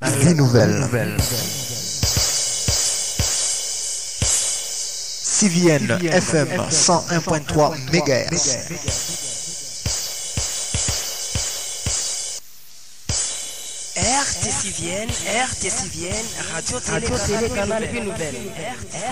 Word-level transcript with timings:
Vie 0.00 0.34
nouvelle. 0.34 0.86
CVN 5.24 5.98
FM 6.12 6.68
101.3 6.70 7.76
MHz. 7.92 8.58
RTCVN, 13.96 15.08
RTCVN, 15.08 16.26
Radio 16.52 16.80
Télé, 16.80 17.06
Radio 17.08 17.48
Canal 17.54 17.84
Vie 17.86 18.00
Nouvelle. 18.00 18.36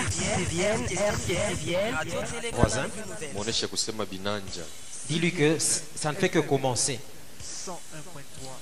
RTCVN, 0.05 0.83
RTCVN, 0.85 1.93
Radio 1.95 2.19
Télé, 2.31 2.51
Voisin. 2.53 2.85
Canal 2.87 4.07
Vie 4.09 4.19
Nouvelle. 4.19 4.65
Dis-lui 5.09 5.31
que 5.33 5.57
ça 5.59 6.11
ne 6.11 6.17
fait 6.17 6.29
que 6.29 6.39
commencer. 6.39 6.99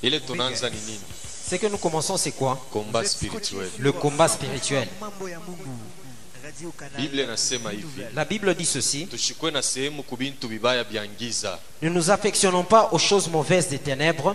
ile 0.01 0.20
tunaanza 0.21 0.70
ni 0.70 0.77
nini 0.77 0.99
Ce 1.48 1.55
que 1.55 1.67
nous 1.67 1.77
commençons, 1.77 2.17
c'est 2.17 2.31
quoi 2.31 2.59
combat 2.72 3.04
spirituel. 3.04 3.70
Le 3.77 3.91
combat 3.91 4.27
spirituel. 4.27 4.88
La 8.13 8.26
Bible 8.26 8.55
dit 8.55 8.66
ceci. 8.66 9.08
Ne 11.81 11.90
nous 11.90 12.09
affectionnons 12.09 12.63
pas 12.63 12.90
aux 12.91 12.98
choses 12.98 13.27
mauvaises 13.30 13.68
des 13.68 13.80
ténèbres, 13.80 14.34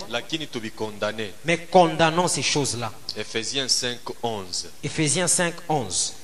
mais 1.45 1.59
condamnons 1.67 2.29
ces 2.29 2.43
choses-là. 2.43 2.93
efesiens 3.17 3.69
5 3.69 3.99
11 4.23 4.69
Éphésiens 4.83 5.29
5, 5.29 5.55
11. 5.69 6.15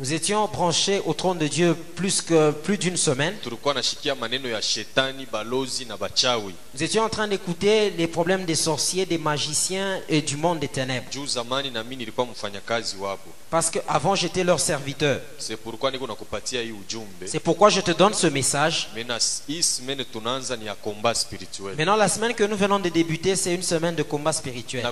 Nous 0.00 0.14
étions 0.14 0.46
branchés 0.46 1.02
au 1.04 1.12
trône 1.12 1.36
de 1.36 1.46
Dieu 1.46 1.76
plus 1.94 2.22
que 2.22 2.52
plus 2.52 2.78
d'une 2.78 2.96
semaine. 2.96 3.34
Nous 6.74 6.82
étions 6.82 7.02
en 7.02 7.10
train 7.10 7.28
d'écouter 7.28 7.90
les 7.90 8.06
problèmes 8.06 8.46
des 8.46 8.54
sorciers, 8.54 9.04
des 9.04 9.18
magiciens 9.18 10.00
et 10.08 10.22
du 10.22 10.38
monde 10.38 10.58
des 10.58 10.68
ténèbres. 10.68 11.06
Parce 13.50 13.68
qu'avant, 13.70 14.14
j'étais 14.14 14.42
leur 14.42 14.58
serviteur. 14.58 15.20
c'est 17.26 17.40
pourquoi 17.40 17.68
je 17.68 17.82
te 17.82 17.90
donne 17.90 18.14
ce 18.14 18.26
message. 18.28 18.88
Maintenant, 21.76 21.96
la 21.96 22.08
semaine 22.08 22.32
que 22.32 22.44
nous 22.44 22.56
venons 22.56 22.78
de 22.78 22.88
débuter, 22.88 23.36
c'est 23.36 23.54
une 23.54 23.62
semaine 23.62 23.96
de 23.96 24.02
combat 24.02 24.32
spirituel. 24.32 24.82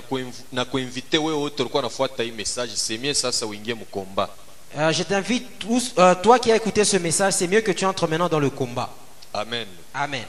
Euh, 4.77 4.91
je 4.91 5.03
t'invite 5.03 5.59
tous, 5.59 5.93
euh, 5.97 6.13
toi 6.15 6.37
qui 6.37 6.51
as 6.51 6.55
écouté 6.55 6.85
ce 6.85 6.97
message, 6.97 7.33
c'est 7.33 7.47
mieux 7.47 7.61
que 7.61 7.71
tu 7.71 7.85
entres 7.85 8.07
maintenant 8.07 8.29
dans 8.29 8.39
le 8.39 8.49
combat. 8.49 8.93
amen 9.33 9.67
Amen. 9.93 10.25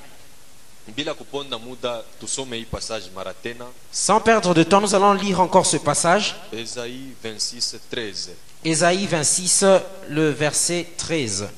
Sans 3.93 4.21
perdre 4.21 4.55
de 4.55 4.63
temps, 4.63 4.81
nous 4.81 4.95
allons 4.95 5.13
lire 5.13 5.41
encore 5.41 5.67
ce 5.67 5.77
passage. 5.77 6.37
Esaïe 6.53 7.15
26 7.23 7.77
13 7.91 8.31
Ésaïe 8.65 9.07
26, 9.07 9.65
le 10.09 10.31
verset 10.31 10.87
13. 10.97 11.49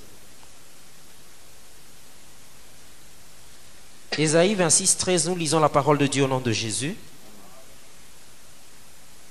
Ésaïe 4.18 4.54
26, 4.54 4.96
13, 4.98 5.28
nous 5.28 5.36
lisons 5.36 5.60
la 5.60 5.68
parole 5.68 5.98
de 5.98 6.06
Dieu 6.06 6.24
au 6.24 6.28
nom 6.28 6.40
de 6.40 6.52
Jésus. 6.52 6.96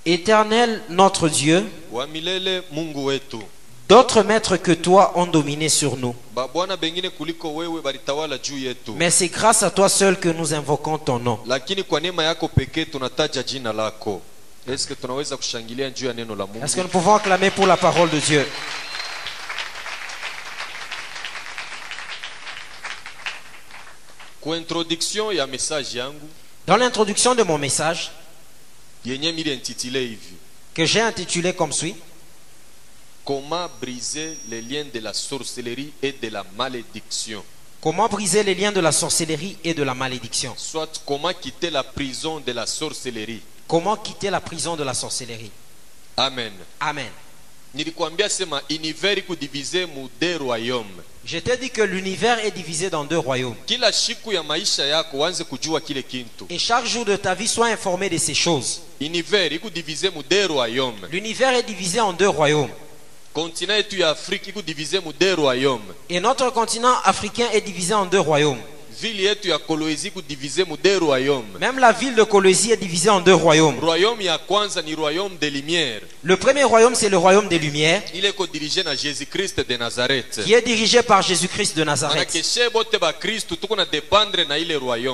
Éternel 0.06 0.82
notre 0.90 1.30
Dieu, 1.30 1.70
d'autres 3.88 4.24
maîtres 4.24 4.58
que 4.58 4.72
toi 4.72 5.12
ont 5.16 5.28
dominé 5.28 5.70
sur 5.70 5.96
nous. 5.96 6.16
Mais 8.96 9.12
c'est 9.12 9.28
grâce 9.28 9.62
à 9.64 9.70
toi 9.70 9.90
seul 9.90 10.20
que 10.20 10.30
nous 10.30 10.54
invoquons 10.56 10.98
ton 10.98 11.20
nom. 11.20 11.40
Est-ce 11.48 11.66
que 16.76 16.82
nous 16.82 16.88
pouvons 16.88 17.16
acclamer 17.16 17.52
pour 17.52 17.68
la 17.68 17.78
parole 17.78 18.10
de 18.10 18.20
Dieu? 18.20 18.48
Dans 26.66 26.78
l'introduction 26.78 27.36
de 27.36 27.44
mon 27.44 27.60
message, 27.60 28.12
que 30.74 30.86
j'ai 30.86 31.02
intitulé 31.02 31.54
comme 31.54 31.72
suit, 31.72 31.96
comment 33.26 33.68
briser 33.80 34.38
les 34.50 34.62
liens 34.62 34.86
de 34.94 35.00
la 35.00 35.14
sorcellerie 35.14 35.92
et 36.02 36.12
de 36.14 36.28
la 36.30 36.44
malédiction? 36.58 37.44
Comment 37.82 38.08
briser 38.08 38.44
les 38.44 38.54
liens 38.54 38.72
de 38.72 38.80
la 38.80 38.92
sorcellerie 38.92 39.58
et 39.64 39.74
de 39.74 39.82
la 39.84 39.96
malédiction? 39.96 40.54
Soit 40.56 41.02
comment 41.06 41.34
quitter 41.34 41.72
la 41.72 41.84
prison 41.84 42.40
de 42.40 42.52
la 42.52 42.68
sorcellerie? 42.68 43.42
Comment 43.68 43.98
quitter 43.98 44.30
la 44.30 44.40
prison 44.40 44.76
de 44.76 44.84
la 44.84 44.94
sorcellerie? 44.94 45.52
Amen. 46.18 46.54
Amen. 46.80 47.12
nilikwambia 47.74 48.30
sema 48.30 48.62
univers 48.70 49.18
iko 49.18 49.36
divise 49.36 49.86
mu 49.86 50.10
deux 50.20 50.38
royaumes 50.38 51.04
Je 51.32 51.38
t'ai 51.38 51.56
dit 51.56 51.70
que 51.70 51.82
l'univers 51.82 52.44
est 52.44 52.52
divisé 52.52 52.90
dans 52.90 53.06
deux 53.06 53.18
royaumes. 53.18 53.56
Et 56.50 56.58
chaque 56.58 56.86
jour 56.86 57.06
de 57.06 57.16
ta 57.16 57.34
vie, 57.34 57.48
sois 57.48 57.68
informé 57.68 58.10
de 58.10 58.18
ces 58.18 58.34
choses. 58.34 58.82
L'univers 59.00 59.54
est 61.54 61.64
divisé 61.64 62.02
en 62.02 62.12
deux 62.12 62.28
royaumes 62.28 62.68
Et 66.10 66.20
notre 66.20 66.50
continent 66.50 66.96
africain 67.06 67.48
est 67.54 67.62
divisé 67.62 67.94
en 67.94 68.06
deux 68.06 68.20
royaumes. 68.20 68.60
Vile 69.02 69.24
yetu 69.24 69.50
ya 69.50 69.58
kolwezi 69.58 70.08
iko 70.08 70.22
divise 70.22 70.64
mu 70.64 70.78
deux 70.84 70.98
royaumes 71.00 71.58
Même 71.60 71.80
la 71.80 71.92
ville 71.92 72.16
de 72.16 72.24
Colosie 72.24 72.72
est 72.72 72.78
divisée 72.78 73.10
en 73.10 73.20
deux 73.22 73.34
royaumes. 73.36 73.80
royaume 73.80 74.22
ya 74.22 74.38
kwanza 74.38 74.82
ni 74.82 74.96
royaume 74.96 75.38
de 75.40 75.48
lumière 75.48 76.02
Le 76.24 76.38
premier 76.38 76.64
royaume, 76.64 76.96
c'est 76.96 77.10
le 77.10 77.18
royaume 77.18 77.48
des 77.48 77.60
Lumières, 77.60 78.04
ile 78.14 78.30
iko 78.30 78.46
dirige 78.48 78.84
na 78.84 78.96
jésus 78.96 79.26
christ 79.26 79.60
de 79.68 79.78
nazareth 79.78 80.42
qui 80.44 80.54
est 80.54 80.62
dirigé 80.62 81.02
par 81.04 81.22
Jésus-Christ 81.22 81.78
de 81.78 81.84
Nazareth. 81.84 82.36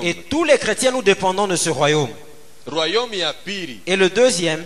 Et 0.02 0.14
tous 0.28 0.44
les 0.44 0.58
chrétiens, 0.58 0.90
nous 0.92 1.02
dépendons 1.02 1.46
de 1.46 1.56
ce 1.56 1.70
royaume. 1.70 2.08
Et 3.86 3.96
le 3.96 4.08
deuxième, 4.10 4.64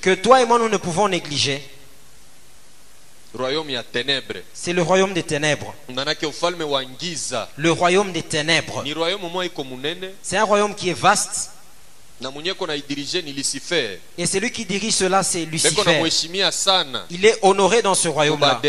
que 0.00 0.14
toi 0.14 0.42
et 0.42 0.46
moi, 0.46 0.58
nous 0.58 0.68
ne 0.68 0.76
pouvons 0.76 1.08
négliger, 1.08 1.62
c'est 4.52 4.72
le 4.72 4.82
royaume 4.82 5.12
des 5.12 5.22
ténèbres. 5.22 5.74
Le 7.56 7.70
royaume 7.70 8.12
des 8.12 8.22
ténèbres. 8.22 8.84
C'est 10.22 10.36
un 10.36 10.44
royaume 10.44 10.74
qui 10.74 10.90
est 10.90 10.98
vaste. 10.98 11.50
Et 14.16 14.26
celui 14.26 14.50
qui 14.50 14.64
dirige 14.64 14.94
cela, 14.94 15.22
c'est 15.22 15.44
Lucifer. 15.44 16.02
Il 17.10 17.24
est 17.24 17.38
honoré 17.42 17.82
dans 17.82 17.94
ce 17.94 18.08
royaume-là. 18.08 18.60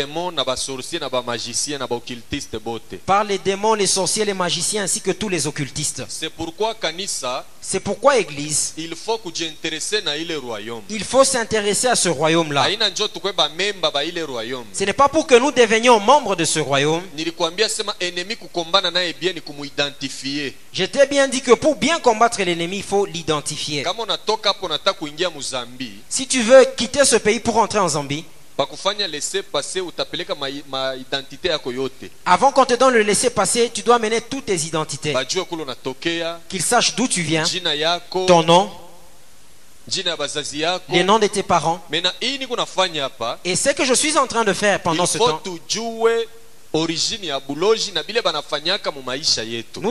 Par 3.06 3.24
les 3.24 3.38
démons, 3.38 3.74
les 3.74 3.86
sorciers, 3.86 4.24
les 4.24 4.34
magiciens, 4.34 4.82
ainsi 4.82 5.00
que 5.00 5.12
tous 5.12 5.28
les 5.28 5.46
occultistes. 5.46 6.02
c'est 6.08 6.30
pourquoi 6.30 6.74
kanisa 6.74 7.44
C'est 7.60 7.80
pourquoi, 7.80 8.18
Église, 8.18 8.74
il 8.76 8.94
faut 11.04 11.24
s'intéresser 11.24 11.86
à 11.88 11.96
ce 11.96 12.08
royaume-là. 12.08 12.66
Ce 14.72 14.84
n'est 14.84 14.92
pas 14.92 15.08
pour 15.08 15.26
que 15.26 15.34
nous 15.36 15.52
devenions 15.52 16.00
membres 16.00 16.36
de 16.36 16.44
ce 16.44 16.58
royaume. 16.58 17.02
Je 20.72 20.84
t'ai 20.84 21.06
bien 21.06 21.28
dit 21.28 21.40
que 21.40 21.52
pour 21.52 21.76
bien 21.76 21.98
combattre 22.00 22.42
l'ennemi, 22.42 22.78
il 22.78 22.82
faut 22.82 23.06
l'identifier. 23.06 23.35
Si 26.08 26.26
tu 26.26 26.42
veux 26.42 26.64
quitter 26.76 27.04
ce 27.04 27.16
pays 27.16 27.40
pour 27.40 27.56
entrer 27.58 27.78
en 27.78 27.88
Zambie, 27.88 28.24
avant 32.24 32.52
qu'on 32.52 32.64
te 32.64 32.74
donne 32.74 32.94
le 32.94 33.02
laisser-passer, 33.02 33.70
tu 33.72 33.82
dois 33.82 33.98
mener 33.98 34.20
toutes 34.22 34.46
tes 34.46 34.56
identités. 34.56 35.14
Qu'ils 36.48 36.62
sachent 36.62 36.96
d'où 36.96 37.06
tu 37.06 37.20
viens, 37.22 37.44
ton 38.26 38.42
nom, 38.42 38.70
les 40.88 41.04
noms 41.04 41.18
de 41.18 41.26
tes 41.26 41.42
parents. 41.42 41.80
Et 43.44 43.56
ce 43.56 43.70
que 43.70 43.84
je 43.84 43.94
suis 43.94 44.16
en 44.16 44.26
train 44.26 44.44
de 44.44 44.52
faire 44.54 44.80
pendant 44.82 45.06
ce 45.06 45.18
temps, 45.18 45.40
nous 46.74 46.86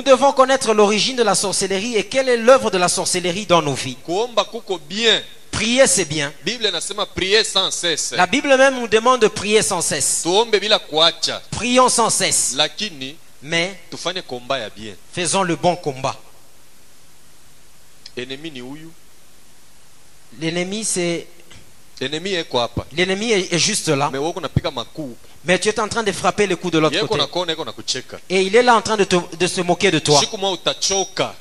devons 0.01 0.31
connaître 0.33 0.74
l'origine 0.74 1.16
de 1.16 1.24
la 1.24 1.36
sorcellerie 1.36 1.95
et 1.95 2.06
quelle 2.06 2.30
est 2.30 2.38
l'œuvre 2.38 2.69
de 2.72 2.77
la 2.77 2.88
sorcellerie 2.88 3.45
dans 3.45 3.62
nos 3.62 3.74
vies. 3.74 3.98
Prier, 5.51 5.88
c'est 5.88 6.06
bien. 6.06 6.33
La 8.12 8.27
Bible 8.27 8.57
même 8.57 8.80
nous 8.80 8.88
demande 8.88 9.22
de 9.22 9.27
prier 9.27 9.62
sans 9.62 9.81
cesse. 9.81 10.25
Prions 11.51 11.89
sans 11.89 12.10
cesse. 12.10 12.57
Mais 13.42 13.80
faisons 15.13 15.44
le 15.44 15.56
bon 15.56 15.75
combat. 15.75 16.19
L'ennemi, 20.39 20.83
c'est 20.83 21.27
L'ennemi 22.95 23.31
est, 23.31 23.57
juste 23.57 23.88
là, 23.89 24.09
mais 25.45 25.59
tu 25.59 25.69
es 25.69 25.80
en 25.80 25.88
train 25.88 26.03
de 26.03 26.12
frapper 26.12 26.47
le 26.47 26.56
coup 26.56 26.69
de 26.71 26.80
l'autre 26.80 26.95
côté. 27.07 27.19
Et 28.30 28.42
il 28.42 28.56
est 28.56 28.63
là 28.63 28.75
en 28.75 28.81
train 28.81 28.97
de, 28.97 29.03
te- 29.06 29.36
de 29.38 29.47
se 29.47 29.62
moquer 29.62 29.92
de 29.92 30.00
toi. 30.00 30.19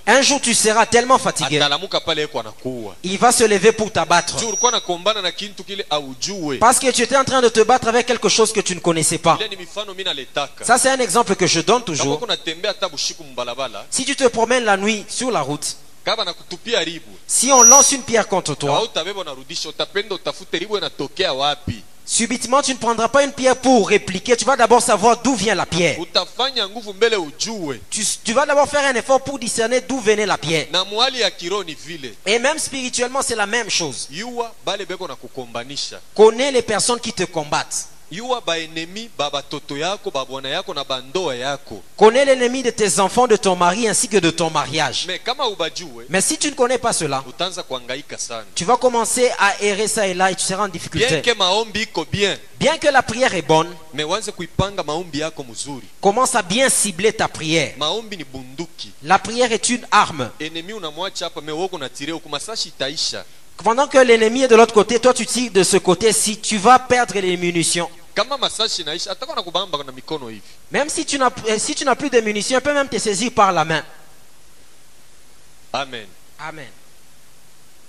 Un 0.07 0.21
jour, 0.23 0.41
tu 0.41 0.55
seras 0.55 0.87
tellement 0.87 1.19
fatigué, 1.19 1.59
il 3.03 3.19
va 3.19 3.33
se 3.33 3.45
lever 3.45 3.73
pour 3.73 3.91
t'abattre. 3.91 4.37
Parce 6.61 6.79
que 6.79 6.91
tu 6.93 7.03
étais 7.03 7.17
en 7.17 7.25
train 7.25 7.41
de 7.43 7.49
te 7.49 7.61
battre 7.65 7.89
avec 7.89 8.07
quelque 8.07 8.29
chose 8.29 8.53
que 8.53 8.61
tu 8.61 8.75
ne 8.77 8.81
connaissais 8.81 9.19
pas. 9.19 9.37
Ça, 10.65 10.79
c'est 10.79 10.91
un 10.91 10.99
exemple 11.01 11.35
que 11.35 11.47
je 11.47 11.61
donne 11.63 11.83
toujours. 11.85 12.19
Si 13.91 14.05
tu 14.05 14.15
te 14.15 14.29
promènes 14.29 14.65
la 14.65 14.77
nuit 14.77 15.05
sur 15.09 15.31
la 15.31 15.41
route, 15.41 15.77
si 17.27 17.51
on 17.53 17.63
lance 17.63 17.93
une 17.93 18.03
pierre 18.03 18.29
contre 18.29 18.55
toi, 18.55 18.87
subitement, 22.07 22.61
tu 22.61 22.73
ne 22.73 22.77
prendras 22.79 23.09
pas 23.09 23.25
une 23.25 23.33
pierre 23.33 23.57
pour 23.57 23.89
répliquer. 23.89 24.37
Tu 24.37 24.45
vas 24.45 24.57
d'abord 24.57 24.83
savoir 24.83 25.23
d'où 25.23 25.35
vient 25.35 25.55
la 25.55 25.65
pierre. 25.65 25.97
Tu, 27.91 28.05
tu 28.23 28.33
vas 28.35 28.45
d'abord 28.45 28.69
faire 28.69 28.85
un 28.85 28.95
effort 28.95 29.23
pour 29.25 29.39
discerner 29.39 29.81
d'où 29.81 29.99
venait 30.01 30.27
la 30.27 30.37
pierre. 30.37 30.67
Et 32.27 32.39
même 32.39 32.59
spirituellement, 32.59 33.23
c'est 33.23 33.37
la 33.37 33.47
même 33.47 33.71
chose. 33.71 34.09
Connais 36.15 36.53
les 36.53 36.63
personnes 36.63 37.01
qui 37.01 37.13
te 37.15 37.25
combattent. 37.25 37.89
Yuwa 38.11 38.41
baenemi 38.41 39.11
ba 39.19 39.31
batoto 39.31 39.77
yako 39.77 40.11
babwana 40.11 40.49
yako 40.49 40.75
na 40.75 40.85
bandoa 40.85 41.35
yako 41.37 41.83
Connais 41.97 42.25
l'ennemi 42.25 42.63
de 42.63 42.71
tes 42.71 42.99
enfants, 43.01 43.27
de 43.27 43.37
ton 43.37 43.57
mari 43.57 43.89
ainsi 43.89 44.09
que 44.09 44.19
de 44.19 44.31
ton 44.31 44.51
mariage. 44.51 45.07
me 45.07 45.19
kama 45.19 45.49
ubajue 45.49 46.07
Mais 46.09 46.21
si 46.21 46.37
tu 46.39 46.49
ne 46.51 46.55
connais 46.55 46.79
pas 46.79 46.93
cela, 46.93 47.23
utaanza 47.29 47.63
kuangaika 47.63 48.19
sana 48.19 48.45
tu 48.55 48.65
vas 48.65 48.77
commencer 48.77 49.31
à 49.39 49.61
errer 49.63 49.89
ça 49.89 50.07
et 50.07 50.15
là 50.15 50.31
et 50.31 50.35
tu 50.35 50.45
seras 50.45 50.65
en 50.65 50.69
bien 50.69 50.73
difficulté. 50.73 51.23
ke 51.23 51.35
maombi 51.37 51.83
iko 51.83 52.05
bien 52.11 52.37
Bien 52.59 52.79
que 52.79 52.89
la 52.89 53.03
prière 53.03 53.35
est 53.35 53.43
bonne, 53.43 53.69
me 53.93 54.05
wanze 54.05 54.31
kuipanga 54.33 54.83
maombi 54.83 55.19
yako 55.19 55.43
mzuri 55.45 55.87
commence 56.01 56.35
à 56.35 56.43
bien 56.43 56.69
cibler 56.69 57.13
ta 57.13 57.29
prière. 57.29 57.75
maombi 57.79 58.17
ni 58.17 58.25
bunduki 58.25 58.93
La 59.03 59.19
prière 59.19 59.51
est 59.53 59.69
une 59.71 59.87
arme. 59.91 60.31
enemi 60.41 60.73
unamwacha 60.73 61.25
hapa 61.25 61.41
me 61.41 61.53
woko 61.53 61.79
na 61.79 61.89
tire 61.89 62.13
huku 62.13 62.29
masashi 62.29 62.69
itaisha 62.69 63.25
Pendant 63.63 63.87
que 63.87 63.99
l'ennemi 63.99 64.43
est 64.43 64.49
de 64.49 64.57
l'autre 64.57 64.75
côté, 64.75 64.99
toi 64.99 65.15
tu 65.15 65.25
tires 65.27 65.51
de 65.53 65.63
ce 65.63 65.77
côté, 65.79 66.13
si 66.13 66.39
tu 66.39 66.59
vas 66.59 66.79
perdre 66.79 67.15
les 67.19 67.37
munitions. 67.37 67.89
Même 70.71 70.89
si 70.89 71.05
tu 71.05 71.19
n'as 71.19 71.31
euh, 71.49 71.59
si 71.59 71.75
tu 71.75 71.85
n'as 71.85 71.95
plus 71.97 72.11
de 72.11 72.21
munitions, 72.21 72.59
il 72.59 72.63
peut 72.63 72.75
même 72.75 72.89
te 72.89 72.99
saisir 72.99 73.33
par 73.33 73.53
la 73.53 73.65
main. 73.65 73.85
amen 75.73 76.07
Amen. 76.39 76.69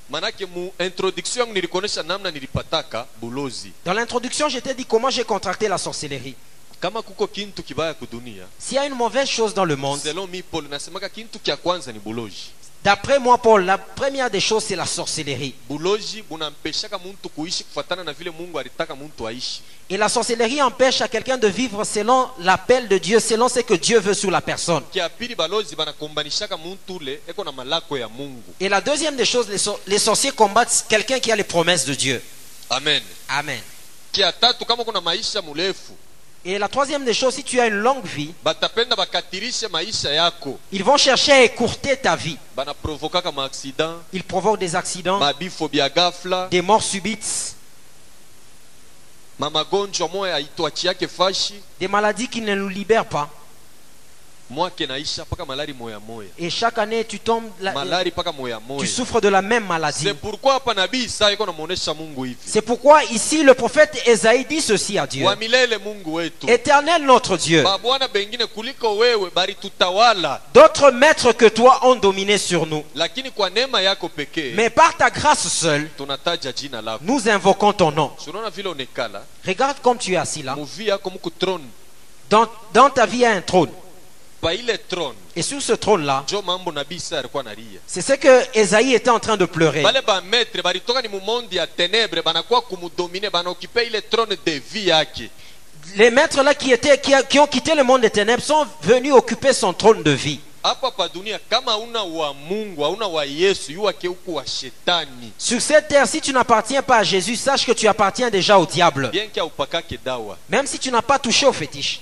manake 0.09 0.45
mu 0.47 0.69
introduction 0.79 1.41
yangu 1.41 1.53
nilikuonesha 1.53 2.03
namna 2.03 2.31
nilipataka 2.31 3.07
bulozi 3.21 3.71
Dans 3.85 3.93
l'introduction, 3.93 4.49
je 4.49 4.59
t'ai 4.59 4.73
dit 4.73 4.85
comment 4.85 5.09
j'ai 5.11 5.23
contracté 5.23 5.67
la 5.67 5.77
sorcellerie. 5.77 6.35
kama 6.81 7.01
kuko 7.01 7.27
kintu 7.27 7.63
kibaya 7.63 7.93
kudunia 7.93 8.43
S'il 8.59 8.75
y 8.75 8.79
a 8.79 8.85
une 8.85 8.95
mauvaise 8.95 9.27
chose 9.29 9.53
dans 9.53 9.65
le 9.65 9.75
monde, 9.75 9.99
selon 9.99 10.27
mi 10.27 10.41
paul 10.41 10.67
nasemaka 10.69 11.09
kintu 11.09 11.39
kya 11.39 11.57
kwanza 11.57 11.91
ni 11.91 11.99
buloji 11.99 12.51
d'après 12.85 13.19
moi, 13.19 13.37
Paul, 13.39 13.65
la 13.65 13.77
première 13.77 14.29
des 14.29 14.39
choses, 14.39 14.63
c'est 14.63 14.75
la 14.77 14.85
sorcellerie. 14.85 15.53
Et 19.89 19.97
la 19.97 20.07
sorcellerie 20.07 20.61
empêche 20.61 21.01
à 21.01 21.07
quelqu'un 21.07 21.37
de 21.37 21.47
vivre 21.47 21.83
selon 21.83 22.29
l'appel 22.39 22.87
de 22.87 22.97
Dieu, 22.97 23.19
selon 23.19 23.49
ce 23.49 23.59
que 23.59 23.73
Dieu 23.73 23.99
veut 23.99 24.13
sur 24.13 24.31
la 24.31 24.41
personne. 24.41 24.83
Et 28.59 28.69
la 28.69 28.81
deuxième 28.81 29.15
des 29.17 29.25
choses, 29.25 29.49
les, 29.49 29.57
sor- 29.59 29.79
les 29.87 29.99
sorciers 29.99 30.31
combattent 30.31 30.85
quelqu'un 30.87 31.19
qui 31.19 31.31
a 31.31 31.35
les 31.35 31.43
promesses 31.43 31.85
de 31.85 31.93
Dieu. 31.95 32.21
amen 32.69 33.01
Amen. 33.29 33.61
Et 36.47 36.59
la 36.59 36.67
troisième 36.67 37.03
des 37.03 37.13
choses, 37.15 37.33
si 37.33 37.43
tu 37.43 37.59
as 37.59 37.65
une 37.65 37.73
longue 37.73 38.05
vie, 38.05 38.31
ils 40.71 40.83
vont 40.83 40.95
chercher 40.95 41.31
à 41.31 41.41
écourter 41.41 41.97
ta 41.97 42.15
vie. 42.15 42.37
Ils 44.13 44.23
provoquent 44.23 44.59
des 44.59 44.75
accidents, 44.75 45.19
des 46.51 46.61
morts 46.61 46.83
subites, 46.83 47.55
des 51.79 51.87
maladies 51.87 52.27
qui 52.27 52.41
ne 52.41 52.53
nous 52.53 52.69
libèrent 52.69 53.09
pas. 53.09 53.23
mwake 53.23 53.23
naisha 53.23 53.23
mpaka 53.23 53.23
malari 53.23 53.23
moya 53.23 53.23
moya 53.23 54.34
Et 56.37 56.49
chaque 56.51 56.77
année, 56.77 57.03
tu 57.03 57.19
tombes, 57.19 57.49
la- 57.59 57.73
tu 58.79 58.87
souffres 58.87 59.19
de 59.21 59.27
la 59.29 59.41
même 59.41 59.65
maladie. 59.65 60.03
c'est 62.45 62.61
pourquoi 62.61 63.03
ici 63.05 63.43
le 63.43 63.53
prophète 63.55 64.01
Esaïe 64.05 64.45
dit 64.45 64.61
ceci 64.61 64.97
à 64.99 65.07
Dieu. 65.07 65.25
Éternel 66.47 67.03
notre 67.05 67.37
Dieu, 67.37 67.63
d'autres 70.53 70.91
maîtres 70.91 71.33
que 71.33 71.45
toi 71.49 71.79
ont 71.83 71.95
dominé 71.95 72.37
sur 72.37 72.65
nous. 72.67 72.83
Mais 74.55 74.69
par 74.69 74.95
ta 74.95 75.09
grâce 75.09 75.47
seule, 75.47 75.89
nous 77.01 77.27
invoquons 77.29 77.73
ton 77.73 77.91
nom. 77.91 78.11
Regarde 79.45 79.77
comme 79.81 79.97
tu 79.97 80.13
es 80.13 80.17
assis 80.17 80.43
là. 80.43 80.55
Dans, 82.29 82.47
dans 82.73 82.89
ta 82.89 83.05
vie, 83.05 83.17
il 83.17 83.21
y 83.21 83.25
a 83.25 83.31
un 83.31 83.41
trône. 83.41 83.69
Et 85.35 85.41
sur 85.41 85.61
ce 85.61 85.73
trône-là, 85.73 86.25
c'est 87.87 88.01
ce 88.01 88.13
que 88.13 88.57
Esaïe 88.57 88.93
était 88.93 89.09
en 89.09 89.19
train 89.19 89.37
de 89.37 89.45
pleurer. 89.45 89.83
Les 95.95 96.09
maîtres 96.09 96.41
là 96.41 96.53
qui, 96.55 96.71
étaient, 96.71 96.97
qui, 96.99 97.13
qui 97.29 97.39
ont 97.39 97.47
quitté 97.47 97.75
le 97.75 97.83
monde 97.83 98.01
des 98.01 98.09
ténèbres 98.09 98.41
sont 98.43 98.65
venus 98.81 99.13
occuper 99.13 99.53
son 99.53 99.73
trône 99.73 100.01
de 100.03 100.11
vie. 100.11 100.39
Sur 105.37 105.61
cette 105.61 105.87
terre, 105.87 106.07
si 106.07 106.21
tu 106.21 106.33
n'appartiens 106.33 106.81
pas 106.81 106.97
à 106.97 107.03
Jésus, 107.03 107.35
sache 107.35 107.65
que 107.67 107.71
tu 107.71 107.87
appartiens 107.87 108.31
déjà 108.31 108.57
au 108.57 108.65
diable. 108.65 109.11
Même 110.49 110.65
si 110.65 110.79
tu 110.79 110.89
n'as 110.91 111.03
pas 111.03 111.19
touché 111.19 111.45
au 111.45 111.53
fétiche, 111.53 112.01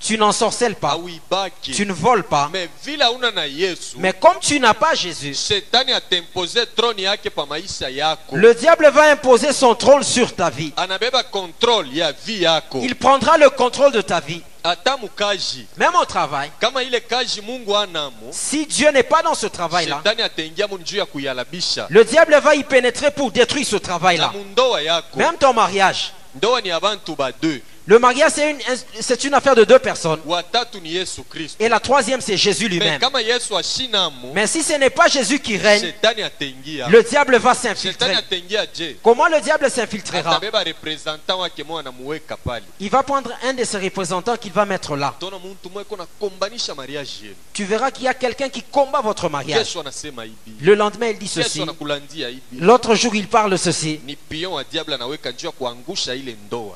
tu 0.00 0.16
n'en 0.16 0.32
sorcelles 0.32 0.76
pas, 0.76 0.98
tu 1.62 1.86
ne 1.86 1.92
voles 1.92 2.24
pas. 2.24 2.50
Mais 3.98 4.12
comme 4.14 4.38
tu 4.40 4.58
n'as 4.58 4.74
pas 4.74 4.94
Jésus, 4.94 5.36
le 8.32 8.52
diable 8.54 8.90
va 8.92 9.10
imposer 9.12 9.52
son 9.52 9.74
trône 9.74 10.02
sur 10.02 10.34
ta 10.34 10.50
vie. 10.50 10.72
Il 12.82 12.94
prendra 12.96 13.38
le 13.38 13.50
contrôle 13.50 13.92
de 13.92 14.00
ta 14.00 14.20
vie, 14.20 14.42
même 15.76 15.94
au 16.00 16.04
travail. 16.04 16.50
Si 18.32 18.66
Dieu 18.66 18.90
n'est 18.90 19.02
pas 19.02 19.22
dans 19.22 19.34
ce 19.34 19.46
travail-là, 19.46 20.02
le 21.90 22.04
diable 22.04 22.40
va 22.42 22.54
y 22.54 22.64
pénétrer 22.64 23.10
pour 23.10 23.30
détruire 23.30 23.66
ce 23.66 23.76
travail-là. 23.76 24.32
Même 25.16 25.36
ton 25.38 25.52
mariage. 25.52 26.12
Le 27.90 27.98
mariage, 27.98 28.30
c'est 29.00 29.24
une, 29.24 29.34
affaire 29.34 29.56
de 29.56 29.64
deux 29.64 29.80
personnes. 29.80 30.20
Et 31.58 31.68
la 31.68 31.80
troisième, 31.80 32.20
c'est 32.20 32.36
Jésus 32.36 32.66
me 32.66 32.68
lui-même. 32.68 33.00
Mais 34.32 34.46
si 34.46 34.62
ce 34.62 34.74
n'est 34.74 34.90
pas 34.90 35.08
Jésus 35.08 35.40
qui 35.40 35.56
règne, 35.56 35.92
le 36.88 37.02
diable 37.02 37.36
va 37.38 37.52
s'infiltrer. 37.52 38.14
Comment 39.02 39.26
le 39.26 39.40
diable 39.40 39.68
s'infiltrera? 39.68 40.40
Il 42.78 42.90
va 42.90 43.02
prendre 43.02 43.32
un 43.42 43.54
de 43.54 43.64
ses 43.64 43.78
représentants 43.78 44.36
qu'il 44.36 44.52
va 44.52 44.64
mettre 44.64 44.94
là. 44.94 45.16
Tu 47.52 47.64
verras 47.64 47.90
qu'il 47.90 48.04
y 48.04 48.08
a 48.08 48.14
quelqu'un 48.14 48.50
qui 48.50 48.62
combat 48.62 49.00
votre 49.00 49.28
mariage. 49.28 49.76
Le 50.60 50.74
lendemain, 50.76 51.08
il 51.08 51.18
dit 51.18 51.26
ceci. 51.26 51.64
L'autre 52.52 52.94
jour, 52.94 53.16
il 53.16 53.26
parle 53.26 53.58
ceci. 53.58 54.00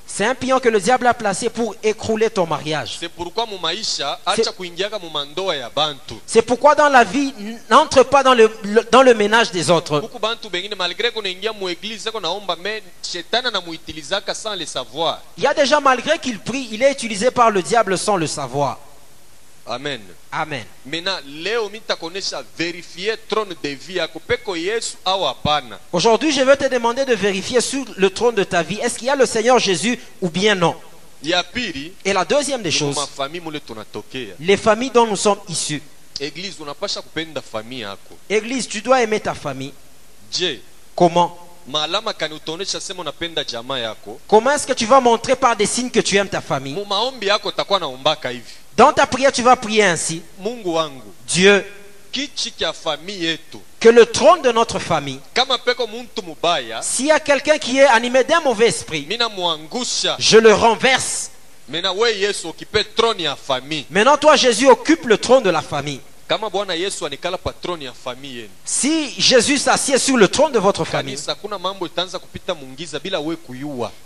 C'est 0.07 0.25
un 0.27 0.35
pion 0.35 0.59
que 0.59 0.69
le 0.69 0.81
diable 0.81 1.04
a 1.07 1.15
placé 1.15 1.49
pour 1.51 1.75
écrouler 1.83 2.31
ton 2.31 2.47
mariage. 2.47 2.99
c'est 6.27 6.43
pourquoi 6.43 6.75
dans 6.75 6.89
la 6.89 7.05
vie, 7.05 7.33
n'entre 7.71 8.03
pas 8.05 8.23
dans 8.23 8.35
le, 8.35 8.51
le- 8.63 8.85
dans 8.91 9.03
le 9.03 9.15
ménage 9.15 9.51
des 9.51 9.71
autres. 9.71 10.01
Il 15.37 15.45
y 15.45 15.47
a 15.47 15.55
déjà, 15.55 15.81
malgré 15.81 16.19
qu'il 16.19 16.39
prie, 16.41 16.69
il 16.73 16.83
est 16.83 16.93
utilisé 16.93 17.31
par 17.31 17.51
le 17.51 17.63
diable 17.63 17.97
sans 17.99 18.17
le 18.17 18.27
savoir. 18.27 18.79
amen 19.67 20.01
Amen. 20.33 20.65
Aujourd'hui, 25.93 26.33
je 26.33 26.43
vais 26.43 26.57
te 26.57 26.69
demander 26.69 27.05
de 27.05 27.15
vérifier 27.15 27.61
sur 27.61 27.85
le 27.97 28.11
trône 28.11 28.35
de 28.35 28.45
ta 28.45 28.63
vie, 28.63 28.79
est-ce 28.83 28.99
qu'il 28.99 29.07
y 29.07 29.11
a 29.11 29.17
le 29.17 29.27
Seigneur 29.27 29.59
Jésus 29.59 29.99
ou 30.21 30.29
bien 30.29 30.55
non? 30.57 30.75
Et 32.05 32.13
la 32.13 32.25
deuxième 32.25 32.63
des 32.63 32.71
choses, 32.71 32.97
les 34.41 34.57
familles 34.57 34.91
dont 34.91 35.07
nous 35.07 35.17
sommes 35.17 35.41
issus. 35.49 35.83
yako 36.21 38.19
Église, 38.29 38.69
tu 38.69 38.81
dois 38.81 39.03
aimer 39.03 39.21
ta 39.21 39.35
famille. 39.35 39.73
Comment? 40.95 41.39
Comment 44.29 44.51
est-ce 44.51 44.67
que 44.67 44.73
tu 44.75 44.85
vas 44.87 45.01
montrer 45.01 45.35
par 45.35 45.57
des 45.57 45.67
signes 45.67 45.91
que 45.91 46.01
tu 46.01 46.17
aimes 46.17 46.29
ta 46.29 46.41
famille? 46.43 46.77
Dans 48.77 48.93
ta 48.93 49.07
prière, 49.07 49.33
tu 49.33 49.43
vas 49.43 49.57
prier 49.57 49.85
ainsi. 49.85 50.23
Dieu, 51.27 51.65
que 53.85 53.91
le 53.91 54.07
trône 54.07 54.41
de 54.41 54.51
notre 54.51 54.79
famille, 54.79 55.21
s'il 56.81 57.05
y 57.05 57.11
a 57.11 57.21
quelqu'un 57.21 57.59
qui 57.59 57.79
est 57.79 57.85
animé 57.85 58.25
d'un 58.25 58.41
mauvais 58.41 58.69
esprit, 58.69 59.07
je 60.19 60.39
le 60.39 60.55
renverse. 60.55 61.31
Maintenant, 61.69 61.95
toi, 64.17 64.37
Jésus, 64.37 64.69
occupe 64.69 65.05
le 65.05 65.19
trône 65.19 65.43
de 65.43 65.51
la 65.51 65.61
famille. 65.61 66.01
Si 68.65 69.11
Jésus 69.19 69.59
s'assied 69.59 69.99
sur 69.99 70.17
le 70.17 70.29
trône 70.29 70.53
de 70.53 70.59
votre 70.59 70.85
famille, 70.85 71.15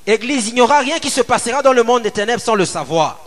Église, 0.06 0.48
il 0.48 0.54
n'y 0.54 0.60
aura 0.60 0.80
rien 0.80 0.98
qui 0.98 1.10
se 1.10 1.20
passera 1.22 1.62
dans 1.62 1.72
le 1.72 1.82
monde 1.82 2.02
des 2.02 2.10
ténèbres 2.10 2.42
sans 2.42 2.54
le 2.54 2.64
savoir. 2.66 3.18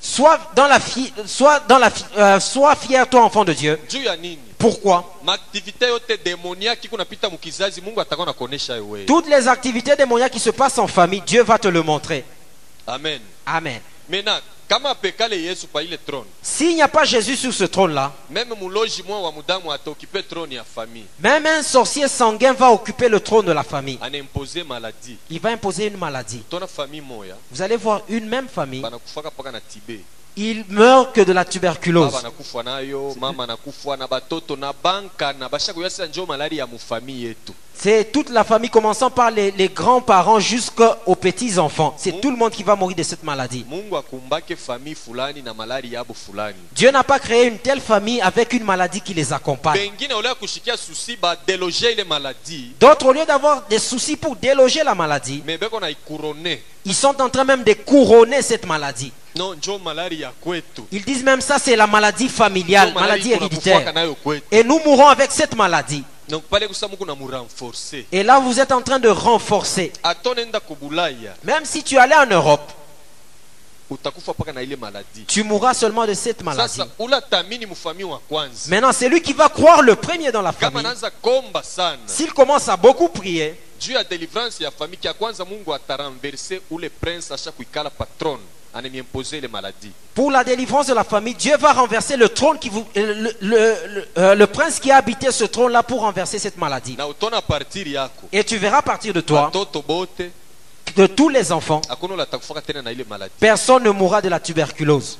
Sois 0.00 0.38
dans 0.54 0.68
la 0.68 0.78
fi- 0.78 1.12
sois 1.26 1.58
dans 1.68 1.78
la 1.78 1.90
fi- 1.90 2.04
euh, 2.16 2.38
fier, 2.76 3.08
toi, 3.08 3.22
enfant 3.24 3.44
de 3.44 3.52
Dieu. 3.52 3.78
Pourquoi? 4.58 5.04
Toutes 9.06 9.28
les 9.28 9.48
activités 9.48 9.96
démoniaques 9.96 10.32
qui 10.32 10.38
se 10.40 10.50
passent 10.50 10.78
en 10.78 10.86
famille, 10.86 11.20
Dieu 11.22 11.42
va 11.42 11.58
te 11.58 11.68
le 11.68 11.82
montrer. 11.82 12.24
amen 13.44 13.80
Amen. 14.08 14.57
S'il 16.42 16.74
n'y 16.74 16.82
a 16.82 16.88
pas 16.88 17.04
Jésus 17.04 17.36
sur 17.36 17.52
ce 17.54 17.64
trône-là, 17.64 18.12
même 21.20 21.46
un 21.46 21.62
sorcier 21.62 22.08
sanguin 22.08 22.52
va 22.52 22.70
occuper 22.70 23.08
le 23.08 23.20
trône 23.20 23.46
de 23.46 23.52
la 23.52 23.62
famille. 23.62 23.98
Il 25.30 25.40
va 25.40 25.50
imposer 25.50 25.86
une 25.86 25.96
maladie. 25.96 26.42
Vous 27.50 27.62
allez 27.62 27.76
voir 27.76 28.02
une 28.08 28.26
même 28.26 28.48
famille, 28.48 28.82
banakufaka 30.38 30.38
mpaka 30.38 30.38
na 30.38 30.38
tibe 30.38 30.44
il 30.48 30.64
meurt 30.68 31.12
que 31.14 31.20
de 31.22 31.32
la 31.32 31.44
tuberculose. 31.44 32.14
C'est 37.80 38.10
toute 38.12 38.30
la 38.30 38.42
famille, 38.42 38.70
commençant 38.70 39.10
par 39.10 39.30
les, 39.30 39.52
les 39.52 39.68
grands-parents 39.68 40.40
jusqu'aux 40.40 41.14
petits-enfants. 41.14 41.94
C'est 41.96 42.20
tout 42.20 42.30
le 42.30 42.36
monde 42.36 42.50
qui 42.50 42.64
va 42.64 42.74
mourir 42.74 42.96
de 42.96 43.02
cette 43.04 43.22
maladie. 43.22 43.64
Dieu 46.74 46.90
n'a 46.90 47.04
pas 47.04 47.18
créé 47.20 47.46
une 47.46 47.58
telle 47.58 47.80
famille 47.80 48.20
avec 48.20 48.52
une 48.52 48.64
maladie 48.64 49.00
qui 49.00 49.14
les 49.14 49.32
accompagne. 49.32 49.90
D'autres, 52.80 53.06
au 53.06 53.12
lieu 53.12 53.24
d'avoir 53.26 53.62
des 53.68 53.78
soucis 53.78 54.16
pour 54.16 54.34
déloger 54.36 54.82
la 54.82 54.94
maladie, 54.94 55.42
ils 56.84 56.94
sont 56.94 57.20
en 57.20 57.28
train 57.28 57.44
même 57.44 57.62
de 57.62 57.72
couronner 57.74 58.42
cette 58.42 58.66
maladie. 58.66 59.12
Ils 60.92 61.04
disent 61.04 61.22
même 61.24 61.40
ça, 61.40 61.58
c'est 61.58 61.76
la 61.76 61.86
maladie 61.86 62.28
familiale, 62.28 62.92
maladie 62.94 63.32
héréditaire. 63.32 63.92
Et 64.50 64.64
nous 64.64 64.80
mourrons 64.84 65.08
avec 65.08 65.30
cette 65.30 65.54
maladie. 65.56 66.04
Et 68.12 68.22
là, 68.22 68.38
vous 68.38 68.60
êtes 68.60 68.72
en 68.72 68.82
train 68.82 68.98
de 68.98 69.08
renforcer. 69.08 69.92
Même 71.44 71.64
si 71.64 71.82
tu 71.82 71.96
allais 71.98 72.16
en 72.16 72.26
Europe, 72.26 72.72
tu 75.26 75.42
mourras 75.44 75.72
seulement 75.72 76.06
de 76.06 76.12
cette 76.12 76.42
maladie. 76.42 76.82
Maintenant, 78.68 78.92
c'est 78.92 79.08
lui 79.08 79.22
qui 79.22 79.32
va 79.32 79.48
croire 79.48 79.80
le 79.80 79.96
premier 79.96 80.30
dans 80.30 80.42
la 80.42 80.52
famille. 80.52 80.84
S'il 82.06 82.32
commence 82.34 82.68
à 82.68 82.76
beaucoup 82.76 83.08
prier, 83.08 83.58
juu 83.80 83.92
ya 83.94 84.04
deliverance 84.04 84.60
ya 84.60 84.70
famille 84.70 84.98
kia 84.98 85.12
kwanza 85.14 85.44
mungu 85.44 85.72
ataranverse 85.74 86.60
ule 86.70 86.90
prince 86.90 87.30
asha 87.32 87.52
kuikala 87.52 87.90
patron 87.90 88.38
pour 90.14 90.30
la 90.30 90.44
délivrance 90.44 90.86
de 90.88 90.94
la 90.94 91.04
famille, 91.04 91.34
Dieu 91.34 91.56
va 91.56 91.72
renverser 91.72 92.16
le 92.16 92.28
trône 92.28 92.58
qui 92.58 92.68
vous, 92.70 92.86
le, 92.94 93.12
le- 93.12 93.32
le- 93.40 94.08
euh, 94.18 94.34
le 94.34 94.46
prince 94.46 94.80
qui 94.80 94.90
a 94.90 94.96
habité 94.96 95.30
ce 95.32 95.44
trône-là 95.44 95.82
pour 95.82 96.00
renverser 96.00 96.38
cette 96.38 96.56
maladie. 96.56 96.96
Et 98.32 98.44
tu 98.44 98.56
verras 98.58 98.78
à 98.78 98.82
partir 98.82 99.12
de 99.14 99.20
toi, 99.20 99.50
de 100.96 101.06
tous 101.06 101.28
les 101.28 101.52
enfants, 101.52 101.80
personne 103.40 103.82
ne 103.84 103.90
mourra 103.90 104.20
de 104.22 104.28
la 104.28 104.40
tuberculose. 104.40 105.18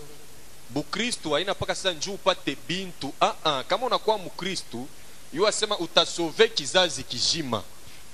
bukristu 0.70 1.32
haina 1.34 1.52
mpaka 1.52 1.74
sasa 1.74 1.92
njuu 1.92 2.12
upate 2.14 2.56
bintu. 2.68 3.12
Kama 3.68 3.86
unakuwa 3.86 4.18
mkristu 4.18 4.86
yu 5.32 5.46
asema 5.46 5.78
utasove 5.78 6.48
kizazi 6.48 7.02
kijima 7.02 7.62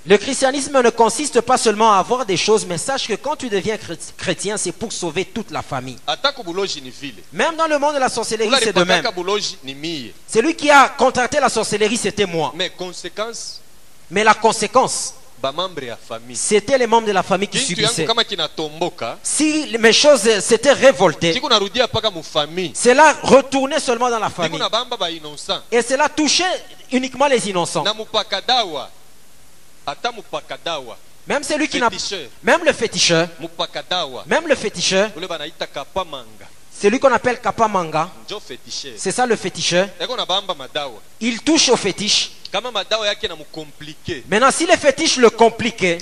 Le 0.06 0.18
christianisme 0.18 0.82
ne 0.82 0.90
consiste 0.90 1.40
pas 1.40 1.56
seulement 1.56 1.90
à 1.94 1.96
avoir 1.99 2.26
des 2.26 2.37
choses, 2.37 2.66
mais 2.66 2.76
sache 2.76 3.08
que 3.08 3.14
quand 3.14 3.37
tu 3.37 3.49
deviens 3.49 3.76
chrét- 3.76 4.12
chrétien, 4.18 4.58
c'est 4.58 4.73
pour 4.73 4.92
sauver 4.92 5.25
toute 5.25 5.50
la 5.50 5.62
famille. 5.62 5.96
Même 7.32 7.56
dans 7.56 7.66
le 7.66 7.78
monde 7.78 7.94
de 7.94 8.00
la 8.00 8.11
sorcellerie, 8.11 8.50
c'est 8.61 8.73
de 8.75 8.84
même. 8.84 9.02
Celui 10.28 10.54
qui 10.54 10.70
a 10.70 10.90
contracté 10.90 11.40
la 11.40 11.49
sorcellerie, 11.49 11.96
c'était 11.96 12.26
moi. 12.26 12.52
mais 12.54 12.70
conséquence 12.70 13.61
Mais 14.11 14.23
la 14.25 14.34
conséquence, 14.34 15.14
c'était 16.37 16.76
les 16.76 16.87
membres 16.87 17.06
de 17.06 17.12
la 17.12 17.23
famille 17.23 17.49
qui 17.49 17.58
subissaient. 17.66 18.06
Si 19.23 19.75
mes 19.78 19.92
choses 19.94 20.40
s'étaient 20.40 20.73
révoltées, 20.75 21.32
cela 22.75 23.14
retournait 23.23 23.80
seulement 23.80 24.11
dans 24.11 24.18
la 24.18 24.28
famille. 24.28 24.58
Et 25.73 25.80
cela 25.80 26.11
touchait 26.11 26.44
uniquement 26.92 27.26
les 27.26 27.49
innocents. 27.49 27.82
Même 31.26 31.42
celui 31.42 31.68
qui 31.68 31.80
n'a 31.80 31.90
féticheur. 31.90 32.28
même 32.42 32.64
le 32.64 32.72
féticheur, 32.72 33.28
même 34.26 34.46
le 34.46 34.54
féticheur, 34.54 35.10
celui 36.81 36.99
qu'on 36.99 37.12
appelle 37.12 37.40
kapamanga, 37.40 38.11
c'est 38.97 39.12
ça 39.12 39.26
le 39.26 39.37
féticheur, 39.37 39.88
il 41.21 41.40
touche 41.43 41.69
au 41.69 41.76
fétiche. 41.76 42.31
Maintenant, 44.28 44.50
si 44.52 44.64
le 44.64 44.76
fétiche 44.76 45.16
le 45.16 45.28
compliquait, 45.31 45.99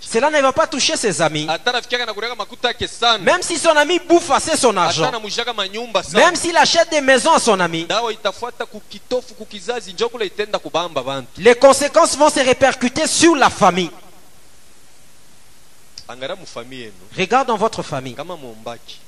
cela 0.00 0.30
ne 0.30 0.40
va 0.40 0.52
pas 0.52 0.68
toucher 0.68 0.96
ses 0.96 1.20
amis. 1.20 1.48
Même 3.22 3.42
si 3.42 3.58
son 3.58 3.70
ami 3.70 3.98
bouffe 4.08 4.30
assez 4.30 4.56
son 4.56 4.76
argent, 4.76 5.10
même 6.14 6.36
s'il 6.36 6.56
achète 6.56 6.90
des 6.90 7.00
maisons 7.00 7.32
à 7.32 7.40
son 7.40 7.58
ami, 7.58 7.88
les 11.38 11.54
conséquences 11.56 12.16
vont 12.16 12.30
se 12.30 12.40
répercuter 12.40 13.08
sur 13.08 13.34
la 13.34 13.50
famille. 13.50 13.90
Regarde 17.16 17.48
dans 17.48 17.56
votre 17.56 17.82
famille. 17.82 18.14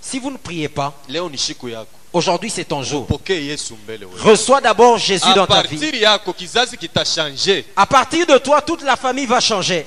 Si 0.00 0.18
vous 0.18 0.30
ne 0.30 0.37
priez 0.37 0.68
pas, 0.68 0.92
aujourd'hui 2.12 2.50
c'est 2.50 2.64
ton 2.64 2.82
jour. 2.82 3.06
Reçois 4.21 4.61
d'abord 4.61 4.99
Jésus 4.99 5.32
dans 5.35 5.47
ta 5.47 5.62
vie. 5.62 5.78
À 7.76 7.87
partir 7.87 8.26
de 8.26 8.38
toi, 8.38 8.61
toute 8.62 8.82
la 8.82 8.97
famille 8.97 9.26
va 9.26 9.40
changer. 9.40 9.85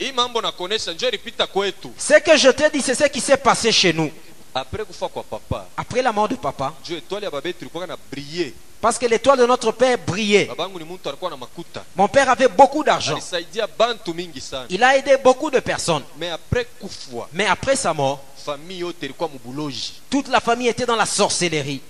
Ce 1.97 2.19
que 2.19 2.37
je 2.37 2.49
te 2.49 2.71
dis, 2.71 2.81
c'est 2.81 2.95
ce 2.95 3.05
qui 3.05 3.21
s'est 3.21 3.37
passé 3.37 3.71
chez 3.71 3.93
nous. 3.93 4.11
Après 4.55 6.01
la 6.01 6.11
mort 6.13 6.29
de 6.29 6.35
papa, 6.35 6.73
parce 8.79 8.97
que 8.97 9.05
l'étoile 9.05 9.39
de 9.39 9.45
notre 9.45 9.71
père 9.73 9.97
brillait. 9.97 10.49
Mon 11.95 12.07
père 12.07 12.29
avait 12.29 12.47
beaucoup 12.47 12.83
d'argent. 12.83 13.17
Il 14.69 14.83
a 14.83 14.97
aidé 14.97 15.17
beaucoup 15.21 15.49
de 15.51 15.59
personnes. 15.59 16.03
Mais 17.33 17.45
après 17.47 17.75
sa 17.75 17.93
mort, 17.93 18.23
mubuloji 18.47 20.01
toute 20.09 20.29
la 20.29 20.39
famille 20.39 20.69
était 20.69 20.85
dans 20.85 20.95
la 20.95 21.05
sorcellerie. 21.05 21.81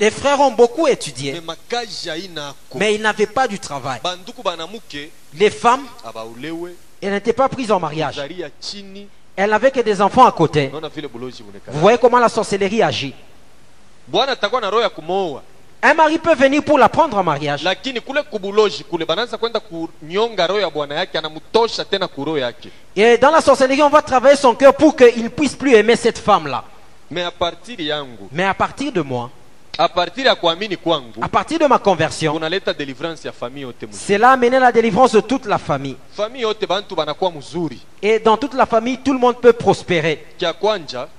Les 0.00 0.10
frères 0.10 0.40
ont 0.40 0.52
beaucoup 0.52 0.86
étudié, 0.86 1.42
mais 2.74 2.94
ils 2.94 3.02
n'avaient 3.02 3.26
pas 3.26 3.46
du 3.46 3.58
travail. 3.58 4.00
Les 5.34 5.50
femmes, 5.50 5.86
elles 7.02 7.12
n'étaient 7.12 7.32
pas 7.32 7.48
prises 7.48 7.72
en 7.72 7.80
mariage. 7.80 8.20
Elles 9.34 9.50
n'avaient 9.50 9.70
que 9.70 9.80
des 9.80 10.00
enfants 10.00 10.24
à 10.24 10.32
côté. 10.32 10.70
Vous 11.68 11.80
voyez 11.80 11.98
comment 11.98 12.18
la 12.18 12.28
sorcellerie 12.28 12.82
agit. 12.82 13.14
Un 15.84 15.94
mari 15.94 16.18
peut 16.18 16.34
venir 16.36 16.62
pour 16.62 16.78
la 16.78 16.88
prendre 16.88 17.16
en 17.16 17.24
mariage. 17.24 17.66
Et 22.94 23.18
dans 23.18 23.30
la 23.30 23.40
sorcellerie, 23.40 23.82
on 23.82 23.88
va 23.88 24.02
travailler 24.02 24.36
son 24.36 24.54
cœur 24.54 24.74
pour 24.74 24.94
qu'il 24.94 25.24
ne 25.24 25.28
puisse 25.28 25.56
plus 25.56 25.74
aimer 25.74 25.96
cette 25.96 26.18
femme-là. 26.18 26.62
Mais 27.10 27.24
à 28.44 28.54
partir 28.54 28.92
de 28.92 29.00
moi, 29.00 29.30
à 29.78 29.88
partir 31.28 31.58
de 31.58 31.66
ma 31.66 31.78
conversion, 31.78 32.38
cela 33.92 34.30
a 34.30 34.32
amené 34.32 34.58
la 34.58 34.70
délivrance 34.72 35.12
de 35.12 35.20
toute 35.20 35.46
la 35.46 35.58
famille. 35.58 35.96
Et 38.04 38.18
dans 38.18 38.36
toute 38.36 38.54
la 38.54 38.66
famille, 38.66 38.98
tout 38.98 39.12
le 39.12 39.18
monde 39.20 39.36
peut 39.40 39.52
prospérer. 39.52 40.24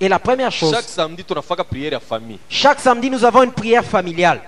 Et 0.02 0.10
la 0.10 0.20
première 0.20 0.52
chose, 0.52 0.76
chaque 2.50 2.80
samedi 2.80 3.10
nous 3.10 3.24
avons 3.24 3.44
une 3.44 3.54
prière 3.54 3.86
familiale. 3.86 4.42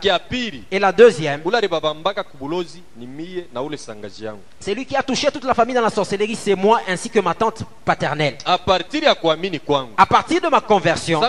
Et 0.70 0.80
la 0.80 0.92
deuxième, 0.92 1.42
ule 1.46 1.56
alibabambaka 1.56 2.24
kubulozi 2.24 2.84
ni 2.98 3.08
mie 3.08 3.46
na 3.54 3.62
ule 3.63 3.77
sangaji 3.77 4.25
yangu 4.25 4.42
c'est 4.65 4.74
lui 4.74 4.84
qui 4.84 4.96
a 4.96 5.04
touché 5.04 5.30
toute 5.32 5.44
la 5.44 5.54
famille 5.54 5.75
dans 5.75 5.82
la 5.82 5.92
sorcellerie, 5.92 6.36
c'est 6.36 6.56
moi 6.56 6.80
ainsi 6.88 7.08
que 7.08 7.20
ma 7.20 7.36
tante 7.36 7.62
paternelle. 7.86 8.36
À 8.48 8.58
partir 8.58 10.42
de 10.42 10.48
ma 10.50 10.60
conversion, 10.60 11.22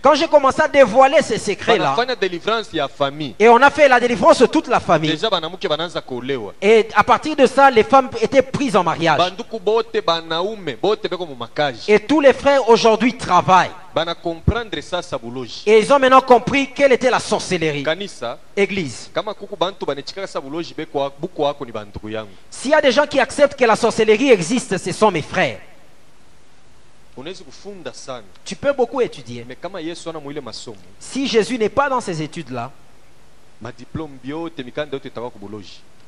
quand 0.00 0.14
j'ai 0.14 0.26
commencé 0.26 0.62
à 0.62 0.68
dévoiler 0.68 1.20
ces 1.20 1.36
secrets-là, 1.36 1.94
et 3.38 3.48
on 3.50 3.60
a 3.60 3.68
fait 3.68 3.88
la 3.88 4.00
délivrance 4.00 4.38
de 4.38 4.46
toute 4.46 4.68
la 4.68 4.80
famille, 4.80 5.18
et 6.62 6.88
à 6.94 7.04
partir 7.04 7.36
de 7.36 7.44
ça, 7.44 7.70
les 7.70 7.82
femmes 7.84 8.08
étaient 8.22 8.40
prises 8.40 8.74
en 8.74 8.82
mariage. 8.82 9.20
Et 11.88 12.00
tous 12.00 12.20
les 12.20 12.32
frères 12.32 12.68
aujourd'hui 12.68 13.16
travaillent. 13.16 13.70
Et 15.66 15.78
ils 15.78 15.92
ont 15.92 15.98
maintenant 15.98 16.20
compris 16.20 16.70
quelle 16.72 16.92
était 16.92 17.10
la 17.10 17.18
sorcellerie. 17.18 17.84
Église. 18.56 19.10
S'il 22.50 22.70
y 22.70 22.74
a 22.74 22.80
des 22.80 22.92
gens 22.92 23.06
qui 23.06 23.18
acceptent 23.20 23.58
que 23.58 23.64
la 23.64 23.76
sorcellerie 23.76 24.30
existe, 24.30 24.76
ce 24.76 24.92
sont 24.92 25.10
mes 25.10 25.22
frères. 25.22 25.60
Tu 28.44 28.56
peux 28.56 28.72
beaucoup 28.74 29.00
étudier. 29.00 29.46
Si 31.00 31.26
Jésus 31.26 31.58
n'est 31.58 31.70
pas 31.70 31.88
dans 31.88 32.00
ces 32.00 32.20
études-là, 32.20 32.70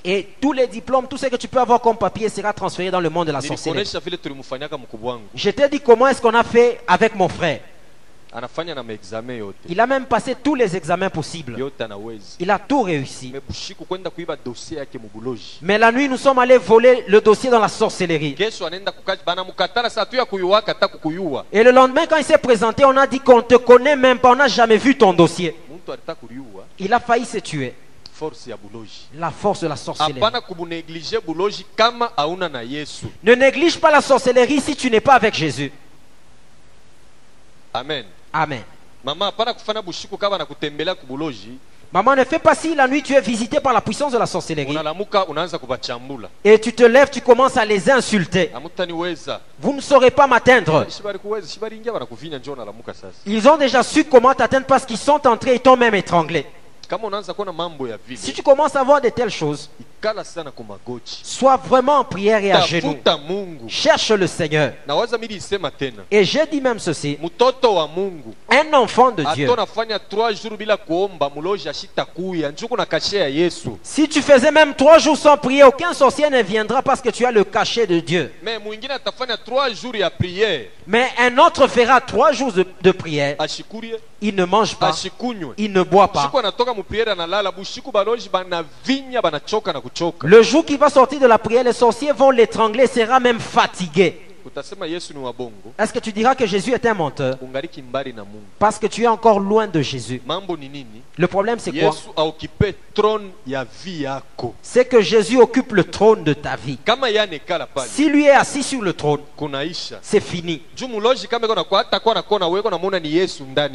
et 0.05 0.29
tous 0.41 0.53
les 0.53 0.67
diplômes, 0.67 1.07
tout 1.09 1.17
ce 1.17 1.27
que 1.27 1.37
tu 1.37 1.49
peux 1.49 1.61
avoir 1.61 1.81
comme 1.81 1.97
papier 1.97 2.29
sera 2.29 2.53
transféré 2.53 2.91
dans 2.91 3.01
le 3.01 3.11
monde 3.11 3.29
de 3.29 3.33
la 3.33 3.41
sorcellerie. 3.41 3.85
Je 5.35 5.51
t'ai 5.51 5.69
dit 5.69 5.81
comment 5.81 6.09
est-ce 6.09 6.23
qu'on 6.23 6.35
a 6.35 6.45
fait 6.45 6.81
avec 6.87 7.15
mon 7.15 7.29
frère. 7.29 7.61
Il 9.69 9.81
a 9.81 9.87
même 9.87 10.05
passé 10.05 10.37
tous 10.43 10.55
les 10.55 10.77
examens 10.77 11.09
possibles. 11.09 11.57
Il 12.39 12.51
a 12.51 12.59
tout 12.59 12.83
réussi. 12.83 13.33
Mais 15.63 15.79
la 15.79 15.91
nuit, 15.91 16.09
nous 16.09 16.19
sommes 16.19 16.39
allés 16.39 16.59
voler 16.59 17.05
le 17.09 17.23
dossier 17.23 17.49
dans 17.49 17.59
la 17.59 17.69
sorcellerie. 17.69 18.37
Et 18.39 18.51
le 21.63 21.71
lendemain, 21.71 22.07
quand 22.07 22.19
il 22.19 22.25
s'est 22.25 22.39
présenté, 22.39 22.85
on 22.85 22.97
a 22.97 23.07
dit 23.07 23.21
qu'on 23.21 23.39
ne 23.39 23.43
te 23.43 23.55
connaît 23.55 23.97
même 23.97 24.19
pas, 24.19 24.33
on 24.33 24.37
n'a 24.37 24.49
jamais 24.49 24.77
vu 24.77 24.97
ton 24.97 25.15
dossier. 25.15 25.57
Il 26.79 26.93
a 26.93 27.01
failli 27.01 27.25
se 27.25 27.39
tuer. 27.39 27.75
Force 28.19 28.49
La 29.15 29.31
force 29.31 29.61
de 29.61 29.69
la 29.69 29.77
sorcellerie. 29.77 30.21
Ne 33.23 33.35
néglige 33.35 33.79
pas 33.79 33.91
la 33.91 34.01
sorcellerie 34.01 34.61
si 34.61 34.75
tu 34.75 34.91
n'es 34.91 35.01
pas 35.01 35.15
avec 35.15 35.35
Jésus. 35.35 35.73
amen 37.73 38.05
Amen. 38.33 38.63
mama 39.05 39.27
hapana 39.27 39.55
kufanya 39.55 39.83
bushiku 39.83 40.19
kama 40.19 40.39
nakutembelea 40.39 40.95
kubuloji 40.95 41.59
Maman, 41.91 42.17
ne 42.17 42.25
fais 42.25 42.39
pas 42.39 42.55
si 42.55 42.75
la 42.75 42.87
nuit 42.87 43.03
tu 43.03 43.15
es 43.15 43.21
visité 43.23 43.61
par 43.61 43.73
la 43.73 43.81
puissance 43.81 44.13
de 44.13 44.19
la 44.19 44.27
sorcellerie 44.27 44.77
et 46.45 46.61
tu 46.61 46.73
te 46.75 46.83
lèves, 46.83 47.09
tu 47.09 47.23
commences 47.23 47.57
à 47.57 47.65
les 47.65 47.91
insulter. 47.91 48.51
Vous 49.59 49.73
ne 49.73 49.81
saurez 49.81 50.11
pas 50.11 50.27
m'atteindre. 50.27 50.87
Ils 53.25 53.49
ont 53.49 53.57
déjà 53.57 53.83
su 53.83 54.05
comment 54.05 54.35
t'atteindre 54.35 54.67
parce 54.67 54.85
qu'ils 54.85 54.99
sont 54.99 55.27
entrés 55.27 55.55
et 55.55 55.61
t'ont 55.61 55.79
même 55.79 55.95
étranglé. 55.95 56.45
Si 58.17 58.33
tu 58.33 58.43
commences 58.43 58.75
à 58.75 58.83
voir 58.83 59.01
de 59.01 59.09
telles 59.11 59.31
choses, 59.31 59.69
sois 61.23 61.57
vraiment 61.57 61.99
en 61.99 62.05
prière 62.05 62.43
et 62.43 62.53
à 62.53 62.61
genoux. 62.63 62.97
Cherche 63.69 64.11
le 64.13 64.27
Seigneur. 64.27 64.73
Et 66.11 66.25
j'ai 66.25 66.47
dit 66.47 66.61
même 66.61 66.79
ceci, 66.79 67.19
un 68.51 68.75
enfant 68.75 69.11
de 69.11 69.25
Dieu. 69.35 69.45
ato 69.47 69.57
nafanya 69.57 69.99
3 69.99 70.33
jours 70.33 70.57
bila 70.57 70.77
kuomba 70.77 71.29
muloji 71.29 71.69
ashitakuya 71.69 72.51
njuku 72.51 72.77
na 72.77 72.87
kashe 72.87 73.17
ya 73.19 73.29
yesu 73.29 73.79
Si 73.83 74.09
tu 74.09 74.23
faisais 74.23 74.51
même 74.51 74.75
trois 74.75 74.99
jours 74.99 75.17
sans 75.17 75.37
prier, 75.37 75.65
aucun 75.65 75.93
sorcier 75.93 76.31
ne 76.31 76.43
viendra 76.43 76.83
parce 76.83 77.01
que 77.01 77.11
tu 77.11 77.27
as 77.27 77.31
le 77.33 77.45
cachet 77.45 77.87
de 77.87 78.01
Dieu. 78.01 78.33
me 78.43 78.59
mwingine 78.59 78.93
atafanya 78.93 79.37
3 79.37 79.71
jours 79.75 79.97
ya 79.97 80.11
priere 80.11 80.71
Mais 80.87 81.11
un 81.19 81.37
autre 81.39 81.67
fera 81.69 82.01
trois 82.01 82.33
jours 82.33 82.51
de, 82.53 82.65
de 82.81 82.91
prière. 82.93 83.37
Il 84.21 84.35
ne 84.35 84.45
mange 84.45 84.75
pas, 84.77 84.93
il 85.57 85.73
ne 85.73 85.83
boit 85.83 86.09
pas. 86.09 86.23
bushiku 86.23 86.39
anatoka 86.39 86.75
mupriere 86.75 87.13
analala 87.13 87.53
bushiku 87.53 87.93
baloji 87.93 88.29
banavinya 88.29 89.23
banachoka 89.23 89.73
na 89.73 89.81
kuchoka 89.81 90.27
Le 90.27 90.43
jour 90.43 90.65
qu'il 90.65 90.79
va 90.79 90.91
sortir 90.91 91.21
de 91.21 91.27
la 91.27 91.39
prière, 91.39 91.63
les 91.63 91.73
sorciers 91.73 92.13
vont 92.13 92.31
l'étrangler, 92.31 92.85
il 92.85 93.01
sera 93.01 93.21
même 93.21 93.39
fatigué. 93.39 94.28
Est-ce 95.79 95.93
que 95.93 95.99
tu 95.99 96.13
diras 96.13 96.35
que 96.35 96.47
Jésus 96.47 96.73
est 96.73 96.87
un 96.87 96.95
menteur? 96.95 97.37
Parce 98.59 98.79
que 98.79 98.87
tu 98.87 99.03
es 99.03 99.07
encore 99.07 99.41
loin 99.41 99.67
de 99.67 99.81
Jésus. 99.81 100.21
Le 101.17 101.27
problème, 101.27 101.59
c'est 101.59 101.73
quoi? 101.73 101.95
C'est 104.63 104.85
que 104.85 105.01
Jésus 105.01 105.39
occupe 105.39 105.73
le 105.73 105.85
trône 105.85 106.25
de 106.25 106.35
ta 106.35 106.57
vie. 106.57 106.79
Si 107.87 108.09
lui 108.09 108.27
est 108.27 108.31
assis 108.31 108.63
sur 108.63 108.83
le 108.83 108.93
trône, 108.93 109.21
c'est 110.03 110.21
fini. 110.21 110.63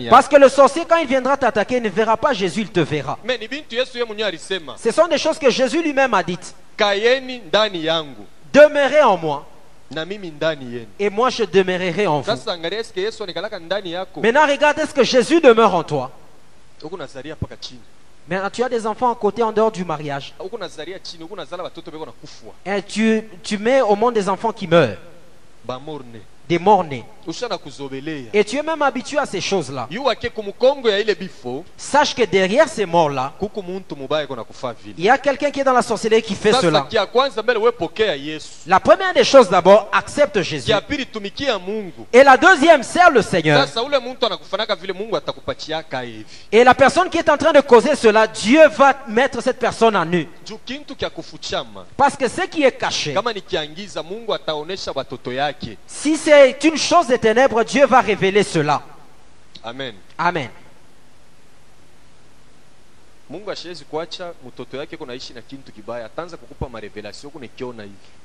Parce 0.10 0.28
que 0.28 0.36
le 0.36 0.50
sorcier, 0.50 0.84
quand 0.88 0.98
il 0.98 1.08
viendra 1.08 1.38
t'attaquer, 1.38 1.78
il 1.78 1.84
ne 1.84 1.90
verra 1.90 2.18
pas 2.18 2.34
Jésus, 2.34 2.62
il 2.62 2.70
te 2.70 2.80
verra. 2.80 3.18
Ce 4.78 4.92
sont 4.92 5.08
des 5.08 5.18
choses 5.18 5.40
que 5.40 5.50
Jésus 5.50 5.82
lui-même 5.82 6.14
a 6.14 6.24
dites. 6.24 6.56
Demeurez 8.54 9.02
en 9.02 9.18
moi, 9.18 9.46
et 11.00 11.10
moi 11.10 11.30
je 11.30 11.44
demeurerai 11.44 12.08
en 12.08 12.22
vous. 12.22 12.32
Maintenant, 14.22 14.48
regarde, 14.48 14.80
est-ce 14.80 14.94
que 14.94 15.04
Jésus 15.04 15.42
demeure 15.42 15.76
en 15.76 15.84
toi. 15.84 16.12
Maintenant, 18.30 18.50
tu 18.50 18.64
as 18.64 18.70
des 18.70 18.88
enfants 18.88 19.12
à 19.12 19.16
côté 19.16 19.44
en 19.44 19.52
dehors 19.52 19.72
du 19.72 19.84
mariage. 19.84 20.34
nakufwa 20.40 22.54
Et 22.66 22.82
tu, 22.84 23.24
tu 23.42 23.58
mets 23.58 23.82
au 23.82 23.96
monde 23.96 24.14
des 24.14 24.30
enfants 24.30 24.54
qui 24.54 24.68
meurent, 24.68 24.98
des 26.48 26.60
morts-nés. 26.60 27.06
Et 28.34 28.44
tu 28.44 28.58
es 28.58 28.64
même 28.64 28.82
habitué 28.82 29.18
à 29.18 29.26
ces 29.26 29.40
choses-là. 29.40 29.88
Sache 31.78 32.14
que 32.14 32.24
derrière 32.24 32.68
ces 32.68 32.86
morts-là, 32.86 33.34
il 34.98 35.04
y 35.06 35.10
a 35.10 35.18
quelqu'un 35.18 35.50
qui 35.50 35.62
est 35.62 35.64
dans 35.64 35.74
la 35.74 35.82
sorcellerie 35.82 36.22
qui 36.22 36.36
fait 36.36 36.52
cela. 36.52 36.86
La 38.68 38.80
première 38.80 39.14
des 39.14 39.24
choses 39.24 39.50
d'abord, 39.50 39.90
accepte 39.94 40.42
Jésus. 40.42 40.72
Et 42.12 42.24
la 42.24 42.38
deuxième, 42.38 42.84
sert 42.84 43.10
le 43.10 43.22
Seigneur. 43.22 43.66
Et 46.52 46.64
la 46.64 46.74
personne 46.74 47.10
qui 47.10 47.18
est 47.18 47.30
en 47.30 47.38
train 47.38 47.54
de 47.54 47.62
causer 47.62 47.96
cela, 47.96 48.28
Dieu 48.28 48.68
va 48.68 48.94
mettre 49.08 49.42
cette 49.42 49.60
personne 49.60 49.96
à 49.96 50.04
nu. 50.04 50.28
Parce 51.96 52.18
que 52.18 52.28
ce 52.28 52.42
qui 52.48 52.64
est 52.64 52.72
caché, 52.74 53.16
si 55.88 56.18
c'est 56.18 56.43
une 56.64 56.78
chose 56.78 57.08
des 57.08 57.20
ténèbres, 57.20 57.64
Dieu 57.64 57.86
va 57.86 58.02
révéler 58.02 58.44
cela. 58.44 58.82
amen 59.64 59.96
Amen. 60.18 60.50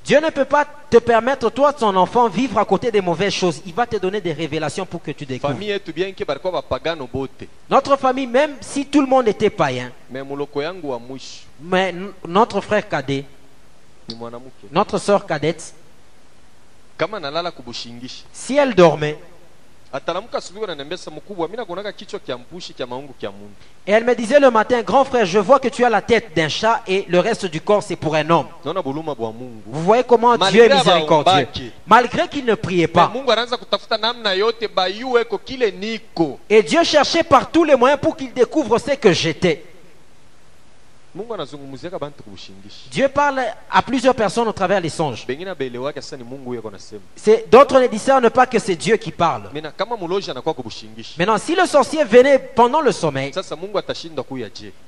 Dieu 0.04 0.20
ne 0.20 0.30
peut 0.30 0.44
pas 0.44 0.66
te 0.90 0.98
permettre, 0.98 1.50
toi, 1.50 1.72
ton 1.72 1.94
enfant, 1.96 2.28
vivre 2.28 2.58
à 2.58 2.64
côté 2.64 2.90
des 2.90 3.00
mauvaises 3.00 3.32
choses. 3.32 3.62
Il 3.64 3.72
va 3.72 3.86
te 3.86 3.96
donner 3.96 4.20
des 4.20 4.32
révélations 4.32 4.84
pour 4.84 5.00
que 5.02 5.12
tu 5.12 5.24
découvres. 5.24 5.54
Notre 7.70 7.96
famille, 7.96 8.26
même 8.26 8.56
si 8.60 8.86
tout 8.86 9.00
le 9.00 9.06
monde 9.06 9.28
était 9.28 9.50
païen, 9.50 9.92
mais 11.60 11.94
notre 12.26 12.60
frère 12.60 12.88
cadet, 12.88 13.24
notre 14.72 14.98
soeur 14.98 15.26
cadette, 15.26 15.74
si 18.32 18.56
elle 18.56 18.74
dormait, 18.74 19.18
et 23.86 23.92
elle 23.92 24.04
me 24.04 24.14
disait 24.14 24.38
le 24.38 24.50
matin, 24.50 24.82
grand 24.82 25.04
frère, 25.04 25.24
je 25.24 25.38
vois 25.38 25.58
que 25.58 25.68
tu 25.68 25.82
as 25.82 25.88
la 25.88 26.02
tête 26.02 26.36
d'un 26.36 26.50
chat 26.50 26.82
et 26.86 27.06
le 27.08 27.20
reste 27.20 27.46
du 27.46 27.62
corps, 27.62 27.82
c'est 27.82 27.96
pour 27.96 28.14
un 28.14 28.28
homme. 28.28 28.48
Vous 28.62 29.82
voyez 29.82 30.02
comment 30.04 30.36
Malgré 30.36 30.50
Dieu 30.50 30.64
est 30.64 30.74
miséricordieux. 30.74 31.48
Malgré 31.86 32.28
qu'il 32.28 32.44
ne 32.44 32.54
priait 32.54 32.86
pas. 32.86 33.10
Et 36.50 36.62
Dieu 36.62 36.84
cherchait 36.84 37.22
par 37.22 37.50
tous 37.50 37.64
les 37.64 37.76
moyens 37.76 37.98
pour 38.00 38.14
qu'il 38.14 38.34
découvre 38.34 38.78
ce 38.78 38.90
que 38.90 39.12
j'étais. 39.12 39.64
mungu 41.07 41.07
anazungumuziaka 41.07 41.07
bantu 41.07 41.07
kubushingishi 41.07 41.07
Dieu 42.90 43.08
parle 43.08 43.42
à 43.70 43.82
plusieurs 43.82 44.14
personnes 44.14 44.48
au 44.48 44.52
travers 44.52 44.80
des 44.80 44.88
songes. 44.88 45.26
D'autres 47.50 47.80
ne 47.80 47.86
discernent 47.86 48.30
pas 48.30 48.46
que 48.46 48.58
c'est 48.58 48.76
Dieu 48.76 48.96
qui 48.96 49.10
parle. 49.10 49.50
Maintenant, 51.18 51.38
si 51.38 51.54
le 51.54 51.66
sorcier 51.66 52.04
venait 52.04 52.38
pendant 52.38 52.80
le 52.80 52.92
sommeil, 52.92 53.32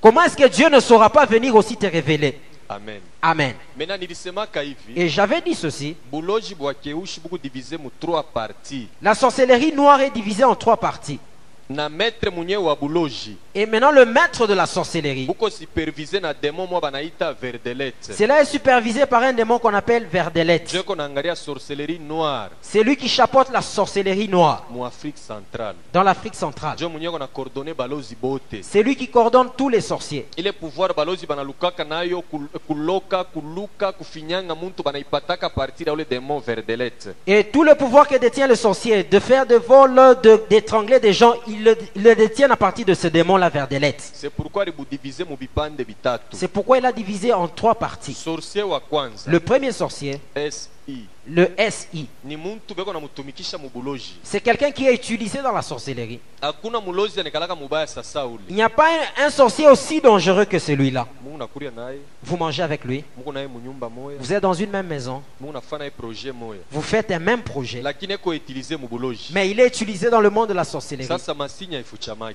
comment 0.01 0.23
est-ce 0.23 0.37
que 0.37 0.49
Dieu 0.49 0.69
ne 0.69 0.81
saura 0.81 1.11
pas 1.11 1.27
venir 1.27 1.55
aussi 1.55 1.77
te 1.77 1.87
révéler? 1.87 2.38
Amen 2.69 3.01
Amen. 3.21 3.55
Et 4.95 5.09
j'avais 5.09 5.40
dit 5.40 5.55
ceci. 5.55 5.97
La 9.03 9.14
sorcellerie 9.14 9.73
noire 9.73 10.01
est 10.01 10.11
divisée 10.11 10.45
en 10.45 10.55
trois 10.55 10.77
parties. 10.77 11.19
Et 13.55 13.67
maintenant, 13.67 13.91
le 13.93 14.05
maître 14.05 14.47
de 14.47 14.55
la 14.55 14.67
sorcellerie, 14.67 15.27
cela 18.17 18.41
est 18.41 18.45
supervisé 18.45 19.07
par 19.07 19.23
un 19.23 19.33
démon 19.33 19.59
qu'on 19.59 19.73
appelle 19.75 20.07
Verdelet. 20.07 20.65
jeko 20.67 20.95
naangalia 20.97 21.35
sorcellerie 21.35 21.99
noire. 22.01 22.51
C'est 22.61 22.83
lui 22.83 22.97
qui 22.97 23.09
chapeaute 23.09 23.51
la 23.53 23.63
sorcellerie 23.63 24.29
noire. 24.29 24.65
Dans 25.93 26.03
l'Afrique 26.03 26.35
centrale. 26.35 26.77
C'est 28.63 28.83
lui 28.83 28.97
qui 28.97 29.09
coordonne 29.09 29.51
tous 29.57 29.69
les 29.69 29.81
sorciers. 29.81 30.27
Et 37.27 37.45
tout 37.45 37.63
le 37.65 37.75
pouvoir 37.75 38.09
que 38.09 38.17
détient 38.17 38.47
le 38.47 38.55
sorcier 38.57 39.05
de 39.05 39.19
faire 39.19 39.47
des 39.47 39.59
vols, 39.59 40.17
de- 40.23 40.41
d'étrangler 40.49 40.99
des 41.01 41.13
gens, 41.13 41.35
il 41.47 41.60
le, 41.64 41.77
il 41.94 42.03
le 42.03 42.14
détient 42.14 42.51
à 42.51 42.57
partir 42.57 42.87
de 42.87 42.94
ce 42.94 43.09
démon-là, 43.09 43.51
mu 45.25 45.37
bipande 45.37 45.77
bitatu. 45.77 46.25
C'est 46.33 46.49
pourquoi 46.49 46.79
il 46.79 46.87
a 46.87 46.92
divisé 46.92 47.33
en 47.33 47.49
trois 47.49 47.75
parties. 47.75 48.25
Le 49.27 49.38
premier 49.38 49.73
sorcier, 49.73 50.20
si 50.51 51.07
le 51.33 51.49
SI, 51.71 52.09
c'est 54.23 54.40
quelqu'un 54.40 54.71
qui 54.73 54.87
est 54.87 54.95
utilisé 54.95 55.40
dans 55.43 55.53
la 55.53 55.62
sorcellerie. 55.62 56.19
Il 58.49 58.55
n'y 58.55 58.62
a 58.62 58.69
pas 58.69 58.88
un, 59.19 59.27
un 59.27 59.31
sorcier 59.31 59.69
aussi 59.69 60.01
dangereux 60.01 60.45
que 60.45 60.59
celui-là. 60.59 61.07
Vous 62.23 62.37
mangez 62.37 62.62
avec 62.62 62.85
lui, 62.85 63.05
vous 64.19 64.33
êtes 64.33 64.43
dans 64.43 64.55
une 64.55 64.71
même 64.71 64.87
maison, 64.88 65.23
vous 66.71 66.83
faites 66.83 67.11
un 67.12 67.19
même 67.19 67.43
projet, 67.43 67.83
mais 69.33 69.51
il 69.51 69.61
est 69.61 69.66
utilisé 69.69 70.11
dans 70.11 70.21
le 70.21 70.31
monde 70.31 70.49
de 70.49 70.55
la 70.55 70.64
sorcellerie. 70.64 71.09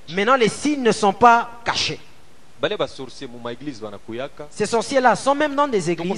Maintenant, 0.09 0.35
les 0.35 0.49
signes 0.49 0.83
ne 0.83 0.91
sont 0.91 1.13
pas 1.13 1.49
cachés. 1.65 1.99
Ces 4.49 4.65
sorciers-là 4.65 5.15
sont 5.15 5.35
même 5.35 5.55
dans 5.55 5.67
des 5.67 5.91
églises. 5.91 6.17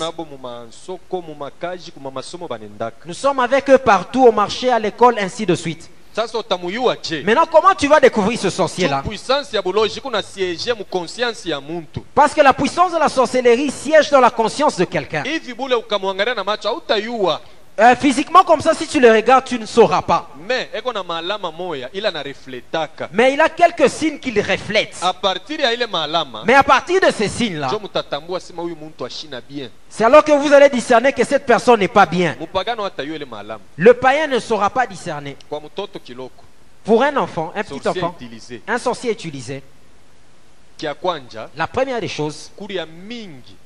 Nous 3.06 3.13
sommes 3.13 3.39
avec 3.39 3.69
eux 3.69 3.78
partout, 3.78 4.26
au 4.26 4.32
marché, 4.32 4.69
à 4.69 4.80
l'école, 4.80 5.17
ainsi 5.19 5.45
de 5.45 5.56
suite. 5.56 5.89
Maintenant, 7.23 7.45
comment 7.52 7.76
tu 7.78 7.88
vas 7.88 8.00
découvrir 8.00 8.39
ce 8.39 8.50
sorcier-là? 8.50 9.04
Parce 12.15 12.34
que 12.34 12.41
la 12.41 12.54
puissance 12.54 12.91
de 12.91 12.97
la 12.97 13.10
sorcellerie 13.10 13.69
siège 13.69 14.10
dans 14.10 14.19
la 14.19 14.32
conscience 14.32 14.78
de 14.78 14.86
quelqu'un. 14.86 15.23
Euh, 17.80 17.96
physiquement, 17.96 18.44
comme 18.44 18.60
ça, 18.62 18.74
si 18.74 18.88
tu 18.88 19.00
le 19.00 19.12
regardes, 19.12 19.46
tu 19.46 19.60
ne 19.60 19.66
sauras 19.68 20.02
pas. 20.02 20.28
Mais 23.13 23.34
il 23.34 23.42
a 23.42 23.50
quelques 23.50 23.88
signes 23.88 24.18
qu'il 24.18 24.40
reflète. 24.40 24.96
Mais 26.46 26.54
à 26.56 26.63
partir 26.63 27.00
de 27.02 27.12
ces 27.12 27.28
signes-là, 27.28 27.70
c'est 29.90 30.04
alors 30.04 30.24
que 30.24 30.32
vous 30.32 30.52
allez 30.52 30.70
discerner 30.70 31.13
que 31.13 31.24
cette 31.24 31.46
personne 31.46 31.80
n'est 31.80 31.88
pas 31.88 32.08
bien. 32.08 32.36
Le 33.76 33.94
païen 33.94 34.26
ne 34.26 34.40
saura 34.40 34.72
pas 34.72 34.88
discerner. 34.88 35.38
Pour 36.84 37.04
un 37.04 37.16
enfant, 37.18 37.52
un 37.56 37.63
petit 37.63 37.88
enfant, 37.88 38.16
un 38.68 38.78
sorcier 38.80 39.12
utilisé, 39.12 39.62
la 41.56 41.68
première 41.68 42.00
des 42.00 42.08
choses, 42.08 42.52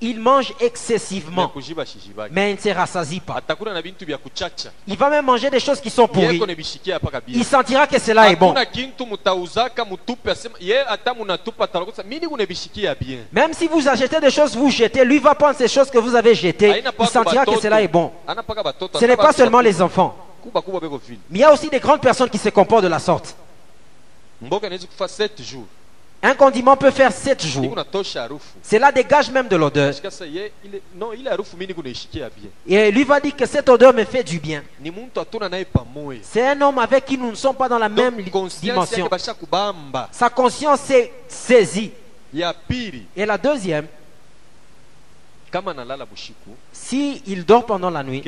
il 0.01 0.19
mange 0.19 0.53
excessivement, 0.59 1.51
mais 2.31 2.51
il 2.51 2.55
ne 2.55 2.59
se 2.59 2.69
rassasie 2.69 3.19
pas. 3.19 3.41
Il 4.87 4.97
va 4.97 5.09
même 5.09 5.25
manger 5.25 5.49
des 5.49 5.59
choses 5.59 5.81
qui 5.81 5.89
sont 5.89 6.07
pourries. 6.07 6.41
Il 7.27 7.43
sentira 7.43 7.87
que 7.87 7.99
cela 7.99 8.31
est 8.31 8.35
bon. 8.35 8.53
Même 13.31 13.53
si 13.53 13.67
vous 13.67 13.87
achetez 13.87 14.19
des 14.19 14.31
choses, 14.31 14.55
vous 14.55 14.69
jetez, 14.69 15.03
lui 15.03 15.19
va 15.19 15.35
prendre 15.35 15.57
ces 15.57 15.67
choses 15.67 15.89
que 15.89 15.97
vous 15.97 16.15
avez 16.15 16.33
jetées. 16.35 16.83
Il 16.99 17.07
sentira 17.07 17.45
que 17.45 17.59
cela 17.59 17.81
est 17.81 17.87
bon. 17.87 18.11
Ce 18.99 19.05
n'est 19.05 19.17
pas 19.17 19.33
seulement 19.33 19.61
les 19.61 19.81
enfants. 19.81 20.15
Mais 21.29 21.39
il 21.39 21.41
y 21.41 21.43
a 21.43 21.53
aussi 21.53 21.69
des 21.69 21.79
grandes 21.79 22.01
personnes 22.01 22.29
qui 22.29 22.37
se 22.37 22.49
comportent 22.49 22.83
de 22.83 22.87
la 22.89 22.99
sorte. 22.99 23.35
mboka 24.41 24.67
inaweza 24.67 24.87
kufa 24.87 25.07
7 25.07 25.41
jours 25.43 25.65
Un 26.23 26.35
condiment 26.35 26.77
peut 26.77 26.91
faire 26.91 27.11
7 27.11 27.43
iko 27.43 27.63
jours. 27.63 27.75
Cela 28.61 28.91
dégage 28.91 29.31
même 29.31 29.47
de 29.47 29.55
l'odeur. 29.55 29.91
Et 32.67 32.91
lui 32.91 33.03
va 33.03 33.19
dire 33.19 33.35
que 33.35 33.45
cette 33.47 33.67
odeur 33.69 33.91
me 33.93 34.03
fait 34.05 34.23
du 34.23 34.39
bien. 34.39 34.63
C'est 36.21 36.47
un 36.47 36.61
homme 36.61 36.77
avec 36.77 37.05
qui 37.05 37.17
nous 37.17 37.31
ne 37.31 37.35
sommes 37.35 37.55
pas 37.55 37.67
dans 37.67 37.79
la 37.79 37.89
même 37.89 38.21
dimension. 38.61 39.09
Sa 40.11 40.29
conscience 40.29 40.89
est 40.91 41.11
saisie. 41.27 41.91
Et 43.15 43.25
la 43.25 43.37
deuxième, 43.37 43.87
si 46.71 47.21
il 47.25 47.43
dort 47.43 47.65
pendant 47.65 47.89
la 47.89 48.03
nuit, 48.03 48.23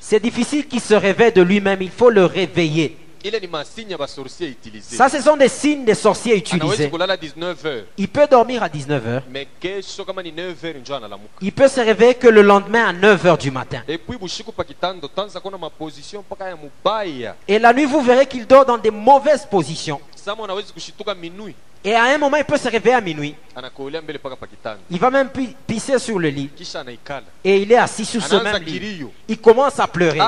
c'est 0.00 0.20
difficile 0.20 0.66
qu'il 0.66 0.80
se 0.80 0.94
réveille 0.94 1.32
de 1.32 1.42
lui-même. 1.42 1.82
Il 1.82 1.90
faut 1.90 2.10
le 2.10 2.24
réveiller. 2.24 2.96
Ça, 4.96 5.08
ce 5.08 5.20
sont 5.20 5.36
des 5.36 5.48
signes 5.48 5.84
des 5.84 5.94
sorciers 5.94 6.36
utilisés. 6.36 6.90
kulala 6.90 7.16
19 7.16 7.66
heures 7.66 7.84
Il 7.98 8.08
peut 8.08 8.26
dormir 8.26 8.62
à 8.62 8.68
19h. 8.68 9.22
mais 9.30 9.46
kesho 9.60 10.04
kama 10.04 10.22
ni 10.22 10.32
9 10.32 10.64
heures 10.64 10.78
njo 10.80 10.94
analamuka 10.94 11.34
Il 11.40 11.52
peut 11.52 11.68
se 11.68 11.80
réveiller 11.80 12.14
que 12.14 12.28
le 12.28 12.42
lendemain 12.42 12.88
à 12.88 12.92
9h 12.92 13.38
du 13.38 13.50
matin. 13.50 13.82
Et 17.48 17.58
la 17.58 17.72
nuit, 17.72 17.84
vous 17.84 18.00
verrez 18.00 18.26
qu'il 18.26 18.46
dort 18.46 18.64
dans 18.64 18.78
des 18.78 18.90
mauvaises 18.90 19.46
positions. 19.46 20.00
Et 21.82 21.94
à 21.94 22.04
un 22.04 22.18
moment, 22.18 22.36
il 22.36 22.44
peut 22.44 22.58
se 22.58 22.68
réveiller 22.68 22.94
à 22.96 23.00
minuit. 23.00 23.34
Il 24.90 24.98
va 24.98 25.10
même 25.10 25.28
pi- 25.30 25.56
pisser 25.66 25.98
sur 25.98 26.18
le 26.18 26.28
lit. 26.28 26.50
Et 27.42 27.62
il 27.62 27.72
est 27.72 27.76
assis 27.76 28.04
sur 28.04 28.22
ce 28.22 28.34
même 28.36 28.62
lit. 28.62 29.06
Il 29.28 29.38
commence 29.40 29.80
à 29.80 29.86
pleurer. 29.86 30.18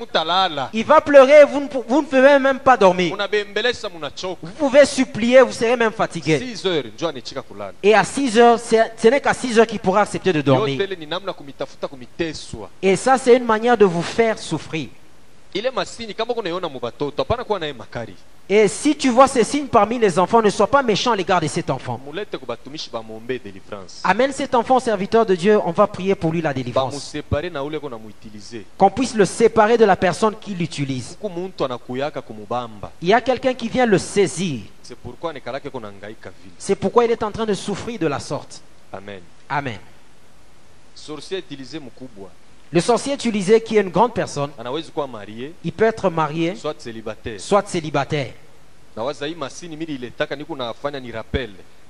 mutalala 0.00 0.70
Il 0.72 0.84
va 0.84 1.00
pleurer, 1.00 1.44
vous 1.44 1.60
ne, 1.60 1.68
vous 1.86 2.02
ne 2.02 2.06
pouvez 2.06 2.38
même 2.38 2.60
pas 2.60 2.76
dormir. 2.78 3.14
Vous 4.42 4.50
pouvez 4.58 4.86
supplier, 4.86 5.42
vous 5.42 5.52
serez 5.52 5.76
même 5.76 5.92
fatigué. 5.92 6.38
6 6.38 6.66
heures 6.66 6.84
njo 6.98 7.06
anichika 7.08 7.42
kulala 7.42 7.72
Et 7.82 7.94
à 7.94 8.02
6 8.04 8.38
heures, 8.38 8.58
ce 8.58 9.08
n'est 9.08 9.20
qu'à 9.20 9.34
6 9.34 9.58
heures 9.58 9.66
qu'il 9.66 9.80
pourra 9.80 10.02
accepter 10.02 10.32
de 10.32 10.40
dormir. 10.40 10.78
Et 12.82 12.96
ça, 12.96 13.18
c'est 13.18 13.36
une 13.36 13.44
manière 13.44 13.76
de 13.76 13.84
vous 13.84 14.02
faire 14.02 14.38
souffrir. 14.38 14.88
Et 18.48 18.68
si 18.68 18.96
tu 18.96 19.08
vois 19.10 19.28
ces 19.28 19.44
signes 19.44 19.66
parmi 19.66 19.98
les 19.98 20.18
enfants, 20.18 20.42
ne 20.42 20.50
sois 20.50 20.66
pas 20.66 20.82
méchant 20.82 21.12
à 21.12 21.16
l'égard 21.16 21.40
de 21.40 21.46
cet 21.46 21.70
enfant. 21.70 22.00
Amène 24.04 24.32
cet 24.32 24.54
enfant 24.54 24.80
serviteur 24.80 25.24
de 25.24 25.34
Dieu, 25.34 25.58
on 25.64 25.70
va 25.70 25.86
prier 25.86 26.14
pour 26.14 26.32
lui 26.32 26.42
la 26.42 26.52
délivrance. 26.52 27.14
Qu'on 28.78 28.90
puisse 28.90 29.14
le 29.14 29.24
séparer 29.24 29.78
de 29.78 29.84
la 29.84 29.96
personne 29.96 30.34
qui 30.40 30.54
l'utilise. 30.54 31.16
Il 33.00 33.08
y 33.08 33.12
a 33.14 33.20
quelqu'un 33.20 33.54
qui 33.54 33.68
vient 33.68 33.86
le 33.86 33.98
saisir. 33.98 34.62
C'est 36.58 36.74
pourquoi 36.74 37.04
il 37.04 37.10
est 37.10 37.22
en 37.22 37.30
train 37.30 37.46
de 37.46 37.54
souffrir 37.54 37.98
de 37.98 38.06
la 38.06 38.18
sorte. 38.18 38.60
amen 38.92 39.20
Amen. 39.48 39.78
Le 42.72 42.80
sorcier 42.80 43.12
utilisé, 43.12 43.60
qui 43.60 43.76
est 43.76 43.82
une 43.82 43.90
grande 43.90 44.14
personne, 44.14 44.50
il 45.62 45.72
peut 45.72 45.84
être 45.84 46.08
marié, 46.08 46.54
soit 46.54 46.80
célibataire 46.80 47.38
soit 47.40 47.68
célibataire. 47.68 48.32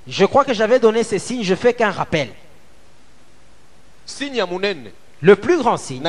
Je 0.05 0.25
crois 0.25 0.43
que 0.43 0.53
j'avais 0.53 0.79
donné 0.79 1.03
ces 1.03 1.19
signes, 1.19 1.43
je 1.43 1.55
fais 1.55 1.73
qu'un 1.73 1.91
rappel. 1.91 2.29
Le 5.25 5.37
plus 5.37 5.57
grand 5.57 5.77
signe 5.77 6.03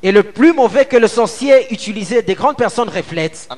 et 0.00 0.12
le 0.12 0.22
plus 0.22 0.52
mauvais 0.52 0.84
que 0.84 0.96
le 0.96 1.08
sorcier 1.08 1.72
utilisé, 1.74 2.22
des 2.22 2.34
grandes 2.36 2.56
personnes 2.56 2.88
reflètent. 2.88 3.48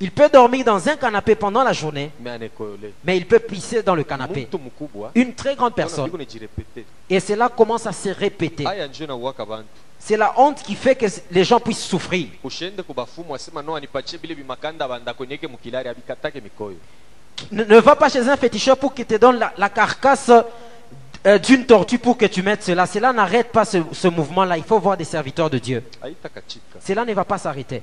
Il 0.00 0.10
peut 0.12 0.28
dormir 0.32 0.64
dans 0.64 0.88
un 0.88 0.94
canapé 0.94 1.34
pendant 1.34 1.64
la 1.64 1.72
journée, 1.72 2.12
mais 3.04 3.16
il 3.16 3.26
peut 3.26 3.40
pisser 3.40 3.82
dans 3.82 3.96
le 3.96 4.04
canapé. 4.04 4.46
Une 5.16 5.34
très 5.34 5.56
grande 5.56 5.74
personne. 5.74 6.08
Et 7.10 7.18
cela 7.18 7.48
commence 7.48 7.88
à 7.88 7.92
se 7.92 8.10
répéter. 8.10 8.64
C'est 9.98 10.16
la 10.16 10.38
honte 10.38 10.62
qui 10.62 10.76
fait 10.76 10.94
que 10.94 11.06
les 11.32 11.42
gens 11.42 11.58
puissent 11.58 11.84
souffrir. 11.84 12.28
Ne, 17.50 17.64
ne 17.64 17.78
va 17.80 17.96
pas 17.96 18.08
chez 18.08 18.26
un 18.28 18.36
féticheur 18.36 18.76
pour 18.76 18.94
qu'il 18.94 19.06
te 19.06 19.16
donne 19.16 19.38
la, 19.38 19.52
la 19.58 19.68
carcasse 19.68 20.30
euh, 21.26 21.38
d'une 21.38 21.66
tortue 21.66 21.98
pour 21.98 22.16
que 22.16 22.26
tu 22.26 22.42
mettes 22.42 22.62
cela. 22.62 22.86
Cela 22.86 23.12
n'arrête 23.12 23.50
pas 23.50 23.64
ce, 23.64 23.78
ce 23.92 24.08
mouvement-là. 24.08 24.56
Il 24.56 24.64
faut 24.64 24.78
voir 24.78 24.96
des 24.96 25.04
serviteurs 25.04 25.50
de 25.50 25.58
Dieu. 25.58 25.82
Cela 26.84 27.04
ne 27.04 27.12
va 27.14 27.24
pas 27.24 27.38
s'arrêter. 27.38 27.82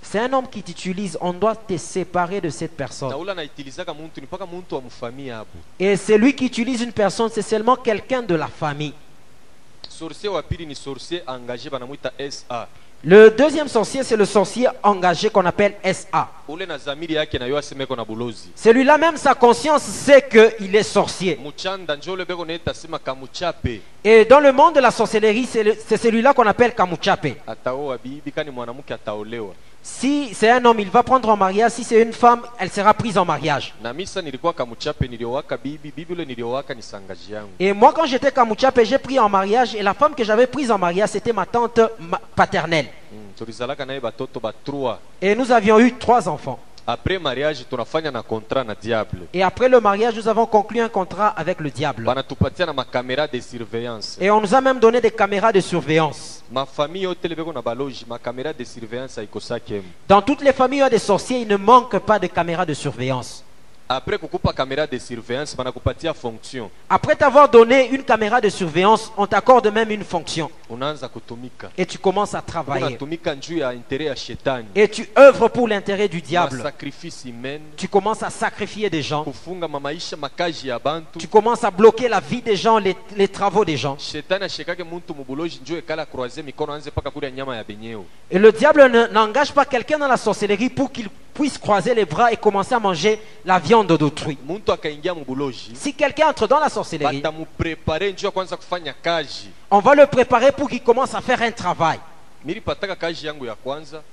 C'est 0.00 0.18
un 0.18 0.32
homme 0.32 0.48
qui 0.48 0.62
t'utilise, 0.62 1.18
on 1.20 1.34
doit 1.34 1.54
te 1.54 1.76
séparer 1.76 2.40
de 2.40 2.48
cette 2.48 2.74
personne. 2.74 3.10
Et 5.78 5.96
celui 5.96 6.34
qui 6.34 6.46
utilise 6.46 6.80
une 6.80 6.92
personne, 6.92 7.28
c'est 7.30 7.42
seulement 7.42 7.76
quelqu'un 7.76 8.22
de 8.22 8.34
la 8.34 8.48
famille. 8.48 8.94
Le 13.04 13.30
deuxième 13.30 13.66
sorcier, 13.66 14.04
c'est 14.04 14.16
le 14.16 14.24
sorcier 14.24 14.68
engagé 14.80 15.28
qu'on 15.28 15.44
appelle 15.44 15.74
SA. 15.82 16.28
Celui-là 18.54 18.96
même, 18.96 19.16
sa 19.16 19.34
conscience 19.34 19.82
sait 19.82 20.22
qu'il 20.30 20.74
est 20.76 20.84
sorcier. 20.84 21.36
Et 24.04 24.24
dans 24.24 24.38
le 24.38 24.52
monde 24.52 24.76
de 24.76 24.80
la 24.80 24.92
sorcellerie, 24.92 25.46
c'est 25.46 25.64
le- 25.64 25.76
c'est 25.84 25.96
celui-là 25.96 26.32
qu'on 26.32 26.46
appelle 26.46 26.74
Kamuchape. 26.76 27.26
Si 29.82 30.32
c'est 30.32 30.48
un 30.50 30.64
homme, 30.64 30.78
il 30.78 30.88
va 30.90 31.02
prendre 31.02 31.28
en 31.28 31.36
mariage. 31.36 31.72
Si 31.72 31.82
c'est 31.82 32.00
une 32.00 32.12
femme, 32.12 32.42
elle 32.58 32.70
sera 32.70 32.94
prise 32.94 33.18
en 33.18 33.24
mariage. 33.24 33.74
Et 37.58 37.72
moi, 37.72 37.92
quand 37.92 38.06
j'étais 38.06 38.30
Kamuchape, 38.30 38.80
j'ai 38.84 38.98
pris 38.98 39.18
en 39.18 39.28
mariage. 39.28 39.74
Et 39.74 39.82
la 39.82 39.94
femme 39.94 40.14
que 40.14 40.22
j'avais 40.22 40.46
prise 40.46 40.70
en 40.70 40.78
mariage, 40.78 41.08
c'était 41.10 41.32
ma 41.32 41.46
tante 41.46 41.80
paternelle. 42.36 42.86
mm, 43.12 44.40
batrua 44.40 45.00
Et 45.20 45.34
nous 45.34 45.50
avions 45.50 45.80
eu 45.80 45.92
trois 45.94 46.28
enfants. 46.28 46.60
Apres 46.86 47.18
mariage 47.20 47.64
tunafanya 47.68 48.10
na 48.10 48.22
contrat 48.22 48.64
na 48.64 48.74
diable 48.74 49.20
Et 49.32 49.42
après 49.42 49.68
le 49.68 49.80
mariage, 49.80 50.16
nous 50.16 50.28
avons 50.28 50.46
conclu 50.46 50.80
un 50.80 50.88
contrat 50.88 51.28
avec 51.28 51.60
le 51.60 51.70
diable. 51.70 52.04
banatupatia 52.04 52.66
na 52.66 52.72
makamera 52.72 53.26
de 53.26 53.40
surveillance 53.40 54.18
Et 54.20 54.30
on 54.30 54.40
nous 54.40 54.54
a 54.54 54.60
même 54.60 54.78
donné 54.80 55.00
des 55.00 55.10
caméras 55.10 55.52
de 55.52 55.60
surveillance. 55.60 56.42
beko 56.50 57.52
na 57.52 57.62
baloji 57.62 58.04
makamera 58.08 58.52
de 58.52 58.64
surveillance 58.64 59.18
Dans 60.08 60.22
toutes 60.22 60.42
les 60.42 60.52
familles 60.52 60.80
où 60.82 60.84
il 60.84 60.84
y 60.84 60.86
a 60.86 60.90
des 60.90 60.98
sorciers, 60.98 61.40
il 61.40 61.48
ne 61.48 61.56
manque 61.56 61.98
pas 61.98 62.18
de 62.18 62.26
caméras 62.26 62.66
de 62.66 62.74
surveillance. 62.74 63.44
Kukupa 64.00 64.52
kamera 64.52 64.86
de 64.86 64.98
surveillance 64.98 65.56
fonction 66.14 66.70
Après 66.88 67.14
t'avoir 67.16 67.48
donné 67.48 67.88
une 67.90 68.02
caméra 68.04 68.40
de 68.40 68.48
surveillance, 68.48 69.12
on 69.16 69.26
t'accorde 69.26 69.68
même 69.68 69.90
une 69.90 70.04
fonction. 70.04 70.50
unaanza 70.70 71.08
kutumika 71.08 71.70
Et 71.76 71.86
tu 71.86 71.98
commences 71.98 72.34
à 72.34 72.40
travailler. 72.42 72.86
unatumika 72.86 73.34
njuu 73.34 73.58
ya 73.58 73.68
intere 73.70 74.04
ya 74.04 74.16
shetani 74.16 74.66
Et 74.74 74.88
tu 74.88 75.08
œuvres 75.18 75.48
pour 75.48 75.68
l'intérêt 75.68 76.08
du 76.08 76.20
diable. 76.22 76.62
Tu 77.76 77.88
commences 77.88 78.22
à 78.22 78.30
sacrifier 78.30 78.88
des 78.90 79.02
gens. 79.02 79.24
kufunga 79.24 79.68
mamaisha 79.68 80.16
makazi 80.16 80.68
ya 80.68 80.78
bantu 80.78 81.18
Tu 81.18 81.28
commences 81.28 81.64
à 81.64 81.70
bloquer 81.70 82.08
la 82.08 82.20
vie 82.20 82.42
des 82.42 82.56
gens, 82.56 82.78
les, 82.78 82.96
les 83.16 83.28
travaux 83.28 83.64
des 83.64 83.76
gens. 83.76 83.96
shetani 83.98 84.44
ashekake 84.44 84.84
muntu 84.84 85.14
mubuloji 85.14 85.60
njuu 85.62 85.76
ekala 85.76 86.06
croise 86.06 86.42
mikono 86.42 86.72
anze 86.72 86.90
mpaka 86.90 87.10
kulia 87.10 87.30
nyama 87.30 87.56
ya 87.56 87.64
benyeo 87.64 88.04
Et 88.30 88.38
le 88.38 88.52
diable 88.52 88.88
ne- 88.90 89.06
n'engage 89.12 89.52
pas 89.52 89.64
quelqu'un 89.64 89.98
dans 89.98 90.08
la 90.08 90.16
sorcellerie 90.16 90.70
pour 90.70 90.90
qu'il 90.92 91.08
puisse 91.32 91.58
croiser 91.58 91.94
les 91.94 92.04
bras 92.04 92.32
et 92.32 92.36
commencer 92.36 92.74
à 92.74 92.78
manger 92.78 93.20
la 93.44 93.58
viande 93.58 93.88
d'autrui. 93.96 94.38
Si 95.74 95.94
quelqu'un 95.94 96.28
entre 96.28 96.46
dans 96.46 96.60
la 96.60 96.68
sorcellerie, 96.68 97.22
on 99.70 99.80
va 99.80 99.94
le 99.94 100.06
préparer 100.06 100.52
pour 100.52 100.68
qu'il 100.68 100.82
commence 100.82 101.14
à 101.14 101.20
faire 101.20 101.42
un 101.42 101.50
travail. 101.50 101.98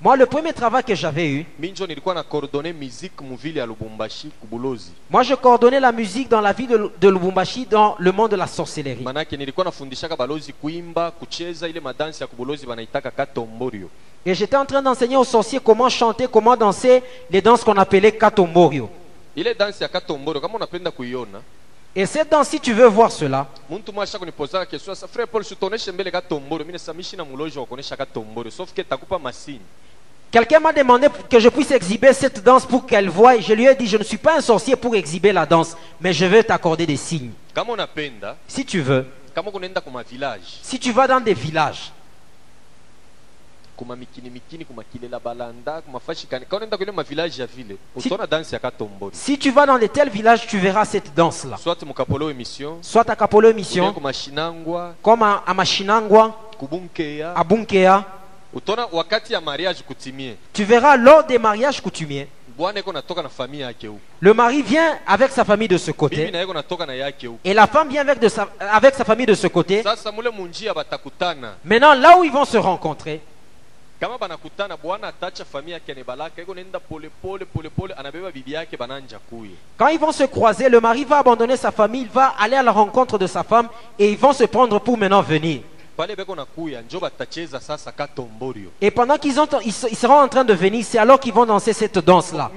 Moi, 0.00 0.16
le 0.16 0.26
premier 0.26 0.52
travail 0.52 0.84
que 0.84 0.94
j'avais 0.94 1.28
eu, 1.30 1.46
moi 5.10 5.22
je 5.22 5.34
coordonnais 5.34 5.80
la 5.80 5.92
musique 5.92 6.28
dans 6.28 6.40
la 6.40 6.52
vie 6.52 6.66
de, 6.66 6.90
de 7.00 7.08
Lubumbashi 7.08 7.66
dans 7.66 7.96
le 7.98 8.12
monde 8.12 8.30
de 8.30 8.36
la 8.36 8.46
sorcellerie. 8.46 9.04
Et 14.26 14.34
j'étais 14.34 14.56
en 14.56 14.66
train 14.66 14.82
d'enseigner 14.82 15.16
aux 15.16 15.24
sorciers 15.24 15.60
comment 15.64 15.88
chanter, 15.88 16.26
comment 16.30 16.56
danser 16.56 17.02
les 17.30 17.40
danses 17.40 17.64
qu'on 17.64 17.76
appelait 17.76 18.12
Katomborio. 18.12 18.90
ile 19.36 19.54
dansi 19.54 19.82
ya 19.82 19.88
katomborio 19.88 20.40
kama 20.40 20.54
unapenda 20.54 20.90
kuiona 20.90 21.40
Et 21.94 22.06
cette 22.06 22.30
danse, 22.30 22.48
si 22.48 22.60
tu 22.60 22.72
veux 22.72 22.86
voir 22.86 23.10
cela, 23.10 23.48
quelqu'un 30.30 30.60
m'a 30.60 30.72
demandé 30.72 31.08
que 31.28 31.40
je 31.40 31.48
puisse 31.48 31.70
exhiber 31.72 32.12
cette 32.12 32.44
danse 32.44 32.64
pour 32.64 32.86
qu'elle 32.86 33.08
voie. 33.08 33.34
Et 33.34 33.42
je 33.42 33.52
lui 33.52 33.66
ai 33.66 33.74
dit, 33.74 33.88
je 33.88 33.96
ne 33.96 34.04
suis 34.04 34.18
pas 34.18 34.38
un 34.38 34.40
sorcier 34.40 34.76
pour 34.76 34.94
exhiber 34.94 35.32
la 35.32 35.44
danse, 35.44 35.76
mais 36.00 36.12
je 36.12 36.24
vais 36.26 36.44
t'accorder 36.44 36.86
des 36.86 36.96
signes. 36.96 37.32
Si 38.46 38.64
tu 38.64 38.80
veux, 38.80 39.06
si 40.62 40.78
tu 40.78 40.92
vas 40.92 41.08
dans 41.08 41.20
des 41.20 41.34
villages, 41.34 41.92
kuma 43.80 43.96
mikini 43.96 44.30
mikini 44.30 44.64
kuma 44.64 44.84
kilela 44.84 45.18
balanda 45.20 45.80
kuma 45.80 46.00
fashikani 46.00 46.44
kama 46.44 46.56
unaenda 46.56 46.76
kule 46.76 46.92
ma 46.92 47.02
village 47.02 47.40
ya 47.40 47.46
vile 47.46 47.76
utaona 47.96 48.26
dansi 48.26 48.54
ya 48.54 48.58
katomborio 48.60 49.16
si 49.18 49.38
tu 49.38 49.50
vas 49.50 49.66
dans 49.66 49.78
de 49.78 49.86
tels 49.86 50.10
villages, 50.10 50.46
tu 50.46 50.58
verras 50.58 50.84
cette 50.84 51.14
danse-là. 51.16 51.56
soit 51.56 51.82
mukapolo 51.86 52.28
émission 52.28 52.76
Soit 52.82 53.08
à 53.08 53.16
Kapolo 53.16 53.54
Mission. 53.54 53.84
Mission, 53.84 53.94
kuma 53.94 54.12
shinangwa 54.12 54.94
comme 55.02 55.22
à, 55.22 55.42
à 55.46 55.54
Machinangwa, 55.54 56.36
kubunkeya 56.58 57.32
à 57.34 57.42
Bunkea, 57.42 58.04
utaona 58.52 58.86
wakati 58.92 59.32
ya 59.32 59.40
mariage 59.40 59.82
kutimie. 59.82 60.36
Tu 60.52 60.64
verras 60.64 60.96
lors 60.96 61.24
des 61.24 61.38
mariages 61.38 61.80
coutumiers. 61.80 62.28
Le 64.20 64.34
mari 64.34 64.62
vient 64.62 64.98
avec 65.06 65.30
sa 65.30 65.44
famille 65.44 65.68
de 65.68 65.78
ce 65.78 65.90
côté. 65.92 66.30
Et 67.44 67.54
la 67.54 67.66
femme 67.66 67.88
vient 67.88 68.02
avec, 68.02 68.18
de 68.18 68.28
sa, 68.28 68.48
avec 68.60 68.94
sa 68.94 69.04
famille 69.04 69.24
de 69.24 69.32
ce 69.34 69.46
côté. 69.46 69.82
Maintenant, 71.64 71.94
là 71.94 72.18
où 72.18 72.24
ils 72.24 72.32
vont 72.32 72.44
se 72.44 72.58
rencontrer, 72.58 73.22
quand 79.76 79.88
ils 79.88 79.98
vont 79.98 80.12
se 80.12 80.24
croiser, 80.24 80.68
le 80.70 80.80
mari 80.80 81.04
va 81.04 81.18
abandonner 81.18 81.56
sa 81.56 81.70
famille, 81.70 82.02
il 82.02 82.08
va 82.08 82.34
aller 82.38 82.56
à 82.56 82.62
la 82.62 82.72
rencontre 82.72 83.18
de 83.18 83.26
sa 83.26 83.42
femme 83.42 83.68
et 83.98 84.10
ils 84.10 84.16
vont 84.18 84.32
se 84.32 84.44
prendre 84.44 84.78
pour 84.80 84.96
maintenant 84.96 85.20
venir. 85.20 85.60
Et 88.80 88.90
pendant 88.90 89.16
qu'ils 89.18 89.36
ils, 89.64 89.72
se- 89.72 89.86
ils 89.88 89.96
seront 89.96 90.20
en 90.20 90.28
train 90.28 90.44
de 90.44 90.54
venir, 90.54 90.84
c'est 90.84 90.98
alors 90.98 91.18
qu'ils 91.20 91.32
vont 91.32 91.46
danser 91.46 91.72
cette 91.72 91.98
danse-là. 91.98 92.50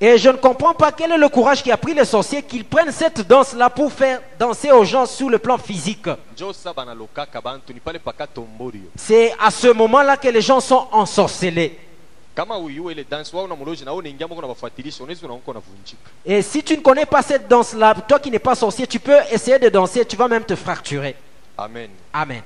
Et 0.00 0.18
je 0.18 0.28
ne 0.30 0.36
comprends 0.36 0.74
pas 0.74 0.92
quel 0.92 1.12
est 1.12 1.18
le 1.18 1.28
courage 1.28 1.62
qui 1.62 1.70
a 1.70 1.76
pris 1.76 1.94
les 1.94 2.04
sorciers 2.04 2.42
qu'ils 2.42 2.64
prennent 2.64 2.92
cette 2.92 3.26
danse-là 3.26 3.70
pour 3.70 3.92
faire 3.92 4.20
danser 4.38 4.72
aux 4.72 4.84
gens 4.84 5.06
sur 5.06 5.28
le 5.28 5.38
plan 5.38 5.58
physique. 5.58 6.08
C'est 8.96 9.32
à 9.38 9.50
ce 9.50 9.68
moment-là 9.68 10.16
que 10.16 10.28
les 10.28 10.40
gens 10.40 10.60
sont 10.60 10.86
ensorcelés. 10.92 11.78
Kama 12.40 12.56
ile 12.58 13.04
wao 13.32 13.46
na 13.46 13.92
unaingia 13.92 14.26
unaweza 14.26 15.26
unaonko 15.26 15.62
Et 16.24 16.42
si 16.42 16.62
tu 16.62 16.74
ne 16.76 16.80
connais 16.82 17.04
pas 17.04 17.22
cette 17.22 17.48
danse-là, 17.48 17.94
toi 18.08 18.18
qui 18.18 18.30
n'es 18.30 18.38
pas 18.38 18.54
sorcier, 18.54 18.86
tu 18.86 18.98
peux 18.98 19.18
essayer 19.30 19.58
de 19.58 19.68
danser, 19.68 20.06
tu 20.06 20.16
vas 20.16 20.28
même 20.28 20.44
te 20.44 20.54
fracturer. 20.56 21.16
amen 21.58 21.90
Amen. 22.14 22.42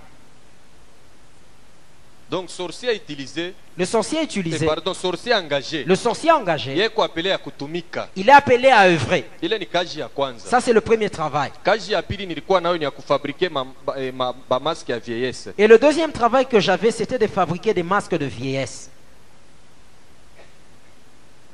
donc 2.29 2.51
sorcier 2.51 2.91
utilisé 2.97 3.55
Le 3.77 3.85
sorcier 3.85 4.19
est 4.19 4.23
eh, 4.23 4.41
utilisé. 4.41 4.67
pardon 4.67 4.95
sorcier 4.95 5.33
engagé 5.35 5.85
Le 5.85 5.95
sorcier 5.95 6.33
engagé, 6.33 6.75
yeko 6.75 7.03
ya 7.29 7.39
kutumika 7.39 8.09
il 8.17 8.29
est 8.29 8.33
appelé 8.33 8.71
à 8.71 8.89
œuvrer. 8.89 9.25
ile 9.43 9.59
ni 9.59 9.67
kazi 9.67 10.01
ya 10.01 10.09
kwanza 10.09 10.49
Ça, 10.49 10.61
c'est 10.61 10.73
le 10.73 10.81
premier 10.81 11.09
travail. 11.11 11.53
kazi 11.63 11.93
ya 11.93 12.03
pili 12.03 12.27
nilikuwa 12.27 12.61
nayo 12.61 12.77
ni 12.79 12.85
ya 12.85 12.91
kufabrike 12.91 13.49
ma, 13.49 13.65
ba, 13.87 13.95
ma, 14.13 14.35
bamaske 14.51 14.91
ya 14.93 14.99
vieillesse 14.99 15.51
Et 15.57 15.69
le 15.69 15.79
deuxième 15.79 16.11
travail 16.11 16.47
que 16.47 16.59
j'avais, 16.59 16.91
c'était 16.91 17.19
de 17.19 17.29
fabriquer 17.29 17.73
des 17.75 17.85
masques 17.85 18.17
de 18.19 18.27
vieillesse. 18.27 18.91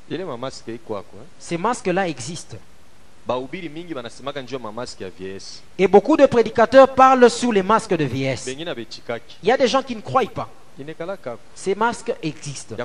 Ces 1.39 1.57
masques-là 1.57 2.07
existent. 2.07 2.57
Et 5.77 5.87
beaucoup 5.87 6.17
de 6.17 6.25
prédicateurs 6.25 6.93
parlent 6.93 7.29
sous 7.29 7.51
les 7.51 7.63
masques 7.63 7.93
de 7.95 8.03
vieillesse. 8.05 8.47
Il 8.47 9.47
y 9.47 9.51
a 9.51 9.57
des 9.57 9.67
gens 9.67 9.83
qui 9.83 9.95
ne 9.95 10.01
croient 10.01 10.23
pas. 10.33 10.49
Ces 11.53 11.75
masques 11.75 12.13
existent. 12.23 12.75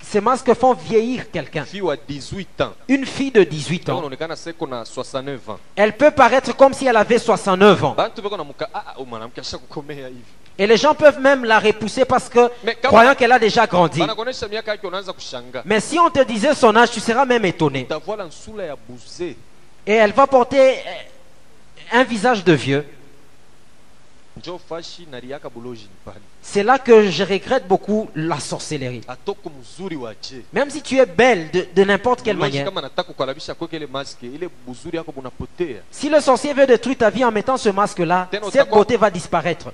Ces 0.00 0.20
masques 0.20 0.54
font 0.54 0.72
vieillir 0.72 1.30
quelqu'un. 1.30 1.64
fi 1.64 1.80
wa 1.80 1.96
18 1.96 2.60
ans 2.60 2.72
Une 2.88 3.04
fille 3.04 3.30
de 3.32 3.42
18 3.42 3.84
kama 3.84 3.98
ans, 3.98 4.00
unaonekana 4.02 4.36
seko 4.36 4.66
na 4.66 4.84
69 4.84 5.50
ans 5.50 5.58
elle 5.74 5.96
peut 5.96 6.12
paraître 6.12 6.56
comme 6.56 6.72
si 6.72 6.86
elle 6.86 6.96
avait 6.96 7.18
69 7.18 7.84
ans. 7.84 7.96
Et 10.58 10.66
les 10.66 10.76
gens 10.76 10.94
peuvent 10.94 11.18
même 11.18 11.44
la 11.44 11.58
repousser 11.58 12.04
parce 12.04 12.28
que, 12.28 12.50
Mais 12.62 12.74
quand- 12.80 12.88
croyant 12.88 13.14
qu'elle 13.14 13.32
a 13.32 13.38
déjà 13.38 13.66
grandi. 13.66 14.00
Mais 15.64 15.80
si 15.80 15.98
on 15.98 16.10
te 16.10 16.22
disait 16.24 16.54
son 16.54 16.76
âge, 16.76 16.90
tu 16.90 17.00
seras 17.00 17.24
même 17.24 17.44
étonné. 17.44 17.86
Et 19.86 19.94
elle 19.94 20.12
va 20.12 20.26
porter 20.26 20.78
euh, 20.78 21.98
un 21.98 22.04
visage 22.04 22.44
de 22.44 22.52
vieux. 22.52 22.86
C'est 26.44 26.64
là 26.64 26.78
que 26.78 27.08
je 27.08 27.22
regrette 27.22 27.68
beaucoup 27.68 28.10
la 28.16 28.40
sorcellerie. 28.40 29.00
Même 30.52 30.70
si 30.70 30.82
tu 30.82 30.98
es 30.98 31.06
belle 31.06 31.50
de, 31.52 31.66
de 31.74 31.84
n'importe 31.84 32.22
quelle 32.22 32.36
manière, 32.36 32.68
si 35.90 36.08
le 36.08 36.20
sorcier 36.20 36.52
veut 36.52 36.66
détruire 36.66 36.98
ta 36.98 37.10
vie 37.10 37.24
en 37.24 37.30
mettant 37.30 37.56
ce 37.56 37.68
masque-là, 37.68 38.28
cette 38.50 38.68
beauté 38.68 38.96
va 38.96 39.10
disparaître. 39.10 39.72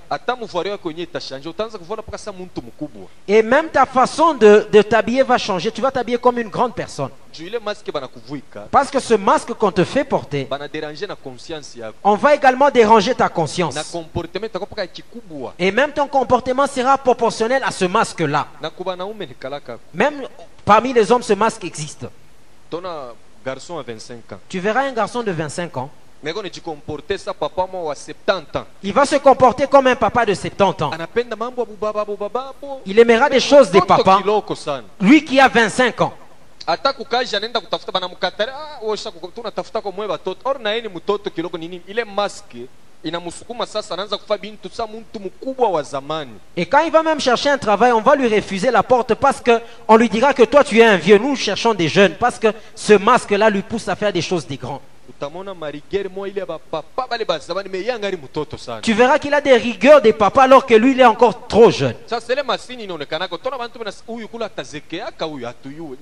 Et 3.26 3.42
même 3.42 3.68
ta 3.70 3.86
façon 3.86 4.34
de, 4.34 4.68
de 4.70 4.82
t'habiller 4.82 5.22
va 5.22 5.38
changer. 5.38 5.70
Tu 5.72 5.80
vas 5.80 5.90
t'habiller 5.90 6.18
comme 6.18 6.38
une 6.38 6.48
grande 6.48 6.74
personne. 6.74 7.10
Parce 8.70 8.90
que 8.90 8.98
ce 9.00 9.14
masque 9.14 9.52
qu'on 9.54 9.70
te 9.70 9.84
fait 9.84 10.04
porter, 10.04 10.48
on 12.02 12.14
va 12.14 12.34
également 12.34 12.70
déranger 12.70 13.14
ta 13.14 13.28
conscience. 13.28 13.76
Et 15.58 15.70
même 15.70 15.92
ton 15.92 16.08
comportement 16.08 16.57
sera 16.66 16.98
proportionnel 16.98 17.62
à 17.64 17.70
ce 17.70 17.84
masque-là. 17.84 18.46
Même 19.94 20.26
parmi 20.64 20.92
les 20.92 21.10
hommes, 21.12 21.22
ce 21.22 21.32
masque 21.34 21.64
existe. 21.64 22.06
garçon 23.44 23.78
à 23.78 23.82
25 23.82 24.32
ans 24.32 24.38
Tu 24.48 24.58
verras 24.60 24.82
un 24.82 24.92
garçon 24.92 25.22
de 25.22 25.32
25 25.32 25.76
ans. 25.76 25.90
meko 26.22 26.42
nijikomporte 26.42 27.16
sa 27.16 27.32
papa 27.32 27.66
mwa 27.66 27.82
wa 27.82 27.94
70 27.94 28.56
ans 28.56 28.66
Il 28.82 28.92
va 28.92 29.06
se 29.06 29.16
comporter 29.18 29.68
comme 29.68 29.86
un 29.86 29.94
papa 29.96 30.26
de 30.26 30.34
70 30.34 30.82
ans. 30.82 30.90
Il 32.86 32.98
aimera 32.98 33.30
des 33.30 33.40
choses 33.40 33.70
des 33.70 33.80
papas. 33.80 34.20
Lui 35.00 35.24
qui 35.24 35.38
a 35.40 35.48
25 35.48 36.00
ans. 36.00 36.12
Inamsukuma 43.04 43.66
sasa 43.66 43.94
anaanza 43.94 44.18
bintu 44.40 44.68
sa 44.68 44.86
mtu 44.86 45.20
mkubwa 45.20 45.68
wa 45.68 45.82
zamani 45.82 46.32
Et 46.56 46.66
quand 46.66 46.84
il 46.84 46.90
va 46.90 47.02
même 47.02 47.20
chercher 47.20 47.50
un 47.50 47.58
travail, 47.58 47.92
on 47.92 48.00
va 48.00 48.16
lui 48.16 48.28
refuser 48.28 48.70
la 48.70 48.82
porte 48.82 49.14
parce 49.14 49.40
que 49.40 49.60
on 49.86 49.96
lui 49.96 50.08
dira 50.08 50.34
que 50.34 50.42
toi 50.44 50.64
tu 50.64 50.78
es 50.80 50.84
un 50.84 50.96
vieux. 50.96 51.18
Nous 51.18 51.36
cherchons 51.36 51.74
des 51.74 51.88
jeunes 51.88 52.14
parce 52.14 52.38
que 52.38 52.48
ce 52.74 52.94
masque-là 52.94 53.50
lui 53.50 53.62
pousse 53.62 53.88
à 53.88 53.94
faire 53.96 54.12
des 54.12 54.22
choses 54.22 54.46
des 54.46 54.56
grands. 54.56 54.80
utamona 55.08 55.54
marigere 55.54 56.08
mwa 56.08 56.28
ile 56.28 56.40
ya 56.40 56.46
bapapa 56.46 57.06
bale 57.10 57.24
ba 57.24 57.38
zamani 57.38 57.68
me 57.68 57.80
yangari 57.82 58.16
mtoto 58.16 58.58
sana 58.58 58.80
Tu 58.82 58.92
verras 58.92 59.18
qu'il 59.18 59.32
a 59.34 59.40
des 59.40 59.56
rigueurs 59.56 60.02
des 60.02 60.12
papas 60.12 60.42
alors 60.42 60.66
que 60.66 60.74
lui 60.74 60.92
il 60.92 61.00
est 61.00 61.04
encore 61.06 61.46
trop 61.48 61.70
jeune. 61.70 61.94
sasa 62.06 62.32
ile 62.32 62.42
masini 62.42 62.84
inaonekanako 62.84 63.38
tona 63.38 63.56
bantu 63.58 63.78
bana 63.78 63.92
huyu 64.06 64.28
kula 64.28 64.46
atazekeaka 64.46 65.24
huyu 65.24 65.46
hatuyue 65.46 65.96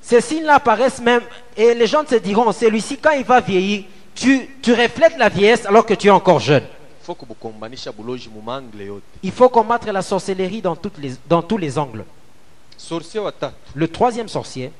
Ces 0.00 0.20
signes-là 0.20 0.54
apparaissent 0.54 1.00
même. 1.00 1.22
Et 1.56 1.74
les 1.74 1.86
gens 1.86 2.04
se 2.08 2.14
diront, 2.16 2.52
celui-ci 2.52 2.98
quand 2.98 3.12
il 3.12 3.24
va 3.24 3.40
vieillir, 3.40 3.84
tu, 4.14 4.48
tu 4.62 4.72
reflètes 4.72 5.16
la 5.18 5.28
vieillesse 5.28 5.66
alors 5.66 5.84
que 5.84 5.94
tu 5.94 6.06
es 6.06 6.10
encore 6.10 6.38
jeune. 6.38 6.64
Il 9.22 9.32
faut 9.32 9.48
combattre 9.48 9.90
la 9.90 10.02
sorcellerie 10.02 10.62
dans, 10.62 10.76
toutes 10.76 10.98
les, 10.98 11.14
dans 11.28 11.42
tous 11.42 11.58
les 11.58 11.76
angles. 11.78 12.04
Le 13.74 13.88
troisième 13.88 14.28
sorcier, 14.28 14.70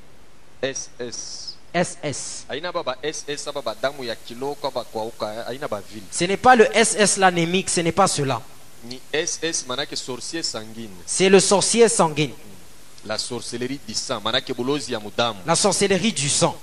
ss 0.62 1.40
Ce 6.10 6.24
n'est 6.24 6.36
pas 6.36 6.54
le 6.56 6.66
SS 6.72 7.16
l'anémique, 7.16 7.70
ce 7.70 7.80
n'est 7.80 7.92
pas 7.92 8.06
cela. 8.06 8.40
Ni 8.84 9.00
ss 9.12 9.66
manake 9.66 9.96
sorcier 9.96 10.42
sanguine. 10.42 10.90
C'est 11.06 11.28
le 11.28 11.40
sorcier 11.40 11.88
sanguine, 11.88 12.32
la 13.04 13.18
sorcellerie 13.18 13.80
du 13.86 13.94
sang 13.94 14.20
manake 14.20 14.52
bulozi 14.54 14.92
ya 14.92 15.00
mudamu. 15.00 15.38
La 15.46 15.56
sorcellerie 15.56 16.12
du 16.12 16.28
sang. 16.28 16.54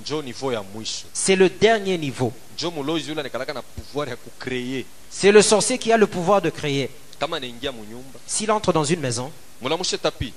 njo 0.00 0.22
niveau 0.22 0.52
ya 0.52 0.62
mwisho. 0.62 1.06
C'est 1.12 1.36
le 1.36 1.48
dernier 1.48 1.98
niveau. 1.98 2.32
njo 2.56 2.70
mulozi 2.70 3.08
yule 3.08 3.20
anakalaka 3.20 3.52
na 3.52 3.62
pouvoir 3.62 4.08
ya 4.08 4.16
kukreye. 4.16 4.84
C'est 5.10 5.32
le 5.32 5.42
sorcier 5.42 5.78
qui 5.78 5.92
a 5.92 5.96
le 5.96 6.06
pouvoir 6.06 6.40
de 6.42 6.50
créer. 6.50 6.90
kama 7.18 7.36
anaingia 7.36 7.72
munyumba. 7.72 8.18
S'il 8.26 8.50
entre 8.50 8.72
dans 8.72 8.84
une 8.84 9.00
maison, 9.00 9.30
mulamushe 9.60 9.96
tapi 10.00 10.32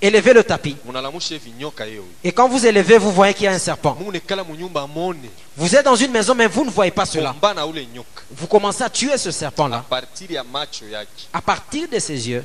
élevez 0.00 0.32
le 0.32 0.44
tapis. 0.44 0.76
yewe 1.58 2.04
Et 2.24 2.32
quand 2.32 2.48
vous 2.48 2.66
élevez, 2.66 2.98
vous 2.98 3.12
voyez 3.12 3.34
qu'il 3.34 3.44
y 3.44 3.48
a 3.48 3.52
un 3.52 3.58
serpent. 3.58 3.96
Vous 5.56 5.76
êtes 5.76 5.84
dans 5.84 5.96
une 5.96 6.10
maison, 6.10 6.34
mais 6.34 6.46
vous 6.46 6.64
ne 6.64 6.70
voyez 6.70 6.90
pas 6.90 7.06
cela. 7.06 7.34
Vous 8.30 8.46
commencez 8.46 8.82
à 8.82 8.90
tuer 8.90 9.16
ce 9.18 9.30
serpent-là. 9.30 9.84
À 11.32 11.42
partir 11.42 11.88
de 11.88 11.98
ses 11.98 12.28
yeux, 12.28 12.44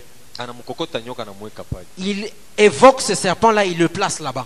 il 1.98 2.30
évoque 2.58 3.02
ce 3.02 3.16
serpent-là, 3.16 3.66
il 3.66 3.78
le 3.78 3.88
place 3.90 4.20
là-bas. 4.20 4.46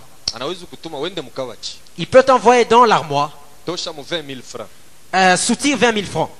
Il 1.98 2.06
peut 2.06 2.22
t'envoyer 2.22 2.64
dans 2.64 2.84
l'armoire, 2.84 3.38
tosha 5.12 5.20
mu 5.20 5.32
20 5.32 5.32
000 5.32 5.32
francs 5.32 5.32
euh, 5.32 5.36
soutire 5.36 5.76
20 5.76 5.92
000 5.92 6.06
francs. 6.06 6.30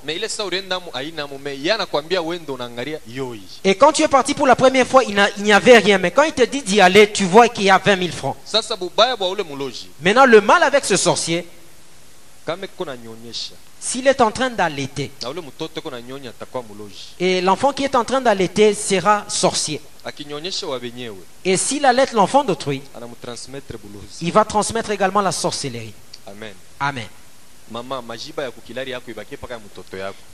Et 3.65 3.75
quand 3.75 3.93
tu 3.93 4.03
es 4.03 4.09
parti 4.09 4.35
pour 4.35 4.47
la 4.47 4.57
première 4.57 4.87
fois, 4.87 5.03
il 5.05 5.15
n'y 5.39 5.53
avait 5.53 5.79
rien. 5.79 5.99
Mais 5.99 6.11
quand 6.11 6.23
il 6.23 6.33
te 6.33 6.45
dit 6.45 6.63
d'y 6.63 6.81
aller, 6.81 7.13
tu 7.13 7.25
vois 7.25 7.49
qu'il 7.49 7.65
y 7.65 7.71
a 7.71 7.79
20 7.79 7.97
000 7.99 8.13
francs. 8.13 8.37
Maintenant, 10.01 10.27
le 10.27 10.41
mal 10.41 10.63
avec 10.63 10.85
ce 10.85 10.97
sorcier, 10.97 11.47
s'il 13.81 14.07
est 14.07 14.21
en 14.21 14.31
train 14.31 14.51
d'allaiter, 14.51 15.11
et 17.21 17.41
l'enfant 17.41 17.73
qui 17.73 17.85
est 17.85 17.95
en 17.95 18.05
train 18.05 18.21
d'allaiter 18.21 18.75
sera 18.75 19.25
sorcier. 19.29 19.81
Et 21.45 21.57
s'il 21.57 21.85
allaite 21.85 22.13
l'enfant 22.13 22.43
d'autrui, 22.43 22.83
il 24.21 24.33
va 24.33 24.45
transmettre 24.45 24.91
également 24.91 25.21
la 25.21 25.31
sorcellerie. 25.33 25.95
amen 26.27 26.55
Amen. 26.81 27.07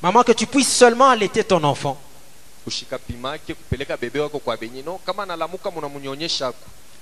Maman, 0.03 0.23
que 0.25 0.33
tu 0.33 0.47
puisses 0.47 0.73
seulement 0.73 1.09
allaiter 1.11 1.45
ton 1.45 1.63
enfant. 1.65 1.97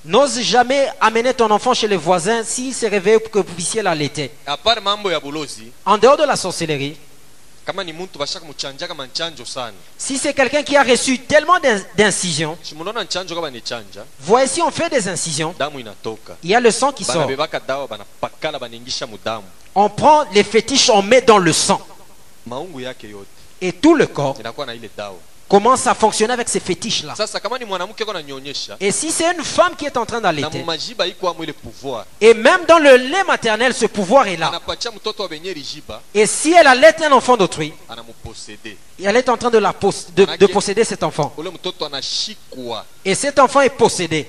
N'ose 0.04 0.40
jamais 0.42 0.88
amener 1.00 1.34
ton 1.34 1.50
enfant 1.50 1.74
chez 1.74 1.88
les 1.88 1.96
voisins 1.96 2.44
s'il 2.44 2.72
s'est 2.72 2.86
réveillé 2.88 3.18
pour 3.18 3.30
que 3.32 3.38
vous 3.38 3.54
puissiez 3.54 3.82
l'allaiter. 3.82 4.30
En 5.84 5.98
dehors 5.98 6.16
de 6.16 6.24
la 6.24 6.36
sorcellerie, 6.36 6.96
si 9.98 10.18
c'est 10.18 10.32
quelqu'un 10.34 10.62
qui 10.62 10.76
a 10.76 10.84
reçu 10.84 11.18
tellement 11.18 11.58
d'in- 11.58 11.82
d'incisions, 11.96 12.56
si 14.46 14.62
on 14.62 14.70
fait 14.70 14.88
des 14.90 15.08
incisions, 15.08 15.52
il 16.44 16.50
y 16.50 16.54
a 16.54 16.60
le 16.60 16.70
sang 16.70 16.92
qui 16.92 17.02
sort. 17.14 17.26
On 19.78 19.90
prend 19.90 20.24
les 20.32 20.42
fétiches, 20.42 20.88
on 20.90 21.02
met 21.02 21.20
dans 21.20 21.36
le 21.38 21.52
sang. 21.52 21.80
Et 23.60 23.72
tout 23.72 23.94
le 23.94 24.06
corps 24.06 24.34
commence 25.48 25.86
à 25.86 25.94
fonctionner 25.94 26.32
avec 26.32 26.48
ces 26.48 26.60
fétiches-là. 26.60 27.14
Et 28.80 28.90
si 28.90 29.12
c'est 29.12 29.30
une 29.36 29.44
femme 29.44 29.76
qui 29.76 29.84
est 29.86 29.96
en 29.96 30.04
train 30.06 30.20
d'allaiter, 30.20 30.64
et 32.20 32.34
même 32.34 32.64
dans 32.66 32.78
le 32.78 32.96
lait 32.96 33.22
maternel, 33.24 33.72
ce 33.74 33.86
pouvoir 33.86 34.26
est 34.26 34.36
là. 34.36 34.50
Et 36.14 36.26
si 36.26 36.52
elle 36.52 36.66
allait 36.66 37.02
un 37.04 37.12
enfant 37.12 37.36
d'autrui, 37.36 37.72
elle 38.98 39.16
est 39.16 39.28
en 39.28 39.36
train 39.36 39.50
de, 39.50 39.58
la 39.58 39.72
pos- 39.72 40.06
de, 40.16 40.24
de 40.24 40.46
posséder 40.46 40.84
cet 40.84 41.02
enfant. 41.02 41.32
Et 43.04 43.14
cet 43.14 43.38
enfant 43.38 43.60
est 43.60 43.70
possédé. 43.70 44.26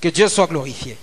Que 0.00 0.08
Dieu 0.08 0.28
soit 0.28 0.46
glorifié. 0.46 0.96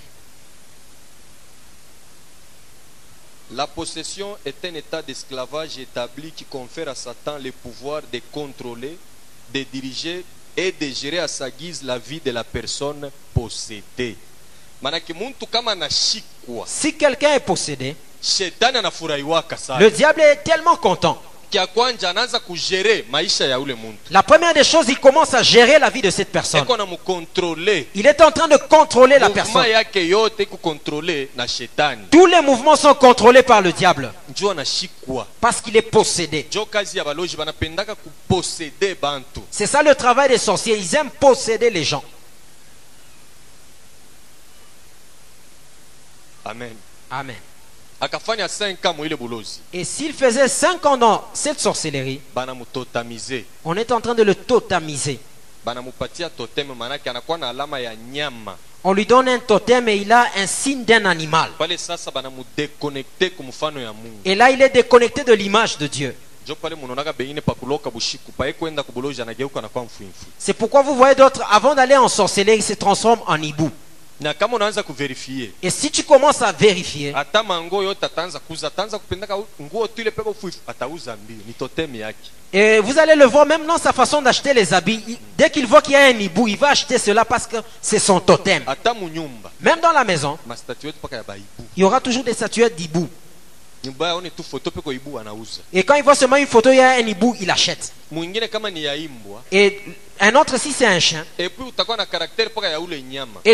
La 3.56 3.68
possession 3.68 4.36
est 4.46 4.66
un 4.66 4.76
état 4.76 5.02
d'esclavage 5.02 5.78
établi 5.78 6.30
qui 6.32 6.44
confère 6.44 6.90
à 6.90 6.96
Satan 6.96 7.38
le 7.42 7.54
pouvoir 7.54 8.02
de 8.12 8.20
contrôler, 8.30 8.98
de 9.54 9.64
diriger 9.72 10.26
et 10.58 10.74
de 10.74 10.88
gérer 10.88 11.20
à 11.20 11.30
sa 11.30 11.50
guise 11.50 11.82
la 11.84 11.98
vie 11.98 12.20
de 12.20 12.32
la 12.32 12.44
personne 12.44 13.10
possédée. 13.34 14.18
Si 16.66 16.98
quelqu'un 16.98 17.34
est 17.34 17.40
possédé, 17.40 17.96
le 18.22 19.90
diable 19.90 20.20
est 20.20 20.44
tellement 20.44 20.76
content. 20.76 21.22
La 24.12 24.24
première 24.24 24.54
des 24.54 24.64
choses, 24.64 24.86
il 24.90 25.00
commence 25.00 25.34
à 25.34 25.44
gérer 25.44 25.80
la 25.80 25.90
vie 25.90 26.02
de 26.02 26.10
cette 26.10 26.32
personne. 26.32 26.66
Il 27.96 28.08
est 28.08 28.22
en 28.22 28.32
train 28.32 28.48
de 28.48 28.58
contrôler 28.58 29.20
la 29.20 29.30
personne. 29.30 29.64
Tous 32.12 32.26
les 32.26 32.42
mouvements 32.42 32.76
sont 32.76 32.94
contrôlés 32.94 33.44
par 33.44 33.62
le 33.62 33.72
diable 33.72 34.12
parce 35.42 35.62
qu'il 35.62 35.78
est 35.78 35.82
possédé. 35.82 36.48
C'est 39.52 39.68
ça 39.68 39.84
le 39.84 39.96
travail 39.96 40.30
des 40.30 40.38
sorciers. 40.38 40.78
Ils 40.78 40.96
aiment 40.96 41.12
posséder 41.12 41.70
les 41.70 41.84
gens. 41.84 42.04
amen 46.46 46.76
Amen. 47.10 47.36
Et 49.74 49.84
s'il 49.84 50.14
faisait 50.14 50.48
5 50.48 50.86
ans 50.86 50.98
dans 50.98 51.24
cette 51.34 51.60
sorcellerie, 51.60 52.20
on 53.64 53.78
est 53.78 53.92
en 53.92 54.02
train 54.02 54.14
de 54.16 54.24
le 54.24 54.36
totamiser. 54.36 55.20
On 58.84 58.94
lui 58.94 59.06
donne 59.06 59.30
un 59.30 59.40
totem 59.40 59.88
et 59.88 59.96
il 59.96 60.12
a 60.12 60.28
un 60.38 60.46
signe 60.46 60.84
d'un 60.84 61.06
animal. 61.06 61.50
Et 64.26 64.36
là, 64.36 64.52
il 64.52 64.62
est 64.62 64.70
déconnecté 64.70 65.24
de 65.24 65.34
l'image 65.34 65.78
de 65.78 65.88
Dieu. 65.88 66.16
C'est 70.38 70.54
pourquoi 70.54 70.84
vous 70.84 70.96
voyez 70.96 71.16
d'autres, 71.16 71.42
avant 71.50 71.74
d'aller 71.74 71.98
en 71.98 72.08
sorcellerie, 72.08 72.58
ils 72.58 72.64
se 72.64 72.74
transforment 72.74 73.24
en 73.26 73.42
hibou. 73.42 73.72
Na 74.20 74.34
kama 74.34 74.56
unaanza 74.56 74.84
kuverifie 74.84 75.52
Et 75.62 75.70
si 75.70 75.92
tu 75.92 76.04
commences 76.04 76.42
à 76.42 76.52
vérifier, 76.52 77.14
hata 77.14 77.44
mango 77.44 77.84
yote 77.84 78.06
ataanza 78.06 78.40
kuza 78.40 78.68
ataanza 78.68 79.00
kupendaka 79.00 79.38
nguo 79.62 79.88
tu 79.88 80.02
ile 80.02 80.12
pepo 80.12 80.34
fwifu 80.34 80.60
atauza 80.68 81.16
mbio 81.16 81.38
ni 81.48 81.54
totemi 81.54 82.00
yake 82.00 82.30
et 82.54 82.80
vous 82.80 82.98
allez 83.00 83.16
le 83.16 83.26
voir 83.26 83.46
même 83.46 83.66
dans 83.66 83.78
sa 83.78 83.92
façon 83.92 84.22
d'acheter 84.22 84.54
les 84.54 84.74
habits. 84.74 85.04
il- 85.08 85.18
Dès 85.38 85.50
qu'il 85.50 85.66
voit 85.68 85.82
qu'il 85.82 85.92
y 85.94 85.98
a 85.98 86.06
un 86.06 86.18
hibou, 86.20 86.48
il 86.48 86.56
va 86.58 86.70
acheter 86.70 86.98
cela 86.98 87.26
parce 87.26 87.48
que 87.48 87.58
c'est 87.82 88.00
son 88.00 88.22
totem. 88.22 88.64
hata 88.66 88.94
munyumba 88.94 89.52
Même 89.60 89.80
dans 89.82 89.92
la 89.92 90.06
maison, 90.06 90.38
ya 91.12 91.24
baibu 91.24 91.44
il 91.76 91.82
y 91.82 91.84
aura 91.84 92.00
toujours 92.00 92.24
des 92.24 92.34
statuettes 92.34 92.76
d'hibou. 92.76 93.10
nyumba 93.84 94.08
yaone 94.08 94.30
tu 94.32 94.44
foto 94.44 94.72
peko 94.72 94.92
ibu 94.94 95.18
anauza 95.20 95.62
Et 95.74 95.84
quand 95.84 95.96
il 95.96 96.04
voit 96.04 96.16
seulement 96.16 96.38
une 96.38 96.48
photo, 96.48 96.72
il 96.72 96.78
y 96.78 96.80
a 96.80 96.92
un 96.92 97.00
hibou, 97.08 97.36
il 97.42 97.50
achète. 97.52 97.92
mwingine 98.12 98.48
kama 98.48 98.72
ni 98.72 98.84
ya 98.84 98.96
imbwa 98.96 99.42
Et 99.52 99.82
un 100.20 100.36
autre, 100.36 100.58
si 100.58 100.72
c'est 100.72 100.86
un 100.88 101.00
chien, 101.00 101.26
et 101.38 101.50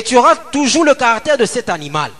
tu 0.04 0.18
auras 0.18 0.36
toujours 0.36 0.86
le 0.86 0.94
caractère 0.96 1.38
de 1.38 1.46
cet 1.46 1.70
animal. 1.70 2.12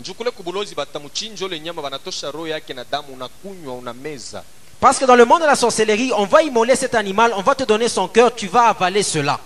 njukule 0.00 0.30
kubulozi 0.30 0.74
batamuchinja 0.74 1.46
ule 1.46 1.60
nyama 1.60 1.82
banatosha 1.82 2.30
roho 2.30 2.48
yake 2.48 2.74
na 2.74 2.84
damu 2.84 3.14
unakunywa 3.14 3.74
unameza 3.74 4.42
Parce 4.80 4.98
que 4.98 5.04
dans 5.06 5.16
le 5.16 5.24
monde 5.24 5.40
de 5.40 5.46
la 5.46 5.54
sorcellerie, 5.54 6.12
on 6.16 6.26
va 6.26 6.42
immoler 6.42 6.76
cet 6.76 6.94
animal, 6.94 7.32
on 7.36 7.42
va 7.42 7.54
te 7.54 7.64
donner 7.64 7.88
son 7.88 8.06
cœur, 8.08 8.34
tu 8.34 8.48
vas 8.48 8.64
avaler 8.68 9.02
cela. 9.02 9.40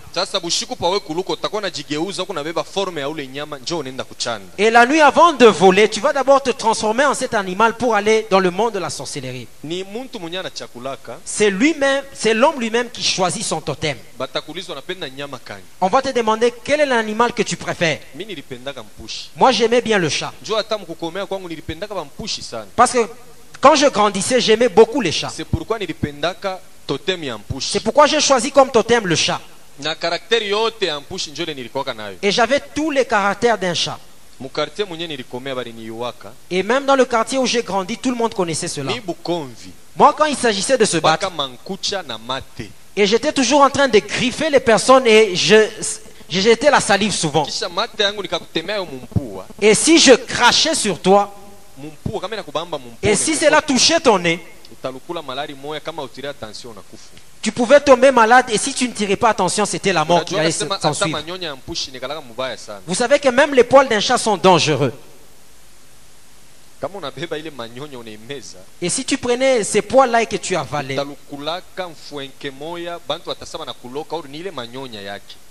Et 4.57 4.69
la 4.69 4.85
nuit, 4.85 4.99
avant 4.99 5.33
de 5.33 5.45
voler, 5.45 5.87
tu 5.89 5.99
vas 6.01 6.11
d'abord 6.11 6.43
te 6.43 6.49
transformer 6.49 7.05
en 7.05 7.13
cet 7.13 7.33
animal 7.33 7.75
pour 7.77 7.95
aller 7.95 8.27
dans 8.29 8.39
le 8.39 8.51
monde 8.51 8.73
de 8.73 8.79
la 8.79 8.89
sorcellerie. 8.89 9.47
C'est 11.23 11.49
lui-même, 11.49 12.03
c'est 12.13 12.33
l'homme 12.33 12.59
lui-même 12.59 12.89
qui 12.89 13.03
choisit 13.03 13.43
son 13.43 13.61
totem. 13.61 13.97
On 15.79 15.87
va 15.87 16.01
te 16.01 16.09
demander 16.11 16.53
quel 16.63 16.81
est 16.81 16.85
l'animal 16.85 17.31
que 17.33 17.43
tu 17.43 17.55
préfères? 17.55 17.99
Moi, 19.37 19.51
j'aimais 19.51 19.81
bien 19.81 19.97
le 19.99 20.09
chat. 20.09 20.33
Parce 22.75 22.91
que 22.91 22.99
quand 23.61 23.75
je 23.75 23.87
grandissais, 23.87 24.39
j'aimais 24.39 24.69
beaucoup 24.69 25.01
les 25.01 25.11
chats. 25.11 25.31
c'est 27.61 27.83
pourquoi 27.83 28.07
j'ai 28.07 28.19
choisi 28.21 28.51
comme 28.51 28.71
totem 28.71 29.05
le 29.05 29.15
chat. 29.15 29.39
Et 32.21 32.31
j'avais 32.31 32.59
tous 32.73 32.91
les 32.91 33.05
caractères 33.05 33.57
d'un 33.57 33.73
chat. 33.73 33.97
Et 36.49 36.63
même 36.63 36.85
dans 36.85 36.95
le 36.95 37.05
quartier 37.05 37.37
où 37.37 37.45
j'ai 37.45 37.61
grandi, 37.63 37.97
tout 37.97 38.09
le 38.09 38.15
monde 38.15 38.33
connaissait 38.33 38.67
cela. 38.67 38.91
Moi, 39.95 40.15
quand 40.17 40.25
il 40.25 40.35
s'agissait 40.35 40.77
de 40.77 40.85
se 40.85 40.97
battre, 40.97 41.29
et 42.95 43.05
j'étais 43.05 43.31
toujours 43.31 43.61
en 43.61 43.69
train 43.69 43.87
de 43.87 43.99
griffer 43.99 44.49
les 44.49 44.59
personnes 44.59 45.05
et 45.07 45.35
je, 45.35 45.55
je 46.29 46.39
jetais 46.41 46.71
la 46.71 46.79
salive 46.79 47.13
souvent. 47.13 47.45
Et 49.61 49.73
si 49.75 49.99
je 49.99 50.13
crachais 50.13 50.75
sur 50.75 50.99
toi, 50.99 51.33
et 53.03 53.15
si 53.15 53.35
cela 53.35 53.61
touchait 53.61 53.99
ton 53.99 54.19
nez, 54.19 54.39
tu 57.41 57.51
pouvais 57.51 57.79
tomber 57.79 58.11
malade 58.11 58.45
et 58.49 58.57
si 58.57 58.73
tu 58.73 58.87
ne 58.87 58.93
tirais 58.93 59.15
pas 59.15 59.29
attention, 59.29 59.65
c'était 59.65 59.93
la 59.93 60.05
mort 60.05 60.25
qui 60.25 60.37
allait 60.37 60.51
s'en 60.51 60.93
suivre. 60.93 61.19
Vous 62.85 62.95
savez 62.95 63.19
que 63.19 63.29
même 63.29 63.53
les 63.53 63.63
poils 63.63 63.87
d'un 63.87 63.99
chat 63.99 64.17
sont 64.17 64.37
dangereux. 64.37 64.93
kama 64.93 66.68
unabeba 66.68 66.68
ile 66.68 66.68
manyonya 66.68 66.68
unaimeza 66.68 66.68
Et 68.81 68.89
si 68.89 69.03
tu 69.05 69.17
prenais 69.17 69.63
ces 69.63 69.81
poils-là 69.81 70.21
et 70.21 70.25
que 70.25 70.37
tu 70.37 70.55
avalais, 70.55 70.97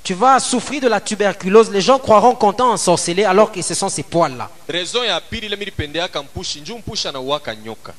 tu 0.05 0.15
vas 0.15 0.41
souffrir 0.41 0.81
de 0.81 0.89
la 0.89 1.01
tuberculose. 1.03 1.71
Les 1.71 1.83
gens 1.83 1.99
croiront 1.99 2.35
qu'on 2.35 2.53
t'a 2.55 2.65
ensorcelé 2.65 3.25
alors 3.25 3.53
que 3.53 3.61
ce 3.61 3.75
sont 3.75 3.91
ces 3.91 4.03
poils-là. 4.03 4.49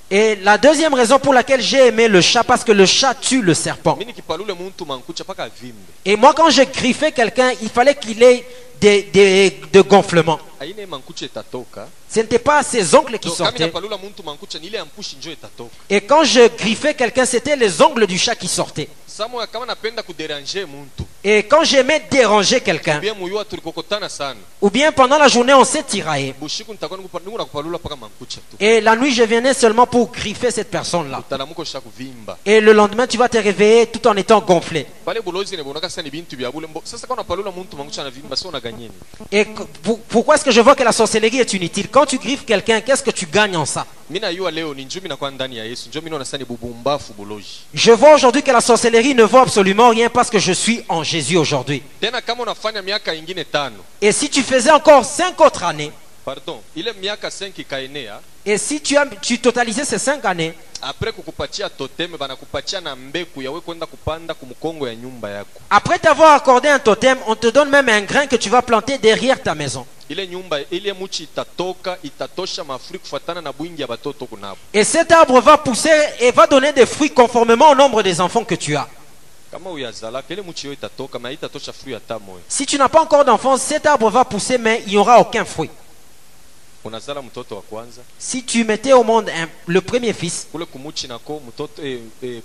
Et 0.10 0.36
la 0.38 0.58
deuxième 0.58 0.94
raison 0.96 1.20
pour 1.20 1.34
laquelle 1.34 1.62
j'ai 1.62 1.88
aimé 1.88 2.08
le 2.08 2.22
chat, 2.22 2.44
parce 2.44 2.64
que 2.64 2.72
le 2.72 2.86
chat 2.88 3.14
tue 3.14 3.44
le 3.44 3.54
serpent. 3.54 3.98
Et 6.06 6.16
moi, 6.16 6.34
quand 6.34 6.50
je 6.50 6.64
griffais 6.64 7.12
quelqu'un, 7.12 7.52
il 7.62 7.70
fallait 7.70 7.96
qu'il 7.96 8.24
ait 8.24 8.44
des, 8.82 9.04
des, 9.04 9.60
de 9.72 9.82
gonflements. 9.82 10.40
Ce 12.12 12.20
n'était 12.20 12.40
pas 12.40 12.64
ses 12.64 12.96
ongles 12.96 13.20
qui 13.20 13.30
sortaient. 13.30 13.72
Et 15.90 16.02
quand 16.02 16.24
je 16.24 16.48
griffais 16.58 16.94
quelqu'un, 16.94 17.26
c'était 17.26 17.56
les 17.56 17.82
ongles 17.82 18.08
du 18.08 18.18
chat 18.18 18.36
qui 18.36 18.48
sortaient. 18.48 18.90
Et 21.24 21.44
quand 21.44 21.64
j'aimais 21.64 22.02
déranger 22.10 22.62
quelqu'un, 22.62 23.02
ou 24.62 24.70
bien 24.70 24.92
pendant 24.94 25.18
la 25.18 25.28
journée, 25.28 25.54
on 25.54 25.66
s'est 25.66 25.84
tiraillé. 25.84 26.34
Et 28.60 28.80
la 28.82 28.96
nuit, 28.96 29.12
je 29.14 29.24
venais 29.24 29.54
seulement 29.54 29.86
pour 29.86 30.12
griffer 30.12 30.52
cette 30.52 30.72
personne-là. 30.72 31.24
Et 32.46 32.62
le 32.62 32.72
lendemain, 32.72 33.08
tu 33.08 33.18
vas 33.18 33.28
te 33.28 33.38
réveiller 33.38 33.88
tout 33.88 34.08
en 34.08 34.16
étant 34.16 34.40
gonflé. 34.40 34.86
Et 39.32 39.46
pourquoi 40.10 40.36
est-ce 40.36 40.46
que 40.46 40.49
je 40.52 40.62
vois 40.62 40.76
que 40.76 40.84
la 40.84 40.92
sorcellerie 40.92 41.40
est 41.40 41.54
inutile. 41.54 41.88
Quand 41.90 42.06
tu 42.06 42.18
griffes 42.18 42.46
quelqu'un, 42.46 42.82
qu'est-ce 42.82 43.04
que 43.04 43.12
tu 43.12 43.26
gagnes 43.26 43.58
en 43.58 43.66
ça? 43.66 43.86
Je 47.74 47.92
vois 47.92 48.14
aujourd'hui 48.16 48.42
que 48.44 48.52
la 48.52 48.62
sorcellerie 48.62 49.14
ne 49.14 49.24
vaut 49.24 49.38
absolument 49.40 49.90
rien 49.90 50.10
parce 50.10 50.30
que 50.30 50.40
je 50.40 50.52
suis 50.52 50.84
en 50.90 51.04
Jésus 51.04 51.38
aujourd'hui. 51.38 51.84
Et 54.02 54.12
si 54.12 54.30
tu 54.30 54.42
faisais 54.42 54.72
encore 54.72 55.06
cinq 55.06 55.40
autres 55.42 55.64
années, 55.64 55.92
pardon 56.30 56.62
ile 56.76 56.94
miaka 56.94 57.28
5 57.30 57.60
ikaenea 57.62 58.20
et 58.46 58.58
si 58.58 58.80
tu, 58.80 58.96
as, 58.98 59.06
tu 59.22 59.40
totalisais 59.40 59.84
ces 59.86 59.98
cinq 59.98 60.24
années, 60.26 60.54
apres 60.82 61.12
kukupatia 61.12 61.70
toteme 61.70 62.18
banakupatia 62.18 62.82
na 62.82 62.96
mbeku 62.96 63.42
yawe 63.42 63.62
kwenda 63.62 63.86
kupanda 63.86 64.34
kumkongo 64.34 64.88
ya 64.88 64.96
nyumba 64.96 65.30
yako 65.30 65.62
après 65.70 66.00
t'avoir 66.00 66.34
accordé 66.36 66.70
un 66.70 66.80
totem, 66.80 67.18
on 67.28 67.36
te 67.36 67.48
donne 67.48 67.70
même 67.70 67.90
un 67.90 68.02
grain 68.02 68.28
que 68.28 68.36
tu 68.36 68.50
vas 68.50 68.62
planter 68.62 68.98
derrière 69.00 69.42
ta 69.42 69.56
maison. 69.56 69.86
ile 70.10 70.28
nyumba 70.28 70.58
ile 70.72 70.94
muchi 70.94 71.24
itatoka 71.24 71.98
itatosha 72.04 72.64
mafuri 72.64 73.00
kufatana 73.00 73.42
na 73.42 73.52
bwingi 73.52 73.82
ya 73.82 73.88
batoto 73.88 74.26
kunabo 74.26 74.58
Et 74.74 74.84
cet 74.84 75.12
arbre 75.12 75.40
va 75.42 75.58
pousser 75.58 76.00
et 76.20 76.32
va 76.32 76.46
donner 76.48 76.74
des 76.74 76.86
fruits 76.86 77.12
conformément 77.12 77.72
au 77.72 77.76
nombre 77.76 78.04
des 78.04 78.22
enfants 78.22 78.44
que 78.46 78.56
tu 78.56 78.76
as. 78.76 78.88
Si 82.48 82.66
tu 82.68 82.78
n'as 82.78 82.90
pas 82.90 83.02
encore 83.02 83.26
d'enfants, 83.26 83.58
cet 83.58 83.86
arbre 83.88 84.10
va 84.12 84.24
pousser, 84.24 84.58
mais 84.60 84.84
il 84.86 84.92
n'y 84.92 84.98
aura 84.98 85.20
aucun 85.20 85.44
fruit. 85.44 85.72
unazala 85.72 85.78
mtoto 85.78 85.78
wa 85.78 85.78
kwanza 85.78 86.69
Si 88.18 88.44
tu 88.44 88.64
mettais 88.64 88.94
au 88.94 89.04
monde 89.04 89.30
un- 89.30 89.48
le 89.68 89.82
premier 89.82 90.14
fils, 90.14 90.48
eh, 91.84 92.00
eh, 92.24 92.42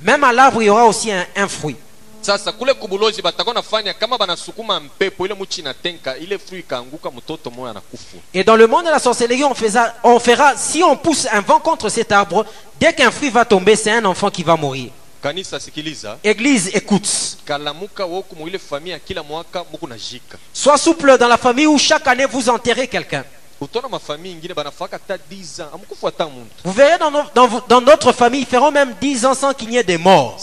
même 0.00 0.24
à 0.24 0.32
l'arbre, 0.32 0.62
il 0.62 0.66
y 0.66 0.70
aura 0.70 0.84
aussi 0.86 1.10
un, 1.12 1.26
un 1.36 1.48
fruit. 1.48 1.76
sasa 2.22 2.52
kule 2.52 2.74
kubulozi 2.74 3.22
batakuwa 3.22 3.54
nafanya 3.54 3.94
kama 3.94 4.18
banasukuma 4.18 4.80
mpepo 4.80 5.24
ile 5.26 5.34
muchi 5.34 5.60
inatenka 5.60 6.16
ile 6.18 6.38
furi 6.38 6.60
ikaanguka 6.60 7.10
mtoto 7.10 7.50
moya 7.50 7.70
anakufu 7.70 8.16
Et 8.34 8.44
dans 8.44 8.56
le 8.56 8.66
monde 8.66 8.84
de 8.86 8.90
la 8.90 8.98
sorcellerie, 8.98 9.44
on, 9.44 9.54
faisa- 9.54 9.94
on 10.04 10.18
fera, 10.20 10.54
si 10.56 10.82
on 10.82 10.96
pousse 10.96 11.26
un 11.32 11.40
vent 11.40 11.60
contre 11.60 11.88
cet 11.88 12.12
arbre, 12.12 12.44
dès 12.78 12.92
qu'un 12.92 13.10
fruit 13.10 13.30
va 13.30 13.44
tomber, 13.46 13.74
c'est 13.74 13.90
un 13.90 14.04
enfant 14.04 14.30
qui 14.30 14.42
va 14.42 14.56
mourir. 14.56 14.90
Kanisa 15.22 15.60
sikiliza 15.60 16.18
Église, 16.22 16.70
écoute. 16.74 17.08
kalamuka 17.44 18.04
woku 18.04 18.36
mu 18.36 18.48
ile 18.48 18.58
familia 18.58 18.98
kila 18.98 19.22
mwaka 19.22 19.64
muku 19.72 19.86
na 19.86 19.96
jika 19.98 20.38
Sois 20.52 20.78
souple 20.78 21.18
dans 21.18 21.28
la 21.28 21.36
famille 21.38 21.66
où 21.66 21.78
chaque 21.78 22.06
année 22.06 22.26
vous 22.26 22.48
enterrez 22.48 22.88
quelqu'un. 22.88 23.24
utaona 23.60 23.88
mafamii 23.88 24.32
ingine 24.32 24.54
banafaka 24.54 24.96
hata 24.96 25.16
10 25.30 25.60
ans 25.62 25.68
amukufu 25.74 26.06
hata 26.06 26.26
muntu 26.26 26.50
Vous 26.64 26.72
verrez 26.72 26.98
dans, 26.98 27.10
nos- 27.10 27.60
dans 27.68 27.80
notre 27.82 28.12
famille, 28.12 28.40
ils 28.40 28.46
feront 28.46 28.70
même 28.70 28.94
10 29.00 29.26
ans 29.26 29.34
sans 29.34 29.52
qu'il 29.52 29.70
y 29.70 29.76
ait 29.76 29.84
des 29.84 29.98
morts. 29.98 30.40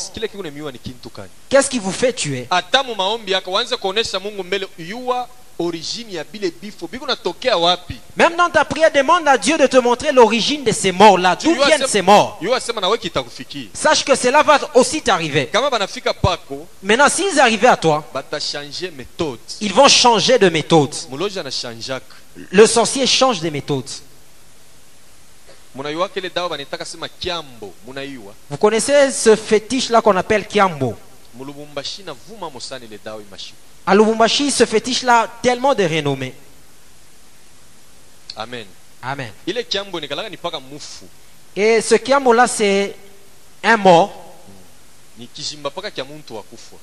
Qu'est-ce 1.50 1.70
qui 1.70 1.80
vous 1.80 1.92
fait 1.92 2.14
tuer? 2.14 2.48
Même 8.16 8.36
dans 8.36 8.50
ta 8.50 8.64
prière, 8.64 8.92
demande 8.92 9.28
à 9.28 9.38
Dieu 9.38 9.58
de 9.58 9.66
te 9.66 9.78
montrer 9.78 10.12
l'origine 10.12 10.64
de 10.64 10.72
ces 10.72 10.92
morts-là. 10.92 11.36
D'où 11.36 11.56
viennent 11.56 11.88
ces 11.88 12.02
morts? 12.04 12.40
Sache 13.74 14.06
que 14.06 14.16
cela 14.16 14.44
va 14.44 14.60
aussi 14.76 15.02
t'arriver. 15.02 15.50
Maintenant, 16.84 17.10
s'ils 17.10 17.40
arrivaient 17.40 17.68
à 17.68 17.78
toi, 17.78 18.04
ils 19.62 19.74
vont 19.74 19.88
changer 19.88 20.38
de 20.38 20.50
méthode. 20.50 20.94
Le 22.52 22.66
sorcier 22.68 23.08
change 23.08 23.42
de 23.42 23.50
méthode. 23.50 23.90
Vous 28.50 28.58
connaissez 28.58 29.12
ce 29.12 29.36
fétiche-là 29.36 30.02
qu'on 30.02 30.16
appelle 30.16 30.48
Kiambo? 30.48 30.96
À 33.90 33.96
Lubumbashi, 33.96 34.52
ce 34.52 34.66
fétiche-là 34.66 35.22
a 35.22 35.28
tellement 35.42 35.74
de 35.74 35.84
renommée. 35.84 36.34
amen 38.36 38.66
Amen. 39.02 39.32
Et 41.56 41.82
ce 41.82 41.96
kiamo-là, 41.96 42.48
c'est 42.48 42.96
un 43.64 43.78
mort. 43.78 44.12
ni 44.12 44.26
kishimba 44.26 44.26
paka 44.26 44.26
kya 44.26 44.36
muntu 44.36 44.36
wakufwa 44.94 45.07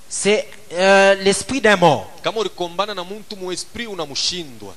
C'est 0.09 0.49
euh, 0.73 1.15
l'esprit 1.23 1.61
d'un 1.61 1.77
mort. 1.77 2.11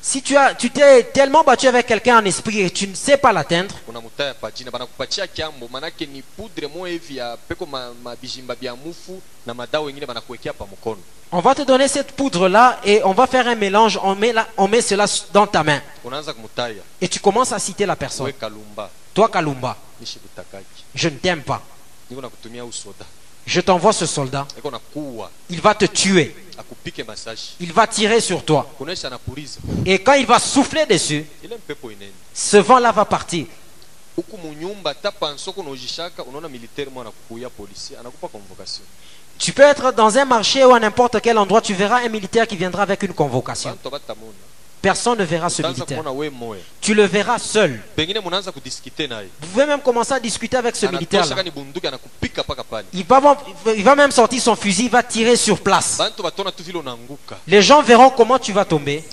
Si 0.02 0.22
tu 0.22 0.38
as, 0.38 0.54
tu 0.56 0.70
t'es 0.70 1.04
tellement 1.06 1.44
battu 1.44 1.68
avec 1.68 1.88
quelqu'un 1.88 2.20
en 2.22 2.26
esprit 2.26 2.62
et 2.62 2.70
tu 2.70 2.88
ne 2.88 2.94
sais 2.96 3.18
pas 3.18 3.34
l'atteindre, 3.34 3.74
on 11.32 11.40
va 11.42 11.56
te 11.56 11.64
donner 11.64 11.88
cette 11.88 12.12
poudre-là 12.14 12.80
et 12.86 13.02
on 13.04 13.14
va 13.14 13.28
faire 13.28 13.48
un 13.48 13.56
mélange. 13.56 14.00
On 14.04 14.16
met, 14.16 14.32
la- 14.34 14.48
on 14.58 14.68
met 14.68 14.82
cela 14.82 15.06
dans 15.34 15.48
ta 15.48 15.64
main. 15.64 15.82
Et 17.02 17.08
tu 17.10 17.20
commences 17.20 17.52
à 17.52 17.60
citer 17.60 17.86
la 17.86 17.96
personne. 17.96 18.26
Toi, 19.14 19.30
Kalumba, 19.30 19.76
je 20.94 21.10
ne 21.10 21.18
t'aime 21.18 21.42
pas. 21.42 21.62
Je 23.48 23.62
t'envoie 23.62 23.94
ce 23.94 24.06
soldat. 24.06 24.46
Il 25.50 25.62
va 25.62 25.74
te 25.74 25.86
tuer. 25.86 26.36
Il 27.62 27.72
va 27.72 27.88
tirer 27.88 28.20
sur 28.20 28.44
toi. 28.44 28.70
Et 29.86 30.00
quand 30.00 30.14
il 30.14 30.26
va 30.26 30.38
souffler 30.38 30.86
dessus, 30.86 31.26
ce 32.34 32.58
vent-là 32.58 32.92
va 32.92 33.06
partir. 33.06 33.46
Tu 39.40 39.54
peux 39.54 39.62
être 39.62 39.92
dans 39.94 40.18
un 40.18 40.26
marché 40.26 40.66
ou 40.66 40.74
à 40.74 40.80
n'importe 40.80 41.22
quel 41.22 41.38
endroit, 41.38 41.62
tu 41.62 41.74
verras 41.74 42.02
un 42.04 42.10
militaire 42.10 42.48
qui 42.48 42.58
viendra 42.58 42.82
avec 42.84 43.04
une 43.04 43.14
convocation. 43.14 43.78
Personne 44.82 45.18
ne 45.20 45.24
verra 45.24 45.50
ce 45.50 45.62
militaire. 45.64 46.04
Tu 46.80 46.94
le 46.94 47.04
verras 47.04 47.40
seul. 47.40 47.82
Vous 47.98 49.48
pouvez 49.52 49.66
même 49.66 49.82
commencer 49.82 50.14
à 50.14 50.20
discuter 50.20 50.56
avec 50.58 50.76
ce 50.76 50.86
paka 50.86 51.00
pale 52.64 52.86
Il 52.94 53.04
va, 53.06 53.38
il 53.76 53.84
va 53.84 53.96
même 53.96 54.12
sortir 54.12 54.42
son 54.42 54.56
fusil, 54.56 54.86
il 54.86 54.90
va 54.92 55.04
tirer 55.04 55.36
sur 55.36 55.60
place. 55.60 55.98
Les 57.48 57.62
gens 57.62 57.82
verront 57.82 58.10
comment 58.12 58.40
tu 58.40 58.54
vas 58.54 58.66
tomber 58.66 59.04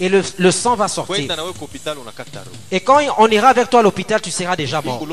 et 0.00 0.08
le, 0.08 0.22
le 0.38 0.50
sang 0.50 0.76
va 0.76 0.86
sortir. 0.88 1.16
Et 2.70 2.80
quand 2.80 3.00
on 3.18 3.28
ira 3.28 3.48
avec 3.48 3.70
toi 3.70 3.80
à 3.80 3.82
l'hôpital, 3.82 4.20
tu 4.20 4.30
seras 4.30 4.54
déjà 4.56 4.80
mort. 4.82 5.04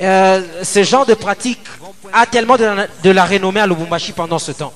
Euh, 0.00 0.64
ce 0.64 0.82
genre 0.82 1.06
de 1.06 1.14
pratique 1.14 1.60
a 2.12 2.26
tellement 2.26 2.56
de 2.56 2.64
la, 2.64 2.86
de 2.86 3.10
la 3.10 3.24
renommée 3.26 3.60
à 3.60 3.66
Lubumbashi 3.66 4.12
pendant 4.12 4.38
ce 4.38 4.52
temps. 4.52 4.72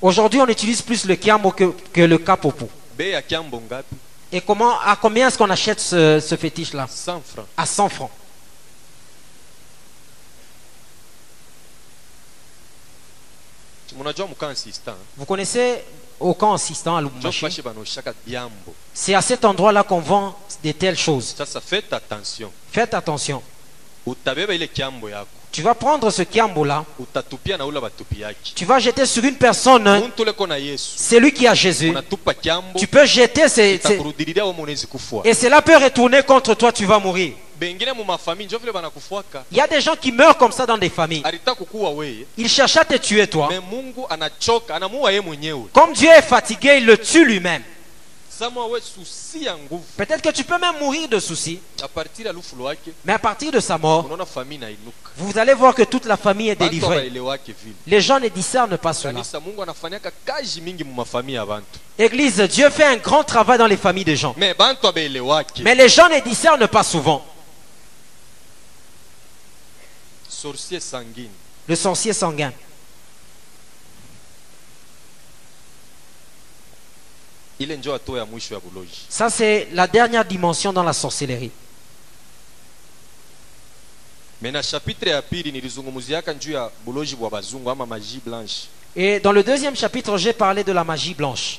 Kiambo 0.00 0.06
Aujourd'hui, 0.08 0.40
on 0.40 0.48
utilise 0.48 0.82
plus 0.82 1.04
le 1.04 1.16
kiamo 1.16 1.50
que, 1.50 1.72
que 1.92 2.00
le 2.00 2.18
kapopo. 2.18 2.68
kiambo 3.28 3.62
Et 4.32 4.40
comment, 4.40 4.78
à 4.80 4.96
combien 4.96 5.28
est-ce 5.28 5.38
qu'on 5.38 5.50
achète 5.50 5.80
ce, 5.80 6.20
ce 6.20 6.34
fétiche-là? 6.36 6.86
100 6.88 7.22
francs 7.22 7.46
À 7.56 7.66
100 7.66 7.88
francs. 7.88 8.10
insistant 14.42 14.94
Vous 15.16 15.24
connaissez 15.24 15.82
au 16.20 16.34
camp 16.34 16.52
assistant 16.52 16.96
à 16.96 17.00
Lubumbashi? 17.00 17.46
C'est 18.92 19.14
à 19.14 19.22
cet 19.22 19.44
endroit-là 19.44 19.84
qu'on 19.84 20.00
vend 20.00 20.38
de 20.62 20.72
telles 20.72 20.98
choses. 20.98 21.34
faites 21.64 21.92
attention 21.92 22.52
Faites 22.72 22.94
attention. 22.94 23.42
Tu 25.52 25.62
vas 25.62 25.74
prendre 25.74 26.10
ce 26.10 26.22
batupi 26.22 28.20
yake 28.20 28.52
tu 28.54 28.64
vas 28.64 28.78
jeter 28.78 29.06
sur 29.06 29.24
une 29.24 29.36
personne, 29.36 29.86
yesu 30.60 30.92
c'est 30.96 31.18
lui 31.18 31.32
qui 31.32 31.46
a 31.46 31.54
Jésus. 31.54 31.92
kiambo 32.42 32.78
Tu 32.78 32.86
peux 32.86 33.06
jeter 33.06 33.48
ces, 33.48 33.80
Et 35.24 35.34
cela 35.34 35.62
peut 35.62 35.76
retourner 35.76 36.22
contre 36.22 36.54
toi, 36.54 36.72
tu 36.72 36.84
vas 36.84 36.98
mourir. 36.98 37.32
Il 37.60 39.56
y 39.56 39.60
a 39.60 39.66
des 39.66 39.80
gens 39.80 39.96
qui 39.96 40.12
meurent 40.12 40.36
comme 40.36 40.52
ça 40.52 40.66
dans 40.66 40.76
des 40.76 40.90
familles. 40.90 41.22
Il 42.36 42.48
cherche 42.48 42.76
à 42.76 42.84
te 42.84 42.96
tuer, 42.96 43.26
toi. 43.26 43.48
Comme 45.72 45.92
Dieu 45.94 46.10
est 46.10 46.22
fatigué, 46.22 46.76
il 46.78 46.86
le 46.86 46.98
tue 46.98 47.24
lui-même. 47.24 47.62
Peut-être 49.96 50.22
que 50.22 50.30
tu 50.30 50.44
peux 50.44 50.58
même 50.58 50.78
mourir 50.78 51.08
de 51.08 51.18
soucis, 51.18 51.60
mais 53.04 53.12
à 53.12 53.18
partir 53.18 53.52
de 53.52 53.60
sa 53.60 53.78
mort, 53.78 54.08
vous 55.16 55.38
allez 55.38 55.54
voir 55.54 55.74
que 55.74 55.82
toute 55.82 56.04
la 56.04 56.16
famille 56.16 56.50
est 56.50 56.56
délivrée. 56.56 57.10
Les 57.86 58.00
gens 58.00 58.20
ne 58.20 58.28
discernent 58.28 58.76
pas 58.76 58.92
cela. 58.92 59.22
Église, 61.98 62.40
Dieu 62.40 62.68
fait 62.70 62.84
un 62.84 62.96
grand 62.96 63.24
travail 63.24 63.58
dans 63.58 63.66
les 63.66 63.76
familles 63.76 64.04
des 64.04 64.16
gens. 64.16 64.34
Mais 64.36 65.74
les 65.74 65.88
gens 65.88 66.08
ne 66.08 66.20
discernent 66.20 66.68
pas 66.68 66.82
souvent. 66.82 67.24
Le 71.68 71.74
sorcier 71.74 72.12
sanguin. 72.12 72.52
ile 72.52 72.64
njo 76.36 76.84
hatua 76.84 76.84
ya 76.84 76.84
mwisho 76.86 77.42
ya 77.42 77.44
buloji 77.44 77.45
Ça, 79.08 79.30
c'est 79.30 79.68
la 79.72 79.86
dernière 79.86 80.24
dimension 80.24 80.72
dans 80.72 80.82
la 80.82 80.92
sorcellerie. 80.92 81.50
magie 87.86 88.20
Et 88.94 89.20
dans 89.20 89.32
le 89.32 89.42
deuxième 89.42 89.74
chapitre, 89.76 90.16
j'ai 90.18 90.32
parlé 90.32 90.62
de 90.64 90.72
la 90.72 90.84
magie 90.84 91.14
blanche. 91.14 91.58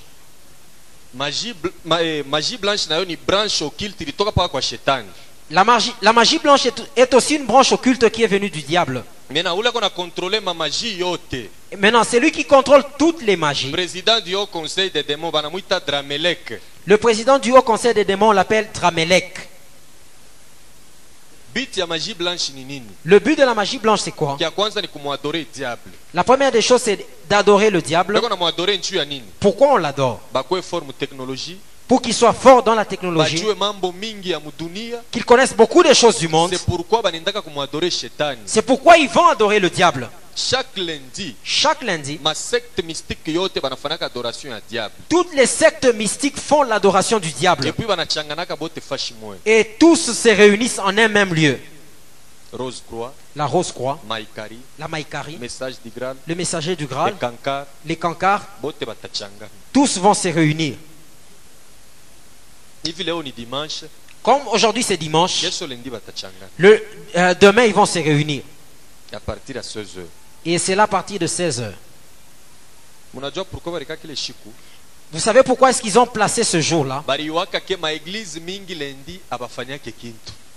magie, 1.13 1.53
ma, 1.85 2.03
eh, 2.03 2.23
magie 2.23 2.57
blanche 2.57 2.87
nayo 2.87 3.05
ni 3.05 3.15
branche 3.15 3.61
occulte 3.63 4.01
ilitoka 4.01 4.31
paka 4.31 4.49
kwa 4.49 4.61
shetani 4.61 5.07
La 5.49 5.63
magie, 5.63 5.93
la 6.01 6.11
magie 6.11 6.39
blanche 6.39 6.65
est, 6.65 6.83
est 6.95 7.13
aussi 7.13 7.35
une 7.35 7.45
branche 7.45 7.71
occulte 7.71 8.09
qui 8.09 8.23
est 8.23 8.27
venue 8.27 8.49
du 8.49 8.61
diable. 8.61 9.03
mamagie 10.41 10.97
yote 10.97 11.33
Et 11.33 11.49
maintenant, 11.76 12.03
c'est 12.03 12.20
lui 12.20 12.32
qui 12.32 12.45
contrôle 12.45 12.84
toutes 12.97 13.22
les 13.24 13.36
magies. 13.36 13.72
président 13.72 14.20
du 14.22 14.36
haut 14.36 14.45
conseil 14.45 14.89
des 14.91 15.03
démons 15.03 15.32
banamwita 15.32 15.80
dramelek 15.80 16.59
Le 16.88 16.97
président 16.97 17.38
du 17.38 17.51
Haut 17.51 17.61
Conseil 17.61 17.93
des 17.93 18.05
démons 18.05 18.32
l'appelle 18.32 18.70
nini? 22.55 22.82
Le 23.03 23.20
but 23.20 23.38
de 23.38 23.43
la 23.43 23.53
magie 23.53 23.78
blanche, 23.78 23.99
c'est 23.99 24.11
quoi? 24.11 24.38
La 26.13 26.24
première 26.24 26.51
des 26.53 26.61
choses, 26.61 26.82
c'est 26.82 27.05
d'adorer 27.30 27.70
le 27.70 27.82
diable. 27.82 28.22
Pourquoi 29.41 29.74
on 29.74 29.78
l'adore? 29.78 30.22
Technologie? 30.97 31.57
Pour 31.89 32.01
qu'il 32.01 32.13
soit 32.13 32.34
fort 32.34 32.63
dans 32.63 32.76
la 32.76 32.86
technologie, 32.86 33.43
mudunia 33.43 35.01
qu'il 35.11 35.26
connaisse 35.26 35.53
beaucoup 35.53 35.84
de 35.84 35.93
choses 35.93 36.20
du 36.20 36.28
monde. 36.30 36.51
shetani. 37.89 38.39
C'est 38.45 38.61
pourquoi 38.61 38.97
ils 38.97 39.09
vont 39.09 39.28
adorer 39.28 39.59
le 39.59 39.70
diable. 39.70 40.09
Chaque 40.38 40.77
lundi 40.77 41.35
Chaque 41.43 41.81
lundi, 41.81 42.19
masecte 42.21 42.83
mystique 42.83 43.27
yote 43.27 43.59
banafanyaka 43.59 44.05
adoration 44.05 44.51
ya 44.51 44.61
diable 44.69 44.93
toutes 45.09 45.33
les 45.33 45.47
sectes 45.47 45.91
mystiques 45.95 46.38
font 46.38 46.61
l'adoration 46.61 47.19
du 47.19 47.31
diable. 47.31 47.65
et 47.67 47.71
puis 47.71 47.85
banachanganaka 47.85 48.55
bote 48.55 48.79
fashi 48.79 49.15
moya 49.19 49.39
Et 49.45 49.75
tous 49.79 50.13
se 50.13 50.29
réunissent 50.29 50.77
en 50.79 50.95
un 50.95 51.07
même 51.07 51.33
lieu. 51.33 51.59
rose 52.53 52.83
croix 52.88 53.13
La 53.35 53.45
Rose 53.47 53.71
Croix, 53.71 53.99
maikari 54.07 54.59
la 54.77 54.88
Maïkari, 54.88 55.38
message 55.38 55.75
du 55.83 55.89
graal 55.89 56.15
le 56.27 56.35
messager 56.35 56.75
du 56.75 56.85
Graal, 56.85 57.13
ekankar 57.13 57.65
les 57.85 57.95
Cancars, 57.95 58.45
bote 58.61 58.75
tous 59.73 59.97
vont 59.97 60.13
se 60.13 60.27
réunir. 60.27 60.75
hivi 62.83 63.03
leo 63.03 63.23
ni 63.23 63.31
dimanche 63.31 63.85
Comme 64.21 64.47
aujourd'hui 64.49 64.83
c'est 64.83 64.97
dimanche, 64.97 65.43
le, 66.57 66.83
euh, 67.15 67.33
demain 67.39 67.63
ils 67.65 67.73
vont 67.73 67.85
se 67.85 67.99
réunir. 67.99 68.43
à 69.11 69.19
partir 69.19 69.55
ya 69.55 69.63
16 69.63 69.97
heures 69.97 70.05
Et 70.49 70.57
c'est 70.57 70.75
là 70.75 70.83
à 70.83 70.87
partir 70.87 71.19
de 71.19 71.27
16 71.27 71.59
heures. 71.59 71.73
Vous 75.11 75.19
savez 75.19 75.43
pourquoi 75.43 75.69
est-ce 75.71 75.81
qu'ils 75.81 75.99
ont 75.99 76.05
placé 76.05 76.45
ce 76.45 76.61
jour-là? 76.61 77.03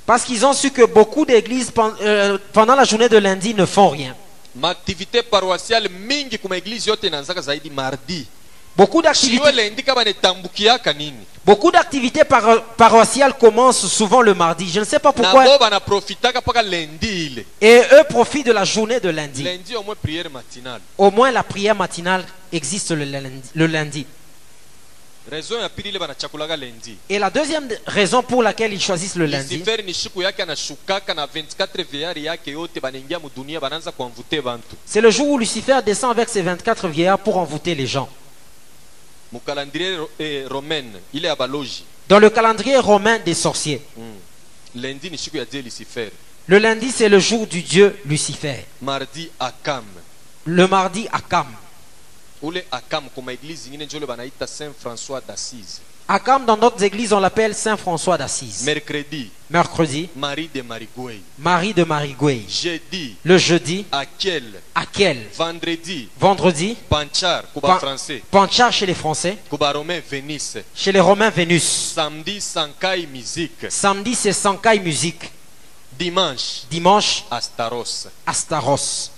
Parce 0.07 0.22
qu'ils 0.24 0.47
ont 0.47 0.53
su 0.53 0.70
que 0.70 0.84
beaucoup 0.86 1.24
d'églises 1.26 1.72
euh, 2.03 2.38
pendant 2.53 2.76
la 2.76 2.84
journée 2.84 3.09
de 3.09 3.16
lundi 3.16 3.53
ne 3.53 3.66
font 3.66 3.88
rien. 3.88 4.14
mingi 4.55 6.38
yote 6.86 7.05
inaanzaka 7.07 7.41
zaidi 7.41 7.70
mardi 7.70 8.26
Beaucoup 8.77 9.03
d'activités, 9.03 9.45
beaucoup 11.45 11.71
d'activités 11.71 12.25
paro- 12.25 12.61
paroissiales 12.77 13.35
commencent 13.35 13.87
souvent 13.89 14.23
le 14.23 14.33
mardi. 14.35 14.71
Je 14.71 14.81
ne 14.81 14.85
sais 14.85 14.99
pas 14.99 15.12
pourquoi. 15.12 15.45
Et 17.61 17.83
eux 17.93 18.05
profitent 18.09 18.47
de 18.47 18.53
la 18.53 18.64
journée 18.64 19.01
de 19.01 19.09
lundi. 19.11 19.45
au 20.97 21.11
moins 21.11 21.31
la 21.31 21.43
prière 21.43 21.75
matinale 21.75 22.25
existe 22.53 22.93
le 22.93 23.05
lundi. 23.05 23.43
le 23.55 23.66
lundi. 23.66 24.07
Et 27.09 27.18
la 27.18 27.31
deuxième 27.31 27.68
raison 27.87 28.23
pour 28.23 28.43
laquelle 28.43 28.73
ils 28.73 28.81
choisissent 28.81 29.16
le 29.16 29.27
lundi, 29.27 29.59
lucifer 29.59 29.83
ni 29.85 29.93
siku 29.95 30.23
yake 30.23 30.41
anashukaka 30.43 31.14
na 31.14 31.27
24 31.27 31.83
vieillari 31.85 32.25
yake 32.25 32.51
yote 32.51 32.81
banaingia 32.81 33.18
mudunia 33.18 33.61
banaanza 33.61 33.93
kuanvute 33.93 34.41
bantu 34.43 34.77
c'est 34.87 35.01
le 35.03 35.11
jour 35.11 35.29
où 35.29 35.39
Lucifer 35.39 35.81
descend 35.85 36.11
avec 36.11 36.29
ses 36.31 36.43
24 36.43 36.89
vieillards 36.89 37.18
pour 37.18 37.37
envoûter 37.37 37.75
les 37.77 37.87
gens. 37.87 38.09
mukalandrie 38.09 38.09
ro- 38.09 38.09
eh, 38.09 38.09
romaine 38.09 38.18
ile 38.18 38.18
ya 38.18 39.20
baloji 39.20 39.20
Dans 42.09 42.18
le 42.18 42.31
calendrier 42.31 42.78
romain 42.78 43.18
des 43.18 43.35
sorciers, 43.35 43.81
mm. 43.97 44.81
lendi 44.81 45.11
ni 45.11 45.18
siku 45.18 45.37
ya 45.37 45.45
die 45.45 45.62
lucifer 45.62 46.11
le 46.47 46.59
lundi 46.59 46.91
c'est 46.91 47.09
le 47.09 47.18
jour 47.18 47.47
du 47.47 47.62
dieu 47.62 47.97
Lucifer. 48.05 48.64
mardi 48.81 49.31
akam 49.39 49.85
Le 50.47 50.66
mardi, 50.66 51.07
Akam. 51.12 51.47
akam 52.72 53.05
njole 53.78 54.07
banaita 54.07 54.47
saint 54.47 54.72
françois 54.78 55.20
d'assise 55.20 55.81
Akam, 56.13 56.45
dans 56.45 56.57
d'autres 56.57 56.83
églises, 56.83 57.13
on 57.13 57.21
l'appelle 57.21 57.55
Saint 57.55 57.77
François 57.77 58.19
d'Assise. 58.19 58.65
mercredi 58.65 59.31
Mercredi, 59.49 60.09
marie 60.17 60.51
de 60.53 60.61
marigouey 60.61 61.21
Marie 61.39 61.73
de 61.73 61.85
Marigouey. 61.85 62.43
jeudi 62.49 63.15
Le 63.23 63.39
jeudi, 63.39 63.87
akel 63.93 64.61
Akel. 64.75 65.27
vendredi 65.37 66.09
Vendredi, 66.19 66.77
panchar 66.89 67.45
Pan- 67.61 67.79
français 67.79 68.23
Panchar 68.29 68.73
chez 68.73 68.87
les 68.87 68.95
Français. 68.95 69.39
kuba 69.49 69.71
romain 69.73 70.01
venise 70.11 70.65
Chez 70.75 70.91
les 70.91 70.99
Romains, 70.99 71.31
Vénus. 71.31 71.93
samedi 71.95 72.41
sankai 72.41 73.07
musique 73.07 73.67
Samedi, 73.71 74.17
c'est 74.17 74.33
Sankai 74.33 74.81
Musique. 74.81 75.31
dimanche 75.97 76.63
Dimanche, 76.69 77.25
astaros 77.31 78.09
Astaros. 78.27 79.13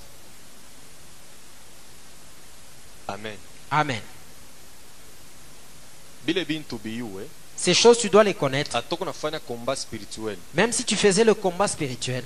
amen 3.09 3.37
Amen. 3.71 4.01
Ces 7.57 7.75
choses, 7.75 7.99
tu 7.99 8.09
dois 8.09 8.25
les 8.25 8.35
connaître. 8.35 8.77
Même 10.55 10.73
si 10.73 10.85
tu 10.85 10.97
faisais 10.97 11.23
le 11.23 11.35
combat 11.35 11.69
spirituel, 11.69 12.25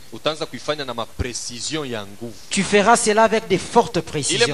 tu 2.51 2.63
feras 2.63 2.97
cela 2.97 3.25
avec 3.25 3.47
des 3.47 3.59
fortes 3.59 4.01
précisions. 4.01 4.47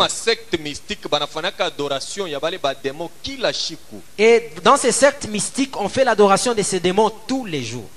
Et 4.18 4.50
dans 4.64 4.76
ces 4.76 4.92
sectes 4.92 5.28
mystiques, 5.28 5.76
on 5.78 5.88
fait 5.88 6.04
l'adoration 6.04 6.52
de 6.54 6.62
ces 6.62 6.80
démons 6.80 7.12
tous 7.28 7.44
les 7.44 7.62
jours. 7.62 7.88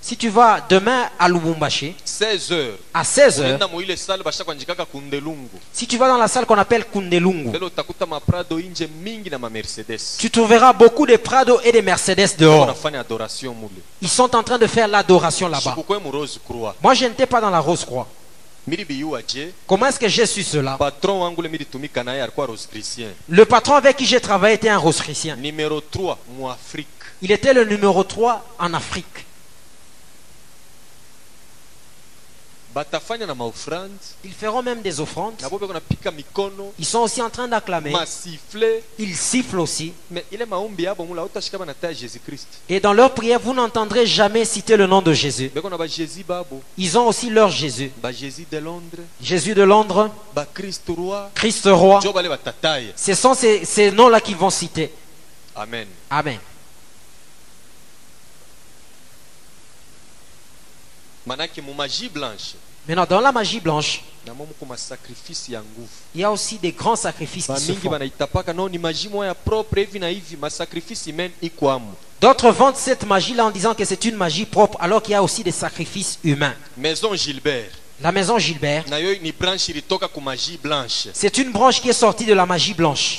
Si 0.00 0.16
tu 0.16 0.28
vas 0.28 0.60
demain 0.68 1.08
à 1.18 1.28
Lubumbashi, 1.28 1.94
16 2.04 2.52
heures. 2.52 2.78
à 2.94 3.02
16h, 3.02 3.40
unaenda 3.40 3.68
mu 3.68 3.82
ile 3.82 3.96
sale 3.96 4.22
bashakwanjikaka 4.22 4.84
kundelungu. 4.84 5.58
si 5.72 5.86
tu 5.86 5.96
vas 5.98 6.08
dans 6.08 6.16
la 6.16 6.28
salle 6.28 6.46
qu'on 6.46 6.58
appelle 6.58 6.84
Kundelungu, 6.86 7.50
tu 10.18 10.30
trouveras 10.30 10.72
beaucoup 10.72 11.06
de 11.06 11.16
Prado 11.16 11.60
et 11.64 11.72
de 11.72 11.80
Mercedes 11.80 12.36
dehors. 12.38 12.74
Ils 14.00 14.08
sont 14.08 14.34
en 14.34 14.42
train 14.42 14.58
de 14.58 14.66
faire 14.66 14.88
l'adoration 14.88 15.48
là-bas. 15.48 15.76
Moi, 16.82 16.94
je 16.94 17.04
n'étais 17.06 17.26
pas 17.26 17.40
dans 17.40 17.50
la 17.50 17.60
Rose 17.60 17.84
Croix. 17.84 18.06
Comment 19.66 19.86
est-ce 19.86 19.98
que 19.98 20.08
j'ai 20.08 20.26
su 20.26 20.42
cela? 20.42 20.78
Le 23.28 23.44
patron 23.44 23.74
avec 23.74 23.96
qui 23.96 24.04
j'ai 24.04 24.20
travaillé 24.20 24.54
était 24.56 24.68
un 24.68 24.76
rose 24.76 24.98
chrétien. 25.00 25.36
numero 25.36 25.80
3 25.80 26.18
mu 26.38 26.46
afrique 26.46 26.86
Il 27.22 27.32
était 27.32 27.52
le 27.52 27.64
numéro 27.64 28.04
3 28.04 28.44
en 28.58 28.74
Afrique. 28.74 29.26
Ils 34.24 34.32
feront 34.32 34.62
même 34.62 34.82
des 34.82 35.00
offrandes. 35.00 35.34
Ils 36.78 36.84
sont 36.86 37.00
aussi 37.00 37.20
en 37.22 37.30
train 37.30 37.48
d'acclamer. 37.48 37.92
Ils 38.98 39.16
sifflent 39.16 39.58
aussi. 39.58 39.92
Et 42.68 42.80
dans 42.80 42.92
leur 42.92 43.14
prière, 43.14 43.40
vous 43.40 43.54
n'entendrez 43.54 44.06
jamais 44.06 44.44
citer 44.44 44.76
le 44.76 44.86
nom 44.86 45.02
de 45.02 45.12
Jésus. 45.12 45.50
Ils 46.76 46.98
ont 46.98 47.06
aussi 47.08 47.30
leur 47.30 47.50
Jésus. 47.50 47.90
Jésus 49.20 49.54
de 49.54 49.62
Londres, 49.62 50.10
Christ 51.34 51.66
roi. 51.66 52.00
Ce 52.96 53.14
sont 53.14 53.34
ces, 53.34 53.64
ces 53.64 53.90
noms-là 53.90 54.20
qu'ils 54.20 54.36
vont 54.36 54.50
citer. 54.50 54.92
amen 55.56 55.88
Amen. 56.10 56.38
manake 61.17 61.17
mu 61.17 61.17
magie 61.17 61.17
blanche 61.17 61.17
Maintenant, 62.86 63.06
dans 63.06 63.20
la 63.20 63.32
magie 63.32 63.60
blanche, 63.60 64.02
il 66.14 66.20
y 66.20 66.24
a 66.24 66.32
aussi 66.32 66.58
des 66.58 66.72
grands 66.72 66.96
sacrifices 66.96 67.46
qui 67.46 67.60
se 67.60 67.72
font. 67.72 67.98
D'autres 72.20 72.50
vendent 72.50 72.76
cette 72.76 73.04
magie-là 73.06 73.44
en 73.46 73.50
disant 73.50 73.74
que 73.74 73.84
c'est 73.84 74.04
une 74.04 74.16
magie 74.16 74.44
propre, 74.44 74.76
alors 74.80 75.02
qu'il 75.02 75.12
y 75.12 75.14
a 75.14 75.22
aussi 75.22 75.44
des 75.44 75.52
sacrifices 75.52 76.18
humains. 76.24 76.54
maison 76.76 77.14
gilbert 77.14 77.70
La 78.00 78.12
maison 78.12 78.38
Gilbert, 78.38 78.84
c'est 81.12 81.38
une 81.38 81.50
branche 81.50 81.80
qui 81.80 81.88
est 81.88 81.92
sortie 81.92 82.24
de 82.24 82.32
la 82.32 82.46
magie 82.46 82.72
blanche. 82.74 83.18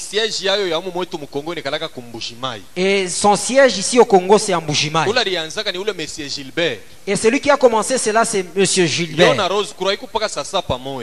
Et 2.77 3.07
son 3.09 3.35
siège 3.35 3.77
ici 3.77 3.99
au 3.99 4.05
Congo, 4.05 4.37
c'est 4.37 4.53
en 4.53 4.61
Bujimaï. 4.61 5.09
ula 5.09 5.23
lianzaka 5.23 5.71
ni 5.73 5.79
ule 5.79 5.93
monsieur 5.93 6.27
gilbert 6.29 6.77
Et 7.05 7.15
celui 7.17 7.41
qui 7.41 7.49
a 7.49 7.57
commencé 7.57 7.97
cela, 7.97 8.23
c'est 8.23 8.45
Monsieur 8.55 8.85
Gilbert. 8.85 9.35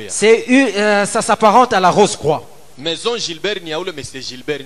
C'est 0.09 0.45
eu- 0.49 0.69
euh, 0.77 1.05
ça 1.05 1.21
s'apparente 1.21 1.73
à 1.75 1.81
la 1.81 1.91
Rose 1.91 2.17
Croix. 2.17 2.43
Maison 2.79 3.17
gilbert 3.17 3.57
monsieur 3.95 4.21
gilbert 4.21 4.61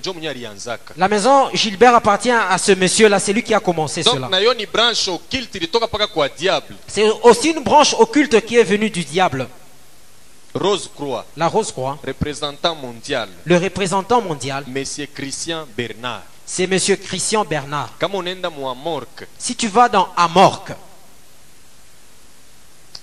La 0.97 1.07
maison 1.07 1.49
Gilbert 1.53 1.95
appartient 1.95 2.29
à 2.31 2.57
ce 2.57 2.73
monsieur-là, 2.73 3.19
c'est 3.19 3.33
lui 3.33 3.43
qui 3.43 3.53
a 3.53 3.59
commencé 3.59 4.03
donc 4.03 4.15
cela. 4.15 4.29
branche 4.71 5.07
occulte 5.07 5.57
diable. 6.37 6.75
C'est 6.87 7.09
aussi 7.23 7.49
une 7.51 7.63
branche 7.63 7.93
occulte 7.97 8.41
qui 8.45 8.57
est 8.57 8.63
venue 8.63 8.89
du 8.89 9.03
diable. 9.03 9.47
rose 10.53 10.89
croix. 10.93 11.25
La 11.37 11.47
Rose 11.47 11.71
Croix, 11.71 11.97
représentant 12.05 12.75
mondial. 12.75 13.29
Le 13.45 13.57
représentant 13.57 14.21
mondial, 14.21 14.65
monsieur 14.67 15.05
christian 15.07 15.65
bernard. 15.77 16.23
C'est 16.45 16.67
monsieur 16.67 16.97
Christian 16.97 17.45
Bernard. 17.45 17.93
Si 19.37 19.55
tu 19.55 19.69
vas 19.69 19.87
dans 19.87 20.09
Amorque, 20.17 20.73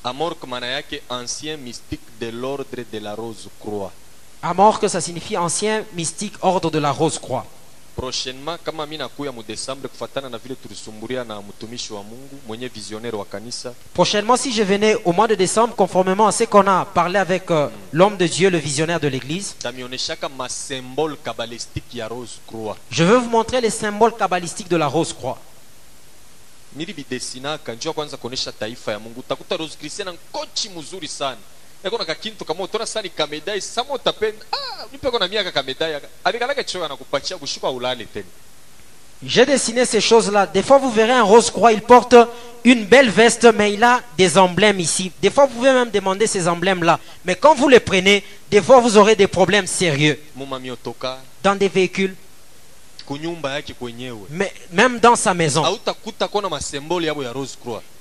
amork 0.04 0.44
maana 0.46 0.66
yake 0.66 1.02
ancien 1.08 1.56
mystique 1.56 2.00
de 2.20 2.28
l'ordre 2.30 2.84
de 2.92 2.98
la 2.98 3.14
rose 3.14 3.48
croix 3.58 3.92
Amorque, 4.42 4.88
ça 4.88 5.00
signifie 5.00 5.36
ancien 5.36 5.84
mystique 5.94 6.34
ordre 6.42 6.70
de 6.70 6.78
la 6.78 6.90
Rose 6.92 7.18
Croix. 7.18 7.44
prochainement 7.96 8.56
kama 8.64 8.86
mi 8.86 8.96
nakuya 8.96 9.32
mu 9.32 9.42
desambre 9.42 9.88
kufatana 9.88 10.28
na 10.28 10.38
vile 10.38 10.54
tulisumburia 10.54 11.24
na 11.24 11.42
mtumishi 11.42 11.92
wa 11.92 12.02
mungu 12.04 12.38
mwenye 12.46 12.68
visionnaire 12.68 13.16
wa 13.16 13.24
kanisa. 13.24 13.74
Prochainement, 13.94 14.36
si 14.36 14.52
je 14.52 14.62
venais 14.62 14.94
au 15.04 15.12
mois 15.12 15.26
de 15.26 15.34
décembre, 15.34 15.74
conformément 15.74 16.28
à 16.28 16.30
ce 16.32 16.44
qu'on 16.44 16.64
a 16.68 16.84
parlé 16.84 17.18
avec 17.18 17.50
euh, 17.50 17.68
l'homme 17.92 18.16
de 18.16 18.26
Dieu, 18.28 18.50
le 18.50 18.58
visionnaire 18.58 19.00
de 19.00 19.08
l'église, 19.08 19.56
tamioneshaka 19.58 20.28
masymbole 20.28 21.16
kabalistique 21.24 21.92
ya 21.94 22.06
rose 22.06 22.38
croix. 22.46 22.76
je 22.88 23.02
veux 23.02 23.16
vous 23.16 23.30
montrer 23.30 23.60
les 23.60 23.70
symboles 23.70 24.14
kabbalistiques 24.16 24.68
de 24.70 24.76
la 24.76 24.86
Rose 24.86 25.12
Croix. 25.12 25.38
mili 26.76 26.92
bidesinaka 26.92 27.74
njua 27.74 27.92
kwanza 27.92 28.16
kuonesha 28.16 28.52
taifa 28.52 28.92
ya 28.92 28.98
mungu. 28.98 29.20
Utakuta 29.20 29.56
rose 29.56 29.76
christian 29.76 30.08
nkochi 30.08 30.68
mzuri 30.68 31.08
sana 31.08 31.36
eko 31.84 31.98
na 31.98 32.04
kakintu 32.04 32.44
kama 32.44 32.64
utona 32.64 32.86
sani 32.86 33.08
kamedai 33.10 33.60
sama 33.60 33.94
utapenda 33.94 34.44
ah, 34.52 34.84
nipeko 34.92 35.18
na 35.18 35.28
miaka 35.28 35.52
kamedai 35.52 36.00
abikalaka 36.24 36.64
choyo 36.64 36.84
anakupatia 36.84 37.36
kushuka 37.38 37.70
ulale 37.70 38.04
tena 38.04 38.26
J'ai 39.24 39.44
dessiné 39.44 39.84
ces 39.84 40.00
choses-là. 40.00 40.46
Des 40.46 40.62
fois, 40.62 40.78
vous 40.78 40.90
verrez 40.92 41.12
un 41.12 41.22
rose 41.24 41.50
croix, 41.50 41.72
il 41.72 41.80
porte 41.80 42.14
une 42.64 42.84
belle 42.84 43.10
veste, 43.10 43.48
mais 43.56 43.72
il 43.72 43.82
a 43.82 44.00
des 44.16 44.38
emblèmes 44.38 44.78
ici. 44.78 45.10
Des 45.20 45.30
fois, 45.30 45.46
vous 45.46 45.54
pouvez 45.54 45.72
même 45.72 45.90
demander 45.90 46.26
ces 46.28 46.46
emblèmes-là. 46.46 47.00
Mais 47.24 47.34
quand 47.34 47.54
vous 47.54 47.68
les 47.68 47.80
prenez, 47.80 48.22
des 48.50 48.62
fois, 48.62 48.78
vous 48.80 48.96
aurez 48.96 49.16
des 49.16 49.26
problèmes 49.26 49.66
sérieux 49.66 50.20
dans 51.42 51.56
des 51.56 51.68
véhicules, 51.68 52.14
mais 54.30 54.52
même 54.70 54.98
dans 55.00 55.16
sa 55.16 55.34
maison. 55.34 55.64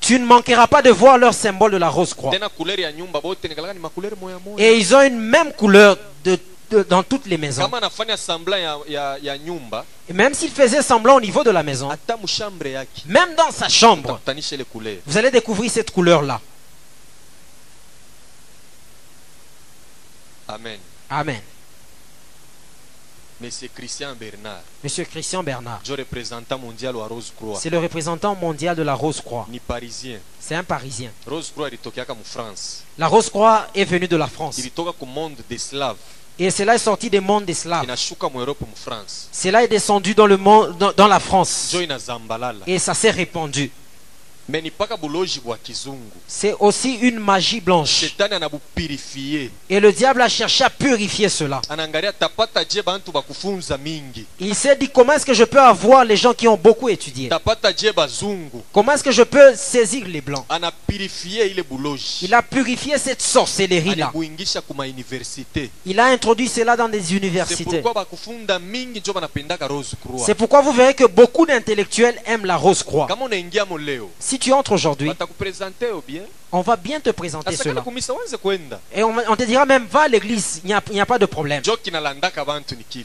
Tu 0.08 0.18
ne 0.18 0.26
manqueras 0.26 0.68
pas 0.68 0.82
de 0.82 0.90
voir 0.90 1.18
leur 1.18 1.34
symbole 1.34 1.72
de 1.74 1.78
la 1.78 1.90
rose 1.90 2.14
croix. 2.14 2.32
tena 2.32 2.48
kulere 2.48 2.82
ya 2.84 2.92
nyumba 2.94 3.20
bote 3.20 3.44
nikalaka 3.50 3.74
ni 3.74 3.80
makulere 3.82 4.16
moya 4.16 4.40
moya 4.40 4.56
Et 4.66 4.78
ils 4.78 4.96
ont 4.96 5.02
une 5.02 5.20
même 5.20 5.52
couleur 5.52 5.98
de, 6.24 6.40
de- 6.72 6.84
dans 6.84 7.04
toutes 7.04 7.26
les 7.26 7.38
maisons. 7.38 7.70
Et 10.10 10.14
même 10.14 10.34
s'il 10.34 10.50
faisait 10.52 10.82
semblant 10.82 11.16
au 11.18 11.20
niveau 11.20 11.44
de 11.44 11.52
la 11.52 11.62
maison, 11.62 11.90
même 13.06 13.36
dans 13.36 13.52
sa 13.52 13.68
chambre, 13.68 14.22
vous 15.06 15.18
allez 15.18 15.30
découvrir 15.30 15.70
cette 15.70 15.92
couleur-là. 15.92 16.40
amen 20.48 20.80
Amen. 21.10 21.42
Monsieur 23.40 23.70
christian 23.74 24.16
bernard 24.16 24.62
Monsieur 24.84 25.06
Christian 25.06 25.44
Bernard, 25.44 25.80
jo 25.84 25.96
représentant 25.96 26.58
mondial 26.58 26.96
wa 26.96 27.08
rose 27.08 27.32
croix 27.36 27.60
c'est 27.60 27.70
le 27.70 27.80
représentant 27.80 28.36
mondial 28.36 28.76
de 28.76 28.84
la 28.84 28.94
Rose 28.94 29.22
Croix. 29.22 29.46
ni 29.50 29.60
parisien 29.60 30.20
C'est 30.40 30.56
un 30.56 30.64
Parisien. 30.64 31.12
rose 31.28 31.52
croix 31.52 31.68
ilitokeaka 31.68 32.14
mu 32.14 32.24
france 32.24 32.84
La 32.98 33.08
Rose 33.08 33.30
Croix 33.30 33.68
est 33.76 33.86
venue 33.86 34.08
de 34.08 34.16
la 34.18 34.28
France. 34.28 34.58
ilitoka 34.58 34.92
ku 34.98 35.06
monde 35.06 35.36
de 35.50 35.58
slave 35.58 35.98
Et 36.40 36.52
cela 36.52 36.76
est 36.76 36.78
sorti 36.80 37.10
des 37.10 37.20
mondes 37.20 37.46
des 37.46 37.56
Slaves. 37.56 37.88
Cela 39.32 39.64
est 39.64 39.68
descendu 39.68 40.14
dans 40.14 40.28
le 40.28 40.38
monde, 40.38 40.78
dans, 40.78 40.92
dans 40.96 41.08
la 41.08 41.20
France. 41.20 41.76
Et 42.68 42.78
ça 42.78 42.94
s'est 42.94 43.10
répandu. 43.10 43.72
C'est 46.28 46.56
aussi 46.60 46.94
une 47.02 47.20
magie 47.20 47.60
blanche. 47.60 48.06
Et 49.70 49.80
le 49.80 49.92
diable 49.92 50.22
a 50.22 50.30
cherché 50.30 50.64
à 50.64 50.70
purifier 50.70 51.28
cela. 51.30 51.62
Il 54.40 54.56
s'est 54.56 54.76
dit 54.76 54.90
comment 54.90 55.14
est-ce 55.14 55.26
que 55.26 55.34
je 55.34 55.44
peux 55.44 55.60
avoir 55.60 56.06
les 56.06 56.16
gens 56.16 56.34
qui 56.34 56.48
ont 56.48 56.56
beaucoup 56.58 56.88
étudié? 56.90 57.30
Comment 58.74 58.94
est-ce 58.94 59.04
que 59.04 59.12
je 59.12 59.24
peux 59.24 59.56
saisir 59.56 60.08
les 60.08 60.22
blancs? 60.22 60.46
Il 62.22 62.34
a 62.34 62.42
purifié 62.42 62.98
cette 62.98 63.22
sorcellerie-là. 63.22 64.12
Il 65.86 66.00
a 66.00 66.06
introduit 66.06 66.48
cela 66.48 66.78
dans 66.78 66.90
des 66.90 67.14
universités. 67.16 67.84
C'est 70.26 70.36
pourquoi 70.36 70.62
vous 70.62 70.72
verrez 70.72 70.94
que 70.94 71.06
beaucoup 71.06 71.46
d'intellectuels 71.46 72.22
aiment 72.26 72.46
la 72.46 72.56
rose 72.56 72.84
croix. 72.84 73.08
Si 74.38 74.42
tu 74.42 74.54
entres 74.54 74.74
aujourd'hui, 74.74 75.12
on 76.52 76.62
va 76.62 76.76
bien 76.76 77.00
te 77.00 77.10
présenter 77.10 77.56
cela. 77.56 77.84
Et 78.96 79.04
on, 79.04 79.16
on 79.30 79.36
te 79.36 79.42
dira 79.44 79.66
même, 79.66 79.88
va 79.88 80.02
à 80.02 80.08
l'église, 80.08 80.62
il 80.64 80.68
n'y 80.92 81.02
a, 81.02 81.06
pas 81.08 81.18
de 81.18 81.26
problème. 81.26 81.64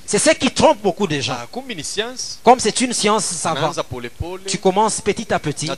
C'est 0.05 0.19
ce 0.19 0.31
qui 0.33 0.51
trompe 0.51 0.83
beaucoup 0.83 1.07
de 1.07 1.19
gens. 1.21 1.33
Ah, 1.35 1.47
Comme 2.45 2.61
c'est 2.61 2.79
une 2.83 2.93
science, 2.93 3.25
ça 3.25 3.55
va. 3.55 3.73
Tu 4.47 4.59
commences 4.59 5.01
petit 5.01 5.33
à 5.33 5.39
petit. 5.39 5.71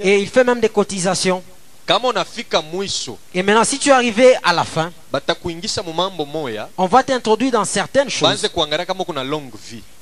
Et 0.00 0.20
il 0.20 0.28
fait 0.28 0.44
même 0.44 0.60
des 0.60 0.68
cotisations. 0.68 1.42
Et 3.34 3.42
maintenant, 3.42 3.64
si 3.64 3.78
tu 3.80 3.88
es 3.88 3.92
arrivé 3.92 4.36
à 4.44 4.52
la 4.52 4.62
fin, 4.64 4.92
on 6.78 6.86
va 6.86 7.02
t'introduire 7.02 7.50
dans 7.50 7.64
certaines 7.64 8.10
choses. 8.10 8.48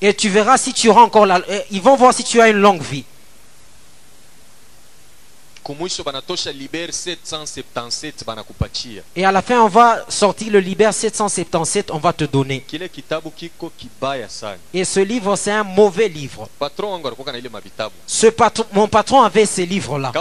Et 0.03 0.13
tu 0.15 0.29
verras 0.29 0.59
si 0.59 0.75
tu 0.75 0.91
auras 0.91 1.03
encore 1.03 1.25
la... 1.25 1.41
euh, 1.49 1.61
Ils 1.71 1.81
vont 1.81 1.97
voir 1.97 2.13
si 2.13 2.25
tu 2.25 2.43
as 2.43 2.49
une 2.51 2.59
longue 2.59 2.83
vie. 2.83 3.05
kumwisho 3.05 3.07
banatosha 3.07 3.07
liber 3.07 3.15
777 3.15 5.03
banakupatia 5.03 5.52
Et 9.17 9.25
à 9.25 9.33
la 9.33 9.43
fin, 9.43 9.61
on 9.63 9.69
va 9.69 10.05
sortir 10.09 10.53
le 10.53 10.59
Libère 10.59 10.93
777, 10.93 11.91
on 11.91 11.99
va 11.99 12.13
te 12.13 12.25
donner. 12.25 12.65
Et 14.75 14.85
ce 14.85 15.01
livre, 15.01 15.37
c'est 15.37 15.53
un 15.53 15.65
mauvais 15.65 16.09
livre. 16.09 16.49
Ce 18.07 18.27
patron, 18.29 18.65
mon 18.73 18.89
patron 18.89 19.23
avait 19.23 19.47
ces 19.47 19.67
livres-là. 19.67 20.13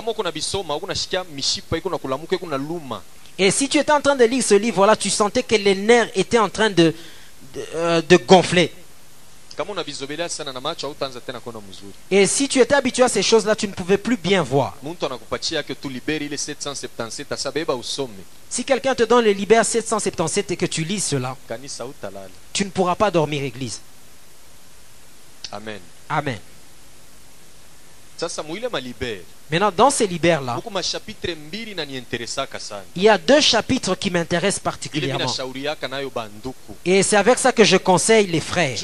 Et 3.37 3.49
si 3.51 3.67
tu 3.69 3.77
étais 3.79 3.91
en 3.91 4.01
train 4.01 4.15
de 4.15 4.25
lire 4.25 4.43
ce 4.43 4.53
livre-là, 4.55 4.95
tu 4.95 5.09
sentais 5.09 5.43
que 5.43 5.55
les 5.55 5.73
nerfs 5.75 6.09
étaient 6.15 6.37
en 6.37 6.49
train 6.49 6.69
de, 6.69 6.93
de, 7.55 7.65
euh, 7.75 8.01
de 8.07 8.17
gonfler. 8.17 8.71
Kama 9.57 9.71
unavizobelea 9.71 10.29
sana 10.29 10.53
na 10.53 10.61
macho 10.61 10.87
hautaanza 10.87 11.21
tena 11.21 11.39
kuona 11.39 11.59
mzuri 11.61 11.93
Et 12.11 12.27
si 12.27 12.47
tu 12.47 12.59
étais 12.59 12.75
habitué 12.75 13.03
à 13.03 13.09
ces 13.09 13.23
choses-là, 13.23 13.55
tu 13.55 13.67
ne 13.67 13.73
pouvais 13.73 13.97
plus 13.97 14.17
bien 14.17 14.43
voir. 14.43 14.73
muntu 14.83 15.05
anakupatia 15.05 15.57
yake 15.57 15.75
tu 15.75 15.89
liberi 15.89 16.25
ile 16.25 16.35
777 16.37 17.31
asabeba 17.33 17.75
usome 17.75 18.23
Si 18.49 18.63
quelqu'un 18.65 18.95
te 18.95 19.03
donne 19.03 19.25
le 19.25 19.31
Libère 19.31 19.65
777 19.65 20.51
et 20.51 20.57
que 20.57 20.65
tu 20.65 20.83
lis 20.83 20.99
cela, 21.01 21.35
kanisa 21.47 21.85
utalala 21.85 22.27
tu 22.53 22.65
ne 22.65 22.69
pourras 22.69 22.95
pas 22.95 23.11
dormir 23.11 23.43
église. 23.43 23.79
amen 25.51 25.79
Amen. 26.09 26.39
sasa 28.17 28.43
muile 28.43 28.69
malibere 28.69 29.23
Maintenant, 29.51 29.71
dans 29.75 29.89
ces 29.89 30.07
libères-là, 30.07 30.57
il 32.95 33.03
y 33.03 33.09
a 33.09 33.17
deux 33.17 33.41
chapitres 33.41 33.95
qui 33.95 34.09
m'intéressent 34.09 34.59
particulièrement. 34.63 35.25
Et 36.85 37.03
c'est 37.03 37.17
avec 37.17 37.37
ça 37.37 37.51
que 37.51 37.65
je 37.65 37.75
conseille 37.75 38.27
les 38.27 38.39
frères. 38.39 38.77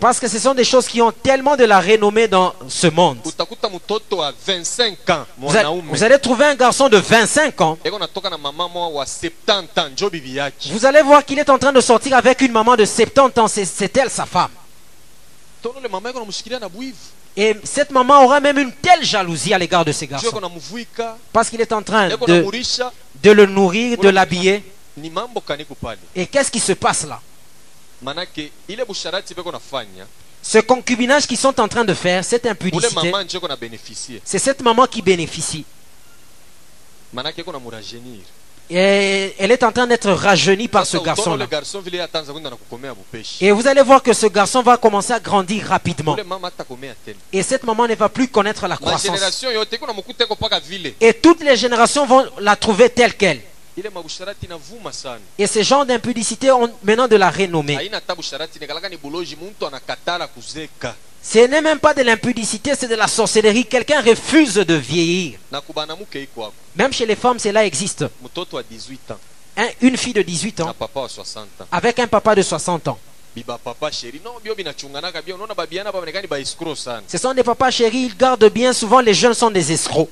Parce 0.00 0.20
que 0.20 0.28
ce 0.28 0.38
sont 0.38 0.54
des 0.54 0.62
choses 0.64 0.86
qui 0.86 1.02
ont 1.02 1.10
tellement 1.10 1.56
de 1.56 1.64
la 1.64 1.80
renommée 1.80 2.28
dans 2.28 2.54
ce 2.68 2.86
monde. 2.86 3.18
utakuta 3.26 3.68
mtoto 3.68 4.16
wa 4.18 4.32
25 4.46 5.10
ans 5.10 5.26
Vous, 5.36 5.48
a- 5.56 5.62
mwanaume 5.62 5.88
vous 5.88 6.02
allez 6.04 6.18
trouver 6.18 6.44
un 6.46 6.54
garçon 6.54 6.88
de 6.88 6.96
25 6.98 7.60
ans. 7.60 7.78
eko 7.84 7.98
natoka 7.98 8.30
na 8.30 8.38
mama 8.38 8.68
mwa 8.68 8.88
wa 8.88 9.04
70 9.04 9.78
ans 9.78 9.88
njo 9.90 10.10
bibi 10.10 10.34
yake 10.34 10.70
Vous 10.70 10.86
allez 10.86 11.02
voir 11.02 11.24
qu'il 11.24 11.38
est 11.38 11.50
en 11.50 11.58
train 11.58 11.72
de 11.72 11.80
sortir 11.80 12.16
avec 12.16 12.40
une 12.40 12.52
maman 12.52 12.76
de 12.76 12.84
70 12.84 13.38
ans. 13.40 13.48
C'est 13.48 13.96
elle 13.96 14.10
sa 14.10 14.26
femme. 14.26 14.50
Et 17.40 17.54
cette 17.62 17.92
maman 17.92 18.24
aura 18.24 18.40
même 18.40 18.58
une 18.58 18.72
telle 18.72 19.04
jalousie 19.04 19.54
à 19.54 19.58
l'égard 19.58 19.84
de 19.84 19.92
eko 19.92 20.06
garçons. 20.08 20.40
Parce 21.32 21.48
qu'il 21.48 21.60
est 21.60 21.72
en 21.72 21.82
train 21.84 22.08
de, 22.08 22.16
de 23.22 23.30
le 23.30 23.46
nourrir, 23.46 23.96
de 23.96 24.08
l'habiller. 24.08 24.64
Et 26.16 26.26
qu'est-ce 26.26 26.50
qui 26.50 26.58
se 26.58 26.72
passe 26.72 27.06
là? 27.06 27.20
Ce 30.42 30.58
concubinage 30.58 31.28
qu'ils 31.28 31.36
sont 31.38 31.60
en 31.60 31.68
train 31.68 31.84
de 31.84 31.94
faire, 31.94 32.24
cette 32.24 32.44
impudicité, 32.46 33.12
c'est 34.24 34.38
cette 34.40 34.60
maman 34.60 34.86
qui 34.88 35.00
bénéficie. 35.00 35.64
Et 38.70 39.34
elle 39.38 39.50
est 39.50 39.62
en 39.62 39.72
train 39.72 39.86
d'être 39.86 40.10
rajeunie 40.10 40.68
par 40.68 40.84
ce 40.84 40.98
garçon-là. 40.98 41.46
Et 43.40 43.50
vous 43.52 43.66
allez 43.66 43.82
voir 43.82 44.02
que 44.02 44.12
ce 44.12 44.26
garçon 44.26 44.62
va 44.62 44.76
commencer 44.76 45.12
à 45.12 45.20
grandir 45.20 45.66
rapidement. 45.66 46.16
Et 47.32 47.42
cette 47.42 47.64
maman 47.64 47.86
ne 47.88 47.94
va 47.94 48.08
plus 48.08 48.28
connaître 48.28 48.66
la 48.68 48.76
croissance. 48.76 49.18
Et 51.00 51.14
toutes 51.14 51.42
les 51.42 51.56
générations 51.56 52.06
vont 52.06 52.26
la 52.40 52.56
trouver 52.56 52.90
telle 52.90 53.14
qu'elle. 53.14 53.40
Et 55.38 55.46
ces 55.46 55.62
genres 55.62 55.86
d'impudicité 55.86 56.50
ont 56.50 56.68
maintenant 56.82 57.06
de 57.08 57.16
la 57.16 57.30
renommée. 57.30 57.78
Ce 61.22 61.38
n'est 61.46 61.60
même 61.60 61.78
pas 61.78 61.92
de 61.94 62.02
l'impudicité, 62.02 62.72
c'est 62.78 62.88
de 62.88 62.94
la 62.94 63.06
sorcellerie. 63.08 63.66
Quelqu'un 63.66 64.00
refuse 64.00 64.54
de 64.54 64.74
vieillir. 64.74 65.38
Même 66.76 66.92
chez 66.92 67.06
les 67.06 67.16
femmes, 67.16 67.38
cela 67.38 67.64
existe. 67.66 68.04
mtoto 68.24 68.56
wa 68.56 68.62
18 68.62 69.10
ans 69.10 69.18
Un- 69.56 69.68
une 69.82 69.96
fille 69.96 70.12
de 70.14 70.22
18 70.22 70.58
na 70.60 70.66
ans 70.66 70.74
papa 70.74 71.00
wa 71.00 71.08
60 71.08 71.48
ans 71.60 71.66
avec 71.72 71.98
un 71.98 72.06
papa 72.06 72.34
de 72.34 72.42
60 72.42 72.88
ans. 72.88 72.98
Ce 77.08 77.18
sont 77.18 77.34
des 77.34 77.42
papas 77.44 77.70
chéris, 77.70 77.98
ils 78.10 78.16
gardent 78.16 78.50
bien. 78.50 78.72
Souvent, 78.72 79.00
les 79.00 79.14
jeunes 79.14 79.34
sont 79.34 79.50
des 79.50 79.70
escrocs. 79.72 80.08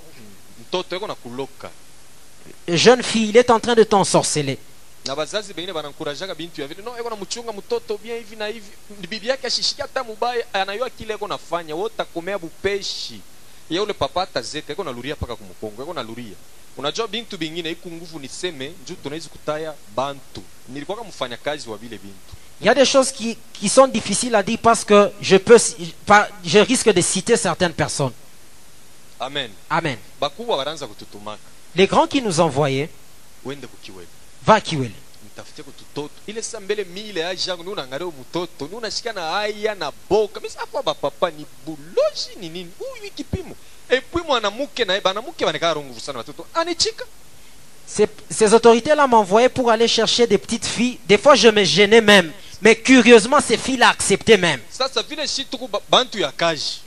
Jeune 2.68 3.02
fille, 3.02 3.28
il 3.30 3.36
est 3.36 3.50
en 3.50 3.58
train 3.60 3.74
de 3.74 3.82
t'ensorceler. 3.84 4.58
Na 5.06 5.16
bazazi 5.16 5.54
bengine 5.54 5.72
banankurajaka 5.72 6.34
bintu 6.34 6.60
ya 6.60 6.66
vile 6.66 6.82
no 6.82 6.98
eko 6.98 7.10
namchunga 7.10 7.52
mtoto 7.52 7.98
bien 7.98 8.16
hivi 8.18 8.36
na 8.36 8.46
hivi. 8.46 8.70
Bibi 9.08 9.28
yake 9.28 9.46
ashishiki 9.46 9.80
hata 9.82 10.04
mubaya 10.04 10.44
anayua 10.54 10.90
kile 10.90 11.14
eko 11.14 11.28
nafanya 11.28 11.74
wote 11.74 12.02
akomea 12.02 12.38
bupeshi. 12.38 13.20
Ya 13.70 13.82
ule 13.82 13.92
papa 13.92 14.22
atazeka 14.22 14.72
eko 14.72 14.84
naluria 14.84 15.16
paka 15.16 15.36
kumukongo 15.36 15.82
eko 15.82 15.94
naluria 15.94 16.34
unajua 16.76 17.08
bintu 17.08 17.38
bingine 17.38 17.70
iku 17.70 17.90
nguvu 17.90 18.18
niseme 18.18 18.72
juu 18.88 18.94
tunawezi 18.94 19.28
kutaya 19.28 19.74
bantu. 19.96 20.42
Nilikuwa 20.68 21.04
mfanya 21.04 21.36
kazi 21.36 21.68
wa 21.70 21.76
vile 21.76 21.98
bintu. 21.98 22.34
Il 22.60 22.66
y 22.66 22.70
a 22.70 22.74
des 22.74 22.86
choses 22.86 23.12
qui, 23.12 23.36
qui 23.52 23.68
sont 23.68 23.86
difficiles 23.86 24.34
à 24.34 24.42
dire 24.42 24.58
parce 24.62 24.82
que 24.82 25.10
je, 25.20 25.36
peux, 25.36 25.58
pas- 26.06 26.28
je 26.42 26.58
risque 26.58 26.88
de 26.90 27.02
citer 27.02 27.36
certaines 27.36 27.74
personnes. 27.74 28.12
amen. 29.20 29.50
Amen. 29.68 29.98
Les 31.74 31.86
grands 31.86 32.06
qui 32.06 32.22
nous 32.22 32.40
envoyaient, 32.40 32.88
wende 34.44 34.54
kukiwele 34.54 34.56
va 34.56 34.60
Kiwele. 34.60 34.94
mtafute 35.26 35.62
kututoto 35.62 36.14
ile 36.26 36.42
saa 36.42 36.60
mbele 36.60 36.84
mile 36.84 37.26
mtoto 38.20 38.66
ni 38.66 38.74
unashika 38.76 39.12
na 39.12 39.38
aya 39.38 39.74
na 39.74 39.92
boka. 40.10 40.40
Misa 40.40 40.60
hapo 40.60 40.82
bapapa 40.82 41.30
ni 41.30 41.46
buloji 41.66 42.30
ni 42.40 42.48
nini? 42.48 42.70
Huyu 42.78 43.10
kipimo. 43.10 43.56
Epui 43.88 44.22
mwanamuke 44.22 44.84
naye 44.84 45.00
banamuke 45.00 45.44
banekaka 45.44 45.74
runguvu 45.74 46.00
sana 46.00 46.24
Ces, 47.86 48.08
ces 48.30 48.52
autorités-là 48.52 49.06
m'envoyaient 49.06 49.48
pour 49.48 49.70
aller 49.70 49.86
chercher 49.88 50.26
des 50.26 50.38
petites 50.38 50.66
filles. 50.66 50.98
Des 51.06 51.18
fois, 51.18 51.36
je 51.36 51.48
me 51.48 51.62
gênais 51.64 52.00
même. 52.00 52.32
Mais 52.62 52.74
curieusement, 52.74 53.38
ces 53.46 53.56
filles-là 53.56 53.90
acceptaient 53.90 54.36
même. 54.36 54.60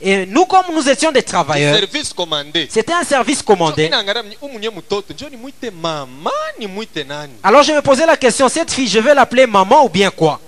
Et 0.00 0.26
nous, 0.26 0.44
comme 0.46 0.64
nous 0.74 0.88
étions 0.88 1.12
des 1.12 1.22
travailleurs, 1.22 1.78
c'était 2.68 2.92
un 2.92 3.04
service 3.04 3.42
commandé. 3.42 3.90
Alors 7.42 7.62
je 7.62 7.72
me 7.72 7.80
posais 7.82 8.06
la 8.06 8.16
question, 8.16 8.48
cette 8.48 8.70
fille, 8.72 8.88
je 8.88 8.98
vais 8.98 9.14
l'appeler 9.14 9.46
maman 9.46 9.84
ou 9.84 9.88
bien 9.88 10.10
quoi? 10.10 10.40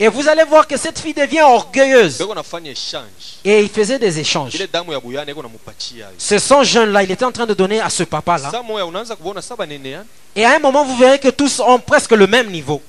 Et 0.00 0.08
vous 0.08 0.28
allez 0.28 0.44
voir 0.44 0.66
que 0.66 0.76
cette 0.78 0.98
fille 0.98 1.12
devient 1.12 1.42
orgueilleuse. 1.42 2.24
Et 3.44 3.60
il 3.60 3.68
faisait 3.68 3.98
des 3.98 4.18
échanges. 4.18 4.56
Ce 6.18 6.38
son 6.38 6.62
jeune-là, 6.62 7.02
il 7.02 7.10
était 7.10 7.24
en 7.24 7.32
train 7.32 7.46
de 7.46 7.52
donner 7.54 7.80
à 7.80 7.90
ce 7.90 8.04
papa-là. 8.04 8.50
Et 10.34 10.46
à 10.46 10.56
un 10.56 10.58
moment, 10.58 10.84
vous 10.86 10.96
verrez 10.96 11.18
que 11.18 11.28
tous 11.28 11.60
ont 11.60 11.78
presque 11.78 12.12
le 12.12 12.26
même 12.26 12.50
niveau. 12.50 12.80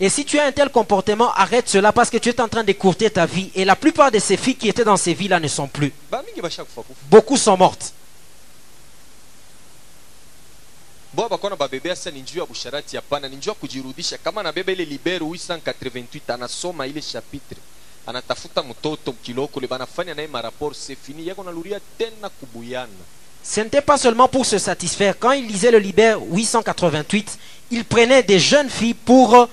Et 0.00 0.08
si 0.10 0.24
tu 0.26 0.38
as 0.38 0.44
un 0.44 0.52
tel 0.52 0.68
comportement, 0.68 1.32
arrête 1.32 1.68
cela 1.70 1.92
parce 1.92 2.10
que 2.10 2.18
tu 2.18 2.28
es 2.28 2.40
en 2.42 2.48
train 2.48 2.62
d'écourter 2.64 3.08
ta 3.08 3.24
vie. 3.24 3.50
Et 3.54 3.64
la 3.64 3.76
plupart 3.76 4.10
de 4.10 4.18
ces 4.18 4.36
filles 4.36 4.56
qui 4.56 4.68
étaient 4.68 4.84
dans 4.84 4.98
ces 4.98 5.14
vies-là 5.14 5.40
ne 5.40 5.48
sont 5.48 5.68
plus. 5.68 5.94
Beaucoup 7.08 7.38
sont 7.38 7.56
mortes. 7.56 7.94
Bo 11.14 11.28
bakona 11.28 11.56
babebe 11.56 11.88
sasa 11.96 12.10
ni 12.10 12.20
njuu 12.22 12.38
ya 12.38 12.46
busharati 12.46 12.96
hapana 12.96 13.28
ni 13.28 13.36
njuu 13.36 13.50
ya 13.50 13.54
kujirudisha 13.54 14.18
kama 14.18 14.40
anabeba 14.40 14.72
ile 14.72 14.84
libero 14.84 15.26
888 15.26 16.34
anasoma 16.34 16.86
ile 16.86 17.00
chapitre 17.02 17.58
anatafuta 18.06 18.62
mtoto 18.62 19.12
kilokole 19.12 19.66
banafanya 19.66 20.14
naye 20.14 20.28
maraport 20.28 20.76
c'est 20.76 20.96
fini 21.06 21.26
yako 21.28 21.44
naluria 21.44 21.80
tena 21.98 22.28
kubuyana 22.28 23.04
Ce 23.46 23.60
n'était 23.60 23.82
pas 23.84 23.98
seulement 23.98 24.26
pour 24.26 24.46
se 24.46 24.56
satisfaire. 24.56 25.18
Quand 25.18 25.32
il 25.32 25.46
lisait 25.46 25.70
le 25.70 25.76
Libère 25.78 26.18
888, 26.18 27.38
il 27.72 27.84
prenait 27.84 28.22
des 28.22 28.38
jeunes 28.38 28.70
filles 28.70 28.94
pour 28.94 29.48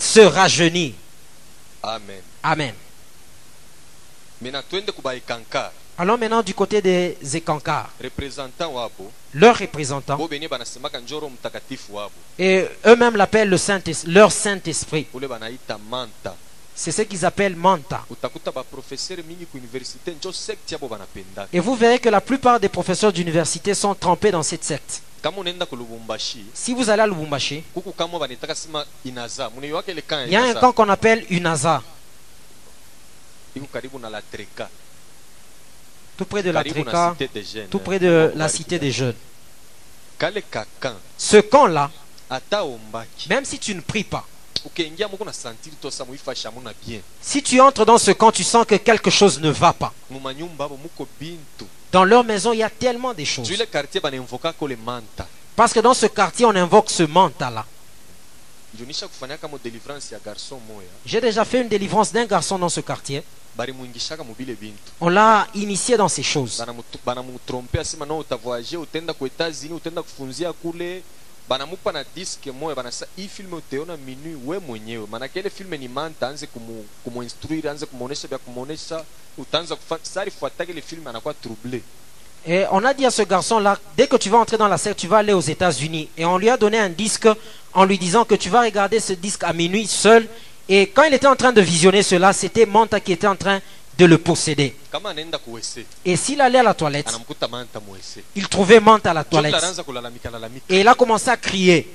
se 0.00 0.18
rajeunir. 0.18 0.94
amen 1.84 2.20
Amen. 2.42 2.74
Allons 5.98 6.18
maintenant 6.18 6.42
du 6.42 6.52
côté 6.52 6.82
des 6.82 7.16
Ekankar, 7.34 7.88
leurs 9.32 9.56
représentants. 9.58 10.18
Et 12.38 12.66
eux-mêmes 12.86 13.16
l'appellent 13.16 13.48
le 13.48 13.56
Saint 13.56 13.80
leur 14.06 14.30
Saint-Esprit. 14.30 15.06
C'est 16.74 16.92
ce 16.92 17.00
qu'ils 17.02 17.24
appellent 17.24 17.56
Manta. 17.56 18.04
Et 21.52 21.60
vous 21.60 21.74
verrez 21.74 21.98
que 21.98 22.10
la 22.10 22.20
plupart 22.20 22.60
des 22.60 22.68
professeurs 22.68 23.12
d'université 23.12 23.72
sont 23.72 23.94
trempés 23.94 24.30
dans 24.30 24.42
cette 24.42 24.64
secte. 24.64 25.00
Si 26.52 26.74
vous 26.74 26.90
allez 26.90 27.02
à 27.02 27.06
Lubumbashi, 27.06 27.64
il 29.04 29.12
y 30.28 30.36
a 30.36 30.42
un 30.44 30.54
camp 30.54 30.72
qu'on 30.72 30.88
appelle 30.90 31.24
UNAZA, 31.30 31.82
iko 33.56 33.66
karibu 33.72 33.98
na 33.98 34.10
la 34.10 34.20
treka 34.20 34.68
tout 36.16 36.24
près 36.24 36.42
de 36.42 36.50
la 36.50 36.62
jeunes 36.62 37.68
tout 37.70 37.78
près 37.78 37.98
de 37.98 38.32
la 38.34 38.48
cité 38.48 38.78
des 38.78 38.90
jeunes. 38.92 39.14
kakan 40.18 40.94
Ce 41.18 41.36
camp-là, 41.38 41.90
même 43.28 43.44
si 43.44 43.58
tu 43.58 43.74
ne 43.74 43.80
pries 43.80 44.04
pas, 44.04 44.24
si 47.20 47.42
tu 47.42 47.60
entres 47.60 47.84
dans 47.84 47.98
ce 47.98 48.10
camp, 48.12 48.32
tu 48.32 48.42
sens 48.42 48.66
que 48.66 48.74
quelque 48.76 49.10
chose 49.10 49.40
ne 49.40 49.50
va 49.50 49.72
pas. 49.72 49.92
Dans 51.92 52.04
leur 52.04 52.24
maison, 52.24 52.52
il 52.52 52.58
y 52.58 52.62
a 52.62 52.70
tellement 52.70 53.14
de 53.14 53.24
choses. 53.24 53.48
Parce 55.54 55.72
que 55.72 55.80
dans 55.80 55.94
ce 55.94 56.06
quartier, 56.06 56.44
on 56.46 56.54
invoque 56.54 56.90
ce 56.90 57.04
manta-là. 57.04 57.64
moya 60.68 60.88
J'ai 61.06 61.20
déjà 61.20 61.44
fait 61.44 61.62
une 61.62 61.68
délivrance 61.68 62.12
d'un 62.12 62.26
garçon 62.26 62.58
dans 62.58 62.68
ce 62.68 62.80
quartier. 62.80 63.22
On 65.00 65.08
l'a 65.08 65.46
initié 65.54 65.96
dans 65.96 66.08
ces 66.08 66.22
choses. 66.22 66.58
Banamutu- 66.60 66.98
banamutrompe 67.06 67.78
asema 67.80 68.06
no 68.06 68.18
utavoyage 68.18 68.76
utenda 68.76 69.12
ku 69.14 69.26
etats-unis 69.26 69.72
utenda 69.76 70.02
kufunzia 70.02 70.52
kule 70.52 71.02
banamupa 71.48 71.92
na 71.92 72.04
diske 72.14 72.50
moya 72.52 72.74
banasa 72.74 73.06
hii 73.16 73.28
filme 73.28 73.54
uteona 73.56 73.96
minui 73.96 74.34
we 74.46 74.58
mwenyewe 74.58 75.06
maanake 75.10 75.40
ile 75.40 75.50
filme 75.50 75.78
ni 75.78 75.88
manta 75.88 76.28
anze 76.28 76.46
kumu, 76.46 76.84
kumuinstruire 77.04 77.70
anze 77.70 77.86
kumuonesha 77.86 78.28
vya 78.28 78.38
kumuonesha 78.38 79.04
utaanza 79.38 79.76
kufa 79.76 79.98
sari 80.02 80.30
fuatake 80.30 80.72
ile 80.72 80.80
filme 80.82 81.10
anakuwa 81.10 81.34
trouble 81.34 81.80
Et 82.48 82.64
on 82.70 82.84
a 82.84 82.94
dit 82.94 83.04
à 83.04 83.10
ce 83.10 83.22
garçon-là, 83.22 83.76
dès 83.96 84.06
que 84.06 84.16
tu 84.16 84.30
vas 84.30 84.38
entrer 84.38 84.56
dans 84.56 84.68
la 84.68 84.78
secte, 84.78 85.00
tu 85.00 85.08
vas 85.08 85.18
aller 85.18 85.32
aux 85.32 85.40
États-Unis. 85.40 86.08
Et 86.16 86.24
on 86.24 86.38
lui 86.38 86.48
a 86.48 86.56
donné 86.56 86.78
un 86.78 86.88
disque 86.88 87.26
en 87.74 87.84
lui 87.84 87.98
disant 87.98 88.24
que 88.24 88.36
tu 88.36 88.50
vas 88.50 88.60
regarder 88.60 89.00
ce 89.00 89.14
disque 89.14 89.42
à 89.42 89.52
minuit 89.52 89.88
seul. 89.88 90.28
Et 90.68 90.88
quand 90.88 91.04
il 91.04 91.14
était 91.14 91.26
en 91.26 91.36
train 91.36 91.52
de 91.52 91.60
visionner 91.60 92.02
cela, 92.02 92.32
c'était 92.32 92.66
Manta 92.66 93.00
qui 93.00 93.12
était 93.12 93.26
en 93.26 93.36
train 93.36 93.60
de 93.98 94.04
le 94.04 94.18
posséder. 94.18 94.74
Et 96.04 96.16
s'il 96.16 96.40
allait 96.40 96.58
à 96.58 96.62
la 96.62 96.74
toilette, 96.74 97.10
il 98.34 98.48
trouvait 98.48 98.80
Manta 98.80 99.10
à 99.10 99.14
la 99.14 99.24
toilette. 99.24 99.54
Et 100.68 100.80
il 100.80 100.88
a 100.88 100.94
commencé 100.94 101.30
à 101.30 101.36
crier. 101.36 101.88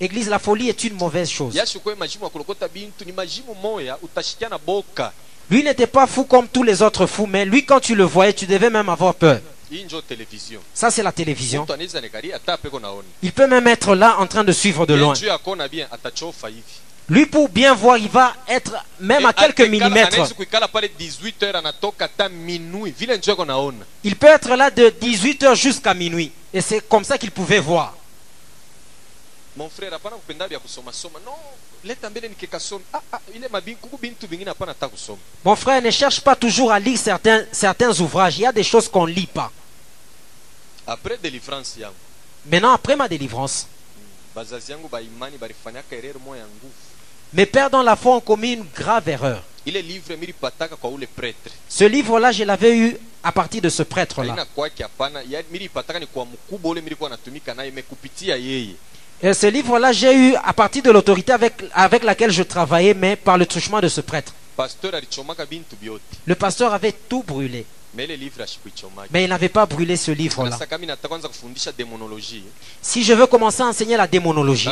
Église, 0.00 0.28
la 0.28 0.38
folie 0.38 0.68
est 0.68 0.84
une 0.84 0.94
mauvaise 0.94 1.28
chose. 1.30 1.54
Lui 5.48 5.62
n'était 5.62 5.86
pas 5.86 6.06
fou 6.06 6.24
comme 6.24 6.48
tous 6.48 6.62
les 6.64 6.82
autres 6.82 7.06
fous, 7.06 7.26
mais 7.26 7.44
lui, 7.44 7.64
quand 7.64 7.78
tu 7.78 7.94
le 7.94 8.04
voyais, 8.04 8.32
tu 8.32 8.46
devais 8.46 8.70
même 8.70 8.88
avoir 8.88 9.14
peur. 9.14 9.40
Ça, 10.74 10.90
c'est 10.90 11.02
la 11.02 11.12
télévision. 11.12 11.66
Il 13.22 13.32
peut 13.32 13.46
même 13.46 13.66
être 13.66 13.94
là 13.94 14.16
en 14.18 14.26
train 14.26 14.44
de 14.44 14.52
suivre 14.52 14.86
de 14.86 14.94
loin. 14.94 15.14
Lui, 17.08 17.26
pour 17.26 17.48
bien 17.48 17.72
voir, 17.72 17.98
il 17.98 18.08
va 18.08 18.34
être 18.48 18.74
même 18.98 19.24
à 19.26 19.32
quelques 19.32 19.60
millimètres. 19.60 20.14
anaweza 20.14 20.34
kuikala 20.34 20.66
pale 20.66 20.88
18 20.98 21.42
heures 21.44 21.56
anatoka 21.56 22.04
hata 22.04 22.28
minui 22.28 22.90
vile 22.90 23.16
njo 23.16 23.30
yako 23.30 23.44
naona 23.44 23.84
Il 24.02 24.16
peut 24.16 24.26
être 24.26 24.56
là 24.56 24.70
de 24.70 24.90
18h 24.90 25.54
jusqu'à 25.54 25.94
minuit. 25.94 26.32
Et 26.52 26.60
c'est 26.60 26.80
comme 26.88 27.04
ça 27.04 27.16
qu'il 27.16 27.30
pouvait 27.30 27.60
voir. 27.60 27.94
mon 29.56 29.70
frère 29.70 29.92
leta 31.86 32.10
mbele 32.10 32.28
nikekasoma 32.28 32.84
ah, 32.92 33.00
ah, 33.12 33.20
ile 33.34 33.48
mabin 33.48 33.76
kuku 33.76 33.96
bintu 33.98 34.26
vingine 34.26 34.48
hapana 34.50 34.72
hata 34.72 34.88
kusoma 34.88 35.18
Mon 35.44 35.56
frère, 35.56 35.80
ne 35.82 35.90
cherche 35.90 36.20
pas 36.20 36.34
toujours 36.36 36.72
à 36.72 36.78
lire 36.80 36.98
certains, 36.98 37.44
certains 37.52 38.00
ouvrages. 38.00 38.38
Il 38.38 38.42
y 38.42 38.46
a 38.46 38.52
des 38.52 38.64
choses 38.64 38.88
qu'on 38.88 39.06
ne 39.06 39.12
lit 39.12 39.26
pas. 39.32 39.50
après 40.86 41.18
délivrance 41.22 41.76
yangu 41.78 41.94
Maintenant, 42.50 42.72
après 42.72 42.94
ma 42.96 43.08
délivrance, 43.08 43.66
bazazi 44.34 44.70
yangu 44.72 44.88
baimani 44.88 45.36
balifanyaka 45.38 45.96
erreur 45.96 46.16
moya 46.24 46.40
ya 46.42 46.46
nguvu 46.46 46.72
mes 47.32 47.44
pères 47.46 47.70
dans 47.70 47.82
la 47.82 47.96
foi 47.96 48.16
ont 48.16 48.20
commis 48.20 48.52
une 48.52 48.64
grave 48.74 49.08
erreur. 49.08 49.42
ile 49.66 49.80
livre 49.82 50.14
milipataka 50.16 50.76
kwa 50.76 50.90
ule 50.90 51.06
prêtre 51.08 51.50
Ce 51.68 51.84
livre-là, 51.84 52.30
je 52.32 52.44
l'avais 52.44 52.76
eu 52.76 52.96
à 53.24 53.32
partir 53.32 53.60
de 53.62 53.68
ce 53.68 53.82
prêtre-là. 53.82 54.32
aina 54.32 54.46
Et 59.22 59.32
ce 59.32 59.46
livre-là, 59.46 59.92
j'ai 59.92 60.14
eu 60.14 60.34
à 60.44 60.52
partir 60.52 60.82
de 60.82 60.90
l'autorité 60.90 61.32
avec, 61.32 61.54
avec 61.72 62.04
laquelle 62.04 62.30
je 62.30 62.42
travaillais, 62.42 62.92
mais 62.94 63.16
par 63.16 63.38
le 63.38 63.46
truchement 63.46 63.80
de 63.80 63.88
ce 63.88 64.02
prêtre. 64.02 64.34
Le 66.26 66.34
pasteur 66.34 66.72
avait 66.74 66.92
tout 66.92 67.22
brûlé, 67.26 67.64
mais 69.10 69.24
il 69.24 69.28
n'avait 69.28 69.48
pas 69.48 69.66
brûlé 69.66 69.96
ce 69.96 70.10
livre-là. 70.10 70.58
demonologie 71.78 72.44
Si 72.82 73.02
je 73.02 73.12
veux 73.12 73.26
commencer 73.26 73.62
à 73.62 73.66
enseigner 73.66 73.96
la 73.96 74.06
démonologie, 74.06 74.68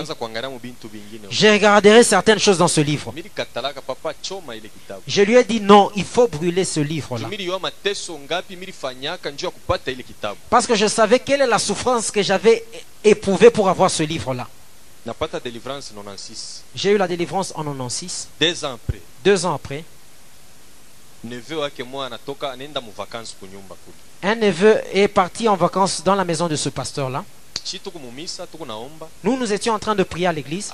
je 1.31 1.47
regarderai 1.47 2.05
certaines 2.05 2.39
choses 2.39 2.59
dans 2.59 2.69
ce 2.69 2.81
livre. 2.81 3.13
Je 5.07 5.23
lui 5.23 5.37
ai 5.37 5.45
dit 5.45 5.61
non, 5.61 5.91
il 5.97 6.05
faut 6.05 6.29
brûler 6.29 6.65
ce 6.65 6.81
livre-là. 6.81 7.29
Parce 10.51 10.67
que 10.67 10.75
je 10.75 10.87
savais 10.87 11.19
quelle 11.19 11.41
est 11.43 11.47
la 11.47 11.59
souffrance 11.59 12.11
que 12.11 12.23
j'avais 12.23 12.65
éprouvée 13.03 13.51
pour 13.51 13.69
avoir 13.69 13.91
ce 13.91 14.03
livre-là. 14.03 14.49
napata 15.07 15.39
délivrance 15.41 15.93
96 15.95 16.63
J'ai 16.75 16.93
eu 16.93 16.97
la 16.97 17.07
délivrance 17.07 17.53
en 17.55 17.65
96. 17.65 18.29
deux 18.41 18.65
ans 18.65 18.75
après 18.75 19.01
Deux 19.25 19.45
ans 19.47 19.55
après, 19.55 19.85
neveu 21.25 21.61
wake 21.61 21.83
mwa 21.85 22.07
anatoka 22.07 22.53
anaenda 22.53 22.81
mu 22.81 22.93
vacances 22.97 23.35
kunyumba 23.41 23.75
kule 23.85 23.97
un 24.33 24.35
neveu 24.37 24.81
est 24.93 25.09
parti 25.09 25.49
en 25.49 25.57
vacances 25.57 26.03
dans 26.05 26.15
la 26.15 26.25
maison 26.25 26.49
de 26.49 26.57
ce 26.57 26.69
tuku 28.49 28.65
naomba 28.67 29.09
Nous, 29.23 29.37
nous 29.37 29.53
étions 29.53 29.75
en 29.75 29.79
train 29.79 29.95
de 29.95 30.03
prier 30.03 30.27
à 30.27 30.33
l'église. 30.33 30.73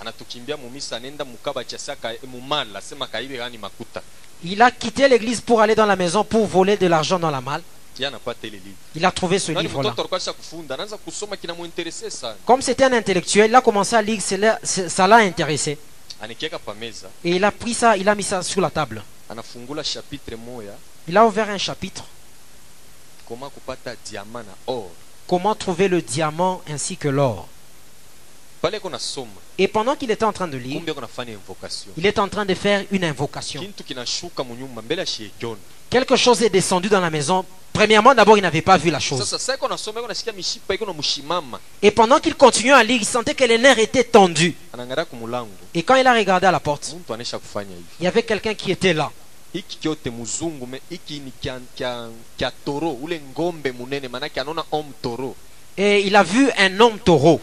Il 4.43 4.63
a 4.63 4.71
quitté 4.71 5.09
l'église 5.09 5.41
pour 5.41 5.61
aller 5.61 5.75
dans 5.75 5.87
la 5.87 5.97
maison 5.97 6.25
pour 6.25 6.47
voler 6.47 6.77
de 6.77 6.87
l'argent 6.87 7.19
dans 7.19 7.31
la 7.31 7.41
malle. 7.41 7.63
Il 8.95 9.05
a 9.05 9.11
trouvé 9.11 9.39
ce 9.39 9.53
livre-là. 9.53 9.95
Comme 12.47 12.63
c'était 12.63 12.85
un 12.85 12.93
intellectuel, 12.93 13.51
il 13.51 13.55
a 13.55 13.61
commencé 13.61 13.95
à 13.97 14.03
lire, 14.03 14.21
ça 14.63 15.07
l'a 15.07 15.17
intéressé. 15.17 15.79
Et 17.25 17.31
il 17.31 17.45
a 17.45 17.51
pris 17.51 17.75
ça, 17.75 17.97
il 17.97 18.09
a 18.09 18.15
mis 18.15 18.23
ça 18.23 18.43
sur 18.43 18.61
la 18.61 18.71
table. 18.71 19.03
Anafungula 19.31 19.83
chapitre 19.83 20.37
moya 20.37 20.75
Il 21.09 21.17
a 21.17 21.25
ouvert 21.25 21.49
un 21.49 21.59
chapitre. 21.59 22.05
kupata 23.27 23.95
na 24.15 24.45
or? 24.67 24.91
Comment 25.27 25.55
trouver 25.55 25.89
le 25.89 26.03
diamant 26.03 26.61
ainsi 26.69 26.97
que 26.97 27.09
l'or? 27.09 27.49
Et 29.59 29.69
pendant 29.69 29.97
qu'il 29.97 30.11
était 30.11 30.25
en 30.25 30.33
train 30.33 30.49
de 30.49 30.59
lire, 30.59 30.83
il 31.97 32.07
est 32.07 32.19
en 32.19 32.29
train 32.29 32.45
de 32.45 32.55
faire 32.55 32.85
une 32.91 33.05
invocation. 33.05 33.63
Quelque 35.89 36.17
chose 36.17 36.43
est 36.43 36.51
descendu 36.51 36.89
dans 36.89 37.01
la 37.01 37.11
maison. 37.11 37.45
Premièrement, 37.73 38.15
d'abord, 38.15 38.37
il 38.37 38.43
n'avait 38.43 38.63
pas 38.63 38.77
vu 38.77 38.91
la 38.91 39.01
chose. 39.01 39.35
Et 41.83 41.91
pendant 41.91 42.19
qu'il 42.19 42.35
continuait 42.35 42.73
à 42.75 42.83
lire, 42.83 42.99
il 43.01 43.07
sentait 43.07 43.35
que 43.35 43.45
les 43.45 43.59
nerfs 43.59 43.79
étaient 43.79 44.05
tendus. 44.05 44.55
Et 45.73 45.83
quand 45.83 45.95
il 45.95 46.07
a 46.07 46.13
regardé 46.13 46.47
à 46.47 46.51
la 46.51 46.61
porte, 46.61 46.95
il 47.99 48.05
y 48.05 48.07
avait 48.07 48.23
quelqu'un 48.25 48.55
qui 48.55 48.71
était 48.73 48.93
là. 48.93 49.11
Hiki 49.53 49.79
kyote 49.79 50.11
muzungu 50.11 50.67
me 50.67 50.81
hiki 50.91 51.19
ni 51.21 51.33
kya, 51.43 51.61
kya, 51.77 52.09
kya 52.39 52.51
toro 52.65 52.91
ule 52.93 53.21
ngombe 53.33 53.73
munene 53.73 54.09
manake 54.09 54.41
anaona 54.41 54.65
om 54.71 54.87
toro 55.03 55.35
Et 55.77 56.01
il 56.07 56.17
a 56.17 56.23
vu 56.23 56.51
un 56.59 56.81
homme 56.81 56.99
taureau. 56.99 57.41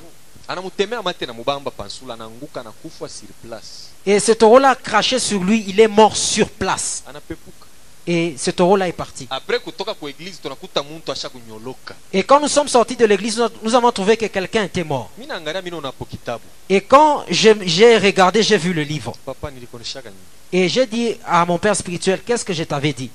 anamutemea 0.47 1.01
mate 1.01 1.25
na 1.25 1.33
mubamba 1.33 1.71
pansula 1.71 2.13
anaanguka 2.13 2.61
anakufa 2.61 3.07
sur 3.09 3.27
place 3.43 3.89
Et 4.05 4.19
ce 4.19 4.31
taureau-là 4.31 4.75
craché 4.75 5.19
sur 5.19 5.43
lui, 5.43 5.65
il 5.67 5.79
est 5.81 5.87
mort 5.89 6.15
sur 6.15 6.49
place. 6.49 7.03
anapepuka 7.07 7.66
Et 8.09 8.35
ce 8.37 8.51
taureau-là 8.51 8.87
est 8.87 8.93
parti. 8.93 9.27
Et 12.13 12.23
quand 12.23 12.39
nous 12.39 12.47
sommes 12.47 12.69
sortis 12.69 12.95
de 12.95 13.05
l'église, 13.05 13.43
nous- 13.61 13.75
avons 13.75 13.91
trouvé 13.91 14.15
que 14.15 14.27
quelqu'un 14.27 14.63
était 14.63 14.85
mort. 14.85 15.09
Et 16.69 16.81
quand 16.81 17.25
j'ai 17.29 17.97
regardé, 17.97 18.43
j'ai 18.43 18.57
vu 18.57 18.71
le 18.73 18.83
livre. 18.83 19.13
Et 20.53 20.69
j'ai 20.69 20.85
dit 20.85 21.17
à 21.25 21.45
mon 21.45 21.57
père 21.57 21.75
spirituel, 21.75 22.21
qu'est-ce 22.25 22.45
que 22.45 22.53
je 22.53 22.63
t'avais 22.63 22.93
dit? 22.93 23.11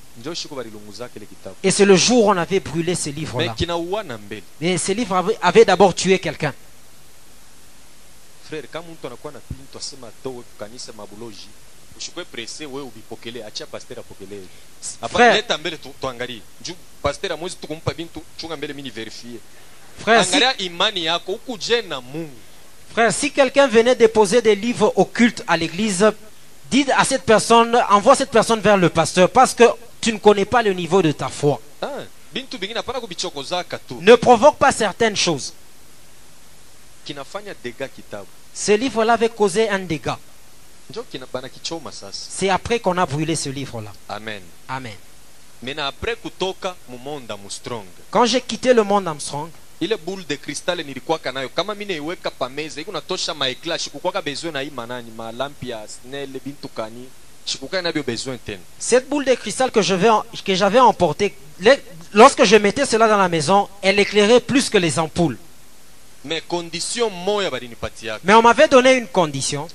Et 1.63 1.71
c'est 1.71 1.85
le 1.85 1.95
jour 1.95 2.25
où 2.25 2.29
on 2.29 2.37
avait 2.37 2.59
brûlé 2.59 2.93
ce 2.93 3.09
livre-là. 3.09 3.55
Et 4.61 4.77
ce 4.77 4.91
livre 4.91 5.15
avait, 5.15 5.37
avait 5.41 5.65
d'abord 5.65 5.95
tué 5.95 6.19
quelqu'un. 6.19 6.53
frere 8.47 8.67
kama 8.69 8.85
ushikwe 11.97 12.25
prese 12.25 12.65
wewe 12.65 12.81
ubipokele 12.81 13.43
achia 13.45 13.65
pasteur 13.65 13.99
apokelee 13.99 14.41
hapa 15.01 15.17
Frère, 15.19 15.33
leta 15.35 15.57
mbele 15.57 15.77
tu, 15.77 15.89
tuangalie 16.01 16.41
juu 16.61 16.75
pasteur 17.01 17.33
amwezi 17.33 17.55
tukumpa 17.55 17.93
bintu 17.93 18.21
chunga 18.37 18.57
mbele 18.57 18.73
mini 18.73 18.89
verifie 18.89 19.39
frère, 20.03 20.23
si, 20.25 20.35
angalia 20.35 20.57
imani 20.57 21.05
yako 21.05 21.31
ukuje 21.33 21.81
na 21.81 22.01
mungu 22.01 22.37
frère, 22.93 23.13
si 23.13 23.31
quelqu'un 23.31 23.67
venait 23.67 23.95
déposer 23.95 24.41
des 24.41 24.55
livres 24.55 24.91
occultes 24.95 25.43
à 25.47 25.57
l'église, 25.57 26.11
dites 26.71 26.89
à 26.97 27.03
cette 27.05 27.23
personne, 27.23 27.75
envoie 27.89 28.15
cette 28.15 28.31
personne 28.31 28.59
vers 28.59 28.77
le 28.77 28.89
pasteur 28.89 29.29
parce 29.29 29.53
que 29.53 29.63
tu 30.01 30.11
ne 30.13 30.17
connais 30.19 30.45
pas 30.45 30.61
le 30.63 30.73
niveau 30.73 31.01
de 31.01 31.11
ta 31.11 31.29
foi. 31.29 31.59
ah, 31.81 31.87
bintu 32.33 32.57
bingine 32.57 32.77
hapana 32.79 32.99
kubichokozaka 32.99 33.79
tu 33.87 33.93
Ne 34.01 34.15
provoque 34.15 34.57
pas 34.57 34.71
certaines 34.71 35.15
choses. 35.15 35.53
kinafanya 37.05 37.53
dega 37.63 37.87
kitabu 37.87 38.27
Ce 38.55 38.71
livre-là 38.77 39.13
avait 39.13 39.29
causé 39.29 39.67
un 39.69 39.79
dégât. 39.79 40.17
C'est 42.29 42.49
après 42.49 42.79
qu'on 42.79 42.97
a 42.97 43.05
brûlé 43.05 43.35
ce 43.35 43.49
livre-là. 43.49 43.91
amen 44.09 44.41
Amen. 44.67 44.93
Quand 48.11 48.25
j'ai 48.25 48.41
quitté 48.41 48.73
le 48.73 48.83
monde 48.83 49.07
Armstrong, 49.07 49.49
ile 49.81 49.97
boule 49.97 50.25
de 50.27 50.35
kristale 50.35 50.83
nilikuwaka 50.83 51.31
nayo 51.31 51.49
kama 51.49 51.75
mi 51.75 51.85
naiweka 51.85 52.31
pameza 52.31 52.81
iko 52.81 52.91
natosha 52.91 53.33
maekla 53.33 53.79
shikukwaka 53.79 54.21
besoin 54.21 54.53
na 54.53 54.61
hii 54.61 54.69
manani 54.69 55.11
malampi 55.11 55.69
ya 55.69 55.87
snel 55.87 56.29
bintu 56.45 56.67
kani 56.67 57.05
shikukwaka 57.45 57.81
nabyo 57.81 58.03
besoin 58.03 58.37
tena 58.37 58.61
cette 58.79 59.09
boule 59.09 59.25
de 59.25 59.35
cristal 59.35 59.71
que 59.71 59.81
je 59.81 59.95
vais 59.95 60.09
en- 60.09 60.23
que 60.45 60.55
j'avais 60.55 60.79
emportée, 60.79 61.33
lorsque 62.13 62.43
je 62.45 62.55
mettais 62.57 62.85
cela 62.85 63.07
dans 63.07 63.17
la 63.17 63.29
maison, 63.29 63.67
elle 63.81 63.99
éclairait 63.99 64.39
plus 64.41 64.69
que 64.69 64.77
les 64.77 64.99
ampoules. 64.99 65.37
me 65.37 65.37
condition 65.37 65.41
moya 65.41 66.12
balinipatiaka 66.12 66.12
Mais 66.25 66.41
on 68.33 68.41
m'avait 68.41 68.67
donné 68.67 68.93
une 68.93 69.07
condition, 69.07 69.67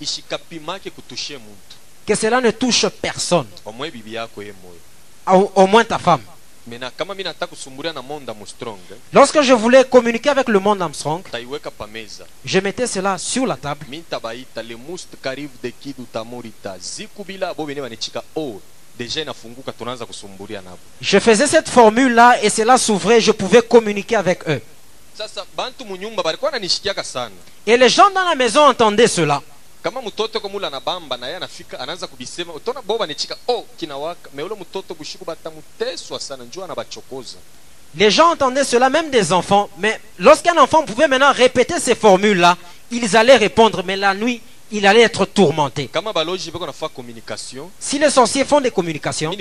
que 2.07 2.14
cela 2.14 2.40
ne 2.40 2.51
touche 2.53 2.86
personne, 3.03 3.46
au, 3.66 5.53
au 5.55 5.66
moins 5.66 5.84
ta 5.84 5.99
femme. 5.99 6.22
mustrong 8.40 8.78
Lorsque 9.12 9.42
je 9.42 9.53
voulais 9.53 9.84
communiquer 9.84 10.30
avec 10.30 10.49
le 10.49 10.59
monde 10.59 10.80
Armstrong, 10.82 11.22
je 12.44 12.59
mettais 12.61 12.86
cela 12.86 13.18
sur 13.18 13.46
la 13.46 13.57
table. 13.57 13.86
Mi 13.88 13.99
ntabaita 13.99 14.62
le 14.62 14.76
must 14.76 15.09
karibu 15.22 15.53
de 15.62 15.70
kidu 15.70 16.05
tamurita 16.12 16.76
zikubila 16.78 17.55
bo 17.55 17.64
bene 17.66 17.80
banichika 17.80 18.22
o 18.36 18.61
deja 18.99 19.22
inafunguka 19.22 19.72
tunaanza 19.72 20.07
kusumbulia 20.07 20.61
nabo. 20.62 20.78
Je 21.01 21.18
faisais 21.20 21.46
cette 21.46 21.68
formule-là 21.70 22.42
et 22.42 22.51
cela 22.51 22.76
s'ouvrait, 22.78 23.20
je 23.20 23.32
pouvais 23.32 23.62
communiquer 23.62 24.16
avec 24.16 24.46
eux. 24.49 24.61
Et 27.66 27.76
les 27.76 27.88
gens 27.88 28.10
dans 28.14 28.24
la 28.24 28.34
maison 28.34 28.62
entendaient 28.66 29.08
cela. 29.08 29.42
oh 33.48 33.66
Les 37.94 38.10
gens 38.10 38.30
entendaient 38.32 38.64
cela, 38.64 38.90
même 38.90 39.10
des 39.10 39.32
enfants. 39.32 39.68
Mais 39.78 40.00
lorsqu'un 40.18 40.56
enfant 40.56 40.84
pouvait 40.84 41.08
maintenant 41.08 41.32
répéter 41.32 41.80
ces 41.80 41.94
formules-là, 41.94 42.56
ils 42.90 43.16
allaient 43.16 43.36
répondre. 43.36 43.82
Mais 43.84 43.96
la 43.96 44.14
nuit, 44.14 44.40
il 44.70 44.86
allait 44.86 45.02
être 45.02 45.24
tourmenté. 45.24 45.90
Si 47.80 47.98
les 47.98 48.10
sorciers 48.10 48.44
font 48.44 48.60
des 48.60 48.70
communications, 48.70 49.32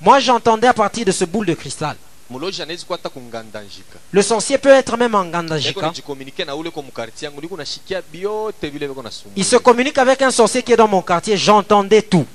moi 0.00 0.18
j'entendais 0.20 0.66
à 0.68 0.74
partir 0.74 1.04
de 1.06 1.12
ce 1.12 1.24
boule 1.24 1.46
de 1.46 1.54
cristal. 1.54 1.96
Le 4.12 4.22
sorcier 4.22 4.58
peut 4.58 4.68
être 4.70 4.96
même 4.96 5.14
en 5.14 5.22
eko 5.22 5.30
Gandajika. 5.32 5.88
nijikomunike 5.88 6.44
na 6.44 6.56
ule 6.56 6.70
ko 6.70 6.82
mukarti 6.82 7.24
yangu 7.24 7.40
niko 7.40 7.56
nashikia 7.56 8.02
byote 8.12 8.68
vile 8.68 8.88
beko 8.88 9.02
Il 9.36 9.44
se 9.44 9.56
communique 9.56 9.98
avec 9.98 10.22
un 10.22 10.30
sorcier 10.30 10.62
qui 10.62 10.72
est 10.72 10.76
dans 10.76 10.88
mon 10.88 11.02
quartier. 11.02 11.36
J'entendais 11.36 12.02
tout. 12.02 12.26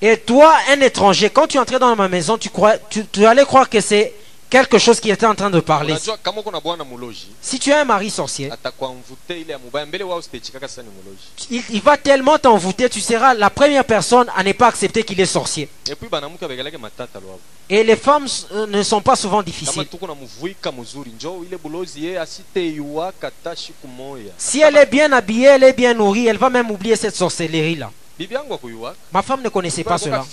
Et 0.00 0.16
toi, 0.18 0.54
un 0.70 0.80
étranger, 0.80 1.30
quand 1.30 1.46
tu 1.46 1.58
entrais 1.58 1.78
dans 1.78 1.94
ma 1.94 2.08
maison, 2.08 2.36
tu, 2.36 2.50
crois, 2.50 2.78
tu, 2.78 3.06
tu 3.06 3.24
allais 3.24 3.44
croire 3.44 3.68
que 3.68 3.80
c'est 3.80 4.12
quelque 4.50 4.78
chose 4.78 5.00
qui 5.00 5.10
était 5.10 5.26
en 5.26 5.34
train 5.34 5.50
de 5.50 5.60
parler. 5.60 5.94
Si 7.40 7.58
tu 7.58 7.72
as 7.72 7.80
un 7.80 7.84
mari 7.84 8.10
sorcier, 8.10 8.50
il, 11.50 11.62
il 11.70 11.80
va 11.82 11.96
tellement 11.96 12.38
t'envoûter, 12.38 12.88
tu 12.88 13.00
seras 13.00 13.34
la 13.34 13.50
première 13.50 13.84
personne 13.84 14.30
à 14.34 14.42
ne 14.42 14.52
pas 14.52 14.68
accepter 14.68 15.02
qu'il 15.02 15.20
est 15.20 15.26
sorcier. 15.26 15.68
Et 17.70 17.84
les 17.84 17.96
femmes 17.96 18.26
euh, 18.52 18.66
ne 18.66 18.82
sont 18.82 19.02
pas 19.02 19.14
souvent 19.16 19.42
difficiles. 19.42 19.86
Si 24.38 24.60
elle 24.60 24.76
est 24.76 24.86
bien 24.90 25.12
habillée, 25.12 25.48
elle 25.48 25.64
est 25.64 25.72
bien 25.74 25.92
nourrie, 25.94 26.26
elle 26.26 26.38
va 26.38 26.48
même 26.48 26.70
oublier 26.70 26.96
cette 26.96 27.14
sorcellerie-là. 27.16 27.90
Ma 29.12 29.22
femme 29.22 29.42
ne 29.42 29.48
connaissait 29.48 29.84
pas 29.84 29.98
cela. 29.98 30.24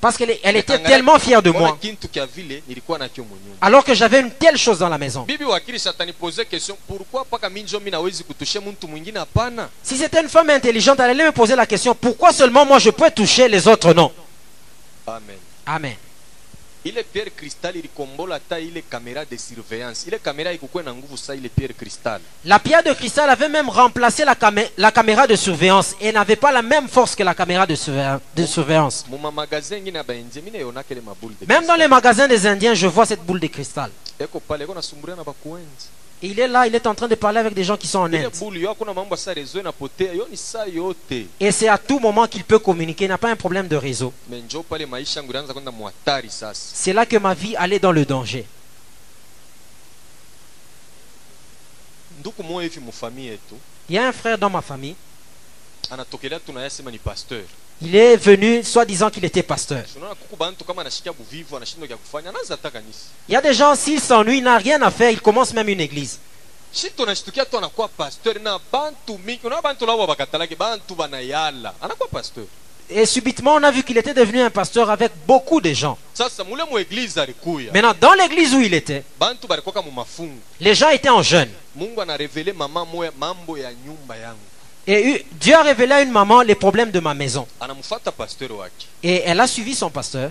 Parce 0.00 0.16
qu'elle 0.16 0.38
elle 0.42 0.56
était 0.56 0.78
tellement 0.78 1.18
fière 1.18 1.42
de 1.42 1.50
moi. 1.50 1.78
Alors 3.60 3.84
que 3.84 3.94
j'avais 3.94 4.20
une 4.20 4.30
telle 4.30 4.56
chose 4.56 4.78
dans 4.78 4.88
la 4.88 4.98
maison. 4.98 5.26
Si 9.82 9.96
c'était 9.96 10.22
une 10.22 10.28
femme 10.28 10.50
intelligente, 10.50 11.00
elle 11.00 11.10
allait 11.10 11.26
me 11.26 11.32
poser 11.32 11.54
la 11.54 11.66
question 11.66 11.94
pourquoi 11.94 12.32
seulement 12.32 12.64
moi 12.64 12.78
je 12.78 12.90
peux 12.90 13.10
toucher 13.10 13.48
les 13.48 13.68
autres? 13.68 13.92
Non. 13.92 14.12
Amen. 15.06 15.36
Amen. 15.66 15.94
Ile 16.84 17.02
pierre 17.04 17.30
cristal 17.36 17.76
ilikombola 17.76 18.34
hata 18.34 18.58
ile 18.58 18.82
kamera 18.82 19.24
de 19.24 19.36
surveillance 19.38 20.08
ile 20.08 20.18
kamera 20.18 20.52
ikukuwe 20.52 20.82
na 20.84 20.94
nguvu 20.94 21.16
sa 21.16 21.34
ile 21.34 21.48
pierre 21.48 21.74
cristal 21.74 22.20
La 22.44 22.58
pierre 22.58 22.82
de 22.82 22.94
cristal 22.94 23.28
avait 23.30 23.48
même 23.48 23.68
remplacé 23.68 24.24
la, 24.24 24.34
camé- 24.34 24.70
la 24.78 24.90
caméra 24.90 25.26
de 25.26 25.36
surveillance 25.36 25.94
et 26.00 26.12
n'avait 26.12 26.36
pas 26.36 26.52
la 26.52 26.62
même 26.62 26.88
force 26.88 27.14
que 27.14 27.22
la 27.22 27.34
caméra 27.34 27.66
de, 27.66 27.74
surveilla- 27.74 28.20
de 28.34 28.46
surveillance. 28.46 29.04
mabule 31.00 31.34
de 31.40 31.46
Même 31.46 31.66
dans 31.66 31.76
les 31.76 31.88
magasins 31.88 32.28
des 32.28 32.46
Indiens, 32.46 32.74
je 32.74 32.86
vois 32.86 33.04
cette 33.06 33.22
boule 33.24 33.40
de 33.40 33.46
cristal. 33.48 33.90
eko 34.18 34.40
pale 34.40 34.64
Et 36.22 36.26
il 36.28 36.38
est 36.38 36.48
là, 36.48 36.66
il 36.66 36.74
est 36.74 36.86
en 36.86 36.94
train 36.94 37.08
de 37.08 37.14
parler 37.14 37.38
avec 37.38 37.54
des 37.54 37.64
gens 37.64 37.78
qui 37.78 37.86
sont 37.86 38.00
en 38.00 38.12
Inde. 38.12 38.30
Et 41.40 41.50
c'est 41.50 41.68
à 41.68 41.78
tout 41.78 41.98
moment 41.98 42.26
qu'il 42.26 42.44
peut 42.44 42.58
communiquer, 42.58 43.06
il 43.06 43.08
n'a 43.08 43.16
pas 43.16 43.30
un 43.30 43.36
problème 43.36 43.68
de 43.68 43.76
réseau. 43.76 44.12
C'est 46.52 46.92
là 46.92 47.06
que 47.06 47.16
ma 47.16 47.32
vie 47.34 47.56
allait 47.56 47.78
dans 47.78 47.92
le 47.92 48.04
danger. 48.04 48.46
Il 53.88 53.94
y 53.94 53.98
a 53.98 54.06
un 54.06 54.12
frère 54.12 54.36
dans 54.36 54.50
ma 54.50 54.60
famille, 54.60 54.94
il 57.82 57.96
est 57.96 58.16
venu 58.16 58.62
soi-disant 58.62 59.10
qu'il 59.10 59.24
était 59.24 59.42
pasteur. 59.42 59.84
Il 63.28 63.32
y 63.32 63.36
a 63.36 63.40
des 63.40 63.54
gens, 63.54 63.74
s'ils 63.74 64.00
s'ennuient, 64.00 64.38
ils 64.38 64.44
n'ont 64.44 64.58
rien 64.58 64.80
à 64.82 64.90
faire, 64.90 65.10
ils 65.10 65.20
commencent 65.20 65.54
même 65.54 65.68
une 65.68 65.80
église. 65.80 66.18
Et 72.92 73.06
subitement, 73.06 73.54
on 73.54 73.62
a 73.62 73.70
vu 73.70 73.82
qu'il 73.84 73.96
était 73.98 74.14
devenu 74.14 74.40
un 74.40 74.50
pasteur 74.50 74.90
avec 74.90 75.12
beaucoup 75.26 75.60
de 75.60 75.72
gens. 75.72 75.96
Maintenant, 77.72 77.94
dans 78.00 78.14
l'église 78.14 78.52
où 78.54 78.60
il 78.60 78.74
était, 78.74 79.04
mafungu 79.94 80.40
les 80.60 80.74
gens 80.74 80.90
étaient 80.90 81.08
en 81.08 81.22
jeûne. 81.22 81.50
Et 84.92 85.06
eu- 85.08 85.22
Dieu 85.40 85.54
a 85.54 85.62
révélé 85.62 85.92
à 85.92 86.00
une 86.02 86.10
maman 86.10 86.42
les 86.42 86.56
problèmes 86.56 86.90
de 86.90 86.98
ma 86.98 87.14
maison. 87.14 87.46
Et 89.04 89.22
elle 89.24 89.38
a 89.38 89.46
suivi 89.46 89.72
son 89.74 89.88
pasteur. 89.88 90.30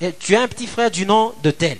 Et 0.00 0.12
tu 0.18 0.34
as 0.34 0.40
un 0.42 0.48
petit 0.48 0.66
frère 0.66 0.90
du 0.90 1.06
nom 1.06 1.32
de 1.44 1.52
tel. 1.52 1.78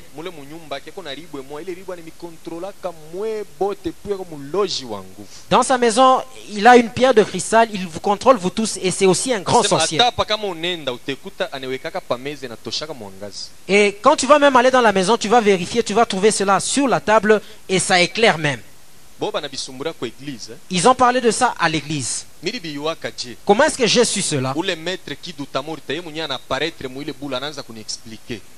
Dans 5.50 5.64
sa 5.64 5.76
maison, 5.76 6.22
il 6.52 6.64
a 6.68 6.76
une 6.76 6.90
pierre 6.90 7.14
de 7.14 7.24
cristal. 7.24 7.68
Il 7.72 7.84
vous 7.88 7.98
contrôle, 8.00 8.36
vous 8.36 8.50
tous. 8.50 8.78
Et 8.80 8.92
c'est 8.92 9.06
aussi 9.06 9.32
un 9.34 9.40
grand 9.40 9.62
sorcier. 9.80 9.98
Et 13.66 13.96
quand 14.00 14.14
tu 14.14 14.26
vas 14.28 14.38
même 14.38 14.54
aller 14.54 14.70
dans 14.70 14.80
la 14.82 14.92
maison, 14.92 15.16
tu 15.16 15.26
vas 15.28 15.40
vérifier, 15.40 15.82
tu 15.82 15.94
vas 15.94 16.06
trouver 16.06 16.30
cela 16.30 16.60
sur 16.60 16.86
la 16.86 17.00
table 17.00 17.40
et 17.68 17.80
ça 17.80 18.00
éclaire 18.00 18.38
même. 18.38 18.60
Ils 20.70 20.88
ont 20.88 20.94
parlé 20.94 21.20
de 21.20 21.30
ça 21.30 21.54
à 21.58 21.68
l'église. 21.68 22.26
Comment 23.44 23.64
est-ce 23.64 23.78
que 23.78 23.86
j'ai 23.86 24.04
su 24.04 24.20
cela? 24.20 24.54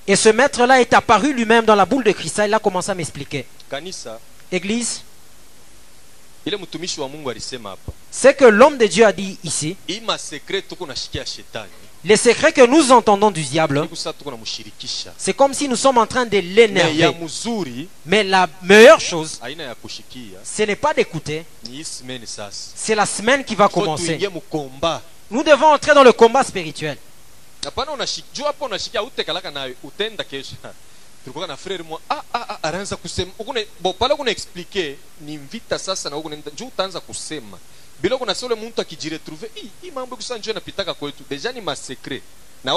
Et 0.07 0.17
ce 0.17 0.29
maître-là 0.31 0.81
est 0.81 0.93
apparu 0.93 1.33
lui-même 1.33 1.65
dans 1.65 1.77
la 1.77 1.87
boule 1.87 2.05
de 2.05 2.13
cristal. 2.13 2.51
Il 2.51 2.55
a 2.55 2.59
commencé 2.59 2.91
à 2.91 2.95
m'expliquer. 2.95 3.47
Église, 4.51 5.03
c'est 8.11 8.35
que 8.37 8.45
l'homme 8.47 8.79
de 8.79 8.87
Dieu 8.87 9.05
a 9.05 9.13
dit 9.13 9.39
ici, 9.45 9.77
les 12.05 12.17
secrets 12.17 12.53
que 12.53 12.67
nous 12.67 12.93
entendons 12.93 13.31
du 13.31 13.43
diable, 13.43 13.89
c'est 15.17 15.35
comme 15.35 15.55
si 15.55 15.69
nous 15.69 15.77
sommes 15.77 15.99
en 15.99 16.07
train 16.07 16.27
de 16.27 16.39
l'énerver. 16.39 17.15
Mais 18.07 18.25
la 18.25 18.49
meilleure 18.63 19.01
chose, 19.01 19.41
ce 20.45 20.63
n'est 20.63 20.77
pas 20.77 20.95
d'écouter, 20.95 21.45
c'est 22.75 22.95
la 22.95 23.07
semaine 23.07 23.45
qui 23.45 23.55
va 23.55 23.69
commencer. 23.69 24.19
Nous 25.31 25.43
devons 25.43 25.67
entrer 25.67 25.95
dans 25.95 26.05
le 26.05 26.13
combat 26.13 26.45
spirituel. 26.45 26.97
na 38.03 38.35
akijiretrouve 38.77 39.51
hii 39.55 39.91
mambo 39.91 40.17
kusa 40.17 40.39
napitaka 40.55 40.95
kwetu 40.95 41.25
deja 41.31 41.53
ni 41.53 41.61
masekre 41.61 42.23
na 42.65 42.75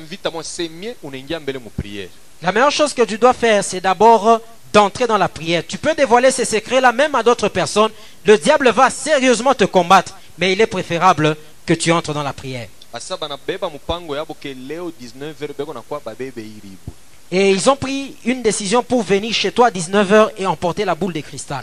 mvita 0.00 0.30
mwa 0.30 0.44
semie 0.44 0.96
unaingia 1.02 1.40
mbele 1.40 1.58
mu 1.58 1.70
priere 1.70 2.10
La 2.42 2.50
meilleure 2.50 2.72
chose 2.72 2.92
que 2.92 3.06
tu 3.06 3.18
dois 3.18 3.34
faire, 3.34 3.62
c'est 3.62 3.80
d'abord 3.80 4.40
d'entrer 4.72 5.06
dans 5.06 5.16
la 5.18 5.28
prière. 5.28 5.62
Tu 5.64 5.78
peux 5.78 5.94
dévoiler 5.94 6.32
ces 6.32 6.44
secrets-là 6.44 6.92
même 6.92 7.14
à 7.14 7.22
d'autres 7.22 7.48
personnes. 7.48 7.92
Le 8.24 8.36
diable 8.36 8.70
va 8.70 8.90
sérieusement 8.90 9.54
te 9.54 9.62
combattre, 9.64 10.16
mais 10.38 10.52
il 10.52 10.60
est 10.60 10.66
préférable 10.66 11.36
que 11.64 11.74
tu 11.74 11.92
entres 11.92 12.12
dans 12.12 12.24
la 12.24 12.32
prière. 12.32 12.68
asa 12.92 13.16
banabeba 13.16 13.70
mpango 13.70 14.16
yabo 14.16 14.34
ke 14.34 14.54
leo 14.54 14.92
19h 15.00 15.54
beko 15.58 15.72
nakuwa 15.72 16.00
babebe 16.04 16.42
iribu 16.42 16.92
Et 17.34 17.50
ils 17.50 17.70
ont 17.70 17.76
pris 17.76 18.14
une 18.26 18.42
décision 18.42 18.82
pour 18.82 19.02
venir 19.02 19.32
chez 19.32 19.52
toi 19.52 19.68
à 19.68 19.70
19h 19.70 20.32
et 20.36 20.44
emporter 20.44 20.84
la 20.84 20.94
boule 20.94 21.14
de 21.14 21.20
cristal. 21.20 21.62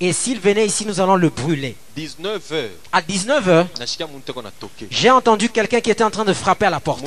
Et 0.00 0.12
s'il 0.12 0.38
venait 0.38 0.64
ici, 0.64 0.86
nous 0.86 1.00
allons 1.00 1.16
le 1.16 1.28
brûler. 1.28 1.76
19h 1.98 2.68
À 2.92 3.00
19h, 3.02 3.66
nashikia 3.80 4.06
muntu 4.06 4.30
eko 4.30 4.42
natoke 4.42 4.86
j'ai 4.90 5.10
entendu 5.10 5.48
quelqu'un 5.48 5.80
qui 5.80 5.90
était 5.90 6.04
en 6.04 6.10
train 6.10 6.24
de 6.24 6.32
frapper 6.32 6.66
à 6.66 6.70
la 6.70 6.78
porte. 6.78 7.02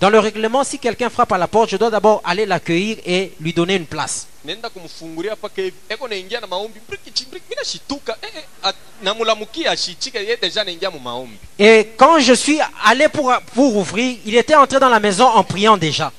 Dans 0.00 0.10
le 0.10 0.18
règlement, 0.18 0.64
si 0.64 0.78
quelqu'un 0.78 1.10
frappe 1.10 1.32
à 1.32 1.38
la 1.38 1.46
porte, 1.46 1.70
je 1.70 1.76
dois 1.76 1.90
d'abord 1.90 2.22
aller 2.24 2.46
l'accueillir 2.46 2.96
et 3.04 3.32
lui 3.38 3.52
donner 3.52 3.76
une 3.76 3.84
place. 3.86 4.26
Nenda 4.44 4.70
kumfungulia 4.70 5.36
paka 5.36 5.62
hivi. 5.62 5.76
Eko 5.88 6.08
naingia 6.08 6.40
na 6.40 6.46
maombi. 6.46 6.80
Mbrikichi 6.86 7.24
mbriki 7.28 7.46
mina 7.50 7.64
shituka. 7.64 8.16
Eh, 8.22 8.44
eh, 8.64 8.72
namulamukia 9.02 9.70
ashichike 9.70 10.18
ye 10.18 10.36
deja 10.36 10.64
naingia 10.64 10.90
mu 10.90 10.98
maombi. 10.98 11.36
Et 11.58 11.88
quand 11.96 12.18
je 12.20 12.34
suis 12.34 12.60
allé 12.84 13.08
pour, 13.08 13.32
pour 13.54 13.76
ouvrir, 13.76 14.16
il 14.26 14.36
était 14.36 14.54
entré 14.54 14.78
dans 14.80 14.88
la 14.88 15.00
maison 15.00 15.26
en 15.26 15.44
priant 15.44 15.76
déjà. 15.76 16.12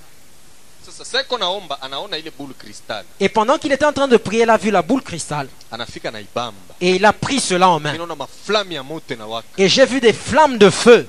Et 3.19 3.29
pendant 3.29 3.57
qu'il 3.57 3.71
était 3.71 3.85
en 3.85 3.93
train 3.93 4.07
de 4.07 4.17
prier, 4.17 4.43
il 4.43 4.49
a 4.49 4.57
vu 4.57 4.71
la 4.71 4.81
boule 4.81 5.01
cristal. 5.01 5.47
Et 6.81 6.95
il 6.95 7.05
a 7.05 7.13
pris 7.13 7.39
cela 7.39 7.69
en 7.69 7.79
main. 7.79 7.93
Et 9.57 9.67
j'ai 9.69 9.85
vu 9.85 9.99
des 9.99 10.13
flammes 10.13 10.57
de 10.57 10.69
feu. 10.69 11.07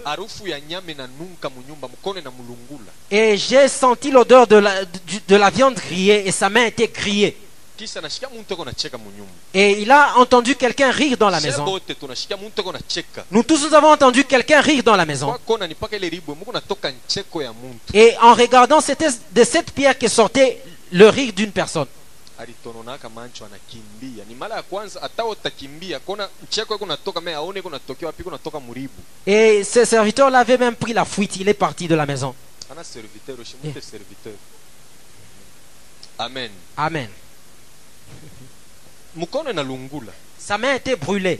Et 3.10 3.36
j'ai 3.36 3.68
senti 3.68 4.10
l'odeur 4.10 4.46
de 4.46 4.56
la, 4.56 4.84
du- 4.84 5.20
de 5.28 5.36
la 5.36 5.50
viande 5.50 5.74
grillée. 5.74 6.26
Et 6.26 6.32
sa 6.32 6.48
main 6.48 6.64
était 6.66 6.88
grillée. 6.88 7.36
Et 9.54 9.82
il 9.82 9.90
a 9.90 10.16
entendu 10.18 10.54
quelqu'un 10.54 10.90
rire 10.90 11.16
dans 11.16 11.30
la 11.30 11.40
maison. 11.40 11.64
Nous 13.30 13.42
tous 13.42 13.66
nous 13.66 13.74
avons 13.74 13.88
entendu 13.90 14.24
quelqu'un 14.24 14.60
rire 14.60 14.82
dans 14.82 14.96
la 14.96 15.04
maison. 15.04 15.34
Et 17.92 18.14
en 18.20 18.34
regardant, 18.34 18.80
c'était 18.80 19.08
de 19.32 19.44
cette 19.44 19.72
pierre 19.72 19.98
que 19.98 20.08
sortait 20.08 20.62
le 20.92 21.08
rire 21.08 21.32
d'une 21.32 21.52
personne. 21.52 21.86
Et 29.26 29.64
ce 29.64 29.84
serviteur-là 29.84 30.38
avait 30.40 30.58
même 30.58 30.74
pris 30.74 30.92
la 30.92 31.04
fuite. 31.04 31.36
Il 31.36 31.48
est 31.48 31.54
parti 31.54 31.86
de 31.88 31.94
la 31.94 32.06
maison. 32.06 32.34
serviteur 32.82 33.36
serviteur 33.82 34.32
amen 36.18 36.50
Amen. 36.76 37.08
Mkono 39.16 39.50
inalungula 39.50 40.12
Sa 40.38 40.58
main 40.58 40.74
était 40.74 40.96
brûlée. 40.96 41.38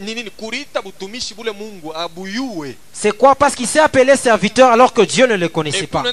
C'est 2.91 3.11
quoi? 3.15 3.35
Parce 3.35 3.53
qu'il 3.53 3.67
s'est 3.67 3.79
appelé 3.79 4.15
serviteur 4.15 4.71
alors 4.71 4.91
que 4.91 5.03
Dieu 5.03 5.27
ne 5.27 5.35
le 5.35 5.47
connaissait 5.47 5.85
pas. 5.85 6.03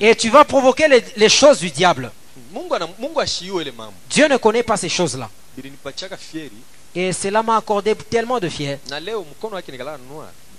Et 0.00 0.16
tu 0.16 0.30
vas 0.30 0.44
provoquer 0.44 0.88
les, 0.88 1.04
les 1.16 1.28
choses 1.28 1.58
du 1.58 1.70
diable. 1.70 2.10
Dieu 4.08 4.26
ne 4.28 4.36
connaît 4.38 4.62
pas 4.62 4.78
ces 4.78 4.88
choses-là. 4.88 5.28
bilinipachaka 5.54 6.16
fieri 6.16 6.50
Et 6.94 7.12
cela 7.12 7.42
m'a 7.42 7.58
accordé 7.58 7.94
tellement 7.94 8.40
de 8.40 8.48
fier. 8.48 8.78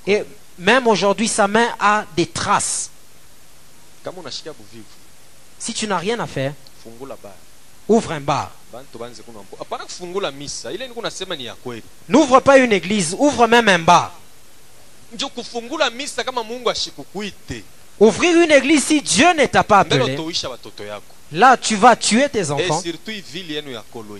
Et 0.05 0.23
même 0.59 0.87
aujourd'hui, 0.87 1.27
sa 1.27 1.47
main 1.47 1.69
a 1.79 2.05
des 2.15 2.27
traces. 2.27 2.91
kama 4.03 4.21
unashikia 4.21 4.53
buvivu 4.53 4.85
Si 5.57 5.73
tu 5.73 5.87
n'as 5.87 5.97
rien 5.97 6.19
à 6.19 6.27
faire, 6.27 6.53
ouvre 7.88 8.11
un 8.11 8.21
bar. 8.21 8.51
N'ouvre 12.09 12.39
pas 12.41 12.57
une 12.57 12.73
église, 12.73 13.15
ouvre 13.17 13.47
même 13.47 13.69
un 13.69 13.79
bar. 13.79 14.11
Ouvrir 17.99 18.38
une 18.41 18.51
église 18.51 18.83
si 18.86 19.01
Dieu 19.01 19.33
ne 19.33 19.45
t'a 19.45 19.63
pas 19.63 19.79
appelé, 19.79 20.17
là 21.31 21.55
tu 21.57 21.75
vas 21.77 21.95
tuer 21.95 22.27
tes 22.29 22.51
enfants. 22.51 22.81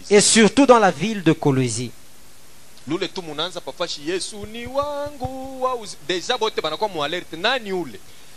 Et 0.10 0.22
surtout 0.22 0.66
dans 0.66 0.80
la 0.80 0.92
ville 0.92 1.22
de 1.24 1.34
Colosie. 1.34 1.92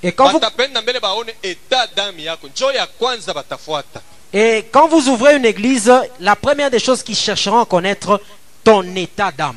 Et 0.03 0.13
quand, 0.13 0.31
vous, 0.31 0.41
et 4.33 4.67
quand 4.71 4.89
vous 4.89 5.09
ouvrez 5.09 5.37
une 5.37 5.45
église, 5.45 5.93
la 6.21 6.37
première 6.37 6.71
des 6.71 6.79
choses 6.79 7.03
qu'ils 7.03 7.17
chercheront 7.17 7.61
à 7.61 7.67
connaître, 7.67 8.21
ton 8.63 8.83
état 8.95 9.33
d'âme. 9.33 9.57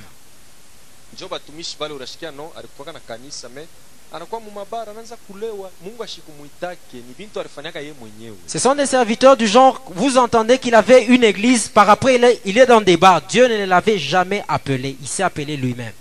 Ce 8.47 8.59
sont 8.59 8.76
des 8.76 8.86
serviteurs 8.86 9.38
du 9.38 9.47
genre, 9.47 9.82
vous 9.88 10.17
entendez 10.17 10.57
qu'il 10.57 10.76
avait 10.76 11.05
une 11.05 11.24
église, 11.24 11.67
par 11.67 11.89
après 11.89 12.15
il 12.15 12.24
est, 12.24 12.41
il 12.45 12.57
est 12.57 12.65
dans 12.65 12.82
des 12.82 12.97
bars. 12.97 13.22
Dieu 13.22 13.47
ne 13.47 13.65
l'avait 13.65 13.97
jamais 13.99 14.43
appelé, 14.47 14.95
il 15.01 15.07
s'est 15.07 15.24
appelé 15.24 15.57
lui-même. 15.57 15.93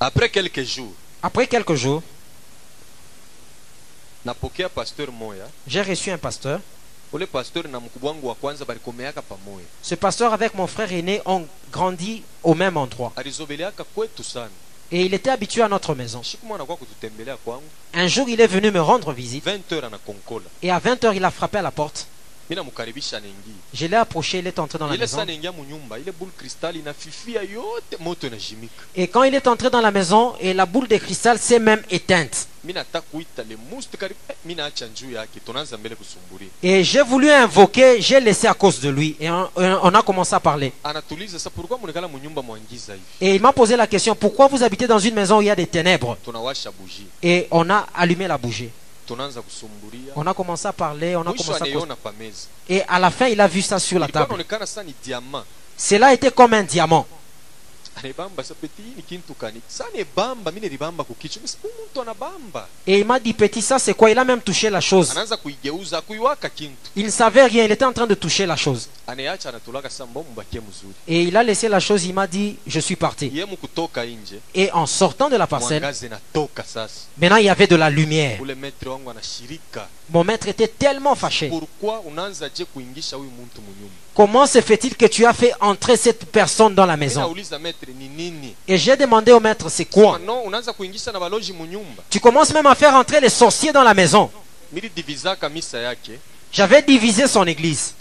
après 0.00 0.28
quelques 0.28 0.62
jours 0.64 0.92
Après 1.22 1.46
quelques 1.46 1.74
j'ai 5.66 5.82
reçu 5.82 6.10
un 6.10 6.18
pasteur. 6.18 6.60
Ce 9.82 9.94
pasteur 9.94 10.32
avec 10.32 10.54
mon 10.54 10.66
frère 10.66 10.92
aîné 10.92 11.20
ont 11.26 11.46
grandi 11.70 12.22
au 12.42 12.54
même 12.54 12.76
endroit. 12.76 13.12
Et 14.90 15.02
il 15.06 15.14
était 15.14 15.30
habitué 15.30 15.62
à 15.62 15.68
notre 15.68 15.94
maison. 15.94 16.22
Un 17.94 18.06
jour, 18.06 18.28
il 18.28 18.40
est 18.40 18.46
venu 18.46 18.70
me 18.70 18.80
rendre 18.80 19.12
visite. 19.12 19.44
20 19.44 19.72
heures 19.72 19.84
anakonkola 19.84 20.46
Et 20.62 20.70
à 20.70 20.78
20h, 20.78 21.14
il 21.16 21.24
a 21.24 21.30
frappé 21.30 21.58
à 21.58 21.62
la 21.62 21.70
porte. 21.70 22.06
Je 23.72 23.86
l'ai 23.86 23.96
approché, 23.96 24.38
il 24.38 24.46
est 24.46 24.58
entré 24.58 24.78
dans 24.78 24.86
la 24.86 24.92
maison. 25.00 25.16
Et 28.94 29.08
quand 29.08 29.22
il 29.24 29.34
est 29.34 29.46
entré 29.46 29.70
dans 29.70 29.80
la 29.80 29.90
maison, 29.90 30.34
et 30.40 30.52
la 30.52 30.66
boule 30.66 30.86
de 30.88 30.96
cristal 30.98 31.38
s'est 31.38 31.58
même 31.58 31.82
éteinte. 31.90 32.46
eh, 36.62 36.78
Et 36.80 36.84
j'ai 36.84 37.02
voulu 37.02 37.30
invoquer, 37.30 38.00
j'ai 38.00 38.20
laissé 38.20 38.46
à 38.46 38.54
cause 38.54 38.80
de 38.80 38.88
lui. 38.90 39.16
Et 39.20 39.28
on, 39.30 39.48
on 39.56 39.94
a 39.94 40.02
commencé 40.02 40.34
à 40.34 40.40
parler. 40.40 40.72
Et 43.20 43.34
il 43.34 43.40
m'a 43.42 43.52
posé 43.52 43.76
la 43.76 43.86
question, 43.86 44.14
pourquoi 44.14 44.48
vous 44.48 44.62
habitez 44.62 44.86
dans 44.86 44.98
une 44.98 45.14
maison 45.14 45.38
où 45.38 45.42
il 45.42 45.46
y 45.46 45.50
a 45.50 45.56
des 45.56 45.66
ténèbres? 45.66 46.16
Et 47.22 47.46
on 47.50 47.68
a 47.70 47.86
allumé 47.94 48.26
la 48.28 48.38
bougie. 48.38 48.70
On 50.16 50.26
a 50.26 50.34
commencé 50.34 50.66
à 50.66 50.72
parler, 50.72 51.16
on 51.16 51.22
a 51.22 51.32
commencé 51.32 51.62
à 51.62 51.66
Et 52.68 52.82
à 52.82 52.98
la 52.98 53.10
fin, 53.10 53.26
il 53.28 53.40
a 53.40 53.48
vu 53.48 53.62
ça 53.62 53.78
sur 53.78 53.98
la 53.98 54.08
table. 54.08 54.44
Cela 55.76 56.14
était 56.14 56.30
comme 56.30 56.54
un 56.54 56.62
diamant. 56.62 57.06
Et 62.86 62.98
il 62.98 63.04
m'a 63.06 63.20
dit, 63.20 63.32
petit, 63.32 63.62
ça 63.62 63.78
c'est 63.78 63.94
quoi? 63.94 64.10
Il 64.10 64.18
a 64.18 64.24
même 64.24 64.40
touché 64.40 64.68
la 64.68 64.80
chose. 64.80 65.14
Il 66.96 67.04
ne 67.06 67.10
savait 67.10 67.44
rien, 67.44 67.64
il 67.64 67.72
était 67.72 67.84
en 67.84 67.92
train 67.92 68.06
de 68.06 68.14
toucher 68.14 68.46
la 68.46 68.56
chose. 68.56 68.88
Et 71.06 71.22
il 71.22 71.36
a 71.36 71.42
laissé 71.42 71.68
la 71.68 71.80
chose, 71.80 72.04
il 72.06 72.14
m'a 72.14 72.26
dit, 72.26 72.56
je 72.66 72.80
suis 72.80 72.96
parti. 72.96 73.30
Et 74.54 74.72
en 74.72 74.86
sortant 74.86 75.28
de 75.28 75.36
la 75.36 75.46
parcelle, 75.46 75.82
maintenant 77.18 77.36
il 77.36 77.44
y 77.44 77.50
avait 77.50 77.66
de 77.66 77.76
la 77.76 77.90
lumière. 77.90 78.40
Mon 80.10 80.24
maître 80.24 80.48
était 80.48 80.68
tellement 80.68 81.14
fâché. 81.14 81.50
Comment 84.14 84.46
se 84.46 84.60
fait-il 84.60 84.96
que 84.96 85.06
tu 85.06 85.26
as 85.26 85.32
fait 85.32 85.52
entrer 85.60 85.96
cette 85.96 86.26
personne 86.26 86.74
dans 86.74 86.86
la 86.86 86.96
maison? 86.96 87.34
Et 88.68 88.78
j'ai 88.78 88.96
demandé 88.96 89.32
au 89.32 89.40
maître, 89.40 89.68
c'est 89.68 89.86
quoi? 89.86 90.18
Tu 92.08 92.20
commences 92.20 92.54
même 92.54 92.66
à 92.66 92.74
faire 92.74 92.94
entrer 92.94 93.20
les 93.20 93.28
sorciers 93.28 93.72
dans 93.72 93.82
la 93.82 93.92
maison. 93.94 94.30
J'avais 96.54 96.82
divisé 96.82 97.26
son 97.26 97.44
église. 97.48 97.94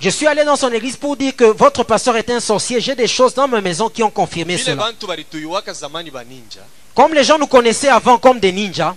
Je 0.00 0.08
suis 0.08 0.26
allé 0.26 0.44
dans 0.44 0.56
son 0.56 0.72
église 0.72 0.96
pour 0.96 1.14
dire 1.14 1.36
que 1.36 1.44
votre 1.44 1.84
pasteur 1.84 2.16
est 2.16 2.30
un 2.30 2.40
sorcier. 2.40 2.80
J'ai 2.80 2.94
des 2.94 3.06
choses 3.06 3.34
dans 3.34 3.46
ma 3.46 3.60
maison 3.60 3.90
qui 3.90 4.02
ont 4.02 4.10
confirmé 4.10 4.56
cela. 4.56 4.90
Comme 6.94 7.14
les 7.14 7.22
gens 7.22 7.38
nous 7.38 7.46
connaissaient 7.46 7.88
avant 7.88 8.18
comme 8.18 8.40
des 8.40 8.50
ninjas, 8.50 8.96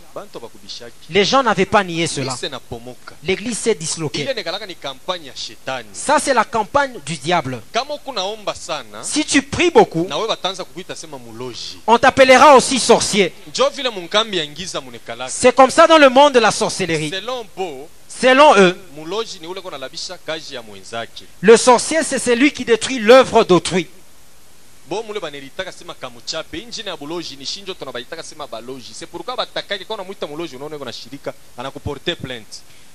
les 1.09 1.25
gens 1.25 1.43
n'avaient 1.43 1.65
pas 1.65 1.83
nié 1.83 2.07
cela. 2.07 2.35
L'église 3.23 3.57
s'est 3.57 3.75
disloquée. 3.75 4.27
Ça, 5.93 6.17
c'est 6.19 6.33
la 6.33 6.43
campagne 6.43 6.93
du 7.05 7.17
diable. 7.17 7.61
Si 9.03 9.25
tu 9.25 9.41
pries 9.41 9.71
beaucoup, 9.71 10.07
on 11.85 11.97
t'appellera 11.97 12.55
aussi 12.55 12.79
sorcier. 12.79 13.33
C'est 15.27 15.55
comme 15.55 15.69
ça 15.69 15.85
dans 15.85 15.97
le 15.97 16.09
monde 16.09 16.33
de 16.33 16.39
la 16.39 16.51
sorcellerie. 16.51 17.11
Selon 18.21 18.55
eux, 18.57 18.77
le 21.41 21.57
sorcier, 21.57 22.03
c'est 22.03 22.19
celui 22.19 22.51
qui 22.51 22.65
détruit 22.65 22.99
l'œuvre 22.99 23.43
d'autrui. 23.43 23.87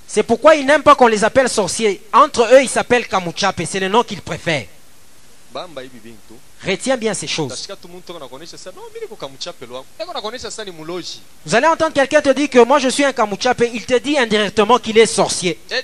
C'est 0.06 0.22
pourquoi 0.22 0.54
ils 0.54 0.64
n'aiment 0.64 0.82
pas 0.82 0.94
qu'on 0.94 1.06
les 1.08 1.22
appelle 1.24 1.48
sorciers. 1.48 2.00
Entre 2.12 2.42
eux, 2.54 2.62
ils 2.62 2.68
s'appellent 2.68 3.06
Kamuchape. 3.06 3.62
C'est 3.66 3.80
le 3.80 3.88
nom 3.88 4.02
qu'ils 4.04 4.22
préfèrent. 4.22 4.66
Retiens 6.66 6.96
bien 6.96 7.14
ces 7.14 7.28
choses. 7.28 7.68
Vous 11.46 11.54
allez 11.54 11.66
entendre 11.66 11.92
quelqu'un 11.92 12.20
te 12.20 12.30
dire 12.30 12.50
que 12.50 12.58
moi 12.64 12.78
je 12.78 12.88
suis 12.88 13.04
un 13.04 13.12
Kamuchape. 13.12 13.62
Il 13.72 13.86
te 13.86 13.98
dit 13.98 14.18
indirectement 14.18 14.78
qu'il 14.78 14.98
est 14.98 15.06
sorcier. 15.06 15.58
e 15.70 15.82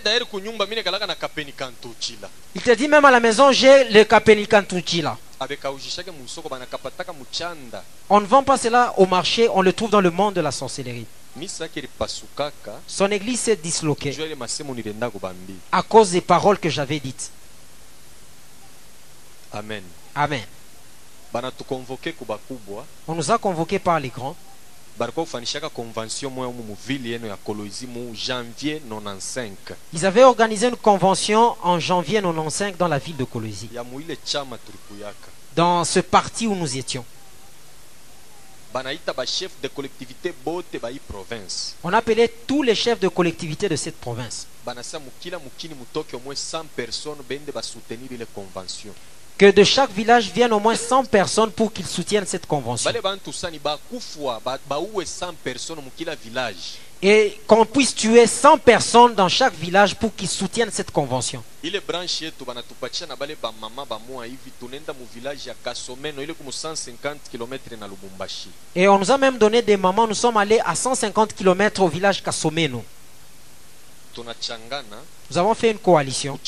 kantuchila 1.53 2.29
Il 2.55 2.63
te 2.63 2.71
dit 2.73 2.89
même 2.89 3.05
à 3.05 3.11
la 3.11 3.21
maison, 3.21 3.53
j'ai 3.53 3.85
le 3.91 4.05
Kapenikantuchi 4.05 5.03
là. 5.03 5.17
abekaujishake 5.41 6.11
musoko 6.11 6.49
banakapataka 6.49 7.13
muchanda 7.13 7.85
On 8.09 8.21
ne 8.21 8.27
vend 8.27 8.43
pas 8.43 8.57
cela 8.57 8.95
au 8.97 9.07
marché, 9.07 9.49
on 9.49 9.63
le 9.63 9.73
trouve 9.73 9.91
dans 9.91 10.01
le 10.01 10.11
monde 10.11 10.35
de 10.35 10.41
la 10.41 10.51
sorcellerie. 10.51 11.07
Son 12.87 13.11
église 13.11 13.41
s'est 13.41 13.57
disloquée 13.57 14.17
à 15.73 15.83
cause 15.83 16.11
des 16.13 16.21
paroles 16.21 16.59
que 16.59 16.69
j'avais 16.71 17.01
dites. 17.01 17.31
amen 19.53 19.83
Amen. 20.15 20.45
On 23.09 23.15
nous 23.15 23.31
a 23.31 23.39
convoqués 23.39 23.79
par 23.79 24.01
les 24.01 24.11
grands. 24.11 24.37
balikuwa 24.99 25.25
kufanishaka 25.27 25.69
convention 25.69 26.31
moya 26.31 26.51
mu 26.53 26.63
muvili 26.63 27.11
yenu 27.13 27.27
ya 27.27 27.37
koloizi 27.37 27.87
mu 27.87 28.15
janvier 28.15 28.81
95 28.89 29.51
Ils 29.93 30.07
avaient 30.07 30.25
organisé 30.25 30.69
une 30.69 30.77
convention 30.77 31.57
en 31.63 31.81
janvier 31.81 32.21
95 32.23 32.77
dans 32.79 32.89
la 32.89 32.99
ville 32.99 33.17
de 33.17 33.25
tulikuyaka 33.25 35.29
dans 35.57 35.85
ce 35.85 36.01
parti 36.01 36.47
où 36.47 36.55
nous 36.55 36.77
étions. 36.77 37.05
On 41.85 41.93
appelait 41.93 42.29
tous 42.47 42.63
les 42.63 42.75
chefs 42.75 42.99
de 42.99 43.09
collectivité 43.09 43.69
de 43.69 43.77
cette 43.77 44.01
province. 44.01 44.47
Banasa 49.41 49.41
mukila 49.41 49.41
mukini 49.41 49.41
mutoke 49.41 49.41
au 49.41 49.41
moins 49.41 49.41
100 49.41 49.41
personnes 49.41 49.41
bende 49.41 49.41
basoutenir 49.41 49.41
ile 49.41 49.41
convention 49.41 49.41
Que 49.41 49.53
de 49.53 49.65
chaque 49.65 49.93
village 49.93 50.31
viennent 50.33 50.53
au 50.53 50.61
moins 50.61 50.77
100 50.77 51.05
personnes 51.07 51.51
pour 51.51 51.73
qu'ils 51.73 51.87
soutiennent 51.87 52.27
cette 52.27 52.47
convention. 52.47 52.91
bale 52.91 53.01
bantu 53.03 53.33
sani 53.33 53.59
bakufwa 53.59 54.41
ba- 54.45 54.59
bauwe 54.69 55.05
100 55.05 55.35
personnes 55.43 55.83
mukila 55.83 56.15
village 56.15 56.79
Et 57.03 57.39
qu'on 57.47 57.67
puisse 57.67 57.95
tuer 57.95 58.27
100 58.27 58.59
personnes 58.59 59.15
dans 59.15 59.29
chaque 59.29 59.55
village 59.55 59.95
pour 59.97 60.15
qu'ils 60.15 60.29
soutiennent 60.29 60.71
cette 60.71 60.91
convention. 60.91 61.43
ile 61.63 61.81
branche 61.81 62.23
yetu 62.23 62.45
banatupatisha 62.45 63.07
na 63.07 63.17
bale 63.17 63.37
bamama 63.43 63.85
bamoa 63.85 64.25
hivi 64.27 64.51
tunaenda 64.61 64.93
mu 64.93 65.05
village 65.15 65.49
ya 65.49 65.55
kasomeno 65.65 66.23
ile 66.23 66.33
kumu 66.35 66.51
150 66.51 67.17
km 67.31 67.77
na 67.81 67.87
lubumbashi 67.89 68.49
Et 68.75 68.89
on 68.89 68.99
nous 68.99 69.11
a 69.11 69.19
même 69.19 69.37
donné 69.39 69.61
des 69.63 69.77
mamans. 69.77 70.07
Nous 70.07 70.15
sommes 70.15 70.37
allés 70.39 70.61
à 70.65 70.75
150 70.75 71.35
km 71.35 71.83
au 71.83 71.89
village 71.89 72.23
Kasomeno. 72.23 72.83
Nous 75.31 75.39
avons 75.39 75.55
fait 75.55 75.71
une 75.71 75.79
coalition. 75.79 76.39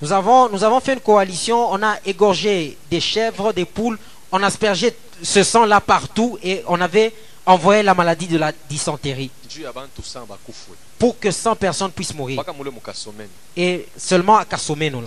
Nous 0.00 0.12
avons, 0.12 0.48
nous 0.50 0.64
avons 0.64 0.80
fait 0.80 0.92
une 0.94 1.00
coalition. 1.00 1.72
On 1.72 1.82
a 1.82 1.96
égorgé 2.04 2.76
des 2.90 3.00
chèvres, 3.00 3.52
des 3.52 3.64
poules. 3.64 3.98
On 4.30 4.42
aspergeait 4.42 4.94
ce 5.22 5.42
sang-là 5.42 5.80
partout 5.80 6.38
et 6.42 6.62
on 6.68 6.80
avait 6.80 7.14
envoyé 7.46 7.82
la 7.82 7.94
maladie 7.94 8.26
de 8.26 8.36
la 8.36 8.52
dysenterie 8.68 9.30
pour 10.98 11.18
que 11.18 11.30
100 11.30 11.56
personnes 11.56 11.92
puissent 11.92 12.14
mourir. 12.14 12.42
Et 13.56 13.86
seulement 13.96 14.36
à 14.36 14.44
Kasomeno, 14.44 15.02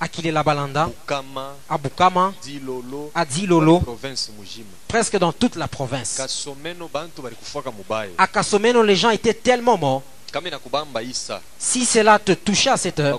à 0.00 0.08
Kilela 0.08 0.42
Balanda, 0.42 0.86
bukama. 0.86 1.54
À 1.68 1.78
Bukama, 1.78 2.34
dilolo 2.42 3.10
à 3.14 3.24
Dilolo, 3.24 3.82
presque 4.86 5.16
dans 5.18 5.32
toute 5.32 5.56
la 5.56 5.68
province. 5.68 6.20
À 8.18 8.26
Kasomeno, 8.26 8.82
les 8.82 8.96
gens 8.96 9.10
étaient 9.10 9.34
tellement 9.34 9.76
morts. 9.76 10.02
Si 11.58 11.86
cela 11.86 12.18
te 12.18 12.32
touchait 12.32 12.70
à 12.70 12.76
cette 12.76 13.00
heure, 13.00 13.18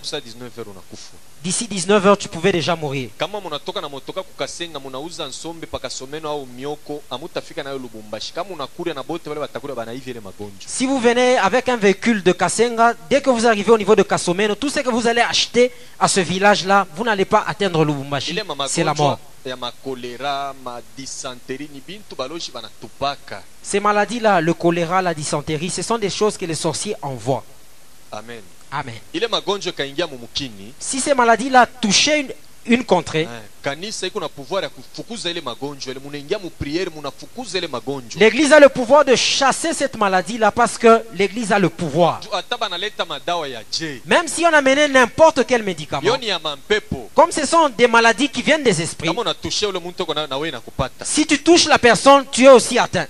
bakusa 1.40 1.40
19 1.40 1.40
heures 1.40 1.40
unakufa 1.40 1.44
d'ici 1.44 1.68
19 1.68 2.06
heures, 2.06 2.18
tu 2.18 2.28
pouvais 2.28 2.52
déjà 2.52 2.76
mourir. 2.76 3.10
kama 3.18 3.40
munatoka 3.40 3.82
na 3.82 3.90
motoka 3.90 4.24
kukasenga 4.24 4.80
munauza 4.80 5.28
nsombe 5.28 5.66
pakasomeno 5.66 6.30
au 6.30 6.45
mioko 6.45 7.02
amutafika 7.10 7.64
nayo 7.64 7.78
lubumbashi 7.78 8.34
kama 8.34 8.49
unakuria 8.49 8.94
na 8.94 9.03
bote 9.03 9.30
wale 9.30 9.41
batakuria 9.41 9.76
banaivi 9.76 10.11
ile 10.11 10.20
magonjwa 10.20 10.68
Si 10.68 10.86
vous 10.86 10.99
venez 10.99 11.38
avec 11.38 11.70
un 11.70 11.78
véhicule 11.78 12.24
de 12.24 12.32
Kasenga, 12.34 12.94
dès 13.10 13.22
que 13.22 13.30
vous 13.30 13.45
arrivez 13.45 13.72
au 13.72 13.78
niveau 13.78 13.95
de 13.95 14.03
Kasomeno, 14.03 14.56
tout 14.56 14.70
ce 14.70 14.80
que 14.82 14.90
vous 14.90 15.07
allez 15.07 15.22
acheter 15.22 15.72
à 15.99 16.07
ce 16.07 16.20
village-là, 16.20 16.86
vous 16.95 17.03
n'allez 17.03 17.26
pas 17.26 17.44
atteindre 17.48 17.84
Lubumbashi. 17.86 18.36
C'est 18.68 18.84
la 18.84 18.94
mort. 18.94 19.20
Ces 23.64 23.80
maladies-là, 23.80 24.41
le 24.41 24.53
choléra, 24.53 25.02
la 25.02 25.14
dysenterie, 25.14 25.70
ce 25.70 25.82
sont 25.82 25.98
des 25.98 26.10
choses 26.10 26.38
que 26.38 26.45
les 26.45 26.56
sorciers 26.56 26.95
envoient. 27.02 27.44
amen 28.11 28.41
Amen. 28.72 28.96
Si 30.80 31.00
ces 31.00 31.14
maladies-là 31.16 31.66
touchaient 31.66 32.22
une, 32.22 32.34
une 32.66 32.86
contrée, 32.86 33.28
l'église 38.20 38.54
a 38.54 38.60
le 38.60 38.70
pouvoir 38.70 39.04
de 39.06 39.16
chasser 39.16 39.74
cette 39.74 39.98
maladie-là 39.98 40.52
parce 40.52 40.78
que 40.78 41.04
l'église 41.16 41.52
a 41.52 41.58
le 41.60 41.70
pouvoir. 41.70 42.22
Même 44.06 44.28
si 44.28 44.46
on 44.46 44.54
amenait 44.54 44.88
n'importe 44.88 45.46
quel 45.48 45.64
médicament, 45.64 46.18
comme 47.16 47.32
ce 47.32 47.46
sont 47.46 47.70
des 47.70 47.88
maladies 47.88 48.30
qui 48.30 48.41
viennent 48.44 48.64
des 48.64 48.82
esprits, 48.82 49.10
si 51.04 51.26
tu 51.26 51.41
touches 51.41 51.66
la 51.66 51.80
personne, 51.80 52.26
tu 52.32 52.44
es 52.44 52.50
aussi 52.50 52.78
atteint. 52.78 53.08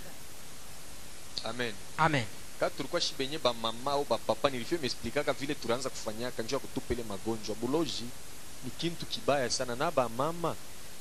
amen 1.46 1.74
Amen. 1.98 2.24
Kati 2.60 2.78
tulikuwa 2.78 3.02
shi 3.02 3.14
benye 3.20 3.38
bamama 3.38 3.92
au 3.92 4.06
bapapa 4.10 4.50
nilifio 4.50 4.78
imesplikaka 4.78 5.34
vile 5.34 5.56
tulianza 5.56 5.90
kufanyaka 5.90 6.44
njuu 6.44 6.56
ya 6.56 6.60
kutupa 6.60 6.94
ile 6.94 7.04
magonjwa. 7.10 7.56
Buloji 7.56 8.04
ni 8.66 8.72
kintu 8.78 9.06
kibaya 9.06 9.50
sana. 9.50 9.76
Na 9.76 9.92
bamama 9.92 10.56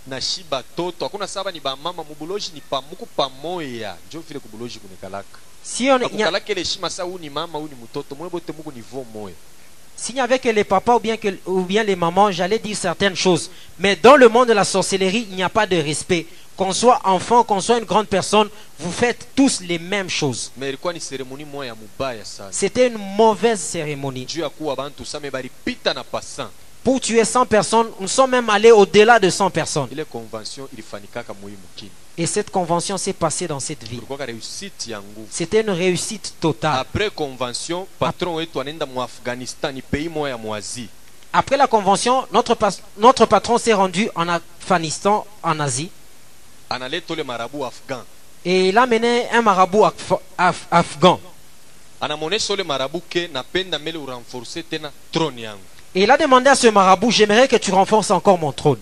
na 0.06 0.20
shi 0.20 0.44
batoto 0.50 1.04
hakuna 1.04 1.26
saba 1.26 1.50
ni 1.52 1.60
bamama 1.60 2.04
mubuloji 2.04 2.50
ni 2.54 2.60
pamuku 2.60 3.06
pamoya 3.06 3.96
njo 4.08 4.20
vile 4.20 4.40
kubuloji 4.40 4.78
kunikalaka 4.78 5.38
Si 5.62 5.90
on, 5.90 5.96
il 5.96 5.98
n'y 5.98 6.04
a- 6.04 6.06
akukalaka 6.06 6.52
ile 6.52 6.60
heshima 6.60 6.90
sa 6.90 7.02
huu 7.02 7.18
ni 7.18 7.30
mama 7.30 7.58
huu 7.58 7.68
ni 7.68 7.74
mtoto. 7.84 8.14
Mwe 8.14 8.28
bote 8.30 8.52
muku 8.52 8.72
nivo 8.72 9.04
moya. 9.14 9.34
S'il 9.96 10.14
n'y 10.14 10.20
avait 10.20 10.38
que 10.38 10.48
les 10.52 10.62
papas 10.64 10.94
ou 10.94 11.00
bien, 11.00 11.16
que, 11.16 11.28
ou 11.44 11.62
bien 11.64 11.82
les 11.82 11.96
mamans, 11.96 12.30
j'allais 12.30 12.60
dire 12.60 12.76
certaines 12.76 13.16
choses. 13.16 13.50
Mais 13.80 13.96
dans 13.96 14.16
le 14.16 14.28
monde 14.28 14.46
de 14.48 14.52
la 14.54 14.64
sorcellerie, 14.64 15.26
il 15.28 15.34
n'y 15.34 15.42
a 15.42 15.48
pas 15.48 15.66
de 15.66 15.76
respect. 15.76 16.24
Qu'on 16.58 16.72
soit 16.72 17.00
enfant, 17.04 17.44
qu'on 17.44 17.60
soit 17.60 17.78
une 17.78 17.84
grande 17.84 18.08
personne, 18.08 18.48
vous 18.80 18.90
faites 18.90 19.28
tous 19.36 19.60
les 19.60 19.78
mêmes 19.78 20.10
choses. 20.10 20.50
C'était 22.50 22.88
une 22.88 22.98
mauvaise 23.16 23.60
cérémonie. 23.60 24.26
Pour 26.82 27.00
tuer 27.00 27.24
100 27.24 27.46
personnes, 27.46 27.86
nous 28.00 28.08
sommes 28.08 28.32
même 28.32 28.50
allés 28.50 28.72
au-delà 28.72 29.20
de 29.20 29.30
100 29.30 29.50
personnes. 29.50 29.88
Et 32.16 32.26
cette 32.26 32.50
convention 32.50 32.98
s'est 32.98 33.12
passée 33.12 33.46
dans 33.46 33.60
cette 33.60 33.84
ville. 33.86 34.02
C'était 35.30 35.60
une 35.60 35.70
réussite 35.70 36.34
totale. 36.40 36.80
après 36.80 37.08
convention 37.10 37.86
patron 38.00 38.36
afghanistan 39.00 39.70
ni 39.70 39.80
pays 39.80 40.10
Après 41.32 41.56
la 41.56 41.68
convention, 41.68 42.26
notre 42.98 43.26
patron 43.26 43.58
s'est 43.58 43.74
rendu 43.74 44.10
en 44.16 44.28
Afghanistan, 44.28 45.24
en 45.44 45.60
Asie, 45.60 45.90
analeta 45.90 45.92
ule 45.92 45.94
marabu 45.94 45.94
afghan 45.94 45.94
et 48.44 48.68
il 48.68 48.78
a 48.78 48.86
mené 48.86 49.28
un 49.32 49.42
marabout 49.42 49.84
af- 49.84 50.18
af- 50.38 50.66
afghan. 50.70 51.20
Et 55.94 56.02
il 56.02 56.10
a 56.10 56.16
demandé 56.16 56.48
à 56.50 56.54
ce 56.54 56.68
marabout, 56.68 57.10
j'aimerais 57.10 57.48
que 57.48 57.56
tu 57.56 57.70
renforces 57.72 58.10
encore 58.10 58.38
mon 58.38 58.52
trône. 58.52 58.78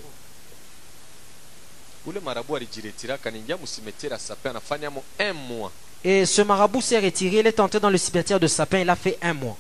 Et 6.04 6.26
ce 6.26 6.42
marabout 6.42 6.80
s'est 6.82 7.00
retiré, 7.00 7.38
il 7.38 7.46
est 7.46 7.58
entré 7.58 7.80
dans 7.80 7.90
le 7.90 7.98
cimetière 7.98 8.38
de 8.38 8.46
Sapin, 8.46 8.80
il 8.80 8.90
a 8.90 8.96
fait 8.96 9.18
un 9.22 9.32
mois. 9.34 9.56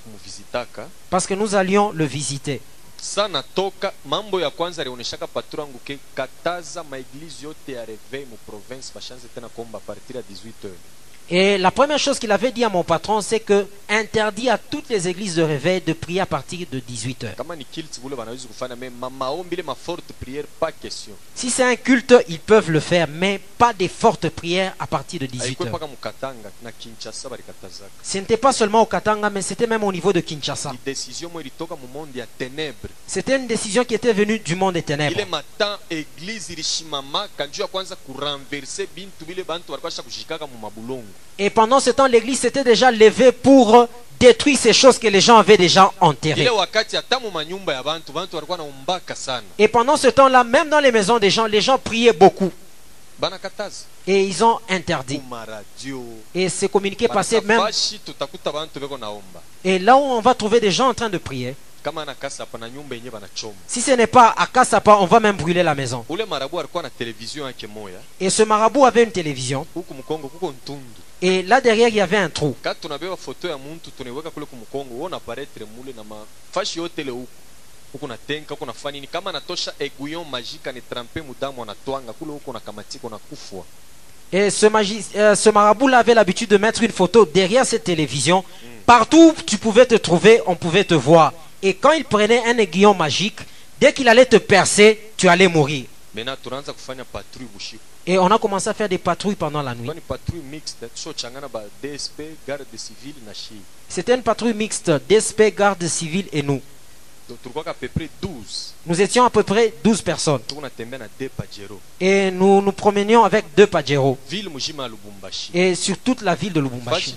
kumuvizitaka 0.00 0.88
Parce 1.10 1.26
que 1.26 1.34
nous 1.34 1.54
allions 1.54 1.90
le 1.92 2.04
visiter. 2.04 2.60
Sa 3.00 3.28
toka 3.42 3.92
mambo 4.04 4.40
ya 4.40 4.50
kwanza 4.50 4.82
alionyeshaka 4.82 5.26
patro 5.26 5.62
yangu 5.64 5.78
ke 5.78 5.98
kataza 6.14 6.84
maeglize 6.84 7.44
yote 7.46 7.72
ya 7.72 7.84
reveil 7.84 8.26
mu 8.26 8.36
province 8.46 8.92
bashanze 8.94 9.28
tena 9.34 9.48
kuomba 9.48 9.80
ya 10.18 10.22
18 10.22 10.52
heures 10.62 10.78
Et 11.30 11.58
la 11.58 11.70
première 11.70 11.98
chose 11.98 12.18
qu'il 12.18 12.32
avait 12.32 12.52
dit 12.52 12.64
à 12.64 12.70
mon 12.70 12.82
patron, 12.82 13.20
c'est 13.20 13.40
que 13.40 13.66
interdit 13.90 14.48
à 14.48 14.56
toutes 14.56 14.88
les 14.88 15.08
églises 15.08 15.36
de 15.36 15.42
réveil 15.42 15.80
de 15.82 15.92
prier 15.92 16.20
à 16.20 16.26
partir 16.26 16.66
de 16.72 16.78
18 16.80 17.24
heures. 17.24 17.36
kama 17.36 17.54
ni 17.56 17.64
kilti 17.66 18.00
bule 18.00 18.16
banawezi 18.16 18.46
kufanya 18.46 18.76
me 18.76 18.88
ma- 18.90 19.10
maombi 19.10 19.54
ile 19.54 19.62
maforte 19.62 20.12
priere 20.20 20.46
pas 20.60 20.72
question 20.72 21.12
Si 21.34 21.50
c'est 21.50 21.64
un 21.64 21.76
culte, 21.76 22.14
ils 22.28 22.38
peuvent 22.40 22.70
le 22.70 22.80
faire, 22.80 23.06
mais 23.08 23.40
pas 23.58 23.72
des 23.72 23.88
fortes 23.88 24.28
prières 24.30 24.74
à 24.78 24.86
partir 24.86 25.20
de 25.20 25.26
18 25.26 25.50
aikwe 25.52 25.62
heures. 25.64 25.68
mpaka 25.70 25.86
mukatanga 25.86 26.50
na 26.62 26.72
kinshasa 26.72 27.28
balikatazaka 27.28 27.90
Ce 28.02 28.18
n'était 28.18 28.36
pas 28.38 28.52
seulement 28.52 28.82
au 28.82 28.86
Katanga, 28.86 29.28
mais 29.30 29.42
c'était 29.42 29.66
même 29.66 29.84
au 29.84 29.92
niveau 29.92 30.12
de 30.12 30.20
Kinshasa. 30.20 30.72
C'était 33.06 33.36
une 33.36 33.46
décision 33.46 33.84
qui 33.84 33.94
était 33.94 34.12
venue 34.14 34.38
du 34.38 34.54
monde 34.54 34.74
des 34.74 34.82
ténèbres. 34.82 35.16
Et 41.38 41.50
pendant 41.50 41.78
ce 41.78 41.90
temps, 41.90 42.06
l'église 42.06 42.40
s'était 42.40 42.64
déjà 42.64 42.90
levée 42.90 43.30
pour 43.32 43.86
détruire 44.18 44.58
ces 44.58 44.72
choses 44.72 44.98
que 44.98 45.06
les 45.06 45.20
gens 45.20 45.38
avaient 45.38 45.56
déjà 45.56 45.92
enterrées. 46.00 46.48
Et 49.58 49.68
pendant 49.68 49.96
ce 49.96 50.08
temps-là, 50.08 50.42
même 50.42 50.68
dans 50.68 50.80
les 50.80 50.90
maisons 50.90 51.18
des 51.18 51.30
gens, 51.30 51.46
les 51.46 51.60
gens 51.60 51.78
priaient 51.78 52.12
beaucoup. 52.12 52.50
Et 54.06 54.24
ils 54.24 54.44
ont 54.44 54.58
interdit. 54.68 55.20
Et 56.34 56.48
ces 56.48 56.68
communiqués 56.68 57.08
passaient 57.08 57.40
même. 57.40 57.60
Et 59.64 59.78
là 59.78 59.96
où 59.96 60.00
on 60.00 60.20
va 60.20 60.34
trouver 60.34 60.60
des 60.60 60.70
gens 60.70 60.88
en 60.88 60.94
train 60.94 61.08
de 61.10 61.18
prier, 61.18 61.54
si 63.66 63.80
ce 63.80 63.90
n'est 63.92 64.06
pas 64.06 64.34
à 64.36 64.46
Kassapa, 64.46 64.96
on 65.00 65.06
va 65.06 65.20
même 65.20 65.36
brûler 65.36 65.62
la 65.62 65.74
maison. 65.74 66.04
Et 68.20 68.30
ce 68.30 68.42
marabout 68.42 68.84
avait 68.84 69.04
une 69.04 69.12
télévision. 69.12 69.66
Et 71.20 71.42
là 71.42 71.60
derrière, 71.60 71.88
il 71.88 71.96
y 71.96 72.00
avait 72.00 72.16
un 72.18 72.30
trou. 72.30 72.54
Et 84.30 84.50
ce, 84.50 84.66
magi- 84.66 85.04
euh, 85.16 85.34
ce 85.34 85.48
marabout-là 85.48 85.98
avait 85.98 86.12
l'habitude 86.14 86.50
de 86.50 86.58
mettre 86.58 86.82
une 86.82 86.92
photo 86.92 87.24
derrière 87.24 87.64
cette 87.64 87.84
télévision. 87.84 88.44
Partout 88.84 89.34
où 89.36 89.42
tu 89.42 89.56
pouvais 89.58 89.86
te 89.86 89.94
trouver, 89.96 90.42
on 90.46 90.54
pouvait 90.54 90.84
te 90.84 90.94
voir. 90.94 91.32
Et 91.62 91.74
quand 91.74 91.92
il 91.92 92.04
prenait 92.04 92.44
un 92.46 92.58
aiguillon 92.58 92.94
magique, 92.94 93.38
dès 93.80 93.92
qu'il 93.92 94.06
allait 94.08 94.26
te 94.26 94.36
percer, 94.36 95.10
tu 95.16 95.28
allais 95.28 95.48
mourir. 95.48 95.86
Et 98.06 98.18
on 98.18 98.26
a 98.30 98.38
commencé 98.38 98.68
à 98.68 98.74
faire 98.74 98.88
des 98.88 98.98
patrouilles 98.98 99.36
pendant 99.36 99.62
la 99.62 99.74
nuit. 99.74 99.90
dsp 101.82 102.22
C'était 103.88 104.14
une 104.14 104.22
patrouille 104.22 104.54
mixte 104.54 104.90
d'espèces, 105.08 105.54
garde 105.54 105.86
civile 105.86 106.26
et 106.32 106.42
nous. 106.42 106.60
donc 107.28 107.42
tulikuwaka 107.42 107.70
à 107.70 107.74
peu 107.74 107.88
près 107.88 108.08
12 108.22 108.74
Nous 108.86 109.00
étions 109.02 109.24
à 109.24 109.30
peu 109.30 109.42
près 109.42 109.74
12 109.84 110.00
personnes. 110.02 110.40
Et 112.00 112.30
nous 112.30 112.62
nous 112.62 112.72
promenions 112.72 113.24
avec 113.24 113.44
deux 113.54 113.66
Pajero. 113.66 114.18
Et 115.54 115.74
sur 115.74 115.98
toute 115.98 116.22
la 116.22 116.34
ville 116.34 116.52
de 116.52 116.60
Lubumbashi. 116.60 117.14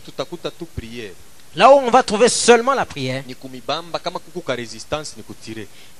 Là 1.55 1.69
où 1.69 1.79
on 1.79 1.89
va 1.91 2.01
trouver 2.03 2.29
seulement 2.29 2.73
la 2.73 2.85
prière. 2.85 3.23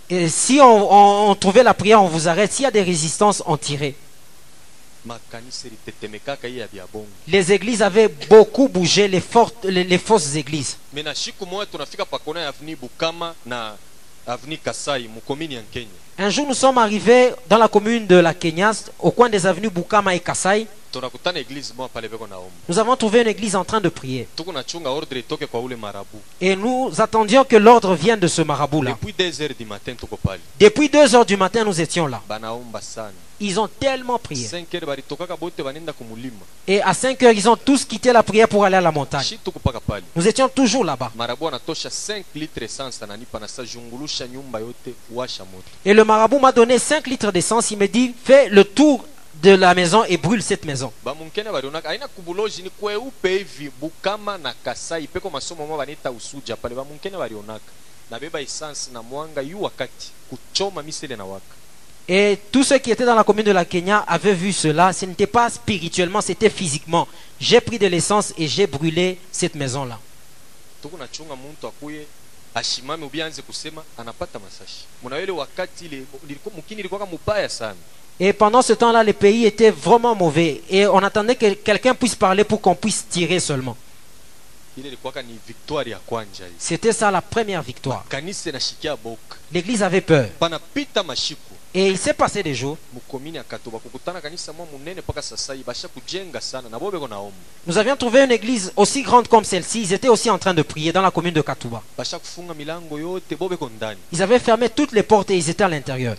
Et 0.10 0.28
si 0.30 0.60
on, 0.62 0.92
on- 0.92 1.30
on 1.32 1.36
trouvait 1.36 1.64
la 1.64 1.74
prière, 1.74 2.02
on 2.02 2.08
vous 2.08 2.28
arrête. 2.28 2.52
S'il 2.52 2.64
y 2.64 2.68
a 2.68 2.72
des 2.72 2.84
résistances, 2.84 3.44
on 3.46 3.58
tirait. 3.58 3.96
Les 7.28 7.52
églises 7.52 7.82
avaient 7.82 8.08
beaucoup 8.30 8.68
bougé, 8.68 9.08
les, 9.08 9.20
fortes, 9.22 9.66
les, 9.66 9.84
les 9.84 9.98
fausses 9.98 10.36
églises. 10.36 10.78
Un 16.24 16.30
jour, 16.30 16.46
nous 16.48 16.54
sommes 16.54 16.78
arrivés 16.78 17.32
dans 17.50 17.58
la 17.58 17.68
commune 17.68 18.06
de 18.06 18.16
la 18.18 18.36
Kenya, 18.36 18.74
au 19.00 19.10
coin 19.10 19.28
des 19.28 19.44
avenues 19.48 19.72
Bukama 19.72 20.14
et 20.14 20.20
Kasai. 20.20 20.68
Nous 22.70 22.78
avons 22.80 22.96
trouvé 22.96 23.22
une 23.22 23.28
église 23.28 23.56
en 23.56 23.64
train 23.64 23.82
de 23.82 23.90
prier. 23.90 24.28
Et 26.40 26.56
nous 26.56 26.92
attendions 27.00 27.44
que 27.44 27.56
l'ordre 27.56 27.96
vienne 27.96 28.20
de 28.20 28.28
ce 28.28 28.44
marabout-là. 28.44 28.92
depuis 28.92 29.14
2 29.14 29.42
heures 29.42 29.50
du 29.58 29.66
matin 29.66 29.94
tuko 29.96 30.18
pale 30.18 30.40
Depuis 30.60 30.90
deux 30.90 31.16
heures 31.16 31.26
du 31.26 31.38
matin, 31.38 31.64
nous 31.64 31.82
étions 31.82 32.06
là. 32.06 32.22
Ils 33.44 33.60
ont 33.60 33.68
tellement 33.68 34.20
prié. 34.20 34.46
5 34.48 34.72
heures 34.76 34.86
balitokaka 34.86 35.36
bote 35.36 35.64
banenda 35.64 35.92
kumulima 35.94 36.36
Et 36.68 36.80
à 36.82 36.94
5 36.94 37.24
heures, 37.24 37.32
ils 37.34 37.50
ont 37.50 37.56
tous 37.56 37.86
quitté 37.86 38.14
la 38.14 38.22
prière 38.22 38.48
pour 38.48 38.64
aller 38.66 38.76
à 38.76 38.82
la 38.82 38.92
montagne. 38.92 39.26
Nous 40.16 40.28
étions 40.28 40.48
toujours 40.48 40.86
là-bas. 40.86 41.12
marabu 41.16 41.48
anatosha 41.48 41.90
5 41.90 42.26
litre 42.36 42.62
essence 42.62 43.02
ananipa 43.02 43.40
na 43.40 43.48
sa 43.48 43.64
jungulusha 43.66 44.28
nyumba 44.28 44.60
yote 44.60 44.94
washa 45.12 45.44
moto 45.44 45.64
Et 45.84 45.94
le 45.94 46.04
marabout 46.12 46.40
m'a 46.40 46.52
donné 46.52 46.78
5 46.78 47.08
litres 47.08 47.32
d'essence. 47.32 47.72
Il 47.72 47.78
me 47.78 47.88
dit, 47.88 48.14
fais 48.24 48.50
le 48.50 48.66
tour 48.66 49.06
de 49.42 49.52
la 49.52 49.74
maison 49.74 50.04
et 50.04 50.18
brûle 50.18 50.44
cette 50.44 50.66
maison. 50.66 50.92
Et 62.10 62.38
tous 62.52 62.66
ceux 62.66 62.80
qui 62.80 62.92
étaient 62.92 63.06
dans 63.06 63.16
la 63.16 63.24
commune 63.24 63.46
de 63.46 63.52
la 63.52 63.64
Kenya 63.64 64.04
avaient 64.06 64.34
vu 64.34 64.52
cela. 64.52 64.92
Ce 64.92 65.06
n'était 65.06 65.28
pas 65.28 65.50
spirituellement, 65.50 66.20
c'était 66.20 66.50
physiquement. 66.50 67.08
J'ai 67.40 67.62
pris 67.62 67.80
de 67.80 67.88
l'essence 67.88 68.34
et 68.38 68.50
j'ai 68.50 68.68
brûlé 68.68 69.18
cette 69.32 69.56
maison-là. 69.56 69.98
Kusema 73.48 73.84
anapata 73.98 74.40
masashi 74.40 74.86
wakati 75.32 75.86
ile 75.86 76.04
ilikuwa 76.78 77.06
mubaya 77.06 77.50
sana 77.50 77.76
Et 78.20 78.34
pendant 78.34 78.62
ce 78.62 78.74
temps-là, 78.74 79.04
les 79.04 79.14
pays 79.14 79.46
étaient 79.48 79.72
vraiment 79.72 80.14
mauvais. 80.14 80.62
Et 80.70 80.86
on 80.86 81.00
attendait 81.00 81.36
que 81.36 81.54
quelqu'un 81.56 81.96
puisse 81.96 82.14
parler 82.14 82.44
pour 82.44 82.62
qu'on 82.62 82.76
puisse 82.76 83.08
tirer 83.10 83.40
seulement. 83.40 83.76
C'était 86.60 86.94
ça 86.94 87.10
la 87.10 87.22
première 87.22 87.64
victoire. 87.64 88.06
L'église 89.52 89.82
avait 89.82 90.02
peur. 90.02 90.30
Et 91.74 91.88
il 91.88 91.98
s'est 91.98 92.14
passé 92.14 92.44
des 92.44 92.54
jours. 92.54 92.78
Nous 97.66 97.78
avions 97.78 97.96
trouvé 97.96 98.24
une 98.24 98.32
église 98.32 98.74
aussi 98.76 99.04
grande 99.04 99.30
comme 99.30 99.46
celle-ci. 99.46 99.84
Ils 99.84 99.94
étaient 99.94 100.10
aussi 100.10 100.30
en 100.30 100.38
train 100.38 100.54
de 100.54 100.64
prier 100.64 100.92
dans 100.92 101.02
la 101.02 101.12
commune 101.12 101.34
de 101.34 101.42
Katouba. 101.42 101.82
Ils 104.12 104.22
avaient 104.22 104.40
fermé 104.40 104.68
toutes 104.70 104.92
les 104.92 105.04
portes 105.04 105.32
et 105.32 105.38
ils 105.38 105.50
étaient 105.50 105.64
à 105.64 105.70
l'intérieur. 105.70 106.18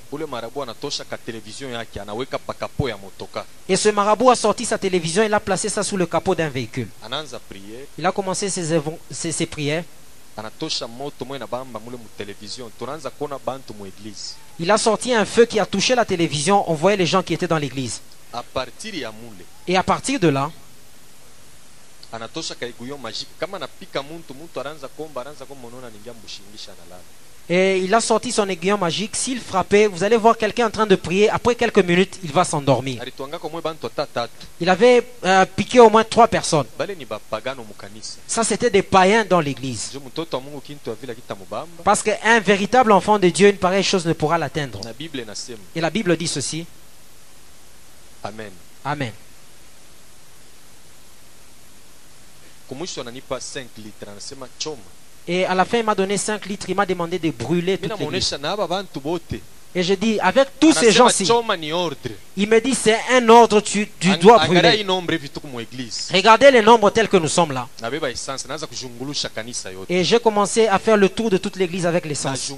Et 3.68 3.76
ce 3.76 3.90
marabout 3.90 4.30
a 4.30 4.34
sorti 4.36 4.64
sa 4.64 4.78
télévision, 4.78 5.22
il 5.22 5.34
a 5.34 5.40
placé 5.40 5.68
ça 5.68 5.82
sous 5.82 5.98
le 5.98 6.06
capot 6.06 6.34
d'un 6.34 6.48
véhicule. 6.48 6.88
Il 7.98 8.06
a 8.06 8.12
commencé 8.12 8.48
ses- 8.48 8.80
ses 9.10 9.46
prières. 9.46 9.84
Anatosha 10.36 10.86
moto 10.88 11.24
mwe 11.24 11.38
na 11.38 11.46
bamba 11.46 11.80
mule 11.80 11.96
mu 11.96 12.08
television 12.18 12.70
tunaanza 12.78 13.10
kuona 13.10 13.38
bantu 13.38 13.74
mu 13.74 13.86
eglise 13.86 14.34
Il 14.58 14.70
a 14.70 14.78
sorti 14.78 15.12
un 15.14 15.24
feu 15.24 15.46
qui 15.46 15.58
a 15.58 15.66
touché 15.66 15.94
la 15.94 16.04
télévision. 16.04 16.70
On 16.70 16.74
voyait 16.74 16.96
les 16.98 17.06
gens 17.06 17.22
qui 17.22 17.32
étaient 17.34 17.48
dans 17.48 17.58
l'église. 17.58 18.00
a 18.32 18.42
partir 18.42 18.94
ya 18.94 19.10
mule 19.12 19.44
Et 19.66 19.76
à 19.76 19.82
partir 19.82 20.20
de 20.20 20.28
là, 20.28 20.50
anatosha 22.12 22.54
kaiguyo 22.54 22.98
majiki 22.98 23.30
kama 23.40 23.56
anapika 23.56 24.02
muntu 24.02 24.34
muntu 24.34 24.60
anaanza 24.60 24.88
komba 24.88 25.20
anaanza 25.22 25.44
komba 25.46 25.68
unaona 25.68 25.90
ningia 25.90 26.12
mbushingisha 26.12 26.72
analala 26.72 27.02
et 27.48 27.78
il 27.78 27.92
a 27.92 28.00
sorti 28.00 28.30
son 28.30 28.48
aiguillon 28.48 28.78
magique. 28.78 29.16
S'il 29.16 29.40
frappait, 29.40 29.86
vous 29.86 30.04
allez 30.04 30.16
voir 30.16 30.36
quelqu'un 30.36 30.68
en 30.68 30.70
train 30.70 30.86
de 30.86 30.94
prier. 30.96 31.28
Après 31.28 31.54
quelques 31.54 31.80
minutes, 31.80 32.18
il 32.22 32.32
va 32.32 32.44
s'endormir. 32.44 33.02
Il 34.60 34.68
avait 34.68 35.06
euh, 35.24 35.44
piqué 35.44 35.80
au 35.80 35.90
moins 35.90 36.04
trois 36.04 36.28
personnes. 36.28 36.66
Ça, 38.26 38.44
c'était 38.44 38.70
des 38.70 38.82
païens 38.82 39.24
dans 39.24 39.40
l'église. 39.40 39.90
Parce 41.84 42.02
qu'un 42.02 42.40
véritable 42.40 42.92
enfant 42.92 43.18
de 43.18 43.28
Dieu, 43.28 43.48
une 43.48 43.56
pareille 43.56 43.82
chose 43.84 44.06
ne 44.06 44.12
pourra 44.12 44.38
l'atteindre. 44.38 44.80
Et 45.74 45.80
la 45.80 45.90
Bible 45.90 46.16
dit 46.16 46.28
ceci. 46.28 46.64
amen 48.22 48.50
Amen. 48.84 49.12
Kumwisho 55.26 55.28
ananipa 55.28 55.28
5 55.28 55.28
litre 55.28 55.28
anasema 55.28 55.28
choma 55.28 55.28
Et 55.28 55.44
à 55.44 55.54
la 55.54 55.64
fin, 55.64 55.78
il 55.78 55.84
m'a 55.84 55.94
donné 55.94 56.16
5 56.16 56.46
litres. 56.46 56.66
Il 56.68 56.74
m'a 56.74 56.86
demandé 56.86 57.18
de 57.18 57.30
brûler 57.30 57.78
toute 57.78 57.98
l'église. 57.98 58.36
Et 59.74 59.82
je 59.82 59.94
dis, 59.94 60.20
avec 60.20 60.48
tous 60.60 60.72
ces 60.74 60.92
gens-ci, 60.92 61.26
il 62.36 62.48
me 62.48 62.60
dit, 62.60 62.74
c'est 62.74 62.98
un 63.10 63.26
ordre, 63.30 63.60
tu, 63.60 63.88
dois 64.20 64.38
brûler. 64.44 64.84
Regardez 66.12 66.50
les 66.50 66.60
nombres 66.62 66.90
tels 66.90 67.08
que 67.08 67.16
nous 67.16 67.28
sommes 67.28 67.52
là. 67.52 67.66
Et 69.88 70.04
j'ai 70.04 70.20
commencé 70.20 70.66
à 70.68 70.78
faire 70.78 70.98
le 70.98 71.08
tour 71.08 71.30
de 71.30 71.38
toute 71.38 71.56
l'église 71.56 71.86
avec 71.86 72.04
l'essence. 72.04 72.52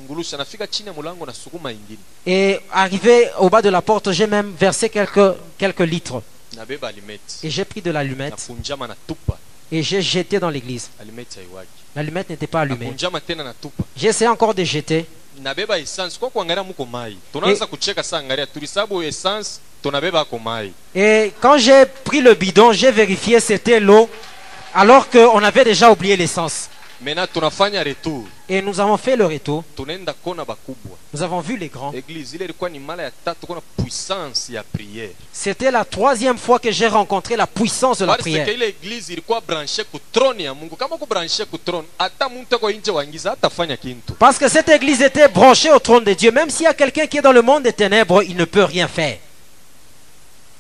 Et 2.27 2.61
arrivé 2.73 3.29
au 3.39 3.49
bas 3.49 3.63
de 3.63 3.69
la 3.69 3.81
porte, 3.83 4.11
j'ai 4.11 4.27
même 4.27 4.53
versé 4.59 4.89
quelques, 4.89 5.35
quelques 5.57 5.81
litres. 5.81 6.21
Et 7.45 7.51
j'ai 7.51 7.65
pris 7.65 7.81
de 7.81 7.91
l'allumette 7.93 8.51
et 9.71 9.83
j'ai 9.83 10.03
jeté 10.03 10.39
dans 10.39 10.51
l'église. 10.51 10.91
L'allumette 11.97 12.31
n'était 12.31 12.47
pas 12.49 12.61
allumée. 12.63 12.93
essayé 14.09 14.29
encore 14.29 14.55
de 14.55 14.65
jeter. 14.65 15.07
mai 20.51 20.73
Et 20.95 21.33
quand 21.41 21.59
j'ai 21.59 21.87
pris 22.05 22.21
le 22.21 22.35
bidon, 22.35 22.73
j'ai 22.73 22.91
vérifié 22.91 23.39
c'était 23.41 23.81
l'eau, 23.81 24.09
alors 24.75 25.09
qu'on 25.09 25.43
avait 25.43 25.65
déjà 25.65 25.91
oublié 25.91 26.17
l'essence. 26.17 26.69
Mena 27.05 27.27
tunafanya 27.27 27.83
retour 27.83 28.25
Et 28.49 28.63
nous 28.63 28.81
avons 28.81 28.97
fait 28.97 29.17
le 29.17 29.27
retour. 29.27 29.63
tunaenda 29.77 30.13
kona 30.25 30.45
bakubwa 30.45 30.97
Nous 31.13 31.23
avons 31.23 31.41
vu 31.41 31.57
les 31.57 31.69
grands. 31.69 31.93
eglise 31.93 32.35
ile 32.37 32.45
ilikuwa 32.45 32.71
ni 32.71 32.79
mara 32.79 33.03
ya 33.03 33.11
tatu 33.25 33.47
kuna 33.47 33.61
puissance 33.77 34.53
ya 34.53 34.65
C'était 35.33 35.71
la 35.71 35.85
troisième 35.85 36.39
fois 36.39 36.59
que 36.59 36.71
j'ai 36.73 36.89
rencontré 36.89 37.37
la 37.37 37.47
puissance 37.47 37.99
de 37.99 38.07
la 38.07 38.13
parce 38.13 38.23
prière. 38.23 38.47
que 38.47 38.53
ile 38.53 38.69
eglise 38.69 39.13
ilikuwa 39.13 39.41
branche 39.41 39.85
ku 39.85 39.99
trone 40.13 40.43
ya 40.45 40.55
mungu 40.55 40.77
kama 40.77 40.97
ku 40.97 41.07
branche 41.07 41.45
ku 41.45 41.59
trone 41.59 41.87
hata 41.99 42.29
muntu 42.29 42.55
ako 42.57 42.71
nje 42.71 42.91
wangiza 42.91 43.31
hatafanya 43.31 43.77
kintu 43.77 44.15
Parce 44.15 44.39
que 44.39 44.49
cette 44.49 44.69
église 44.71 45.03
était 45.03 45.29
branchée 45.29 45.71
au 45.73 45.79
trône 45.79 46.05
de 46.05 46.15
Dieu. 46.15 46.31
Même 46.33 46.51
s'il 46.51 46.65
y 46.65 46.69
a 46.69 46.75
quelqu'un 46.75 47.07
qui 47.07 47.19
est 47.19 47.23
dans 47.23 47.33
le 47.33 47.43
monde 47.43 47.65
des 47.65 47.73
ténèbres, 47.73 48.23
il 48.23 48.37
ne 48.37 48.45
peut 48.47 48.65
rien 48.65 48.89
faire. 48.89 49.19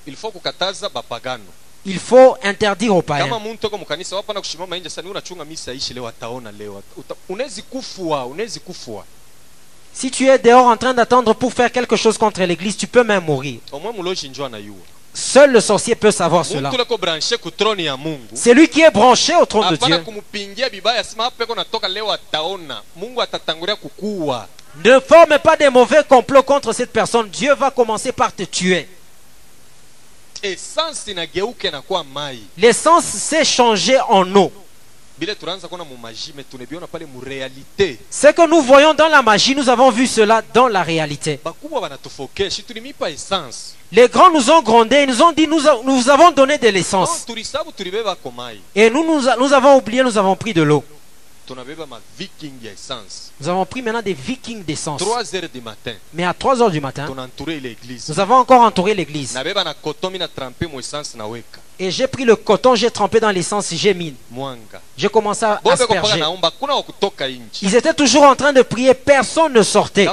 il 0.06 0.16
faut 0.16 0.30
kukataza 0.30 0.88
bapagano 0.90 1.44
Il 1.86 1.98
faut 1.98 2.36
interdire 2.42 2.94
aux 2.96 3.02
kama 3.02 3.24
païens. 3.24 3.38
muntu 3.40 3.66
ako 3.66 3.78
mukanisa 3.78 4.16
wapana 4.16 4.40
kushimama 4.40 4.78
nje 4.78 4.88
sasa 4.90 5.08
unachunga 5.08 5.44
misa 5.44 5.72
ishi 5.72 5.94
leo 5.94 6.06
ataona 6.08 6.52
leo 6.52 6.82
Uta- 6.96 7.14
unawezi 7.28 7.62
kufua 7.62 8.26
unawezi 8.26 8.60
kufua 8.60 9.04
Si 9.92 10.10
tu 10.10 10.24
es 10.24 10.38
dehors 10.42 10.66
en 10.66 10.76
train 10.76 10.92
d'attendre 10.94 11.34
pour 11.34 11.52
faire 11.52 11.70
quelque 11.70 11.96
chose 11.96 12.18
contre 12.18 12.42
l'église, 12.42 12.76
tu 12.76 12.86
peux 12.88 13.04
même 13.04 13.24
mourir. 13.24 13.60
anayua 14.44 14.74
Seul 15.14 15.52
le 15.52 15.60
sorcier 15.60 15.94
peut 15.94 16.10
savoir 16.10 16.44
cela. 16.44 16.72
C'est 18.34 18.52
lui 18.54 18.68
qui 18.68 18.80
est 18.80 18.90
branché 18.90 19.32
au 19.36 19.46
trône 19.46 19.70
de 19.70 19.76
Dieu. 19.76 20.02
Ne 24.84 24.98
forme 25.00 25.38
pas 25.38 25.56
des 25.56 25.68
mauvais 25.68 26.02
complots 26.08 26.42
contre 26.42 26.72
cette 26.72 26.90
personne. 26.92 27.28
Dieu 27.28 27.54
va 27.54 27.70
commencer 27.70 28.10
par 28.10 28.34
te 28.34 28.42
tuer. 28.42 28.88
L'essence 32.58 33.04
s'est 33.04 33.44
changée 33.44 33.98
en 34.08 34.36
eau. 34.36 34.52
Ce 38.10 38.26
que 38.32 38.48
nous 38.48 38.60
voyons 38.62 38.94
dans 38.94 39.08
la 39.08 39.22
magie, 39.22 39.54
nous 39.54 39.68
avons 39.68 39.90
vu 39.90 40.06
cela 40.06 40.42
dans 40.52 40.68
la 40.68 40.82
réalité. 40.82 41.40
Les 43.92 44.08
grands 44.08 44.30
nous 44.30 44.50
ont 44.50 44.60
grondés, 44.60 45.02
ils 45.02 45.08
nous 45.08 45.22
ont 45.22 45.32
dit, 45.32 45.46
nous, 45.46 45.60
nous 45.84 46.08
avons 46.10 46.30
donné 46.32 46.58
de 46.58 46.68
l'essence. 46.68 47.24
Et 48.74 48.90
nous, 48.90 49.04
nous 49.04 49.52
avons 49.52 49.76
oublié, 49.76 50.02
nous 50.02 50.18
avons 50.18 50.34
pris 50.36 50.52
de 50.52 50.62
l'eau. 50.62 50.84
Nous 53.40 53.48
avons 53.48 53.66
pris 53.66 53.82
maintenant 53.82 54.02
des 54.02 54.14
vikings 54.14 54.64
d'essence. 54.64 55.00
3 55.00 55.34
heures 55.34 55.48
du 55.52 55.60
matin 55.60 55.94
Mais 56.12 56.24
à 56.24 56.32
3 56.34 56.62
heures 56.62 56.70
du 56.70 56.80
matin, 56.80 57.06
nous 57.06 58.20
avons 58.20 58.36
encore 58.36 58.60
entouré 58.60 58.94
l'église. 58.94 59.38
Et 61.78 61.90
j'ai 61.90 62.06
pris 62.06 62.24
le 62.24 62.36
coton, 62.36 62.76
j'ai 62.76 62.90
trempé 62.90 63.18
dans 63.18 63.30
l'essence, 63.30 63.70
j'ai 63.74 63.94
mis. 63.94 64.14
J'ai 64.96 65.08
commencé 65.08 65.44
à 65.44 65.60
asperger. 65.68 66.22
Ils 67.62 67.74
étaient 67.74 67.94
toujours 67.94 68.22
en 68.22 68.36
train 68.36 68.52
de 68.52 68.62
prier, 68.62 68.94
personne 68.94 69.52
ne 69.52 69.62
sortait. 69.62 70.08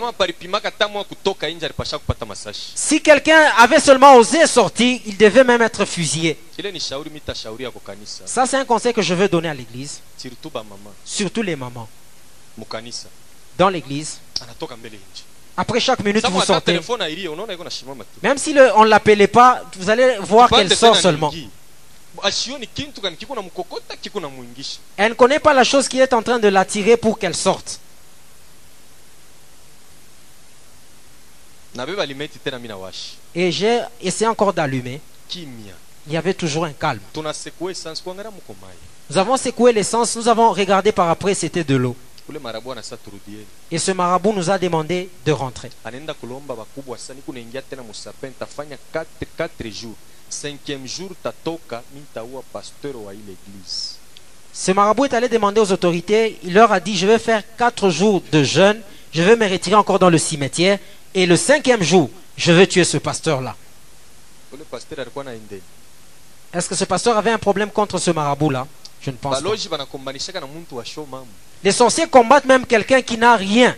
Si 2.76 3.02
quelqu'un 3.02 3.52
avait 3.60 3.80
seulement 3.80 4.16
osé 4.16 4.48
sortir, 4.48 5.00
il 5.06 5.18
devait 5.18 5.44
même 5.44 5.62
être 5.62 5.86
fusillé. 5.86 6.38
Ça, 8.26 8.46
c'est 8.48 8.58
un 8.58 8.66
conseil 8.66 8.94
que 8.94 9.02
je 9.04 9.14
veux 9.14 9.28
donner 9.30 9.50
à 9.50 9.54
l'église, 9.54 10.00
surtout 11.06 11.42
les 11.44 11.56
mamans. 11.56 11.88
Dans 13.58 13.70
l'église, 13.70 14.20
après 15.58 15.80
chaque 15.80 16.00
minute, 16.00 16.24
vous 16.30 16.40
sortez. 16.54 16.72
Même 18.24 18.38
si 18.38 18.54
le- 18.54 18.72
on 18.76 18.84
ne 18.84 18.90
l'appelait 18.90 19.28
pas, 19.28 19.62
vous 19.78 19.90
allez 19.90 20.18
voir 20.22 20.50
qu'elle 20.60 20.70
sort 20.76 20.96
seulement. 21.02 21.32
Elle 24.98 25.10
ne 25.12 25.16
connaît 25.16 25.40
pas 25.40 25.54
la 25.54 25.64
chose 25.64 25.88
qui 25.88 26.00
est 26.00 26.14
en 26.14 26.22
train 26.22 26.40
de 26.40 26.48
l'attirer 26.50 26.98
pour 26.98 27.18
qu'elle 27.18 27.36
sorte. 27.36 27.80
Et 33.34 33.52
j'ai 33.52 33.80
essayé 34.02 34.28
encore 34.28 34.54
d'allumer. 34.54 35.00
Il 36.08 36.14
y 36.14 36.18
avait 36.18 36.34
toujours 36.34 36.66
un 36.66 36.74
calme. 36.74 37.00
Nous 39.10 39.18
avons 39.18 39.38
secoué 39.38 39.72
l'essence, 39.72 40.16
nous 40.16 40.28
avons 40.28 40.52
regardé 40.52 40.92
par 40.92 41.10
après, 41.10 41.34
c'était 41.34 41.64
de 41.64 41.76
l'eau. 41.76 41.96
Et 43.72 43.78
ce 43.78 43.92
marabout 43.92 44.34
nous 44.34 44.50
a 44.50 44.58
demandé 44.58 45.10
de 45.26 45.32
rentrer. 45.32 45.70
anaenda 45.84 46.14
kulomba 46.14 46.56
bakubwa 46.56 46.98
sasa 46.98 47.14
niku 47.14 47.34
naingia 47.34 47.62
tena 47.62 47.84
musapin 47.84 48.32
tafanya 48.40 48.78
4 48.94 49.06
4 49.38 49.70
jours 49.72 49.96
cinquième 50.30 50.88
jour 50.88 51.12
tatoka 51.24 51.84
mi 51.94 52.00
nitaua 52.02 52.44
pasteur 52.54 52.96
wa 52.96 53.14
ile 53.14 53.36
église 53.38 53.98
Ce 54.54 54.72
marabout 54.72 55.06
est 55.06 55.14
allé 55.14 55.30
demander 55.30 55.62
aux 55.62 55.72
autorités, 55.72 56.38
il 56.44 56.54
leur 56.54 56.72
a 56.74 56.80
dit, 56.82 56.98
je 56.98 57.08
vais 57.08 57.20
faire 57.20 57.42
quatre 57.58 57.90
jours 57.90 58.22
de 58.34 58.44
jeûne, 58.44 58.82
je 59.14 59.22
vais 59.22 59.38
me 59.38 59.48
retirer 59.50 59.76
encore 59.76 59.98
dans 59.98 60.10
le 60.10 60.18
cimetière, 60.18 60.78
et 61.14 61.26
le 61.26 61.38
cinquième 61.38 61.82
jour, 61.82 62.10
je 62.36 62.52
vais 62.52 62.68
tuer 62.68 62.84
ce 62.84 62.98
pasteur-là. 62.98 63.56
Est-ce 66.54 66.68
que 66.68 66.76
ce 66.76 66.84
pasteur 66.84 67.18
avait 67.18 67.32
un 67.32 67.38
problème 67.38 67.72
contre 67.72 67.98
ce 67.98 68.12
marabout-là? 68.12 68.68
Je 69.02 69.12
ne 69.12 69.16
pense 69.16 69.42
pas. 69.42 69.50
Les 71.64 71.72
sorciers 71.72 72.08
combattent 72.08 72.46
même 72.46 72.66
quelqu'un 72.66 73.02
qui 73.02 73.18
n'a 73.18 73.36
rien. 73.36 73.76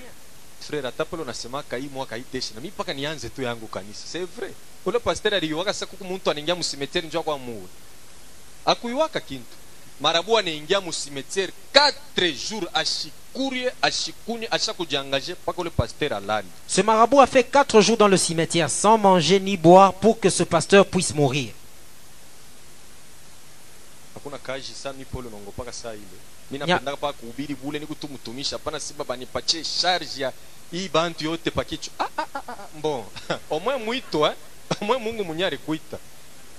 frere 0.61 0.85
hata 0.85 1.05
pale 1.05 1.21
unasemaka 1.23 1.77
hii 1.77 1.89
mwaka 1.93 2.15
haiteshi 2.15 2.53
na 2.55 2.61
mi 2.61 2.67
mpaka 2.67 2.93
nianze 2.93 3.29
tu 3.29 3.41
yangu 3.41 3.67
kanisa 3.67 4.03
c'est 4.11 4.25
vrai. 4.37 4.51
Ule 4.85 4.99
pasteur 4.99 5.33
aliiwaka 5.33 5.73
sasa 5.73 5.85
kuku 5.85 6.03
muntu 6.03 6.31
anaingia 6.31 6.55
musimeteri 6.55 7.07
njoo 7.07 7.23
kwa 7.23 7.37
muwe 7.37 7.67
akuiwaka 8.65 9.19
kintu 9.19 9.55
marabu 10.01 10.37
anaingia 10.37 10.81
musimeteri 10.81 11.53
4 11.73 12.49
jours 12.49 12.67
ashikurie 12.73 13.71
ashikunywe 13.81 14.47
ashakujangaje 14.51 15.33
mpaka 15.33 15.61
ule 15.61 15.69
pasteur 15.69 16.13
alali 16.13 16.47
Ce 16.67 16.81
marabout 16.83 17.19
a 17.21 17.27
fait 17.27 17.43
quatre 17.51 17.81
jours 17.81 17.97
dans 17.97 18.07
le 18.11 18.17
cimetière 18.17 18.69
sans 18.69 18.97
manger 18.97 19.39
ni 19.39 19.57
boire 19.57 19.93
pour 19.93 20.19
que 20.19 20.29
ce 20.29 20.43
pasteur 20.43 20.85
puisse 20.85 21.13
mourir. 21.13 21.53
hakuna 24.13 24.37
kazi 24.37 24.73
saa 24.83 24.93
mi 24.93 25.05
pole 25.05 25.27
unaongopaka 25.27 25.73
saa 25.73 25.93
ile 25.93 26.17
mi 26.51 26.57
Nya- 26.57 26.67
napendaka 26.67 26.97
paka 26.97 27.13
kuhubiri 27.13 27.55
bule 27.55 27.79
ni 27.79 27.85
kutumutumisha 27.87 28.55
hapana 28.55 28.79
siba 28.79 29.03
banipatie 29.03 29.63
charge 29.81 30.21
ya 30.21 30.31
hii 30.71 30.89
bantu 30.89 31.23
yote 31.25 31.51
pakichwa 31.51 31.93
ah, 31.99 32.07
ah, 32.17 32.25
ah, 32.35 32.41
ah, 32.47 32.67
bon 32.81 33.03
omwe 33.49 33.77
mwito 33.77 34.27
eh? 34.27 34.33
omwe 34.81 34.97
mungu 34.97 35.23
mwenye 35.23 35.45
alikuita 35.45 35.97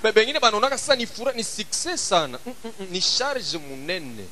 Be- 0.02 0.12
bengine 0.12 0.40
banaonaka 0.40 0.78
sasa 0.78 0.96
ni 0.96 1.06
fura 1.06 1.32
ni 1.32 1.44
success 1.44 2.08
sana 2.08 2.38
mm, 2.46 2.52
mm, 2.64 2.70
mm, 2.80 2.86
ni 2.90 3.00
charge 3.00 3.58
munene 3.58 4.24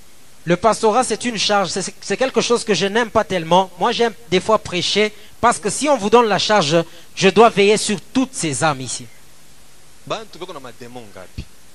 Le 0.44 0.56
pastorat, 0.56 1.04
c'est 1.04 1.24
une 1.24 1.38
charge. 1.38 1.68
C'est 1.70 1.94
c'est 2.00 2.16
quelque 2.16 2.40
chose 2.40 2.64
que 2.64 2.74
je 2.74 2.86
n'aime 2.86 3.10
pas 3.10 3.22
tellement. 3.22 3.70
Moi, 3.78 3.92
j'aime 3.92 4.12
des 4.28 4.40
fois 4.40 4.58
prêcher 4.58 5.12
parce 5.40 5.60
que 5.60 5.70
si 5.70 5.88
on 5.88 5.96
vous 5.96 6.10
donne 6.10 6.26
la 6.26 6.40
charge, 6.40 6.82
je 7.14 7.28
dois 7.28 7.48
veiller 7.48 7.76
sur 7.76 8.00
toutes 8.12 8.34
ces 8.34 8.64
âmes 8.64 8.80
ici. 8.80 9.06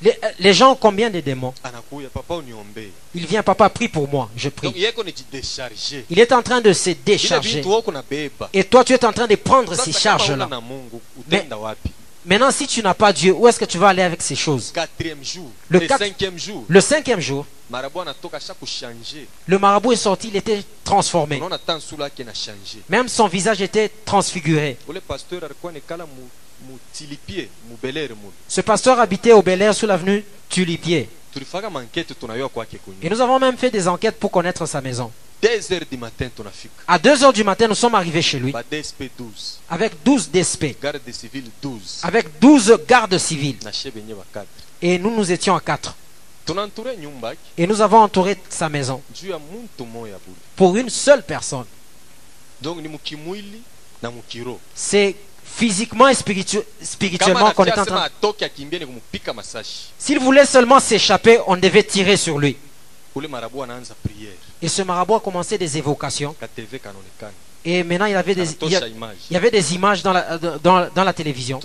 Ngapi 0.02 0.06
Les, 0.06 0.18
les 0.40 0.54
gens 0.54 0.72
ont 0.72 0.76
combien 0.76 1.10
de 1.10 1.20
démons 1.20 1.54
Il 3.16 3.26
vient, 3.26 3.44
papa, 3.44 3.70
prie 3.70 3.88
pour 3.88 4.08
moi. 4.08 4.30
Je 4.36 4.50
prie. 4.50 4.74
Il 6.10 6.20
est 6.20 6.32
en 6.32 6.42
train 6.44 6.62
de 6.62 6.74
se 6.74 6.92
décharger. 6.92 7.64
Et 8.54 8.64
toi, 8.64 8.84
tu 8.84 8.94
es 8.94 9.06
en 9.06 9.14
train 9.14 9.28
de 9.28 9.36
prendre 9.36 9.74
ces 9.76 9.92
charges-là. 9.92 10.50
Maintenant, 12.26 12.52
si 12.52 12.68
tu 12.68 12.84
n'as 12.84 12.94
pas 12.94 13.14
Dieu, 13.14 13.32
où 13.34 13.48
est-ce 13.48 13.58
que 13.58 13.64
tu 13.66 13.78
vas 13.78 13.88
aller 13.90 14.02
avec 14.02 14.22
ces 14.22 14.36
choses? 14.36 14.74
Le 14.76 15.80
le 15.80 15.80
quatre- 15.88 16.00
cinquième 16.04 16.38
jour 16.38 16.66
Le 16.68 16.82
cinquième 16.82 17.22
jour, 17.22 17.46
marabout 19.58 19.94
est 19.94 19.96
sorti, 19.96 20.28
il 20.28 20.36
était 20.36 20.62
transformé. 20.84 21.42
Même 22.90 23.08
son 23.08 23.28
visage 23.28 23.62
était 23.62 23.90
transfiguré. 24.04 24.78
Ce 28.48 28.62
pasteur 28.62 29.00
habitait 29.00 29.34
au 29.34 29.42
Bel 29.42 29.62
Air 29.62 29.74
sous 29.74 29.86
l'avenue 29.86 30.24
Tulipier. 30.50 31.10
Et 33.02 33.10
nous 33.10 33.22
avons 33.22 33.40
même 33.40 33.58
fait 33.58 33.70
des 33.70 33.88
enquêtes 33.88 34.20
pour 34.20 34.32
connaître 34.32 34.66
sa 34.66 34.82
maison. 34.82 35.12
2 35.42 35.72
heures 35.72 35.82
du 35.90 35.98
matin 35.98 36.30
tunafika. 36.36 36.74
À 36.88 36.98
2 36.98 37.24
heures 37.24 37.34
du 37.34 37.44
matin, 37.44 37.68
nous 37.68 37.76
sommes 37.76 37.94
arrivés 37.94 38.24
chez 38.24 38.40
lui. 38.40 38.52
Ba 38.52 38.64
dsp 38.64 39.04
12 39.16 39.60
avec 39.70 39.94
12 40.04 40.32
DSP, 40.32 40.82
garde 40.82 41.00
civile 41.12 41.52
12 41.62 42.00
avec 42.02 42.40
12 42.40 42.80
gardes 42.88 43.18
civils. 43.20 43.58
na 43.64 43.72
she 43.72 43.92
benye 43.94 44.16
ba 44.16 44.26
4 44.34 44.48
Et 44.82 44.98
nous, 44.98 45.16
nous 45.16 45.32
étions 45.32 45.56
à 45.56 45.60
4. 45.60 45.96
tunaentoure 46.46 46.96
nyumba 46.98 47.30
yake. 47.30 47.40
Et 47.58 47.68
nous 47.68 47.82
avons 47.82 48.00
entouré 48.00 48.38
sa 48.50 48.68
maison. 48.70 49.02
Pour 50.56 50.76
une 50.76 50.90
seule 50.90 51.24
personne. 51.24 51.66
C'est 54.74 55.16
physiquement 55.58 56.08
et 56.08 56.14
spiritu- 56.14 56.62
spirituellement 56.82 57.52
qu'on 57.56 57.66
est 57.66 57.72
en 57.72 57.86
train. 57.86 57.96
masashi 59.34 59.90
S'il 59.98 60.20
voulait 60.20 60.46
seulement 60.46 60.80
s'échapper, 60.80 61.40
on 61.48 61.58
devait 61.58 61.84
tirer 61.84 62.16
sur 62.18 62.38
lui. 62.38 62.56
Et 64.62 64.68
ce 64.68 64.82
marabout 64.84 65.16
a 65.16 65.20
commencé 65.20 65.58
des 65.58 65.78
évocations. 65.78 66.36
Et 67.66 67.84
maintenant, 67.84 68.06
il 68.06 68.16
avait 68.16 68.36
des, 68.36 68.44
il 68.68 68.72
y 68.72 68.76
a- 68.76 68.80
il 69.30 69.34
y 69.34 69.36
avait 69.36 69.52
des 69.52 69.74
images 69.74 70.02
dans 70.04 70.14
la, 70.14 70.38
dans, 70.38 70.88
dans 70.96 71.04
la 71.04 71.14
télévision. 71.14 71.60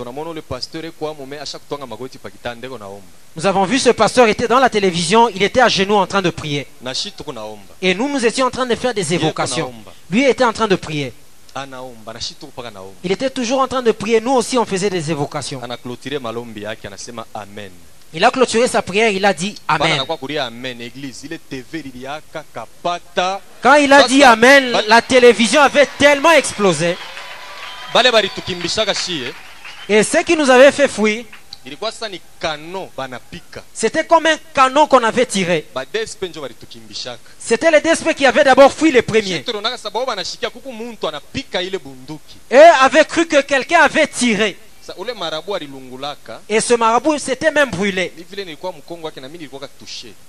Nous 3.36 3.47
avons 3.47 3.64
vu 3.66 3.78
ce 3.78 3.90
pasteur 3.90 4.27
était 4.28 4.48
dans 4.48 4.59
la 4.59 4.69
télévision, 4.70 5.28
il 5.28 5.43
était 5.43 5.60
à 5.60 5.69
genoux 5.69 5.94
en 5.97 6.06
train 6.06 6.23
de 6.23 6.31
prier. 6.31 6.66
Et 7.82 7.94
nous, 7.94 8.09
nous 8.09 8.24
étions 8.24 8.47
en 8.47 8.51
train 8.51 8.66
de 8.66 8.74
faire 8.74 8.94
des 8.94 9.12
évocations. 9.14 9.73
Lui 10.10 10.24
était 10.24 10.44
en 10.44 10.52
train 10.52 10.66
de 10.69 10.77
prier. 10.77 11.12
Il 13.05 13.12
était 13.12 13.31
toujours 13.31 13.61
en 13.61 13.69
train 13.69 13.83
de 13.83 13.93
prier. 13.93 14.20
Nous 14.20 14.33
aussi, 14.33 14.57
on 14.59 14.65
faisait 14.65 14.91
des 14.91 15.11
évocations. 15.11 15.61
Il 18.15 18.24
a 18.24 18.31
clôturé 18.31 18.69
sa 18.69 18.83
prière, 18.83 19.11
il 19.11 19.24
a 19.24 19.33
dit 19.33 19.55
Amen. 19.69 20.03
Quand 23.62 23.74
il 23.74 23.93
a 23.93 24.03
dit 24.07 24.23
Amen, 24.23 24.79
la 24.87 25.01
télévision 25.03 25.62
avait 25.62 25.89
tellement 25.99 26.33
explosé. 26.33 26.97
Et 29.89 30.03
ce 30.03 30.19
qui 30.23 30.37
nous 30.37 30.49
avait 30.51 30.73
fait 30.73 30.89
fuir, 30.89 31.24
c'était 33.72 34.05
comme 34.05 34.26
un 34.26 34.36
canon 34.52 34.86
qu'on 34.86 35.02
avait 35.05 35.26
tiré. 35.26 35.66
C'était 37.39 37.70
les 37.70 37.80
DSP 37.80 38.14
qui 38.14 38.26
avaient 38.26 38.44
d'abord 38.44 38.72
fui 38.72 38.90
les 38.90 39.02
premiers. 39.02 39.44
Eux 42.52 42.70
avaient 42.80 43.05
cru 43.05 43.26
que 43.26 43.40
quelqu'un 43.43 43.80
avait 43.80 44.06
tiré. 44.09 44.56
Et 46.48 46.60
ce 46.60 46.74
marabout 46.74 47.18
s'était 47.18 47.52
même 47.52 47.70
brûlé. 47.70 48.12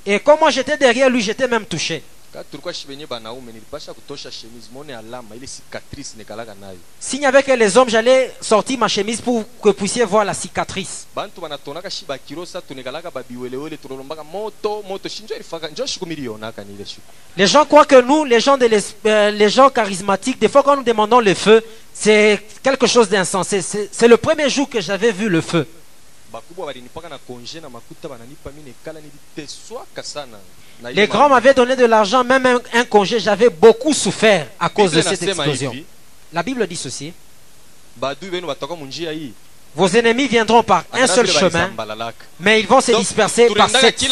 Et 0.06 0.20
comme 0.20 0.40
moi 0.40 0.52
j'étais 0.52 0.78
derrière 0.78 1.10
lui, 1.10 1.22
j'étais 1.22 1.48
même 1.48 1.66
touché. 1.66 2.04
Avait 7.26 7.44
que 7.44 7.52
les 7.52 7.78
hommes, 7.78 7.90
j'allais 7.90 8.34
sortir 8.42 8.80
ma 8.80 8.88
chemise 8.88 9.22
pour 9.22 9.44
que 9.62 9.70
vous 9.70 9.74
puissiez 9.74 10.04
voir 10.04 10.26
la 10.26 10.34
cicatrice. 10.34 11.06
Les 17.38 17.46
gens 17.48 17.66
croient 17.66 17.86
que 17.86 18.02
nous, 18.02 18.26
les 18.26 18.40
gens, 18.40 18.58
de 18.58 18.66
l'es- 18.66 18.96
euh, 19.06 19.30
les 19.32 19.50
gens 19.50 19.70
charismatiques, 19.70 20.40
des 20.40 20.50
fois 20.50 20.64
quand 20.64 20.76
nous 20.76 20.84
demandons 20.84 21.20
le 21.20 21.34
feu, 21.36 21.62
c'est 21.94 22.42
quelque 22.64 22.88
chose 22.88 23.10
d'insensé. 23.10 23.62
C'est 23.62 24.08
le 24.08 24.18
premier 24.18 24.50
jour 24.50 24.68
que 24.68 24.82
j'avais 24.82 25.12
vu 25.12 25.30
le 25.30 25.42
feu. 25.42 25.68
Les 30.94 31.08
grands 31.08 31.30
m'avaient 31.30 31.54
donné 31.54 31.76
de 31.76 31.86
l'argent, 31.86 32.24
même 32.24 32.46
un, 32.46 32.62
un 32.74 32.86
congé. 32.86 33.20
J'avais 33.20 33.50
beaucoup 33.50 33.94
souffert 33.94 34.48
à 34.60 34.70
cause 34.70 34.92
de 34.92 35.02
cette 35.02 35.22
explosion. 35.24 35.74
La 36.32 36.44
Bible 36.44 36.66
dit 36.68 36.76
ceci. 36.76 37.14
Vos 39.76 39.88
ennemis 39.88 40.28
viendront 40.28 40.62
par 40.62 40.84
un 40.94 41.08
seul 41.08 41.28
chemin, 41.28 41.72
mais 42.40 42.60
ils 42.60 42.68
vont 42.68 42.80
se 42.80 42.92
disperser 42.92 43.48
par 43.56 43.70
sept. 43.70 44.06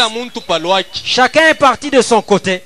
Chacun 1.03 1.47
est 1.49 1.53
parti 1.53 1.91
de 1.91 2.01
son 2.01 2.21
côté. 2.21 2.63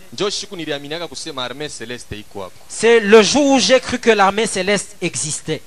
C'est 2.69 2.99
le 3.01 3.21
jour 3.21 3.45
où 3.47 3.59
j'ai 3.59 3.79
cru 3.81 3.99
que 3.99 4.11
l'armée 4.11 4.47
céleste 4.47 4.95
existait. 5.01 5.61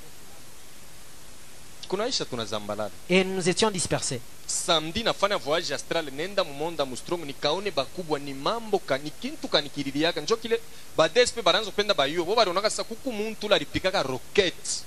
Kunaisha 1.89 2.25
Et 3.09 3.23
nous 3.23 3.49
étions 3.49 3.71
dispersés. 3.71 4.21
samedi 4.47 5.03
nafanya 5.03 5.37
voyage 5.37 5.73
astral 5.73 6.05
nenda 6.11 6.43
mumonda 6.43 6.85
mustrong 6.85 7.25
nikaone 7.25 7.71
bakubwa 7.71 8.19
ni 8.19 8.33
mambo 8.33 8.79
ka 8.79 8.97
ni 8.97 9.09
kintu 9.09 9.47
kanikililiaka 9.47 10.21
njo 10.21 10.37
kile 10.37 10.59
badespe 10.97 11.41
baranza 11.41 11.69
kupenda 11.71 11.93
bayuo 11.93 12.25
bo 12.25 12.35
balionaka 12.35 12.69
sasa 12.69 12.83
kuku 12.83 13.11
muntu 13.11 13.45
ula 13.45 13.55
alipikaka 13.55 14.03
roket 14.03 14.83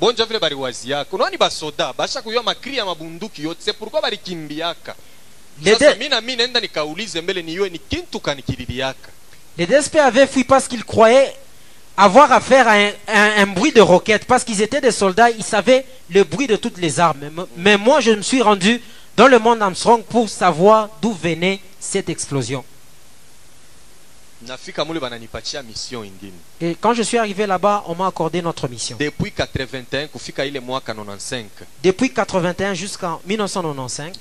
bonjo 0.00 0.24
vile 0.24 0.38
baliwaziaka 0.38 1.10
unaona 1.12 1.30
ni 1.30 1.38
basoda 1.38 1.92
basha 1.92 2.22
kuyua 2.22 2.42
makri 2.42 2.76
ya 2.76 2.84
mabunduki 2.84 3.42
yote. 3.42 3.62
Se 3.64 3.72
pourquoi 3.72 4.00
balikimbiaka 4.02 4.94
Les, 5.62 5.78
sasa 5.78 5.94
mi 5.94 6.08
na 6.08 6.20
mi 6.20 6.36
nenda 6.36 6.60
nikaulize 6.60 7.20
mbele 7.20 7.42
niwe 7.42 7.70
ni 7.70 7.78
kintu 7.78 8.20
kanikililiaka 8.20 9.08
les 9.58 9.66
DSP 9.66 9.96
avaient 9.96 10.26
fui 10.26 10.44
parce 10.44 10.68
qu'ils 10.68 10.84
croyaient 10.84 11.34
avoir 11.96 12.32
affaire 12.32 12.68
à 12.68 13.40
un, 13.40 13.46
bruit 13.46 13.72
de 13.72 13.80
roquette. 13.80 14.24
Parce 14.26 14.44
qu'ils 14.44 14.62
étaient 14.62 14.80
des 14.80 14.90
soldats, 14.92 15.30
ils 15.30 15.44
savaient 15.44 15.86
le 16.10 16.24
bruit 16.24 16.46
de 16.46 16.56
toutes 16.56 16.78
les 16.78 17.00
armes. 17.00 17.30
Mais- 17.56 17.76
moi, 17.76 18.00
je 18.00 18.12
me 18.12 18.22
suis 18.22 18.42
rendu 18.42 18.80
dans 19.16 19.28
le 19.28 19.38
monde 19.38 19.62
Armstrong 19.62 20.02
pour 20.02 20.28
savoir 20.28 20.90
d'où 21.00 21.12
venait 21.12 21.60
cette 21.80 22.08
explosion. 22.08 22.64
Et 26.60 26.76
quand 26.78 26.92
je 26.92 27.02
suis 27.02 27.16
arrivé 27.16 27.46
là-bas, 27.46 27.84
on 27.86 27.94
m'a 27.94 28.06
accordé 28.06 28.42
notre 28.42 28.68
mission. 28.68 28.96
depuis 29.00 29.32
81 29.32 30.08
kufika 30.08 30.44
ile 30.44 30.60
mwaka 30.60 30.92
95 30.94 31.46
Depuis 31.82 32.12
81 32.12 32.74
jusqu'en 32.74 33.20
1995, 33.26 34.18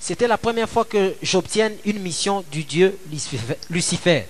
c'était 0.00 0.28
la 0.28 0.38
première 0.38 0.68
fois 0.68 0.84
que 0.84 1.14
j'obtienne 1.22 1.74
une 1.84 2.00
mission 2.00 2.44
du 2.50 2.64
dieu 2.64 2.98
Lucifer- 3.70 4.26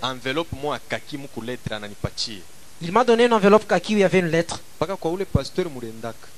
Il 2.80 2.92
m'a 2.92 3.04
donné 3.04 3.24
une 3.26 3.32
enveloppe 3.32 3.66
kaki 3.66 3.94
où 3.94 3.98
il 3.98 4.00
y 4.00 4.04
avait 4.04 4.20
une 4.20 4.30
lettre. 4.30 4.60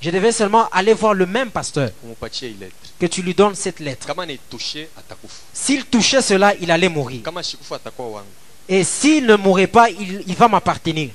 Je 0.00 0.10
devais 0.10 0.32
seulement 0.32 0.68
aller 0.70 0.94
voir 0.94 1.12
le 1.14 1.26
même 1.26 1.50
pasteur, 1.50 1.90
que 2.98 3.06
tu 3.06 3.20
lui 3.22 3.34
donnes 3.34 3.54
cette 3.54 3.78
lettre. 3.80 4.06
S'il 5.52 5.84
touchait 5.84 6.22
cela, 6.22 6.54
il 6.60 6.70
allait 6.70 6.88
mourir. 6.88 7.20
Et 8.68 8.84
s'il 8.84 9.26
ne 9.26 9.36
mourrait 9.36 9.66
pas, 9.66 9.90
il, 9.90 10.22
il 10.26 10.34
va 10.34 10.48
m'appartenir. 10.48 11.10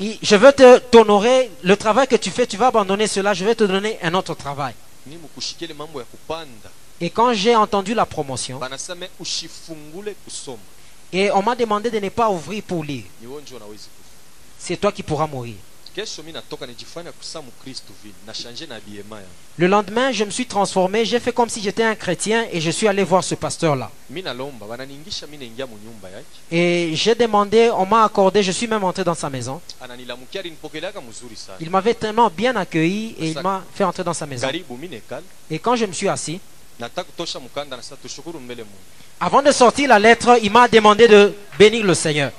Je 0.00 0.36
veux 0.36 0.52
te 0.52 0.78
t'honorer. 0.78 1.50
Le 1.62 1.76
travail 1.76 2.08
que 2.08 2.16
tu 2.16 2.30
fais, 2.30 2.46
tu 2.46 2.56
vas 2.56 2.68
abandonner 2.68 3.06
cela. 3.06 3.34
Je 3.34 3.44
vais 3.44 3.54
te 3.54 3.64
donner 3.64 3.98
un 4.02 4.14
autre 4.14 4.34
travail. 4.34 4.74
Et 7.00 7.10
quand 7.10 7.32
j'ai 7.34 7.54
entendu 7.56 7.94
la 7.94 8.06
promotion, 8.06 8.60
et 11.12 11.30
on 11.32 11.42
m'a 11.42 11.56
demandé 11.56 11.90
de 11.90 11.98
ne 11.98 12.08
pas 12.08 12.30
ouvrir 12.30 12.62
pour 12.62 12.84
lire, 12.84 13.04
c'est 14.58 14.76
toi 14.76 14.92
qui 14.92 15.02
pourras 15.02 15.26
mourir. 15.26 15.56
Le 19.58 19.66
lendemain, 19.66 20.12
je 20.12 20.24
me 20.24 20.30
suis 20.30 20.46
transformé. 20.46 21.04
J'ai 21.04 21.18
fait 21.20 21.32
comme 21.32 21.48
si 21.48 21.60
j'étais 21.60 21.82
un 21.82 21.94
chrétien 21.94 22.46
et 22.52 22.60
je 22.60 22.70
suis 22.70 22.86
allé 22.86 23.02
voir 23.02 23.24
ce 23.24 23.34
pasteur-là. 23.34 23.90
Et 26.50 26.90
j'ai 26.94 27.14
demandé, 27.14 27.70
on 27.70 27.86
m'a 27.86 28.04
accordé, 28.04 28.42
je 28.42 28.52
suis 28.52 28.66
même 28.66 28.84
entré 28.84 29.02
dans 29.04 29.14
sa 29.14 29.28
maison. 29.28 29.60
Il 31.60 31.70
m'avait 31.70 31.94
tellement 31.94 32.30
bien 32.30 32.54
accueilli 32.56 33.16
et 33.18 33.30
il 33.30 33.40
m'a 33.40 33.62
fait 33.74 33.84
entrer 33.84 34.04
dans 34.04 34.14
sa 34.14 34.26
maison. 34.26 34.48
Et 35.50 35.58
quand 35.58 35.76
je 35.76 35.86
me 35.86 35.92
suis 35.92 36.08
assis, 36.08 36.40
avant 39.20 39.42
de 39.42 39.52
sortir 39.52 39.88
la 39.88 39.98
lettre, 39.98 40.38
il 40.42 40.50
m'a 40.50 40.66
demandé 40.68 41.06
de 41.08 41.34
bénir 41.58 41.84
le 41.84 41.94
Seigneur. 41.94 42.32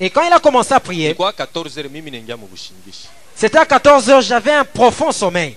Et 0.00 0.10
quand 0.10 0.22
il 0.22 0.32
a 0.32 0.38
commencé 0.40 0.74
à 0.74 0.80
prier, 0.80 1.14
kwa 1.14 1.32
14 1.32 1.88
mimi 1.90 2.10
naingia 2.10 2.36
mubushingishi 2.36 3.08
c'était 3.38 3.58
à 3.58 3.66
14 3.66 4.10
heures, 4.10 4.20
j'avais 4.20 4.52
un 4.52 4.64
profond 4.64 5.12
sommeil. 5.12 5.56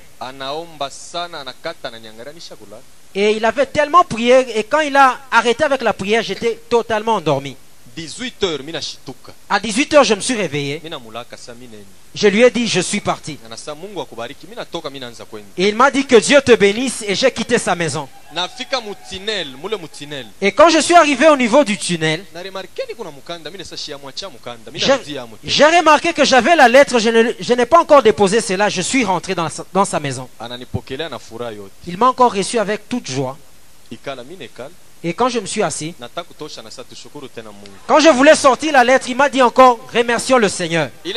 Et 3.16 3.32
il 3.32 3.44
avait 3.44 3.66
tellement 3.66 4.04
prié, 4.04 4.60
et 4.60 4.64
quand 4.66 4.82
il 4.82 4.96
a 4.96 5.18
arrêté 5.32 5.64
avec 5.64 5.82
la 5.82 5.92
prière, 5.92 6.22
j'étais 6.22 6.60
totalement 6.70 7.16
endormi. 7.16 7.58
18 7.96 8.44
heures 8.44 8.64
mi 8.64 8.72
nashituka 8.72 9.34
À 9.50 9.60
18 9.60 9.94
heures, 9.94 10.04
je 10.04 10.14
me 10.16 10.22
suis 10.22 10.36
réveillé. 10.36 10.82
Je 12.14 12.28
lui 12.28 12.42
ai 12.44 12.52
dit, 12.52 12.68
je 12.68 12.82
suis 12.82 13.00
parti. 13.00 13.38
Et 15.58 15.70
il 15.70 15.76
m'a 15.76 15.90
dit 15.92 16.06
que 16.06 16.16
Dieu 16.18 16.42
te 16.42 16.54
bénisse, 16.56 17.04
et 17.08 17.16
j'ai 17.16 17.32
quitté 17.32 17.58
sa 17.58 17.74
maison. 17.76 18.08
Et 20.42 20.52
quand 20.52 20.70
je 20.70 20.80
suis 20.80 20.94
arrivé 20.96 21.28
au 21.30 21.38
niveau 21.38 21.64
du 21.64 21.78
tunnel, 21.78 22.24
j'ai 25.44 25.66
remarqué 25.66 26.14
que 26.14 26.24
j'avais 26.26 26.56
la 26.56 26.68
lettre, 26.68 27.00
je 27.00 27.54
n'ai 27.54 27.66
pas 27.66 27.80
encore 27.80 28.04
déposé 28.04 28.42
cela, 28.42 28.68
je 28.70 28.82
suis 28.82 29.04
rentré 29.06 29.36
dans, 29.36 29.50
sa- 29.50 29.66
dans 29.74 29.86
sa 29.86 30.00
maison. 30.00 30.28
Il 31.88 31.98
m'a 31.98 32.08
encore 32.10 32.34
reçu 32.34 32.58
avec 32.60 32.88
toute 32.90 33.08
joie. 33.10 33.38
Et 35.04 35.14
quand 35.14 35.30
je 35.30 35.40
me 35.40 35.46
suis 35.48 35.64
assis, 35.64 35.96
quand 37.88 38.00
je 38.00 38.10
voulais 38.10 38.36
sortir 38.36 38.72
la 38.74 38.84
lettre, 38.84 39.10
il 39.10 39.16
m'a 39.16 39.30
dit 39.30 39.42
encore, 39.42 39.80
remercions 39.92 40.38
le 40.38 40.48
Seigneur. 40.48 40.90
Et 41.04 41.14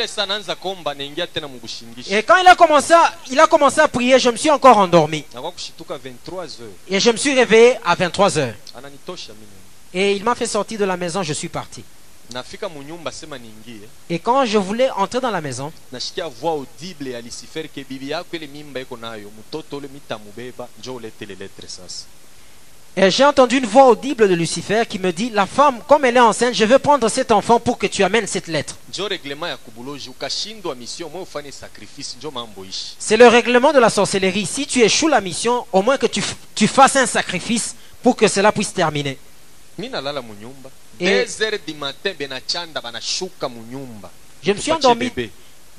quand 2.23 2.37
il 2.37 2.47
a 2.47 2.55
commencé 2.55 2.93
à, 2.93 3.13
il 3.29 3.39
a 3.39 3.45
commencé 3.47 3.79
à 3.79 3.87
prier, 3.87 4.17
je 4.17 4.29
me 4.29 4.37
suis 4.37 4.49
encore 4.49 4.77
endormi. 4.77 5.23
nakwa 5.33 5.51
kushituka 5.51 5.97
23 5.97 6.43
heures 6.61 6.69
Et 6.89 6.99
je 6.99 7.11
me 7.11 7.17
suis 7.17 7.33
réveillé 7.35 7.77
à 7.85 7.93
23 7.95 8.37
heures. 8.39 8.55
Et 9.93 10.13
il 10.13 10.23
m'a 10.23 10.35
fait 10.35 10.47
sortir 10.47 10.79
de 10.79 10.85
la 10.85 10.97
maison, 10.97 11.21
je 11.21 11.33
suis 11.33 11.49
parti. 11.49 11.83
Et 14.09 14.19
quand 14.19 14.45
je 14.45 14.57
voulais 14.57 14.89
entrer 14.89 15.21
dans 15.21 15.29
la 15.29 15.41
maison, 15.41 15.71
et 22.97 23.11
j'ai 23.11 23.25
entendu 23.25 23.57
une 23.57 23.65
voix 23.65 23.87
audible 23.87 24.29
de 24.29 24.35
Lucifer 24.35 24.83
qui 24.87 24.99
me 24.99 25.11
dit, 25.11 25.29
la 25.29 25.45
femme, 25.45 25.79
comme 25.87 26.05
elle 26.05 26.15
est 26.15 26.21
enceinte, 26.21 26.53
je 26.53 26.63
veux 26.63 26.79
prendre 26.79 27.09
cet 27.09 27.31
enfant 27.31 27.59
pour 27.59 27.77
que 27.77 27.87
tu 27.87 28.03
amènes 28.03 28.25
cette 28.25 28.47
lettre. 28.47 28.75
C'est 28.91 29.09
le 33.17 33.27
règlement 33.27 33.73
de 33.73 33.79
la 33.79 33.89
sorcellerie. 33.89 34.45
Si 34.45 34.65
tu 34.65 34.81
échoues 34.81 35.09
la 35.09 35.19
mission, 35.19 35.65
au 35.73 35.81
moins 35.81 35.97
que 35.97 36.07
tu, 36.07 36.23
tu 36.53 36.67
fasses 36.67 36.95
un 36.95 37.05
sacrifice 37.05 37.75
pour 38.01 38.15
que 38.15 38.27
cela 38.27 38.51
puisse 38.51 38.73
terminer. 38.73 39.17
mi 39.77 39.89
nalala 39.89 40.21
munyumba. 40.21 40.69
2 40.99 41.41
heures 41.41 41.59
du 41.67 41.73
matin 41.73 42.11
benachanda 42.17 42.79
banashuka 42.79 43.49
munyumba 43.49 44.09
Je 44.41 44.53
me 44.53 44.57
suis 44.57 44.71
endormi 44.71 45.11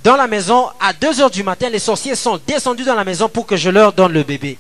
dans 0.05 0.17
la 0.17 0.27
maison. 0.27 0.69
À 0.79 0.93
2 0.93 1.21
heures 1.21 1.31
du 1.31 1.43
matin, 1.43 1.71
les 1.71 1.79
sorciers 1.79 2.15
sont 2.15 2.39
descendus 2.47 2.85
dans 2.85 2.95
la 2.95 3.05
maison 3.05 3.29
pour 3.29 3.47
que 3.47 3.57
je 3.57 3.71
leur 3.71 3.93
donne 3.93 4.13
le 4.13 4.23
bébé. 4.23 4.59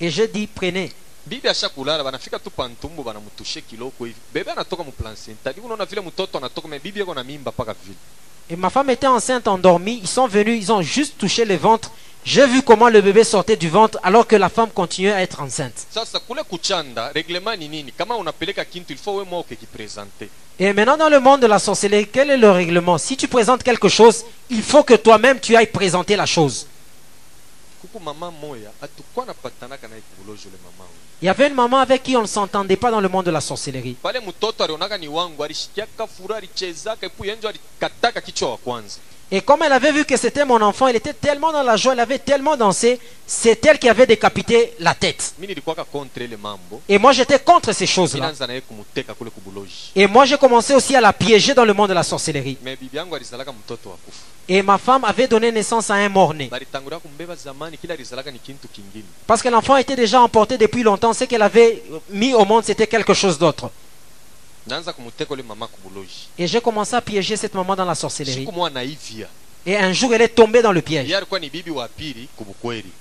Et 0.00 0.10
je 0.10 0.22
dis, 0.22 0.46
prenez. 0.46 0.92
Bibi 1.26 1.48
ashakulala 1.48 2.04
banafika 2.04 2.38
tu 2.38 2.50
pantumbu 2.50 3.02
banamutushe 3.02 3.60
kiloko 3.60 4.04
hivi 4.04 4.16
bebe 4.34 4.50
anatoka 4.50 4.84
muplansenta 4.84 5.50
hivi 5.50 5.60
unaona 5.66 5.84
vile 5.84 6.00
mtoto 6.00 6.38
anatoka 6.38 6.68
me 6.68 6.78
bibi 6.78 7.00
yako 7.00 7.14
na 7.14 7.24
mimba 7.24 7.52
paka 7.52 7.72
vile 7.84 7.96
Et 8.48 8.56
ma 8.56 8.70
femme 8.70 8.90
était 8.90 9.08
enceinte, 9.08 9.48
endormie. 9.48 9.98
Ils 10.02 10.06
sont 10.08 10.28
venus, 10.28 10.62
ils 10.62 10.70
ont 10.72 10.80
juste 10.80 11.18
touché 11.18 11.44
le 11.44 11.56
ventre. 11.56 11.90
J'ai 12.24 12.46
vu 12.46 12.62
comment 12.62 12.88
le 12.88 13.00
bébé 13.00 13.24
sortait 13.24 13.56
du 13.56 13.68
ventre 13.68 13.98
alors 14.04 14.24
que 14.26 14.36
la 14.36 14.48
femme 14.48 14.70
continuait 14.70 15.12
à 15.12 15.20
être 15.22 15.40
enceinte. 15.42 15.86
Et 20.58 20.72
maintenant, 20.72 20.96
dans 20.96 21.08
le 21.08 21.20
monde 21.20 21.40
de 21.40 21.46
la 21.48 21.58
sorcellerie, 21.58 22.06
quel 22.08 22.30
est 22.30 22.36
le 22.36 22.50
règlement? 22.50 22.98
Si 22.98 23.16
tu 23.16 23.26
présentes 23.26 23.64
quelque 23.64 23.88
chose, 23.88 24.24
il 24.50 24.62
faut 24.62 24.84
que 24.84 24.94
toi-même 24.94 25.40
tu 25.40 25.56
ailles 25.56 25.66
présenter 25.66 26.14
la 26.14 26.26
chose. 26.26 26.66
Il 31.22 31.24
y 31.24 31.28
avait 31.30 31.48
une 31.48 31.54
maman 31.54 31.78
avec 31.78 32.02
qui 32.02 32.14
on 32.14 32.22
ne 32.22 32.26
s'entendait 32.26 32.76
pas 32.76 32.90
dans 32.90 33.00
le 33.00 33.08
monde 33.08 33.24
de 33.24 33.30
la 33.30 33.40
sorcellerie. 33.40 33.96
Et 39.30 39.40
comme 39.40 39.62
elle 39.62 39.72
avait 39.72 39.90
vu 39.90 40.04
que 40.04 40.16
c'était 40.16 40.44
mon 40.44 40.60
enfant, 40.62 40.86
elle 40.86 40.96
était 40.96 41.12
tellement 41.12 41.50
dans 41.52 41.64
la 41.64 41.76
joie, 41.76 41.94
elle 41.94 42.00
avait 42.00 42.20
tellement 42.20 42.56
dansé, 42.56 43.00
c'est 43.26 43.64
elle 43.66 43.78
qui 43.78 43.88
avait 43.88 44.06
décapité 44.06 44.72
la 44.78 44.94
tête. 44.94 45.34
Et 46.88 46.98
moi, 46.98 47.12
j'étais 47.12 47.40
contre 47.40 47.72
ces 47.72 47.86
choses-là. 47.86 48.32
Et 49.96 50.06
moi, 50.06 50.24
j'ai 50.26 50.38
commencé 50.38 50.74
aussi 50.74 50.94
à 50.94 51.00
la 51.00 51.12
piéger 51.12 51.54
dans 51.54 51.64
le 51.64 51.74
monde 51.74 51.88
de 51.88 51.94
la 51.94 52.04
sorcellerie. 52.04 52.56
Et 54.48 54.62
ma 54.62 54.78
femme 54.78 55.04
avait 55.04 55.26
donné 55.26 55.50
naissance 55.50 55.90
à 55.90 55.94
un 55.94 56.08
mort-né. 56.08 56.48
Parce 59.26 59.42
que 59.42 59.48
l'enfant 59.48 59.76
était 59.76 59.96
déjà 59.96 60.20
emporté 60.20 60.56
depuis 60.56 60.84
longtemps. 60.84 61.12
Ce 61.12 61.24
qu'elle 61.24 61.42
avait 61.42 61.82
mis 62.10 62.32
au 62.32 62.44
monde, 62.44 62.62
c'était 62.64 62.86
quelque 62.86 63.12
chose 63.12 63.36
d'autre. 63.38 63.70
naanza 63.70 63.84
kumuteka 63.84 63.84
ule 63.84 63.84
mama 63.88 64.55
kubuloji 64.55 64.55
Et 66.38 66.46
j'ai 66.46 66.60
commencé 66.60 66.94
à 66.96 67.00
piéger 67.00 67.36
cette 67.36 67.54
maman 67.54 67.76
dans 67.76 67.84
la 67.84 67.94
sorcellerie. 67.94 68.48
Et 69.68 69.76
un 69.76 69.92
jour, 69.92 70.14
elle 70.14 70.22
est 70.22 70.28
tombée 70.28 70.62
dans 70.62 70.70
le 70.70 70.80
piège. 70.80 71.12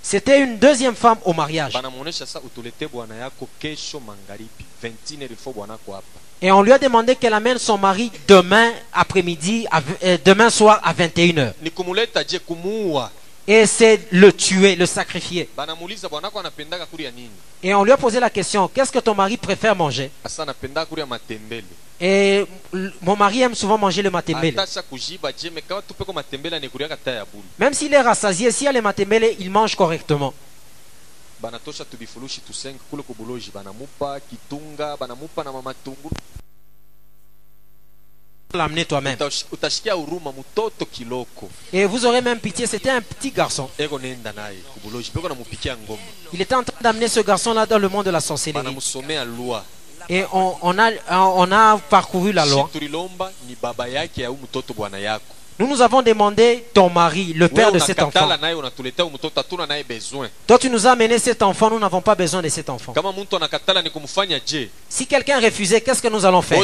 C'était 0.02 0.42
une 0.42 0.58
deuxième 0.58 0.96
femme 0.96 1.18
au 1.24 1.34
mariage. 1.34 1.74
banamuonesha 1.74 2.26
sa 2.26 2.40
utulete 2.40 2.88
bwana 2.92 3.16
yako 3.16 3.48
kesho 3.60 4.00
magharibi 4.00 4.66
21 4.82 5.26
ilifo 5.26 5.52
bwanako 5.52 5.94
hapa 5.94 6.20
Et 6.42 6.52
on 6.52 6.62
lui 6.64 6.72
a 6.74 6.78
demandé 6.80 7.16
qu'elle 7.16 7.34
amène 7.34 7.58
son 7.60 7.78
mari 7.78 8.12
demain 8.28 8.72
après-midi, 8.94 9.68
euh, 10.04 10.18
demain 10.26 10.50
soir 10.50 10.82
à 10.84 10.94
21h. 10.94 11.54
Et 13.48 13.66
c'est 13.68 14.08
le 14.12 14.34
tuer, 14.34 14.76
le 14.76 14.86
sacrifier. 14.86 15.50
Et 17.64 17.74
on 17.74 17.84
lui 17.84 17.92
a 17.92 17.98
posé 17.98 18.20
la 18.20 18.30
question, 18.30 18.68
qu'est-ce 18.68 18.92
que 18.92 19.00
ton 19.00 19.14
mari 19.14 19.38
préfère 19.38 19.76
manger? 19.76 20.12
Et 22.02 22.46
mon 23.02 23.16
mari 23.16 23.42
aime 23.42 23.56
souvent 23.56 23.78
manger 23.78 24.02
le 24.02 24.10
matembele. 24.10 24.56
Même 27.60 27.74
s'il 27.74 27.94
est 27.94 28.02
rassasié, 28.02 28.52
s'il 28.52 28.66
y 28.66 28.68
a 28.68 28.72
le 28.74 28.82
matembele, 28.82 29.36
il 29.40 29.52
mange 29.52 29.76
correctement. 29.76 30.34
banatosha 31.42 31.86
tubifurushi 31.86 32.42
tusenga 32.42 32.80
kule 32.90 33.04
kubuloji 33.04 33.52
banamupa 33.52 34.20
kitunga 34.20 34.98
banamupa 34.98 35.44
na 35.44 35.52
mamatungulu 35.52 36.16
L'amener 38.56 38.86
toi-même. 38.86 39.18
Et 41.74 41.86
vous 41.86 42.06
aurez 42.06 42.22
même 42.22 42.40
pitié, 42.40 42.66
c'était 42.68 42.90
un 42.90 43.02
petit 43.02 43.32
garçon. 43.32 43.70
Il 46.34 46.42
était 46.42 46.56
en 46.56 46.64
train 46.64 46.78
d'amener 46.82 47.08
ce 47.08 47.20
garçon-là 47.20 47.66
dans 47.66 47.78
le 47.78 47.90
monde 47.90 48.06
de 48.06 48.12
la 48.12 48.20
sorcellerie. 48.22 48.66
Et 50.10 50.24
on, 50.34 50.56
on 50.62 50.78
a, 50.80 50.92
on 51.12 51.52
a 51.52 51.78
parcouru 51.90 52.32
la 52.32 52.46
loi. 52.46 52.70
Nous 55.58 55.68
nous 55.68 55.82
avons 55.82 56.02
demandé 56.02 56.66
ton 56.74 56.90
mari, 56.90 57.34
le 57.34 57.48
père 57.48 57.72
de 57.72 57.80
cet 57.80 58.02
enfant. 58.02 58.28
Toi, 60.48 60.60
tu 60.60 60.70
nous 60.70 60.86
as 60.86 60.92
amené 60.92 61.18
cet 61.18 61.42
enfant, 61.42 61.70
nous 61.70 61.80
n'avons 61.80 62.02
pas 62.02 62.14
besoin 62.16 62.42
de 62.42 62.50
cet 62.50 62.70
enfant. 62.70 62.94
Si 64.90 65.08
quelqu'un 65.08 65.40
refusait, 65.40 65.80
qu'est-ce 65.82 66.02
que 66.02 66.10
nous 66.10 66.26
allons 66.26 66.42
faire? 66.42 66.60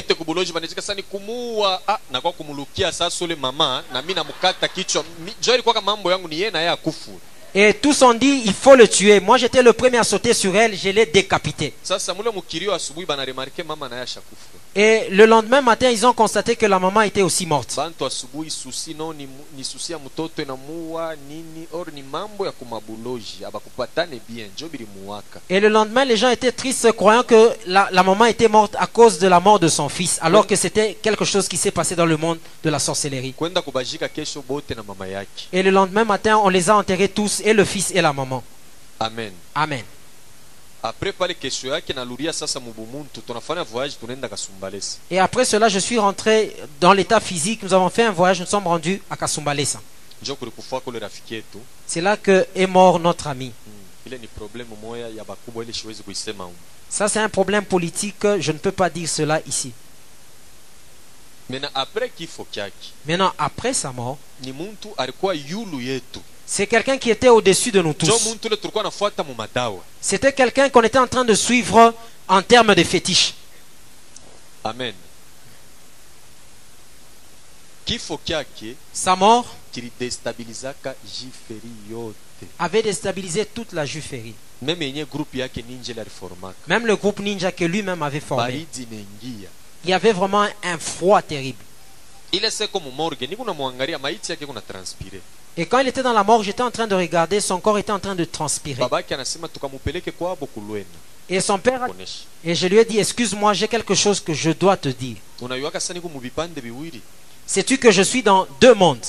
Et 7.53 7.73
tous 7.73 8.01
ont 8.01 8.13
dit, 8.13 8.43
il 8.45 8.53
faut 8.53 8.75
le 8.75 8.87
tuer. 8.87 9.19
Moi, 9.19 9.37
j'étais 9.37 9.61
le 9.61 9.73
premier 9.73 9.97
à 9.97 10.03
sauter 10.05 10.33
sur 10.33 10.55
elle, 10.55 10.75
je 10.77 10.89
l'ai 10.89 11.05
décapité. 11.05 11.73
Et 14.73 15.09
le 15.09 15.25
lendemain 15.25 15.59
matin, 15.59 15.89
ils 15.89 16.05
ont 16.05 16.13
constaté 16.13 16.55
que 16.55 16.65
la 16.65 16.79
maman 16.79 17.01
était 17.01 17.21
aussi 17.23 17.45
morte. 17.45 17.77
Et 25.49 25.59
le 25.59 25.67
lendemain, 25.67 26.05
les 26.05 26.15
gens 26.15 26.29
étaient 26.29 26.53
tristes, 26.53 26.89
croyant 26.93 27.23
que 27.23 27.49
la, 27.67 27.89
la 27.91 28.01
maman 28.03 28.25
était 28.25 28.47
morte 28.47 28.75
à 28.79 28.87
cause 28.87 29.19
de 29.19 29.27
la 29.27 29.41
mort 29.41 29.59
de 29.59 29.67
son 29.67 29.89
fils, 29.89 30.17
alors 30.21 30.47
que 30.47 30.55
c'était 30.55 30.93
quelque 31.01 31.25
chose 31.25 31.49
qui 31.49 31.57
s'est 31.57 31.71
passé 31.71 31.93
dans 31.97 32.05
le 32.05 32.15
monde 32.15 32.37
de 32.63 32.69
la 32.69 32.79
sorcellerie. 32.79 33.35
Et 35.51 35.63
le 35.63 35.69
lendemain 35.71 36.05
matin, 36.05 36.37
on 36.37 36.47
les 36.47 36.69
a 36.69 36.77
enterrés 36.77 37.09
tous, 37.09 37.40
et 37.43 37.53
le 37.53 37.65
fils 37.65 37.91
et 37.91 38.01
la 38.01 38.13
maman. 38.13 38.43
amen 38.99 39.33
Amen. 39.55 39.83
apres 40.83 41.13
pale 41.13 41.33
kesho 41.33 41.67
yake 41.67 41.93
naluria 41.93 42.33
sasa 42.33 42.59
mubumuntu 42.59 43.21
tunafanya 43.21 43.63
voyage 43.63 43.95
tunaenda 43.99 44.29
kasumbalesa 44.29 44.97
Et 45.11 45.19
après 45.19 45.45
cela, 45.45 45.69
je 45.69 45.79
suis 45.79 45.99
rentré 45.99 46.55
dans 46.79 46.93
l'état 46.93 47.19
physique. 47.19 47.61
Nous 47.63 47.73
avons 47.73 47.89
fait 47.89 48.03
un 48.03 48.11
voyage, 48.11 48.39
nous 48.39 48.47
sommes 48.47 48.67
rendus 48.67 49.01
à 49.09 49.15
Kasumbalesa. 49.15 49.79
njo 50.21 50.35
kulikufa 50.35 50.79
kule 50.79 50.99
rafiki 50.99 51.33
yetu 51.33 51.57
C'est 51.87 52.01
là 52.01 52.17
que 52.17 52.47
est 52.55 52.67
mort 52.67 52.99
notre 52.99 53.27
ami. 53.27 53.47
hmm. 53.47 54.07
ile 54.07 54.17
ni 54.17 54.27
problemu 54.27 54.75
moya 54.81 55.09
ya 55.09 55.23
bakubwa 55.23 55.63
ile 55.63 55.73
siwezi 55.73 56.03
kuisema 56.03 56.43
humu 56.43 56.55
Ça, 56.89 57.07
c'est 57.07 57.21
un 57.21 57.29
problème 57.29 57.63
politique. 57.63 58.27
Je 58.39 58.51
ne 58.51 58.57
peux 58.57 58.73
pas 58.73 58.89
dire 58.89 59.07
cela 59.07 59.39
ici. 59.47 59.71
kifo 62.17 62.45
kyake 62.51 62.93
Maintenant, 63.05 63.31
après 63.37 63.73
sa 63.73 63.91
mort, 63.91 64.17
ni 64.41 64.51
muntu 64.51 64.89
alikuwa 64.97 65.33
yulu 65.33 65.81
yetu 65.81 66.21
c'est 66.53 66.67
quelqu'un 66.67 66.97
qui 66.97 67.09
était 67.09 67.29
au-dessus 67.29 67.71
de 67.71 67.81
nous 67.81 67.93
tous. 67.93 68.37
C'était 70.01 70.33
quelqu'un 70.33 70.69
qu'on 70.69 70.83
était 70.83 70.99
en 70.99 71.07
train 71.07 71.23
de 71.23 71.33
suivre 71.33 71.93
en 72.27 72.41
termes 72.41 72.75
de 72.75 72.83
fétiche. 72.83 73.33
amen 74.61 74.93
Sa 78.91 79.15
mort 79.15 79.45
avait 82.59 82.83
déstabilisé 82.83 83.45
toute 83.45 83.71
la 83.71 83.83
aliformaka 83.83 84.35
Même 86.67 86.85
le 86.85 86.95
groupe 86.97 87.19
ninja 87.21 87.53
que 87.53 87.63
lui-même 87.63 88.03
avait 88.03 88.19
formé. 88.19 88.67
Il 89.85 89.89
y 89.89 89.93
avait 89.93 90.11
vraiment 90.11 90.45
un 90.63 90.77
froid 90.77 91.21
terrible. 91.21 91.63
Et 95.57 95.65
quand 95.65 95.79
il 95.79 95.87
était 95.87 96.03
dans 96.03 96.13
la 96.13 96.23
mort, 96.23 96.43
j'étais 96.43 96.63
en 96.63 96.71
train 96.71 96.87
de 96.87 96.95
regarder, 96.95 97.41
son 97.41 97.59
corps 97.59 97.77
était 97.77 97.91
en 97.91 97.99
train 97.99 98.15
de 98.15 98.23
transpirer. 98.25 98.79
Et 101.29 101.39
son 101.41 101.57
père, 101.59 101.83
a- 101.83 101.87
et 102.43 102.55
je 102.55 102.67
lui 102.67 102.77
ai 102.77 102.85
dit, 102.85 102.99
excuse-moi, 102.99 103.53
j'ai 103.53 103.67
quelque 103.67 103.93
chose 103.95 104.19
que 104.19 104.33
je 104.33 104.51
dois 104.51 104.77
te 104.77 104.89
dire. 104.89 105.17
Sais-tu 107.45 107.77
que 107.77 107.91
je 107.91 108.01
suis 108.01 108.23
dans 108.23 108.47
deux 108.61 108.73
mondes? 108.73 109.05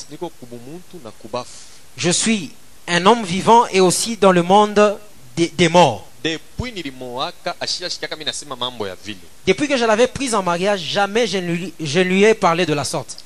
Je 1.96 2.10
suis 2.10 2.50
un 2.88 3.06
homme 3.06 3.22
vivant 3.24 3.66
et 3.72 3.80
aussi 3.80 4.16
dans 4.16 4.32
le 4.32 4.42
monde 4.42 4.98
des, 5.36 5.48
des 5.48 5.68
morts. 5.68 6.06
Depuis 9.46 9.68
que 9.68 9.76
je 9.76 9.84
l'avais 9.84 10.06
prise 10.06 10.34
en 10.34 10.42
mariage, 10.42 10.80
jamais 10.80 11.26
je 11.26 11.38
ne 11.38 11.52
lui, 11.52 11.74
je 11.80 11.98
ne 11.98 12.04
lui 12.04 12.24
ai 12.24 12.34
parlé 12.34 12.64
de 12.66 12.72
la 12.74 12.84
sorte. 12.84 13.24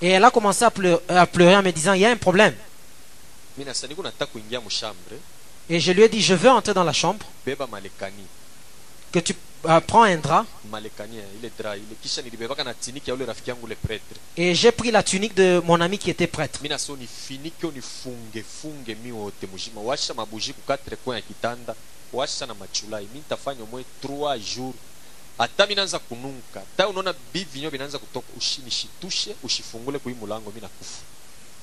Et 0.00 0.08
elle 0.08 0.24
a 0.24 0.30
commencé 0.30 0.64
à 0.64 0.70
pleurer, 0.70 1.02
à 1.08 1.26
pleurer 1.26 1.56
en 1.56 1.62
me 1.62 1.70
disant, 1.70 1.92
il 1.92 2.00
y 2.00 2.06
a 2.06 2.10
un 2.10 2.16
problème. 2.16 2.54
Et 5.68 5.80
je 5.80 5.92
lui 5.92 6.02
ai 6.02 6.08
dit, 6.08 6.20
je 6.20 6.34
veux 6.34 6.50
entrer 6.50 6.74
dans 6.74 6.84
la 6.84 6.92
chambre, 6.92 7.24
que 9.12 9.18
tu 9.18 9.34
euh, 9.64 9.80
prends 9.80 10.02
un 10.02 10.16
drap. 10.16 10.44
Et 14.36 14.54
j'ai 14.54 14.72
pris 14.72 14.90
la 14.90 15.02
tunique 15.02 15.34
de 15.34 15.60
mon 15.64 15.80
ami 15.80 15.98
qui 15.98 16.10
était 16.10 16.26
prêtre. 16.26 16.60
mi 16.62 16.68
nasa 16.68 16.92
unifinike 16.92 17.62
unifunge 17.64 18.42
funge 18.42 18.96
mi 19.04 19.12
wote 19.12 19.46
mujima 19.52 19.80
washa 19.80 20.14
mabuji 20.14 20.52
kukatre 20.52 20.96
coin 21.04 21.16
ya 21.16 21.22
kitanda 21.22 21.74
washa 22.12 22.46
na 22.46 22.54
machulai 22.54 23.04
mi 23.12 23.18
nitafanya 23.18 23.64
mwe 23.70 23.84
3 24.02 24.38
jours 24.38 24.74
hata 25.38 25.66
mi 25.66 25.74
naanza 25.74 25.98
kununka 25.98 26.60
hata 26.60 26.88
unaona 26.88 27.14
bivinyo 27.34 27.70
vinaanza 27.70 27.98
kutoka 27.98 28.26
ushi- 28.38 28.64
nishitushe 28.64 29.34
ushifungule 29.42 29.98
kui 29.98 30.14
mulango 30.14 30.52
mi 30.54 30.60
nakufa 30.60 31.00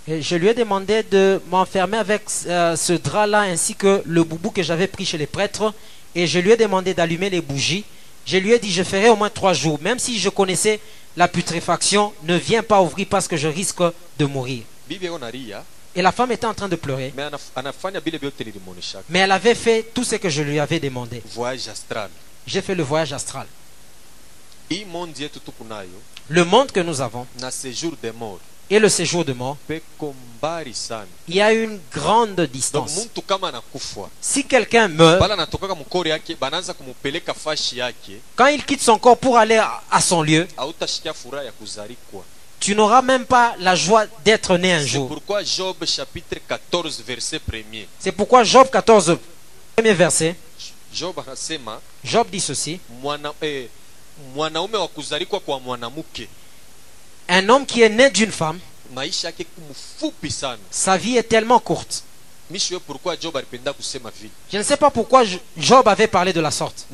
Et 0.07 0.21
je 0.23 0.35
lui 0.37 0.47
ai 0.47 0.53
demandé 0.55 1.03
de 1.03 1.39
m'enfermer 1.51 1.97
avec 1.97 2.23
euh, 2.47 2.75
ce 2.75 2.93
drap-là 2.93 3.41
ainsi 3.41 3.75
que 3.75 4.01
le 4.05 4.23
boubou 4.23 4.49
que 4.49 4.63
j'avais 4.63 4.87
pris 4.87 5.05
chez 5.05 5.17
les 5.19 5.27
prêtres. 5.27 5.71
Et 6.15 6.27
je 6.27 6.39
lui 6.39 6.51
ai 6.51 6.57
demandé 6.57 6.93
d'allumer 6.93 7.29
les 7.29 7.41
bougies. 7.41 7.85
Je 8.25 8.37
lui 8.37 8.51
ai 8.51 8.59
dit, 8.59 8.71
je 8.71 8.83
ferai 8.83 9.09
au 9.09 9.15
moins 9.15 9.29
trois 9.29 9.53
jours. 9.53 9.79
Même 9.81 9.99
si 9.99 10.19
je 10.19 10.29
connaissais 10.29 10.79
la 11.17 11.27
putréfaction, 11.27 12.13
ne 12.23 12.35
viens 12.37 12.63
pas 12.63 12.81
ouvrir 12.81 13.07
parce 13.09 13.27
que 13.27 13.37
je 13.37 13.47
risque 13.47 13.81
de 14.17 14.25
mourir. 14.25 14.63
naria 15.19 15.63
Et 15.95 16.01
la 16.01 16.11
femme 16.11 16.31
était 16.31 16.45
en 16.45 16.53
train 16.53 16.69
de 16.69 16.75
pleurer. 16.75 17.13
Mais 19.09 19.19
elle 19.19 19.31
avait 19.31 19.55
fait 19.55 19.83
tout 19.93 20.03
ce 20.03 20.15
que 20.15 20.29
je 20.29 20.41
lui 20.41 20.59
avais 20.59 20.79
demandé. 20.79 21.21
voyage 21.33 21.67
astral 21.67 22.09
J'ai 22.45 22.61
fait 22.61 22.75
le 22.75 22.83
voyage 22.83 23.13
astral. 23.13 23.47
Le 26.29 26.43
monde 26.45 26.71
que 26.71 26.79
nous 26.79 27.01
avons 27.01 27.25
et 28.69 28.79
le 28.79 28.89
séjour 28.89 29.25
de 29.25 29.33
mort, 29.33 29.57
il 31.27 31.35
y 31.35 31.41
a 31.41 31.51
une 31.53 31.79
grande 31.91 32.39
distance. 32.41 33.07
Si 34.21 34.43
quelqu'un 34.45 34.87
meurt, 34.87 35.19
quand 38.35 38.47
il 38.47 38.63
quitte 38.65 38.81
son 38.81 38.97
corps 38.97 39.17
pour 39.17 39.37
aller 39.37 39.57
à- 39.57 40.01
son 40.01 40.21
lieu, 40.21 40.47
tu 42.59 42.75
n'auras 42.75 43.01
même 43.01 43.25
pas 43.25 43.55
la 43.59 43.75
joie 43.75 44.05
d'être 44.23 44.57
né 44.57 44.73
un 44.73 44.81
c'est 44.81 44.87
jour. 44.87 45.07
pourquoi 45.07 45.43
job 45.43 45.75
chapitre 45.85 46.37
14 46.47 47.01
verset 47.05 47.39
premier 47.39 47.87
C'est 47.99 48.11
pourquoi 48.11 48.43
Job 48.43 48.69
14, 48.69 49.17
premier 49.75 49.93
verset, 49.93 50.35
job 50.93 51.15
Job 52.03 52.27
dit 52.29 52.39
ceci. 52.41 52.79
Un 57.29 57.47
homme 57.49 57.65
qui 57.65 57.81
est 57.81 57.89
né 57.89 58.09
d'une 58.09 58.31
femme, 58.31 58.59
sa 60.71 60.97
vie 60.97 61.17
est 61.17 61.23
tellement 61.29 61.59
courte. 61.59 62.03
Je 64.51 64.57
ne 64.57 64.63
sais 64.63 64.77
pas 64.77 64.89
pourquoi 64.89 65.23
Jo- 65.23 65.37
Job 65.55 65.87
avait 65.87 66.07
parlé 66.07 66.33
de 66.33 66.41
la 66.41 66.49
sorte. 66.49 66.87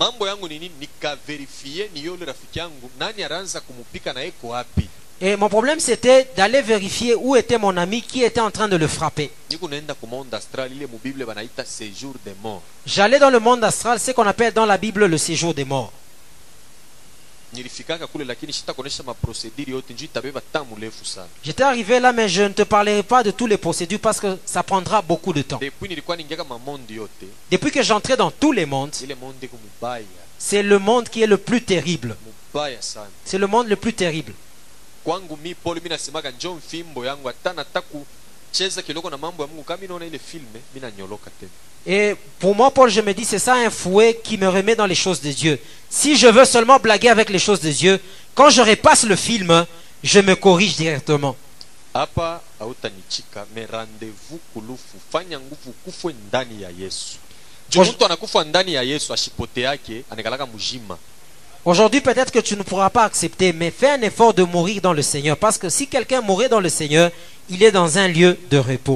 Et 5.22 5.38
mon 5.38 5.48
problème, 5.48 5.80
c'était 5.80 6.28
d'aller 6.36 6.62
vérifier 6.62 7.16
où 7.16 7.38
était 7.38 7.57
mon 7.57 7.78
ami 7.78 8.02
qui 8.02 8.22
était 8.22 8.41
en 8.41 8.52
train 8.52 8.68
de 8.68 8.76
le 8.76 8.88
frapper. 8.90 9.32
J'allais 12.86 13.20
dans 13.20 13.30
le 13.32 13.40
monde 13.40 13.64
astral, 13.64 13.98
ce 14.02 14.12
qu'on 14.12 14.28
appelle 14.28 14.52
dans 14.53 14.66
la 14.66 14.78
Bible 14.78 15.06
le 15.06 15.18
séjour 15.18 15.53
des 15.53 15.64
morts. 15.64 15.94
J'étais 21.44 21.64
arrivé 21.64 21.99
là, 21.99 22.11
mais 22.14 22.27
je 22.30 22.44
ne 22.44 22.49
te 22.49 22.64
parlerai 22.64 23.03
pas 23.03 23.23
de 23.23 23.32
toutes 23.32 23.49
les 23.49 23.57
procédures 23.57 23.99
parce 23.99 24.19
que 24.19 24.38
ça 24.45 24.64
prendra 24.64 25.02
beaucoup 25.02 25.34
de 25.34 25.41
temps. 25.41 25.60
depuis 27.52 27.72
que 27.72 27.84
j'entrais 27.84 28.18
dans 28.18 28.32
tous 28.32 28.52
les 28.52 28.65
mondes, 28.65 28.94
c'est 30.38 30.64
le 30.64 30.80
monde 30.80 31.10
qui 31.10 31.22
est 31.22 31.27
le 31.27 31.38
plus 31.38 31.61
terrible. 31.61 32.15
C'est 33.26 33.38
le 33.38 33.48
monde 33.48 33.68
le 33.68 33.76
plus 33.76 33.94
terrible. 33.94 34.34
Na 39.11 39.18
mambo 39.18 39.44
ya 39.44 39.48
mungu 39.48 39.64
kama 39.64 39.84
ile 40.06 40.19
filme 40.19 40.61
nanyoloka 40.82 41.30
tena 41.40 41.52
Et 41.88 42.15
pour 42.40 42.56
moi, 42.56 42.72
Paul, 42.72 42.90
je 42.90 42.99
me 42.99 43.14
dis, 43.14 43.26
c'est 43.26 43.38
ça 43.38 43.53
un 43.53 43.69
fouet 43.69 44.19
qui 44.23 44.40
me 44.40 44.48
remet 44.48 44.76
dans 44.76 44.88
les 44.88 44.95
choses 44.95 45.22
de 45.22 45.32
Dieu. 45.32 45.60
Si 45.88 46.15
je 46.15 46.26
veux 46.26 46.44
seulement 46.45 46.80
blaguer 46.80 47.10
avec 47.10 47.30
les 47.30 47.38
choses 47.38 47.60
de 47.61 47.69
Dieu, 47.69 47.99
quand 48.34 48.49
je 48.49 48.61
repasse 48.64 49.03
le 49.03 49.15
film, 49.15 49.65
je 50.03 50.19
me 50.19 50.36
corrige 50.36 50.76
directement. 50.77 51.36
hapa 51.94 52.41
hautanichika 52.60 53.45
me 53.56 53.65
rendez-vous 53.72 54.40
kulufu 54.53 54.98
fanya 55.11 55.40
nguvu 55.40 55.72
kufwe 55.86 56.14
ndani 56.27 56.61
ya 56.61 56.69
yesu 56.69 57.15
juu 57.69 57.80
Moi, 57.80 57.86
je- 57.86 57.91
mtu 57.91 58.06
anakufa 58.06 58.44
ndani 58.44 58.73
ya 58.73 58.84
yesu 58.84 59.14
ashipote 59.14 59.61
yake 59.61 60.03
anakalaka 60.11 60.45
mujima 60.45 60.98
Aujourd'hui, 61.65 61.99
peut-être 62.02 62.32
que 62.32 62.40
tu 62.41 62.56
ne 62.56 62.61
pourras 62.64 62.91
pas 62.91 63.06
accepter, 63.06 63.52
mais 63.52 63.72
fais 63.72 63.90
un 63.90 64.02
effort 64.03 64.36
de 64.36 64.44
mourir 64.44 64.82
dans 64.82 64.94
le 64.94 65.02
Seigneur. 65.02 65.36
Parce 65.36 65.57
que 65.57 65.68
si 65.69 65.88
quelqu'un 65.88 66.22
mourait 66.22 66.48
dans 66.48 66.60
le 66.60 66.69
Seigneur, 66.69 67.10
il 67.49 67.63
est 67.63 67.72
dans 67.72 67.97
un 67.97 68.07
lieu 68.07 68.38
de 68.49 68.57
repos. 68.57 68.95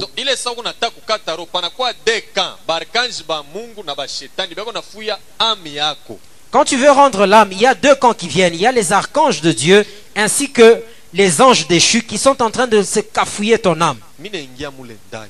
Quand 6.52 6.66
tu 6.66 6.78
veux 6.78 6.92
rendre 6.92 7.26
l'âme, 7.26 7.50
il 7.52 7.62
y 7.62 7.68
a 7.68 7.76
deux 7.76 7.96
camps 7.96 8.14
qui 8.14 8.28
viennent. 8.28 8.56
Il 8.56 8.62
y 8.62 8.66
a 8.66 8.72
les 8.72 8.92
archanges 8.92 9.42
de 9.42 9.52
Dieu 9.52 9.86
ainsi 10.16 10.52
que 10.52 10.82
les 11.14 11.42
anges 11.42 11.68
déchus 11.68 12.04
qui 12.04 12.18
sont 12.18 12.42
en 12.42 12.50
train 12.50 12.68
de 12.68 12.82
se 12.82 13.00
cafouiller 13.00 13.60
ton 13.60 13.80
âme. 13.82 14.00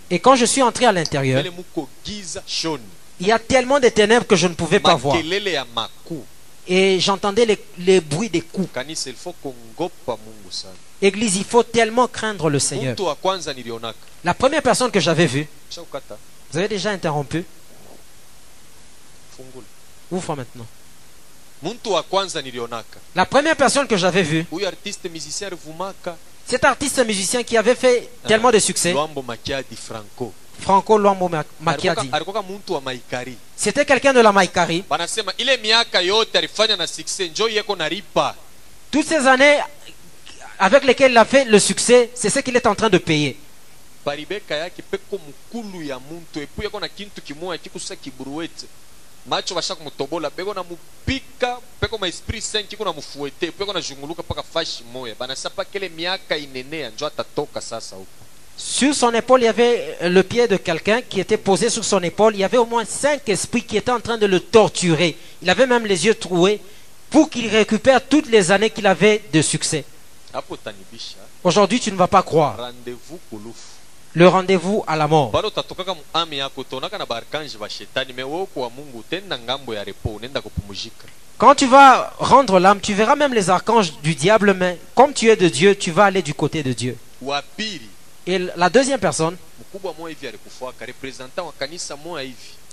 Et 0.09 0.19
quand 0.19 0.35
je 0.35 0.45
suis 0.45 0.61
entré 0.61 0.85
à 0.85 0.91
l'intérieur, 0.91 1.43
il 3.19 3.27
y 3.27 3.31
a 3.31 3.39
tellement 3.39 3.79
de 3.79 3.89
ténèbres 3.89 4.25
que 4.25 4.35
je 4.35 4.47
ne 4.47 4.53
pouvais 4.53 4.79
pas 4.79 4.95
voir. 4.95 5.17
Et 6.71 6.99
j'entendais 6.99 7.45
les, 7.45 7.57
les 7.79 7.99
bruits 7.99 8.29
des 8.29 8.41
coups. 8.41 8.69
Église, 11.01 11.35
il 11.37 11.43
faut 11.45 11.63
tellement 11.63 12.07
craindre 12.07 12.49
le 12.49 12.59
Seigneur. 12.59 12.95
La 14.23 14.33
première 14.35 14.61
personne 14.61 14.91
que 14.91 14.99
j'avais 14.99 15.25
vue, 15.25 15.47
vous 16.51 16.57
avez 16.59 16.67
déjà 16.67 16.91
interrompu, 16.91 17.43
ouvre 20.11 20.35
maintenant. 20.35 20.65
La 23.15 23.25
première 23.25 23.55
personne 23.55 23.87
que 23.87 23.97
j'avais 23.97 24.23
vue, 24.23 24.45
cet 26.45 26.63
artiste 26.65 26.99
musicien 27.05 27.43
qui 27.43 27.57
avait 27.57 27.75
fait 27.75 28.09
tellement 28.27 28.51
de 28.51 28.59
succès, 28.59 28.93
franco 30.59 30.97
Luambo 30.97 31.29
Ma- 31.29 31.43
Makiadi. 31.59 32.11
Mtu 32.55 32.73
wa 32.73 32.81
maikari 32.81 33.37
C'était 33.55 33.85
quelqu'un 33.85 34.13
de 34.13 34.21
la 34.21 34.31
Maïkari. 34.31 34.83
banasema 34.89 35.33
ile 35.37 35.57
miaka 35.57 36.01
yote 36.01 36.37
alifanya 36.37 36.75
na 36.77 36.87
succès 36.87 37.29
njo 37.31 37.47
yeko 37.49 37.75
naripa 37.75 38.35
Toutes 38.91 39.07
ces 39.07 39.27
années 39.27 39.59
avec 40.59 40.83
lesquelles 40.83 41.11
il 41.11 41.17
a 41.17 41.25
fait 41.25 41.45
le 41.45 41.59
succès, 41.59 42.09
c'est 42.15 42.29
ce 42.29 42.39
qu'il 42.39 42.55
est 42.55 42.65
en 42.67 42.75
train 42.75 42.89
de 42.89 42.97
payer. 42.97 43.37
baribeka 44.05 44.55
yake 44.55 44.81
peko 44.81 45.17
mukulu 45.27 45.83
ya 45.87 45.99
muntu 45.99 46.39
epu 46.41 46.63
yeko 46.63 46.79
na 46.79 46.87
kintu 46.87 47.21
kimoya 47.21 47.57
kikusa 47.57 47.95
kiburuwete 47.95 48.65
macho 49.27 49.55
bashaka 49.55 49.83
mutobola 49.83 50.29
beko 50.29 50.53
na 50.53 50.63
mupika 50.63 51.57
peko 51.79 51.97
ma 51.97 52.07
esprit 52.07 52.41
saint 52.43 52.67
kiko 52.67 52.85
na 52.85 52.93
mufuete 52.93 53.51
peko 53.51 53.73
na 53.73 53.81
junguluka 53.81 54.23
paka 54.23 54.43
fashi 54.43 54.83
moya 54.93 55.15
banasa 55.19 55.49
paka 55.49 55.69
ile 55.77 55.89
miaka 55.89 56.37
inenea 56.37 56.89
njo 56.89 57.05
atatoka 57.07 57.61
sasa 57.61 57.95
huko 57.95 58.09
Sur 58.59 58.93
son 58.93 59.13
épaule, 59.13 59.39
il 59.41 59.45
y 59.45 59.47
avait 59.47 59.97
le 60.01 60.21
pied 60.21 60.45
de 60.45 60.57
quelqu'un 60.57 60.99
qui 61.01 61.21
était 61.21 61.37
posé 61.37 61.69
sur 61.69 61.85
son 61.85 62.03
épaule. 62.03 62.35
Il 62.35 62.41
y 62.41 62.43
avait 62.43 62.57
au 62.57 62.65
moins 62.65 62.83
cinq 62.83 63.29
esprits 63.29 63.63
qui 63.63 63.77
étaient 63.77 63.89
en 63.89 64.01
train 64.01 64.17
de 64.17 64.25
le 64.25 64.41
torturer. 64.41 65.15
Il 65.41 65.49
avait 65.49 65.65
même 65.65 65.85
les 65.85 66.05
yeux 66.05 66.13
troués 66.13 66.59
pour 67.09 67.29
qu'il 67.29 67.47
récupère 67.47 68.05
toutes 68.05 68.27
les 68.29 68.51
années 68.51 68.69
qu'il 68.69 68.85
avait 68.85 69.23
de 69.31 69.41
succès. 69.41 69.85
Aujourd'hui, 71.41 71.79
tu 71.79 71.89
ne 71.89 71.95
vas 71.95 72.07
pas 72.07 72.21
croire. 72.21 72.57
Le 74.13 74.27
rendez-vous 74.27 74.83
à 74.85 74.97
la 74.97 75.07
mort. 75.07 75.31
Quand 81.37 81.55
tu 81.55 81.65
vas 81.65 82.13
rendre 82.19 82.59
l'âme, 82.59 82.81
tu 82.81 82.93
verras 82.93 83.15
même 83.15 83.33
les 83.33 83.49
archanges 83.49 83.93
du 84.01 84.15
diable, 84.15 84.53
mais 84.53 84.77
comme 84.95 85.13
tu 85.13 85.29
es 85.29 85.37
de 85.37 85.47
Dieu, 85.47 85.75
tu 85.75 85.91
vas 85.91 86.05
aller 86.05 86.21
du 86.21 86.33
côté 86.33 86.61
de 86.61 86.73
Dieu. 86.73 86.97
Et 88.29 88.37
la 88.55 88.69
deuxième 88.69 88.99
personne, 88.99 89.35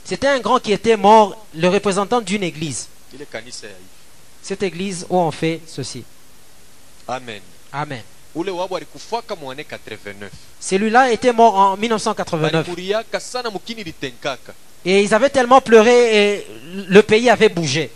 c'était 0.04 0.26
un 0.28 0.38
grand 0.40 0.60
qui 0.60 0.72
était 0.72 0.98
mort, 0.98 1.46
le 1.54 1.68
représentant 1.68 2.20
d'une 2.20 2.42
église. 2.42 2.88
Cette 4.42 4.62
église 4.62 5.06
où 5.08 5.16
on 5.18 5.30
fait 5.30 5.60
ceci. 5.66 6.04
amen 7.08 7.40
Amen. 7.72 8.02
ule 8.34 8.50
wabo 8.50 8.76
alikufuaka 8.76 9.34
mwane 9.36 9.64
89 9.64 10.30
Celui-là 10.60 11.10
était 11.10 11.32
mort 11.32 11.54
en 11.54 11.76
1989. 11.78 12.66
balimuriaka 12.66 13.18
sana 13.20 13.50
mukini 13.50 13.82
litenkaka 13.84 14.52
Et 14.84 15.02
ils 15.02 15.14
avaient 15.14 15.30
tellement 15.30 15.60
pleuré 15.62 15.96
et 16.34 16.46
le 16.88 17.02
pays 17.02 17.30
avait 17.30 17.48
bougé. 17.48 17.90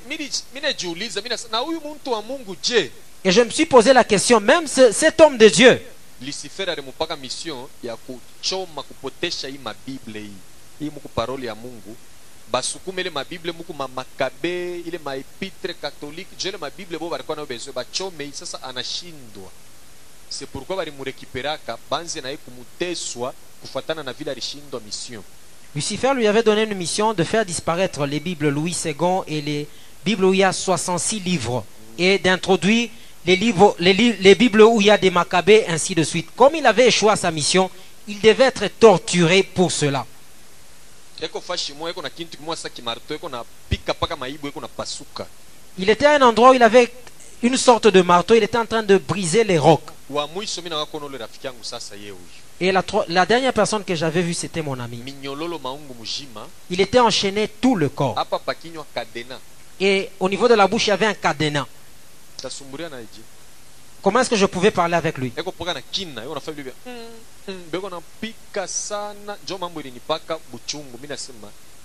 Et 3.24 3.31
je 3.31 3.43
me 3.43 3.51
suis 3.51 3.66
posé 3.66 3.93
la 3.93 4.03
question, 4.05 4.41
même 4.41 4.66
ce- 4.66 4.91
cet 4.93 5.20
homme 5.20 5.37
de 5.37 5.49
Dieu, 5.49 5.81
lucifer 6.21 6.71
alimupaka 6.71 7.17
mission 7.17 7.67
ya 7.83 7.97
kuchoma 7.97 8.83
kupotesha 8.83 9.49
hii 9.49 9.59
mabible 9.59 10.21
hii. 10.21 10.33
Hii 10.79 10.91
muku 10.91 11.09
parole 11.09 11.47
ya 11.47 11.55
mungu. 11.55 11.97
Basukume 12.53 13.01
ile 13.01 13.11
mabible 13.11 13.53
muku 13.53 13.75
mamakabe 13.75 14.79
ile 14.81 14.99
maepitre 15.05 15.75
katolike. 15.75 16.37
Jo 16.39 16.49
ile 16.49 16.59
mabible 16.59 16.99
bo 16.99 17.09
balikuwa 17.09 17.37
nayo 17.37 17.47
bezwe 17.47 17.73
bachome 17.73 18.25
hii. 18.25 18.33
Sasa 18.33 18.63
anashindwa. 18.63 19.51
C'est 20.31 20.47
pourquoi 20.47 20.77
balimurekiperaka 20.77 21.79
banze 21.91 22.21
naye 22.21 22.37
kumuteswa 22.37 23.35
kufatana 23.61 24.03
na 24.03 24.13
vile 24.13 24.31
alishindwa 24.31 24.81
mission. 24.81 25.23
Lucifer 25.75 26.15
lui 26.15 26.27
avait 26.27 26.43
donné 26.43 26.63
une 26.65 26.75
mission 26.75 27.15
de 27.15 27.25
faire 27.25 27.45
disparaître 27.47 28.07
les 28.07 28.21
Bibles 28.21 28.49
Louis 28.49 28.77
II 28.85 29.23
et 29.27 29.41
les 29.41 29.69
Bibles 30.05 30.25
où 30.25 30.35
il 30.35 30.41
y 30.41 30.45
a 30.45 30.53
66 30.53 31.21
livres 31.21 31.65
et 31.99 32.19
d'introduire 32.19 32.91
les, 33.27 33.37
livres, 33.37 33.77
les, 33.79 33.93
les 33.95 34.35
Bibles 34.35 34.63
où 34.63 34.81
il 34.81 34.87
y 34.87 34.91
a 34.91 34.99
des 34.99 35.11
Maccabées, 35.11 35.65
ainsi 35.69 35.95
de 35.95 36.03
suite. 36.03 36.29
Comme 36.37 36.55
il 36.55 36.67
avait 36.67 36.89
échoué 36.89 37.11
à 37.11 37.17
sa 37.17 37.31
mission, 37.31 37.71
il 38.09 38.21
devait 38.21 38.45
être 38.45 38.67
torturé 38.79 39.43
pour 39.43 39.71
cela. 39.71 40.07
Il 45.79 45.91
était 45.91 46.07
à 46.07 46.15
un 46.15 46.23
endroit 46.23 46.51
où 46.51 46.55
il 46.55 46.63
avait 46.63 46.91
une 47.43 47.57
sorte 47.57 47.87
de 47.89 48.03
marteau, 48.03 48.35
il 48.35 48.43
était 48.43 48.59
en 48.59 48.67
train 48.67 48.83
de 48.83 48.97
briser 48.99 49.45
les 49.45 49.59
rocs. 49.59 49.83
Et 52.61 52.73
la, 52.73 52.83
la 53.09 53.25
dernière 53.27 53.53
personne 53.53 53.85
que 53.85 53.95
j'avais 53.95 54.23
vue, 54.23 54.35
c'était 54.35 54.61
mon 54.63 54.79
ami. 54.79 55.03
Il 56.71 56.81
était 56.81 56.99
enchaîné 56.99 57.49
tout 57.49 57.77
le 57.77 57.89
corps. 57.89 58.17
Et 59.79 60.11
au 60.19 60.29
niveau 60.29 60.49
de 60.49 60.55
la 60.55 60.67
bouche, 60.67 60.87
il 60.87 60.91
y 60.91 60.93
avait 60.93 61.07
un 61.07 61.15
cadenas. 61.15 61.67
Na 62.43 62.51
Comment 64.03 64.21
est-ce 64.21 64.31
que 64.31 64.37
je 64.37 64.47
pouvais 64.47 64.71
parler 64.71 64.97
avec 64.97 65.19
lui? 65.19 65.33
Na 65.37 65.43
mm, 65.43 65.53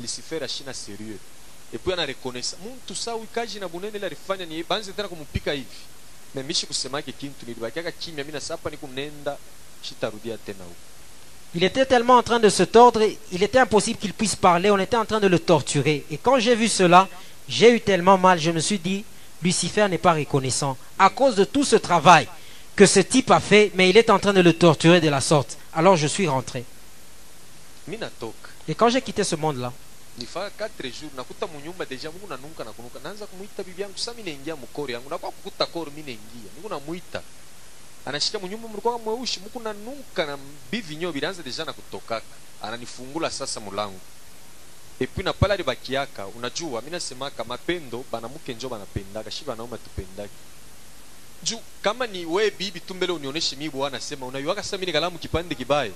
mm, 0.02 0.44
ashina 0.44 0.73
serieux 0.73 1.19
epuis 1.73 1.94
anarekonesa 1.94 2.57
muntu 2.64 2.95
sa 2.95 3.15
wikaji 3.15 3.60
na 3.60 3.68
bunene 3.68 3.98
ile 3.98 4.06
alifanya 4.06 4.45
ni 4.45 4.64
banze 4.64 4.91
tena 4.91 5.07
kumupika 5.07 5.52
hivi. 5.52 5.82
Me 6.36 6.44
mishi 6.44 6.65
kusemake 6.68 7.11
kintu 7.11 7.45
nilibakiaka 7.45 7.91
kimya 7.91 8.23
mi 8.23 8.32
nasapa 8.32 8.69
ni 8.69 8.77
kunenda 8.77 9.38
shitarudia 9.82 10.38
tena 10.38 10.64
huko. 10.64 10.76
Il 11.56 11.64
était 11.64 11.86
tellement 11.86 12.18
en 12.18 12.23
train 12.23 12.40
de 12.40 12.49
se 12.49 12.64
tordre, 12.64 13.02
il 13.32 13.41
était 13.41 13.60
impossible 13.60 13.98
qu'il 13.98 14.14
puisse 14.14 14.36
parler, 14.36 14.69
on 14.72 14.77
était 14.77 14.98
en 14.98 15.06
train 15.06 15.22
de 15.22 15.27
le 15.27 15.40
torturer. 15.40 16.06
Et 16.11 16.18
quand 16.18 16.38
j'ai 16.38 16.53
vu 16.53 16.68
cela, 16.68 17.07
j'ai 17.48 17.72
eu 17.72 17.80
tellement 17.80 18.18
mal, 18.18 18.40
je 18.40 18.52
me 18.52 18.60
suis 18.60 18.77
dit, 18.77 19.06
Lucifer 19.44 19.88
n'est 19.88 19.98
pas 20.02 20.14
reconnaissant. 20.14 20.78
À 20.98 21.10
cause 21.10 21.36
de 21.36 21.44
tout 21.45 21.64
ce 21.64 21.76
travail 21.76 22.28
que 22.76 22.86
ce 22.86 22.99
type 22.99 23.32
a 23.32 23.40
fait, 23.40 23.72
mais 23.76 23.90
il 23.90 23.98
est 23.98 24.10
en 24.10 24.20
train 24.20 24.34
de 24.34 24.41
le 24.41 24.53
torturer 24.53 24.99
de 25.02 25.10
la 25.10 25.22
sorte. 25.22 25.57
Alors 25.74 25.95
je 25.95 26.07
suis 26.07 26.28
rentré. 26.28 26.64
Et 28.68 28.76
quand 28.76 28.90
j'ai 28.90 29.02
quitté 29.02 29.24
ce 29.24 29.36
monde-là, 29.36 29.72
nifaa 30.18 30.49
4 30.49 30.72
jours 30.88 31.12
nakuta 31.16 31.45
munyumba 31.48 31.86
deja 31.86 32.10
mungu 32.10 32.26
nanuka 32.30 32.64
na 32.64 32.72
kunuka 32.72 32.99
naanza 33.03 33.26
kumuita 33.28 33.64
bibi 33.64 33.82
yangu 33.82 33.98
sa 33.98 34.14
mi 34.14 34.24
naingia 34.24 34.56
mukori 34.56 34.94
yangu 34.94 35.10
nakuwa 35.10 35.32
kukuta 35.32 35.66
koro 35.66 35.91
mi 35.91 36.02
naingia 36.03 36.49
niku 36.56 36.70
namwita 36.70 37.22
anashika 38.06 38.40
munyumba 38.40 38.68
mlikuwa 38.70 38.99
mweushi 38.99 39.40
muku 39.40 39.60
nanuka 39.60 40.26
na 40.26 40.38
bivinyo 40.72 41.12
bilianza 41.12 41.44
deja 41.44 41.66
na 41.66 41.74
kutokaka 41.74 42.26
ananifungula 42.62 43.32
sasa 43.32 43.60
mulangu 43.60 43.99
epi 44.99 45.23
na 45.23 45.34
pale 45.34 45.53
alibakiaka 45.53 46.27
unajua 46.27 46.81
mi 46.81 46.91
nasemaka 46.91 47.43
mapendo 47.43 48.03
banamuke 48.11 48.53
njo 48.53 48.69
banapendaka 48.69 49.31
shi 49.31 49.43
banaume 49.45 49.77
tupendaki 49.77 50.34
juu 51.43 51.59
kama 51.81 52.07
ni 52.07 52.26
we 52.26 52.51
bibi 52.51 52.80
tu 52.80 52.93
mbele 52.95 53.13
unioneshe 53.13 53.55
mi 53.55 53.69
bwana 53.69 53.99
sema 53.99 54.26
unaiwaka 54.26 54.63
sasa 54.63 54.77
mimi 54.77 54.85
nikalamu 54.85 55.17
kipande 55.17 55.55
kibaya? 55.55 55.91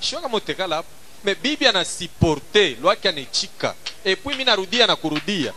Shiwaka 0.00 0.28
motekala 0.28 0.76
hapo 0.76 0.88
me 1.24 1.34
bibi 1.34 1.66
anasiporte 1.66 2.76
lwake 2.82 3.08
anechika 3.08 3.74
epui 4.04 4.34
mi 4.34 4.44
narudia 4.44 4.86
na 4.86 4.96
kurudia 4.96 5.52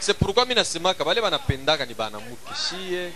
c'est 0.00 0.14
pourquoi 0.18 0.44
mi 0.46 0.54
nasemaka 0.54 1.04
bale 1.04 1.20
banapendaka 1.20 1.86
ni 1.86 1.94
banamuke 1.94 2.54
shie 2.68 3.10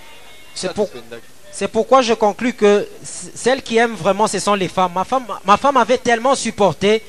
C'est 0.55 0.69
sa 0.69 0.75
pour- 0.75 0.87
tupendaki. 0.91 1.23
c'est 1.53 1.69
pourquoi 1.69 2.03
je 2.03 2.15
conclus 2.15 2.53
que 2.55 2.89
celles 3.35 3.63
qui 3.63 3.77
aiment 3.77 3.95
vraiment, 3.95 4.27
ce 4.27 4.39
sont 4.41 4.55
les 4.55 4.67
femmes. 4.69 4.93
Ma 4.95 5.05
femme, 5.05 5.27
ma 5.45 5.57
femme 5.57 5.77
avait 5.77 5.99
tellement 5.99 6.35
supporté. 6.35 7.03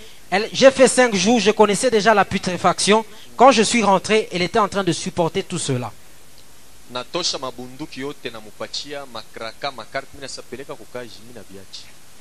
J'ai 0.53 0.71
fait 0.71 0.87
cinq 0.87 1.15
jours, 1.15 1.39
je 1.39 1.51
connaissais 1.51 1.89
déjà 1.89 2.13
la 2.13 2.23
putréfaction. 2.25 3.03
Quand 3.35 3.51
je 3.51 3.63
suis 3.63 3.83
rentré, 3.83 4.27
elle 4.31 4.41
était 4.43 4.59
en 4.59 4.67
train 4.67 4.83
de 4.83 4.91
supporter 4.91 5.43
tout 5.43 5.57
cela. 5.57 5.91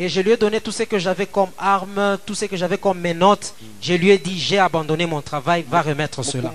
Et 0.00 0.08
je 0.08 0.20
lui 0.20 0.30
ai 0.30 0.36
donné 0.36 0.60
tout 0.60 0.70
ce 0.72 0.82
que 0.84 0.98
j'avais 0.98 1.26
comme 1.26 1.50
armes, 1.58 2.18
tout 2.24 2.34
ce 2.34 2.44
que 2.46 2.56
j'avais 2.56 2.78
comme 2.78 3.00
mes 3.00 3.14
notes. 3.14 3.52
Je 3.82 3.94
lui 3.94 4.10
ai 4.10 4.18
dit, 4.18 4.38
j'ai 4.38 4.58
abandonné 4.58 5.06
mon 5.06 5.20
travail, 5.20 5.64
va 5.68 5.82
remettre 5.82 6.22
cela. 6.22 6.52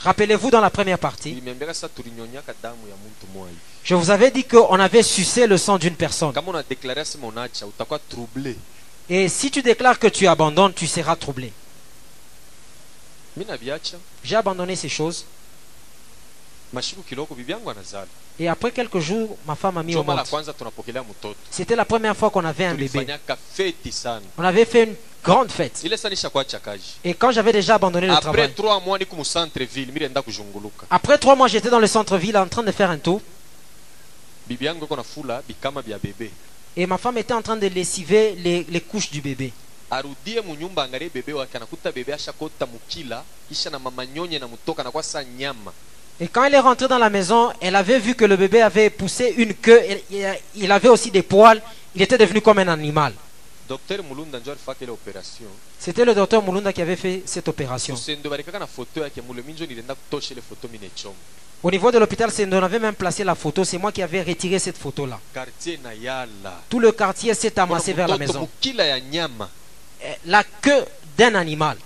Rappelez-vous 0.00 0.50
dans 0.50 0.60
la 0.60 0.70
première 0.70 0.98
partie, 0.98 1.42
je 3.84 3.94
vous 3.94 4.10
avais 4.10 4.30
dit 4.30 4.44
qu'on 4.44 4.78
avait 4.80 5.02
sucé 5.02 5.46
le 5.46 5.56
sang 5.56 5.78
d'une 5.78 5.94
personne. 5.96 6.32
Et 9.08 9.28
si 9.28 9.50
tu 9.50 9.62
déclares 9.62 9.98
que 9.98 10.06
tu 10.06 10.26
abandonnes, 10.26 10.72
tu 10.72 10.86
seras 10.86 11.16
troublé. 11.16 11.52
J'ai 14.22 14.36
abandonné 14.36 14.76
ces 14.76 14.88
choses. 14.88 15.24
Et 18.38 18.48
après 18.48 18.72
quelques 18.72 18.98
jours, 18.98 19.36
ma 19.46 19.54
femme 19.54 19.78
a 19.78 19.82
mis 19.82 19.94
au 19.94 20.02
monde. 20.02 20.20
C'était 21.50 21.76
la 21.76 21.84
première 21.84 22.16
fois 22.16 22.30
qu'on 22.30 22.44
avait 22.44 22.64
un 22.64 22.74
bébé. 22.74 23.06
On 24.38 24.42
avait 24.44 24.64
fait 24.64 24.84
une 24.84 24.96
grande 25.22 25.50
fête. 25.50 25.84
Et 27.04 27.14
quand 27.14 27.30
j'avais 27.30 27.52
déjà 27.52 27.74
abandonné 27.76 28.06
le 28.06 28.12
après 28.12 28.48
travail, 28.48 28.54
après 30.90 31.18
trois 31.18 31.36
mois, 31.36 31.48
j'étais 31.48 31.70
dans 31.70 31.78
le 31.78 31.86
centre-ville 31.86 32.36
en 32.36 32.48
train 32.48 32.62
de 32.62 32.72
faire 32.72 32.90
un 32.90 32.98
tour. 32.98 33.20
Et 36.76 36.86
ma 36.86 36.98
femme 36.98 37.18
était 37.18 37.32
en 37.34 37.42
train 37.42 37.56
de 37.56 37.66
lessiver 37.68 38.34
les, 38.36 38.66
les 38.68 38.80
couches 38.80 39.10
du 39.10 39.20
bébé. 39.20 39.52
arudie 39.90 40.38
munyumba 40.44 40.82
angalie 40.84 41.08
bebe 41.08 41.32
wake 41.34 41.54
anakuta 41.56 41.92
bebe 41.92 42.12
ashakota 42.12 42.66
mukila 42.66 43.22
kisha 43.48 43.70
na 43.70 43.78
mama 43.78 44.04
nyonye 44.06 44.38
na 44.38 44.46
mutoka 44.48 44.82
anakuwa 44.82 45.02
sa 45.02 45.22
nyama 45.24 45.72
Et 46.20 46.26
quand 46.28 46.44
elle 46.44 46.54
est 46.54 46.60
rentrée 46.60 46.86
dans 46.88 46.98
la 46.98 47.10
maison, 47.10 47.52
elle 47.60 47.74
avait 47.76 47.98
vu 47.98 48.14
que 48.14 48.24
le 48.24 48.36
bébé 48.36 48.62
avait 48.62 48.88
poussé 48.90 49.34
une 49.36 49.52
queue. 49.54 49.80
et 49.82 50.04
Il 50.54 50.70
avait 50.70 50.88
aussi 50.88 51.10
des 51.10 51.22
poils. 51.22 51.60
Il 51.96 52.02
était 52.02 52.16
devenu 52.18 52.40
comme 52.40 52.58
un 52.60 52.68
animal. 52.68 53.12
C'était 55.78 56.04
le 56.04 56.14
docteur 56.14 56.42
Mulunda 56.42 56.72
qui 56.72 56.82
avait 56.82 56.96
fait 56.96 57.22
cette 57.24 57.48
opération. 57.48 57.96
Au 61.62 61.70
niveau 61.70 61.90
de 61.90 61.98
l'hôpital 61.98 62.30
on 62.52 62.62
avait 62.62 62.78
même 62.78 62.94
placé 62.94 63.24
la 63.24 63.34
photo. 63.34 63.64
C'est 63.64 63.78
moi 63.78 63.90
qui 63.90 64.02
avais 64.02 64.22
retiré 64.22 64.58
cette 64.58 64.76
photo-là. 64.76 65.18
Tout 66.68 66.78
le 66.80 66.92
quartier 66.92 67.32
s'est 67.34 67.58
amassé 67.58 67.92
vers 67.94 68.08
la 68.08 68.18
maison. 68.18 68.48
Eh, 70.02 70.06
La 70.26 70.44
queue 70.44 70.84
d'un 71.16 71.34
animal. 71.34 71.78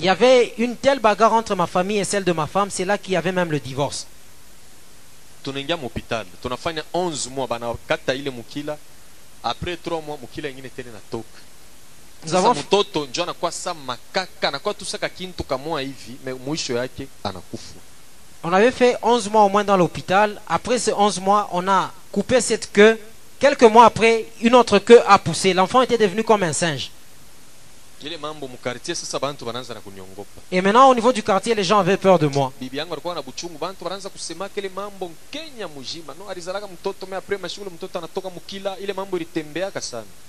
Il 0.00 0.06
y 0.06 0.08
avait 0.08 0.54
une 0.58 0.76
telle 0.76 0.98
bagarre 0.98 1.34
entre 1.34 1.54
ma 1.54 1.68
famille 1.68 1.98
et 1.98 2.04
celle 2.04 2.24
de 2.24 2.32
ma 2.32 2.48
femme. 2.48 2.68
C'est 2.70 2.84
là 2.84 2.98
qu'il 2.98 3.12
y 3.12 3.16
avait 3.16 3.30
même 3.30 3.52
le 3.52 3.60
divorce. 3.60 4.08
Tunaingia 5.44 5.76
muhopital 5.76 6.26
tunafanya 6.42 6.82
11 6.94 7.30
mois 7.30 7.48
banakata 7.48 8.14
ile 8.14 8.30
mukila 8.30 8.76
après 9.42 9.76
3 9.86 10.02
mois 10.02 10.18
mukila 10.20 10.48
ingine 10.48 10.68
tena 10.68 10.92
natoka 10.92 11.38
Nous 12.24 12.32
sasa 12.32 12.48
avons, 12.48 12.60
mtoto 12.60 13.06
njo 13.06 13.22
anakuwa 13.22 13.52
sa 13.52 13.74
makaka 13.74 14.48
anakuwa 14.48 14.74
tusaka 14.74 15.08
kintu 15.08 15.44
kamoa 15.44 15.80
hivi 15.80 16.16
me 16.24 16.32
mwisho 16.34 16.76
yake 16.76 17.06
anakufa 17.24 17.74
on 18.46 18.52
avait 18.52 18.72
fait 18.72 18.96
11 19.02 19.30
mois 19.30 19.42
au 19.44 19.48
moins 19.48 19.64
dans 19.64 19.76
l'hôpital. 19.78 20.38
Après 20.46 20.78
ces 20.78 20.92
11 20.92 21.18
mois, 21.20 21.48
on 21.52 21.66
a 21.66 21.90
coupé 22.12 22.42
cette 22.42 22.70
queue. 22.72 22.98
Quelques 23.40 23.62
mois 23.62 23.86
après, 23.86 24.26
une 24.42 24.54
autre 24.54 24.78
queue 24.78 25.00
a 25.08 25.18
poussé. 25.18 25.54
L'enfant 25.54 25.80
était 25.80 25.96
devenu 25.96 26.22
comme 26.22 26.42
un 26.42 26.52
singe. 26.52 26.90
Et 30.50 30.60
maintenant, 30.60 30.90
au 30.90 30.94
niveau 30.94 31.12
du 31.12 31.22
quartier, 31.22 31.54
les 31.54 31.64
gens 31.64 31.78
avaient 31.78 31.96
peur 31.96 32.18
de 32.18 32.26
moi. 32.26 32.52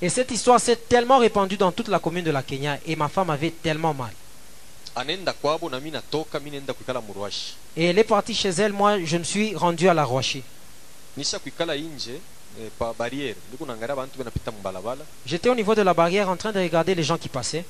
Et 0.02 0.10
cette 0.10 0.32
histoire 0.32 0.60
s'est 0.60 0.76
tellement 0.76 1.18
répandue 1.18 1.58
dans 1.58 1.72
toute 1.72 1.88
la 1.88 2.00
commune 2.00 2.24
de 2.24 2.32
la 2.32 2.44
Kenya. 2.44 2.78
Et 2.86 2.96
ma 2.96 3.10
femme 3.10 3.30
avait 3.30 3.52
tellement 3.52 3.94
mal. 3.94 4.12
Et 7.76 7.86
elle 7.86 8.00
est 8.00 8.04
partie 8.06 8.34
chez 8.34 8.50
elle. 8.50 8.72
Moi, 8.72 9.04
je 9.04 9.18
me 9.18 9.24
suis 9.24 9.54
rendu 9.56 9.90
à 9.90 9.94
la 9.94 10.06
Rocher. 10.06 10.44
J'étais 15.26 15.49
au 15.49 15.56
niveau 15.56 15.76
de 15.76 15.82
la 15.82 15.94
barrière 15.94 16.30
en 16.30 16.38
train 16.38 16.53
de 16.53 16.60
regarder 16.60 16.95
les 16.95 17.03
gens 17.03 17.18
qui 17.18 17.27
passaient. 17.27 17.65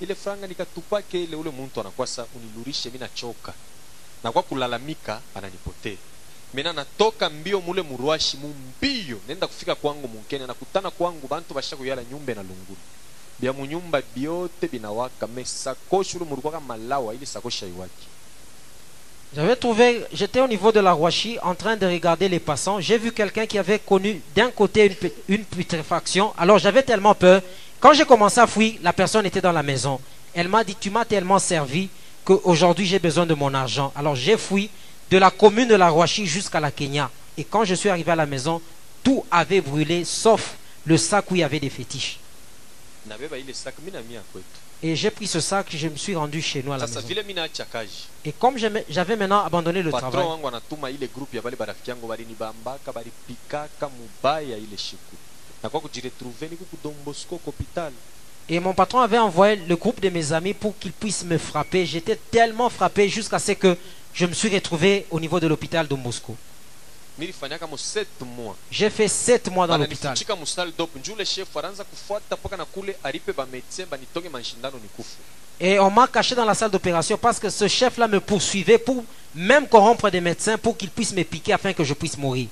ile 0.00 0.14
franga 0.16 0.46
ule 1.36 1.50
muntu 1.50 1.80
unilurishe 2.34 2.90
mi 2.90 2.98
nachoka 2.98 3.54
kulalamika 4.48 5.20
ananipotea. 5.34 5.96
Mina 6.54 6.72
natoka 6.72 7.30
mbio 7.30 7.60
mule 7.60 7.82
murwashi 7.82 8.36
mumbio 8.36 9.20
nenda 9.28 9.46
kufika 9.46 9.74
kwangu 9.74 10.24
nakutana 10.46 10.90
kwangu 10.90 11.28
bantu 11.28 11.54
na 11.54 12.42
J'avais 19.34 19.56
trouvé, 19.56 20.04
j'étais 20.12 20.40
au 20.40 20.46
niveau 20.46 20.72
de 20.72 20.80
la 20.80 20.92
Roachie 20.92 21.38
en 21.42 21.54
train 21.54 21.74
de 21.76 21.86
regarder 21.86 22.28
les 22.28 22.38
passants. 22.38 22.80
J'ai 22.80 22.98
vu 22.98 23.12
quelqu'un 23.12 23.46
qui 23.46 23.58
avait 23.58 23.78
connu 23.78 24.20
d'un 24.36 24.50
côté 24.50 24.84
une, 24.86 24.94
put- 24.94 25.12
une 25.28 25.44
putréfaction. 25.44 26.34
Alors 26.36 26.58
j'avais 26.58 26.82
tellement 26.82 27.14
peur. 27.14 27.40
Quand 27.80 27.94
j'ai 27.94 28.04
commencé 28.04 28.40
à 28.40 28.46
fuir, 28.46 28.74
la 28.82 28.92
personne 28.92 29.24
était 29.24 29.40
dans 29.40 29.52
la 29.52 29.62
maison. 29.62 29.98
Elle 30.34 30.48
m'a 30.48 30.62
dit, 30.64 30.76
tu 30.78 30.90
m'as 30.90 31.06
tellement 31.06 31.38
servi 31.38 31.88
qu'aujourd'hui 32.24 32.84
j'ai 32.86 32.98
besoin 32.98 33.24
de 33.24 33.32
mon 33.34 33.52
argent. 33.54 33.90
Alors 33.96 34.14
j'ai 34.14 34.36
fui 34.36 34.68
de 35.10 35.16
la 35.18 35.30
commune 35.30 35.68
de 35.68 35.74
la 35.76 35.88
Roachie 35.88 36.26
jusqu'à 36.26 36.60
la 36.60 36.70
Kenya. 36.70 37.10
Et 37.38 37.44
quand 37.44 37.64
je 37.64 37.74
suis 37.74 37.88
arrivé 37.88 38.12
à 38.12 38.16
la 38.16 38.26
maison, 38.26 38.60
tout 39.02 39.24
avait 39.30 39.62
brûlé 39.62 40.04
sauf 40.04 40.56
le 40.84 40.98
sac 40.98 41.30
où 41.30 41.36
il 41.36 41.40
y 41.40 41.42
avait 41.42 41.58
des 41.58 41.70
fétiches. 41.70 42.18
Et 44.82 44.96
j'ai 44.96 45.10
pris 45.10 45.26
ce 45.26 45.40
sac, 45.40 45.66
je 45.70 45.88
me 45.88 45.96
suis 45.96 46.14
rendu 46.16 46.42
chez 46.42 46.62
nous 46.62 46.72
à 46.72 46.76
la 46.76 46.86
maison. 46.86 47.00
Et 48.24 48.32
comme 48.32 48.56
j'avais 48.58 49.16
maintenant 49.16 49.44
abandonné 49.44 49.82
le 49.82 49.90
travail, 49.92 50.26
Et 58.48 58.58
mon 58.60 58.74
patron 58.74 58.98
avait 59.00 59.18
envoyé 59.18 59.56
le 59.56 59.76
groupe 59.76 60.00
de 60.00 60.08
mes 60.08 60.32
amis 60.32 60.52
pour 60.54 60.76
qu'ils 60.78 60.92
puissent 60.92 61.24
me 61.24 61.38
frapper. 61.38 61.86
J'étais 61.86 62.16
tellement 62.16 62.68
frappé 62.68 63.08
jusqu'à 63.08 63.38
ce 63.38 63.52
que 63.52 63.76
je 64.12 64.26
me 64.26 64.32
suis 64.32 64.48
retrouvé 64.48 65.06
au 65.10 65.20
niveau 65.20 65.38
de 65.38 65.46
l'hôpital 65.46 65.86
de 65.86 65.94
Moscou. 65.94 66.36
milifanyaka 67.11 67.11
mo 67.11 67.11
7 67.11 67.11
mois 67.11 67.11
J'ai 68.70 68.90
fait 68.90 69.08
sept 69.08 69.50
mois 69.50 69.66
dans 69.66 69.78
l'hôpital. 69.78 70.16
Et 75.60 75.78
on 75.78 75.90
m'a 75.90 76.08
caché 76.08 76.34
dans 76.34 76.44
la 76.44 76.54
salle 76.54 76.70
d'opération 76.70 77.16
parce 77.18 77.38
que 77.38 77.50
ce 77.50 77.68
chef-là 77.68 78.08
me 78.08 78.20
poursuivait 78.20 78.78
pour 78.78 79.04
même 79.34 79.68
corrompre 79.68 80.10
des 80.10 80.20
médecins 80.20 80.58
pour 80.58 80.76
qu'ils 80.76 80.90
puissent 80.90 81.12
me 81.14 81.22
piquer 81.22 81.52
afin 81.52 81.72
que 81.72 81.84
je 81.84 81.94
puisse 81.94 82.16
mourir. 82.18 82.48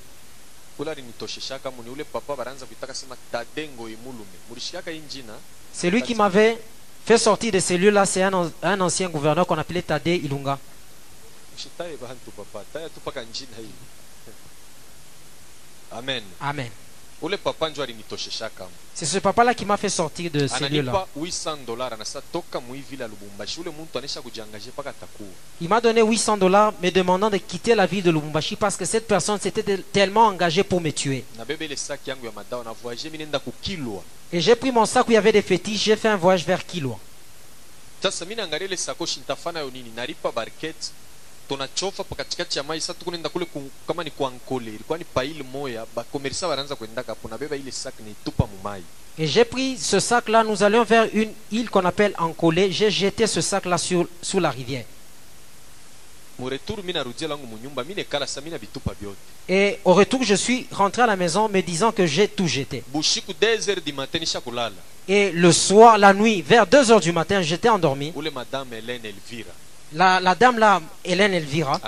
C'est 5.72 5.90
lui 5.90 6.02
qui 6.02 6.14
m'avait 6.14 6.58
fait 7.04 7.18
sortir 7.18 7.52
de 7.52 7.58
ces 7.58 7.76
lieux-là. 7.78 8.06
C'est 8.06 8.22
un, 8.22 8.50
un 8.62 8.80
ancien 8.80 9.08
gouverneur 9.08 9.46
qu'on 9.46 9.58
appelait 9.58 9.82
Tade 9.82 10.06
Ilunga. 10.06 10.58
mshitaye 11.60 11.96
bantu 11.96 12.30
papa 12.36 12.64
taya 12.72 12.88
tu 12.88 13.00
paka 13.00 13.22
njina 13.22 13.56
hii 13.58 13.74
amen. 16.40 16.70
C'est 18.94 19.04
ce 19.06 19.18
papa-là 19.18 19.52
qui 19.54 19.66
m'a 19.66 19.76
fait 19.76 19.90
sortir 19.90 20.30
de 20.30 20.46
ces 20.46 20.68
lieux-là. 20.70 20.90
ananipa 20.92 21.06
800 21.16 21.56
dollars 21.66 21.92
anasa 21.92 22.22
toka 22.32 22.60
muivile 22.60 23.02
ya 23.02 23.08
lubumbashi. 23.08 23.60
Ule 23.60 23.70
muntu 23.70 23.98
anesha 23.98 24.22
kujiangaje 24.22 24.70
mpaka 24.70 24.92
takuwa 24.92 25.28
Il 25.60 25.68
m'a 25.68 25.80
donné 25.82 26.00
800 26.02 26.38
dollars 26.38 26.72
me 26.82 26.90
demandant 26.90 27.28
de 27.28 27.36
quitter 27.36 27.74
la 27.74 27.84
ville 27.86 28.02
de 28.02 28.10
Lubumbashi 28.10 28.56
parce 28.56 28.76
que 28.76 28.86
cette 28.86 29.06
personne 29.06 29.38
s'était 29.38 29.62
tel- 29.62 29.82
tellement 29.92 30.26
engagée 30.28 30.64
pour 30.64 30.80
me 30.80 30.90
tuer. 30.90 31.24
Et 34.32 34.40
j'ai 34.40 34.56
pris 34.56 34.72
mon 34.72 34.86
sac 34.86 35.06
où 35.06 35.10
il 35.10 35.14
y 35.14 35.16
avait 35.18 35.32
des 35.32 35.42
fétiches, 35.42 35.82
j'ai 35.84 35.96
fait 35.96 36.08
un 36.08 36.16
voyage 36.16 36.46
vers 36.46 36.64
Kilwa. 36.64 36.98
Ya 42.56 42.62
mai 42.62 42.80
sa 42.80 42.94
kule 42.94 43.44
ku, 43.46 43.70
kama 43.86 44.04
ni 44.04 44.10
ilikuwa 44.66 44.98
ni 44.98 45.04
paile 45.04 45.42
moya 45.42 45.86
kuendaka 46.76 47.12
hapo 47.12 47.28
nabeba 47.28 47.56
ile 47.56 47.72
mumai 48.38 48.82
Et 49.18 49.26
j'ai 49.26 49.44
pris 49.44 49.76
ce 49.76 50.00
sac-là, 50.00 50.44
nous 50.44 50.62
allions 50.62 50.84
vers 50.84 51.06
une 51.12 51.30
île 51.52 51.68
qu'on 51.68 51.84
appelle 51.84 52.14
Ancolé. 52.16 52.72
J'ai 52.72 52.90
jeté 52.90 53.26
ce 53.26 53.42
sac-là 53.42 53.76
sur, 53.76 54.06
sous 54.22 54.40
la 54.40 54.50
rivière. 54.50 54.84
Et 59.48 59.78
au 59.84 59.92
retour, 59.92 60.22
je 60.22 60.34
suis 60.34 60.66
rentré 60.72 61.02
à 61.02 61.06
la 61.06 61.16
maison 61.16 61.48
me 61.50 61.60
disant 61.60 61.92
que 61.92 62.06
j'ai 62.06 62.28
tout 62.28 62.46
jeté. 62.46 62.82
bushiku 62.88 63.34
2 63.34 63.68
heures 63.68 63.80
du 63.84 63.92
matin 63.92 64.18
nisha 64.18 64.40
kulala 64.40 64.72
Et 65.06 65.32
le 65.32 65.52
soir, 65.52 65.98
la 65.98 66.14
nuit, 66.14 66.40
vers 66.40 66.66
2 66.66 66.90
heures 66.92 67.00
du 67.00 67.12
matin, 67.12 67.42
j'étais 67.42 67.68
endormi. 67.68 68.12
La, 69.92 70.20
la 70.20 70.34
dame 70.34 70.58
là, 70.58 70.80
Hélène 71.04 71.34
Elvira, 71.34 71.80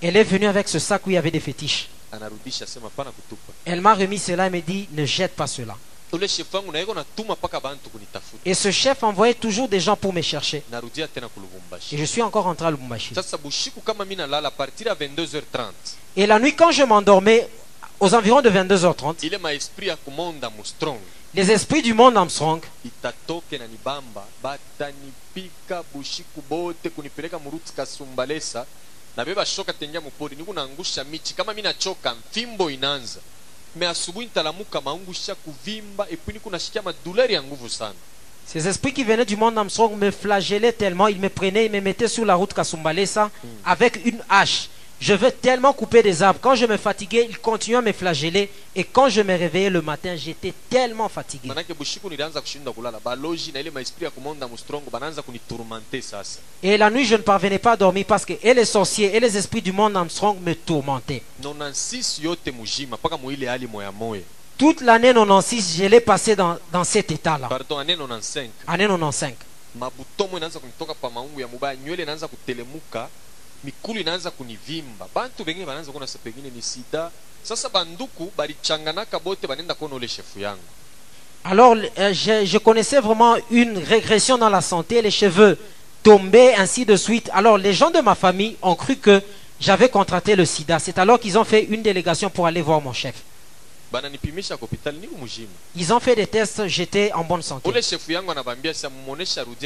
elle 0.00 0.16
est 0.16 0.24
venue 0.24 0.46
avec 0.46 0.68
ce 0.68 0.78
sac 0.78 1.06
où 1.06 1.10
il 1.10 1.14
y 1.14 1.16
avait 1.16 1.30
des 1.30 1.40
fétiches. 1.40 1.88
Elle 3.64 3.80
m'a 3.80 3.94
remis 3.94 4.18
cela 4.18 4.46
et 4.46 4.50
me 4.50 4.60
dit 4.60 4.88
ne 4.92 5.04
jette 5.04 5.34
pas 5.34 5.46
cela. 5.46 5.76
Et 8.44 8.54
ce 8.54 8.70
chef 8.70 9.02
envoyait 9.02 9.34
toujours 9.34 9.68
des 9.68 9.80
gens 9.80 9.96
pour 9.96 10.12
me 10.12 10.22
chercher. 10.22 10.62
Et 11.92 11.96
je 11.98 12.04
suis 12.04 12.22
encore 12.22 12.44
rentré 12.44 12.66
à 12.66 12.70
Lubumbashi. 12.70 13.14
sasa 13.14 13.36
bushiku 13.36 13.80
kama 13.80 14.04
mi 14.04 14.14
nalala 14.14 14.48
a 14.48 14.50
partir 14.52 14.86
ya 14.86 14.94
22h30 14.94 15.72
Et 16.16 16.26
la 16.26 16.38
nuit, 16.38 16.54
quand 16.54 16.70
je 16.70 16.84
m'endormais, 16.84 17.48
aux 17.98 18.14
environs 18.14 18.40
de 18.40 18.50
22h30, 18.50 19.16
les 21.36 21.50
esprits 21.50 21.82
du 21.82 21.92
monde 21.92 22.16
Armstrong. 22.16 22.62
Itatoke 22.84 23.58
na 23.58 23.66
nibamba 23.66 24.24
batanipika 24.42 25.82
bushiku 25.92 26.42
bote 26.48 26.90
kunipeleka 26.90 27.38
muruti 27.38 27.72
kasumbalesa. 27.72 28.66
Nabeba 29.16 29.46
shoka 29.46 29.72
tengia 29.72 30.00
mupori 30.00 30.36
nikunangusha 30.36 31.04
michi. 31.04 31.34
Kama 31.34 31.54
mi 31.54 31.62
nachoka 31.62 32.14
mfimbo 32.14 32.70
inaanza 32.70 33.20
me 33.76 33.86
asubuhi 33.86 34.26
ntalamuka 34.26 34.80
maungusha 34.80 35.34
kuvimba 35.34 36.06
epui 36.10 36.34
nikunashikia 36.34 36.82
maduleri 36.82 37.34
ya 37.34 37.42
nguvu 37.42 37.68
sana. 37.68 37.94
Ces 38.46 38.66
esprits 38.66 38.92
qui 38.94 39.04
venaient 39.04 39.26
du 39.26 39.36
monde 39.36 39.58
Armstrong 39.58 39.96
me 39.96 40.10
flagellaient 40.10 40.72
tellement, 40.72 41.08
ils 41.08 41.18
me 41.20 41.28
prenaient, 41.28 41.66
ils 41.66 41.72
me 41.72 41.80
mettaient 41.80 42.08
sur 42.08 42.24
la 42.24 42.36
route 42.36 42.54
Kasumbalesa 42.54 43.30
avec 43.64 44.00
une 44.06 44.22
hache. 44.28 44.68
Je 44.98 45.12
veux 45.12 45.30
tellement 45.30 45.74
couper 45.74 46.02
des 46.02 46.22
arbres. 46.22 46.40
Quand 46.40 46.54
je 46.54 46.64
me 46.64 46.78
fatiguais, 46.78 47.26
ils 47.28 47.38
continuaient 47.38 47.76
à 47.78 47.82
me 47.82 47.92
flageller. 47.92 48.50
Et 48.74 48.82
quand 48.84 49.10
je 49.10 49.20
me 49.20 49.36
réveillais 49.36 49.68
le 49.68 49.82
matin, 49.82 50.16
j'étais 50.16 50.54
tellement 50.70 51.08
fatigué. 51.08 51.50
Et 56.62 56.76
la 56.78 56.90
nuit, 56.90 57.04
je 57.04 57.14
ne 57.14 57.20
parvenais 57.22 57.58
pas 57.58 57.72
à 57.72 57.76
dormir 57.76 58.04
parce 58.08 58.24
que 58.24 58.32
et 58.42 58.54
les 58.54 58.64
sorciers 58.64 59.14
et 59.14 59.20
les 59.20 59.36
esprits 59.36 59.60
du 59.62 59.72
monde 59.72 59.96
Armstrong 59.96 60.38
me 60.40 60.54
tourmentaient. 60.54 61.22
96 61.42 62.20
yote 62.22 62.50
mujima 62.52 62.96
mpaka 62.96 63.18
muile 63.18 63.48
hali 63.48 63.66
moya 63.66 63.92
moya 63.92 64.22
Toute 64.56 64.80
l'année 64.80 65.12
96, 65.12 65.76
je 65.78 65.84
l'ai 65.84 66.00
passé 66.00 66.34
dans, 66.34 66.56
dans 66.72 66.84
cet 66.84 67.10
état-là. 67.10 67.48
pardon 67.48 67.78
ane 67.78 67.88
95 67.96 68.48
Année 68.66 68.86
95. 68.86 69.34
Mabutomo 73.64 74.00
inaanza 74.00 74.30
kunitoka 74.30 74.34
pa 74.34 74.40
maungu 74.40 74.70
ya 74.70 74.84
mubaya 74.84 75.00
nywele 75.00 75.00
inaanza 75.00 75.00
kutelemuka 75.00 75.04
mikulu 75.04 75.04
inaanza 75.04 75.06
kunivimba 75.06 75.06
bantu 75.14 75.44
bengine 75.44 75.66
banaanza 75.66 75.92
kuona 75.92 76.06
sa 76.06 76.18
pengine 76.18 76.50
ni 76.50 76.62
sida 76.62 77.10
sasa 77.42 77.68
banduku 77.68 78.32
balichanganaka 78.36 79.18
bote 79.18 79.46
banenda 79.46 79.74
kuona 79.74 79.94
ule 79.94 80.08
shefu 80.08 80.40
yangu 80.40 80.62
Alors, 81.48 81.76
euh, 81.98 82.12
je, 82.12 82.44
je 82.44 82.58
connaissais 82.58 83.00
vraiment 83.00 83.36
une 83.52 83.78
régression 83.78 84.36
dans 84.36 84.48
la 84.48 84.60
santé, 84.60 85.00
les 85.00 85.12
cheveux 85.12 85.56
tombaient, 86.02 86.54
ainsi 86.56 86.84
de 86.84 86.96
suite. 86.96 87.30
Alors, 87.32 87.56
les 87.56 87.72
gens 87.72 87.90
de 87.92 88.00
ma 88.00 88.16
famille 88.16 88.56
ont 88.62 88.74
cru 88.74 88.96
que 88.96 89.22
j'avais 89.60 89.88
contracté 89.88 90.34
le 90.34 90.44
sida. 90.44 90.80
C'est 90.80 90.98
alors 90.98 91.20
qu'ils 91.20 91.38
ont 91.38 91.44
fait 91.44 91.62
une 91.62 91.82
délégation 91.82 92.30
pour 92.30 92.46
aller 92.48 92.62
voir 92.62 92.80
mon 92.80 92.92
chef. 92.92 93.14
bananipimisha 93.92 94.56
kwa 94.56 94.66
hospitali 94.66 94.98
niko 94.98 95.16
mujima 95.16 95.48
Ils 95.76 95.92
ont 95.92 96.00
fait 96.00 96.16
des 96.16 96.26
tests, 96.26 96.66
j'étais 96.66 97.12
en 97.12 97.22
bonne 97.22 97.42
santé. 97.42 97.70
ule 97.70 97.80
yangu 98.08 98.30
anabambia 98.32 98.72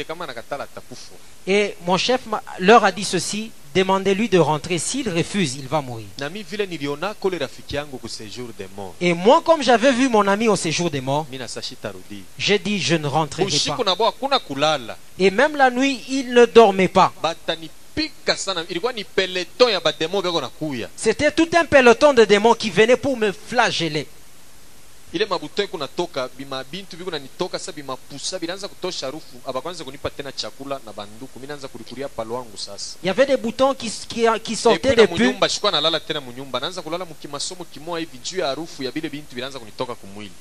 kama 0.07 0.27
atakufa 0.27 1.15
Et 1.47 1.75
mon 1.87 1.97
chef 1.97 2.21
leur 2.59 2.85
a 2.85 2.91
dit 2.91 3.03
ceci, 3.03 3.51
demandez-lui 3.73 4.29
de 4.29 4.37
rentrer. 4.39 4.77
S'il 4.77 5.09
refuse, 5.09 5.55
il 5.55 5.67
va 5.67 5.81
mourir. 5.81 6.05
Et 8.99 9.13
moi, 9.13 9.41
comme 9.43 9.61
j'avais 9.61 9.91
vu 9.91 10.09
mon 10.09 10.27
ami 10.27 10.47
au 10.47 10.55
séjour 10.55 10.89
des 10.89 11.01
morts, 11.01 11.25
j'ai 12.37 12.59
dit, 12.59 12.79
je 12.79 12.95
ne 12.95 13.07
rentrerai 13.07 13.45
pas. 13.45 13.77
Et 15.19 15.31
même 15.31 15.55
la 15.55 15.69
nuit, 15.71 16.01
il 16.09 16.33
ne 16.33 16.45
dormait 16.45 16.87
pas. 16.87 17.13
C'était 20.95 21.31
tout 21.31 21.49
un 21.53 21.65
peloton 21.65 22.13
de 22.13 22.23
démons 22.23 22.53
qui 22.53 22.69
venaient 22.69 22.97
pour 22.97 23.17
me 23.17 23.31
flageller. 23.31 24.07
Ile 25.13 25.25
mabuto 25.25 25.63
iko 25.63 25.77
natoka 25.77 26.29
bima 26.37 26.63
bintu 26.63 26.97
biko 26.97 27.11
nanitoka 27.11 27.59
sasa 27.59 27.71
bimapusa 27.71 28.39
binaanza 28.39 28.67
kutosha 28.67 29.05
harufu 29.05 29.35
abakwanza 29.47 29.83
kunipa 29.83 30.09
tena 30.09 30.31
chakula 30.31 30.79
na 30.85 30.93
banduku 30.93 31.39
mi 31.39 31.47
naanza 31.47 31.67
kulikulia 31.67 32.07
palo 32.09 32.33
wangu 32.35 32.57
sasa 32.57 32.95
Il 33.03 33.07
y 33.07 33.09
avait 33.09 33.25
des 33.25 33.37
boutons 33.37 33.73
qui, 33.75 33.89
qui, 34.07 34.25
qui 34.43 34.55
sortaient 34.55 34.95
des 34.95 35.07
pulls. 35.07 35.19
munyumba 35.19 35.49
shikuwa 35.49 35.71
nalala 35.71 35.99
tena 35.99 36.21
munyumba 36.21 36.59
naanza 36.59 36.81
kulala 36.81 37.05
mukimasomo 37.05 37.65
kimoa 37.65 37.99
hivi 37.99 38.17
juu 38.17 38.39
ya 38.39 38.47
harufu 38.47 38.83
ya 38.83 38.91
bile 38.91 39.09
bintu 39.09 39.35
binaanza 39.35 39.59
kunitoka 39.59 39.95
kumwili 39.95 40.31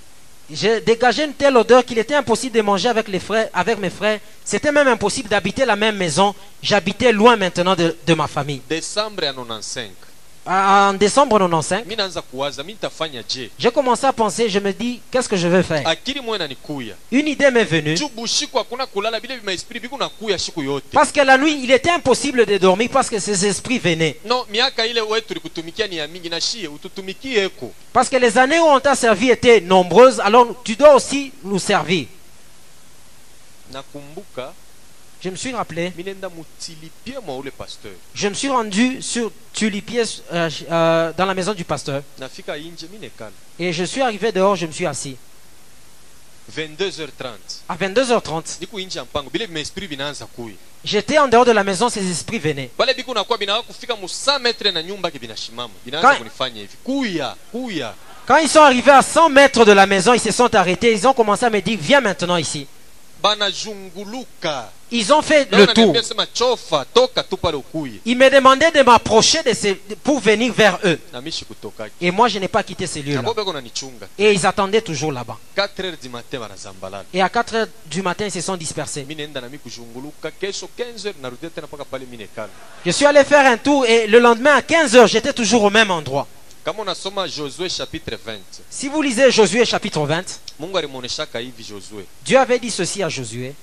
J'ai 0.53 0.81
dégagé 0.81 1.25
une 1.25 1.33
telle 1.35 1.57
odeur 1.57 1.85
qu'il 1.85 1.97
était 1.99 2.17
impossible 2.17 2.57
de 2.57 2.61
manger 2.63 2.89
avec, 2.89 3.07
les 3.07 3.21
frères, 3.21 3.49
avec 3.53 3.79
mes 3.79 3.89
frères. 3.89 4.19
C'était 4.45 4.73
même 4.73 4.89
impossible 4.89 5.29
d'habiter 5.29 5.65
la 5.65 5.77
même 5.77 5.97
maison. 5.97 6.35
J'habitais 6.61 7.13
loin 7.13 7.37
maintenant 7.37 7.77
de, 7.77 7.97
de 8.05 8.15
ma 8.15 8.27
famille. 8.27 8.61
desambre 8.69 9.23
ya 9.23 9.33
95 9.33 9.91
En 10.47 10.95
décembre 10.95 11.39
95, 11.39 11.85
mi 11.87 11.97
naanza 11.97 12.23
kuwaza 12.23 12.63
mi 12.63 12.73
nitafanya 12.73 13.23
je? 13.29 13.51
j'ai 13.59 13.71
commencé 13.71 14.07
à 14.07 14.13
penser, 14.13 14.49
je 14.49 14.59
me 14.59 14.73
dis, 14.73 15.01
qu'est-ce 15.11 15.29
que 15.29 15.37
je 15.37 15.47
vais 15.47 15.63
faire? 15.63 15.85
Une 17.13 17.29
idée 17.29 17.51
m'est 17.51 17.65
venue. 17.65 17.95
Parce 20.93 21.13
que 21.13 21.21
la 21.21 21.37
nuit, 21.39 21.61
il 21.63 21.71
était 21.71 21.91
impossible 21.91 22.47
de 22.47 22.57
dormir 22.57 22.89
parce 22.91 23.11
que 23.11 23.19
ces 23.19 23.45
esprits 23.45 23.79
venaient. 23.79 24.19
Parce 27.93 28.09
que 28.09 28.17
les 28.17 28.39
années 28.39 28.59
où 28.59 28.65
on 28.65 28.81
t'a 28.81 28.95
servi 28.95 29.31
étaient 29.31 29.61
nombreuses, 29.61 30.21
alors 30.21 30.47
tu 30.65 30.75
dois 30.75 30.95
aussi 30.95 31.33
nous 31.45 31.59
servir. 31.59 32.07
nakumbuka 33.73 34.53
Je 35.23 35.29
me 35.29 35.37
suis 35.37 35.53
rappelé, 35.53 35.93
je 38.15 38.29
me 38.29 38.35
suis 38.35 38.49
rendu 38.49 39.03
sur 39.03 39.31
Tulipier 39.53 40.05
euh, 40.33 40.49
euh, 40.71 41.13
dans 41.17 41.27
la 41.27 41.35
maison 41.35 41.53
du 41.53 41.65
pasteur. 41.65 42.03
Et 43.59 43.73
je 43.73 43.85
suis 43.85 44.01
arrivé 44.01 44.33
dehors, 44.33 44.57
je 44.57 44.67
me 44.67 44.73
suis 44.73 44.87
assis. 44.87 45.17
22h30 46.57 47.63
À 47.69 47.77
22h30, 47.77 48.43
niku 48.61 48.79
inje 48.81 48.99
ya 48.99 49.05
mpango 49.05 49.31
bile 49.31 49.47
bimaesprit 49.47 49.87
binaanza 49.89 50.27
kuya 50.27 50.57
j'étais 50.85 51.17
en 51.19 51.29
dehors 51.29 51.45
de 51.45 51.53
la 51.53 51.63
maison, 51.63 51.89
ces 51.89 52.11
esprits 52.11 52.41
venaient. 52.41 52.71
bale 52.79 52.95
biku 52.95 53.15
nakuwa 53.15 53.39
binawaka 53.39 53.67
kufika 53.67 53.95
mu 53.97 54.07
100 54.09 54.39
metre 54.41 54.73
na 54.73 54.83
nyumba 54.83 55.11
ke 55.11 55.19
binashimama 55.19 55.73
binaanza 55.85 56.09
Ka- 56.09 56.17
kunifanya 56.17 56.61
hivi 56.61 56.77
kuya 56.85 57.37
kuya 57.53 57.95
Quand 58.27 58.39
ils 58.39 58.49
sont 58.49 58.61
arrivés 58.63 58.91
à 58.93 59.03
100 59.03 59.29
mètres 59.29 59.65
de 59.65 59.73
la 59.73 59.87
maison, 59.87 60.13
ils 60.15 60.21
se 60.21 60.31
sont 60.31 60.55
arrêtés. 60.55 60.93
Ils 60.93 61.07
ont 61.09 61.13
commencé 61.13 61.45
à 61.47 61.51
me 61.51 61.61
dire, 61.61 61.77
viens 61.81 62.01
maintenant 62.01 62.37
ici. 62.37 62.67
Ils 64.93 65.13
ont 65.13 65.23
fait 65.23 65.49
le 65.53 65.67
tour. 65.69 65.95
Ils 68.05 68.17
me 68.17 68.29
demandaient 68.31 68.73
de 68.73 68.83
m'approcher 68.83 69.43
de 69.43 69.53
ces- 69.53 69.75
pour 70.03 70.19
venir 70.21 70.53
vers 70.53 70.79
eux. 70.85 70.99
Et 72.01 72.11
moi, 72.11 72.29
je 72.29 72.39
n'ai 72.39 72.49
pas 72.49 72.63
quitté 72.63 72.87
ces 72.87 73.03
lieux-là. 73.03 73.23
nanichunga 73.53 74.07
Et 74.19 74.33
ils 74.33 74.45
attendaient 74.47 74.81
toujours 74.81 75.13
là-bas. 75.13 75.37
4 75.55 75.85
heures 75.85 75.97
du 76.03 76.09
matin 76.09 76.39
banazambalala 76.41 77.05
Et 77.15 77.23
à 77.23 77.29
4 77.29 77.55
heures 77.55 77.67
du 77.87 78.03
matin, 78.03 78.25
ils 78.27 78.33
se 78.33 78.41
sont 78.41 78.57
dispersés. 78.57 79.05
mi 79.09 79.15
nenda 79.15 79.41
nami 79.41 79.59
kuzhunguluka 79.59 80.31
kesho 80.33 80.69
15 80.77 81.07
heures 81.07 81.15
narudia 81.23 81.51
tena 81.51 81.67
mpaka 81.67 81.85
pale 81.85 82.07
mi 82.11 82.17
nekala 82.17 82.49
Je 82.85 82.91
suis 82.91 83.07
allé 83.07 83.23
faire 83.25 83.47
un 83.47 83.59
tour 83.59 83.87
et 83.87 84.07
le 84.09 84.19
lendemain 84.19 84.55
à 84.57 84.63
15 84.63 84.97
heures, 84.97 85.07
j'étais 85.07 85.33
toujours 85.33 85.63
au 85.65 85.71
même 85.71 85.91
endroit. 85.91 86.27
Kama 86.65 86.83
unasoma 86.83 87.27
josue 87.29 87.69
chapitre 87.69 88.17
20 88.17 88.39
Si 88.71 88.89
vous 88.89 89.03
lisez 89.03 89.31
Josué 89.31 89.65
chapitre 89.65 90.07
20, 90.07 90.41
mungu 90.59 90.79
alimwoneshaka 90.79 91.41
hivi 91.41 91.65
josue 91.65 92.05
Dieu 92.25 92.39
avait 92.39 92.59
dit 92.59 92.71
ceci 92.71 93.03
à 93.03 93.09
Josué. 93.09 93.55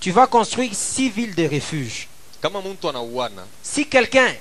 Tu 0.00 0.10
vas 0.12 0.26
construire 0.26 0.74
six 0.74 1.10
villes 1.10 1.34
de 1.34 1.48
refuge. 1.48 2.06
Si 3.62 3.86
quelqu'un 3.86 4.34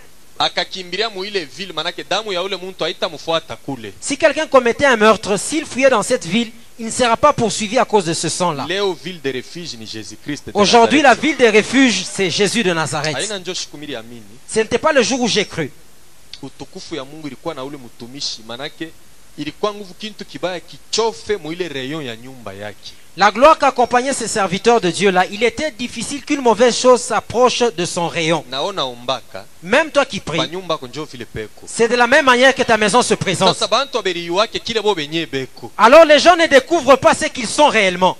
si 3.99 4.17
quelqu'un 4.17 4.47
commettait 4.47 4.85
un 4.85 4.97
meurtre, 4.97 5.37
s'il 5.37 5.65
fuyait 5.65 5.89
dans 5.89 6.03
cette 6.03 6.25
ville, 6.25 6.51
il 6.79 6.85
ne 6.85 6.91
sera 6.91 7.17
pas 7.17 7.33
poursuivi 7.33 7.77
à 7.79 7.85
cause 7.85 8.05
de 8.05 8.13
ce 8.13 8.29
sang-là. 8.29 8.67
Aujourd'hui, 10.53 11.01
la 11.01 11.15
ville 11.15 11.37
de 11.37 11.45
refuge, 11.45 12.03
c'est 12.03 12.29
Jésus 12.29 12.63
de 12.63 12.71
Nazareth. 12.73 13.17
Ce 14.47 14.59
n'était 14.59 14.77
pas 14.77 14.93
le 14.93 15.01
jour 15.01 15.21
où 15.21 15.27
j'ai 15.27 15.45
cru. 15.45 15.71
La 23.19 23.31
gloire 23.31 23.57
qu'accompagnait 23.57 24.13
ces 24.13 24.27
serviteurs 24.27 24.79
de 24.79 24.91
Dieu 24.91 25.09
là, 25.09 25.25
il 25.31 25.43
était 25.43 25.71
difficile 25.71 26.23
qu'une 26.23 26.41
mauvaise 26.41 26.77
chose 26.77 27.01
s'approche 27.01 27.63
de 27.75 27.83
son 27.83 28.07
rayon. 28.07 28.45
Même 29.63 29.89
toi 29.89 30.05
qui 30.05 30.19
pries, 30.19 30.39
c'est 31.65 31.87
de 31.87 31.95
la 31.95 32.05
même 32.05 32.25
manière 32.25 32.53
que 32.53 32.61
ta 32.61 32.77
maison 32.77 33.01
se 33.01 33.15
présente. 33.15 33.57
Alors 35.79 36.05
les 36.05 36.19
gens 36.19 36.35
ne 36.35 36.45
découvrent 36.45 36.97
pas 36.97 37.15
ce 37.15 37.25
qu'ils 37.25 37.47
sont 37.47 37.69
réellement. 37.69 38.15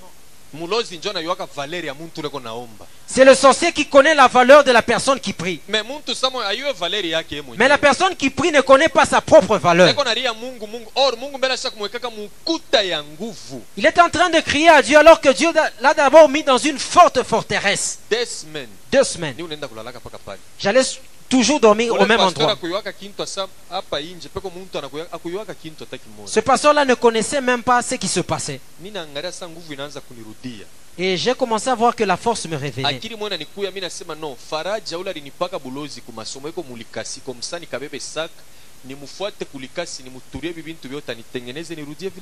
C'est 3.07 3.26
le 3.26 3.36
sorcier 3.36 3.72
qui 3.72 3.86
connaît 3.86 4.15
la 4.15 4.28
valeur 4.28 4.64
de 4.64 4.72
la 4.72 4.82
personne 4.82 5.19
qui 5.19 5.34
prie. 5.34 5.61
Mais 7.57 7.68
la 7.68 7.78
personne 7.78 8.15
qui 8.15 8.30
prie 8.30 8.52
ne 8.52 8.61
connaît 8.61 8.90
pas 8.90 9.06
sa 9.06 9.22
propre 9.22 9.57
valeur. 9.57 9.94
Il 13.78 13.86
est 13.86 13.99
en 13.99 14.10
train 14.10 14.30
de 14.30 14.40
crier 14.40 14.69
à 14.69 14.82
Dieu 14.82 14.98
alors 14.98 15.22
que 15.22 15.30
Dieu 15.30 15.49
l'a 15.82 15.94
d'abord 15.94 16.30
mis 16.30 16.44
dans 16.44 16.57
une 16.57 16.80
forte 16.80 17.24
forteresse. 17.24 17.99
semaines 18.26 18.69
Deux 18.91 19.03
semaines. 19.03 19.36
J'allais 20.60 20.84
toujours 21.29 21.59
dormir 21.59 21.93
au 21.93 22.05
même 22.05 22.19
endroit. 22.19 22.57
Ce 26.25 26.39
pasteur-là 26.39 26.85
ne 26.85 26.93
connaissait 26.95 27.41
même 27.41 27.63
pas 27.63 27.81
ce 27.81 27.95
qui 27.95 28.07
se 28.07 28.19
passait. 28.21 28.59
Et 30.99 31.15
j'ai 31.15 31.33
commencé 31.35 31.69
à 31.69 31.75
voir 31.75 31.95
que 31.95 32.03
la 32.03 32.17
force 32.17 32.47
me 32.47 32.57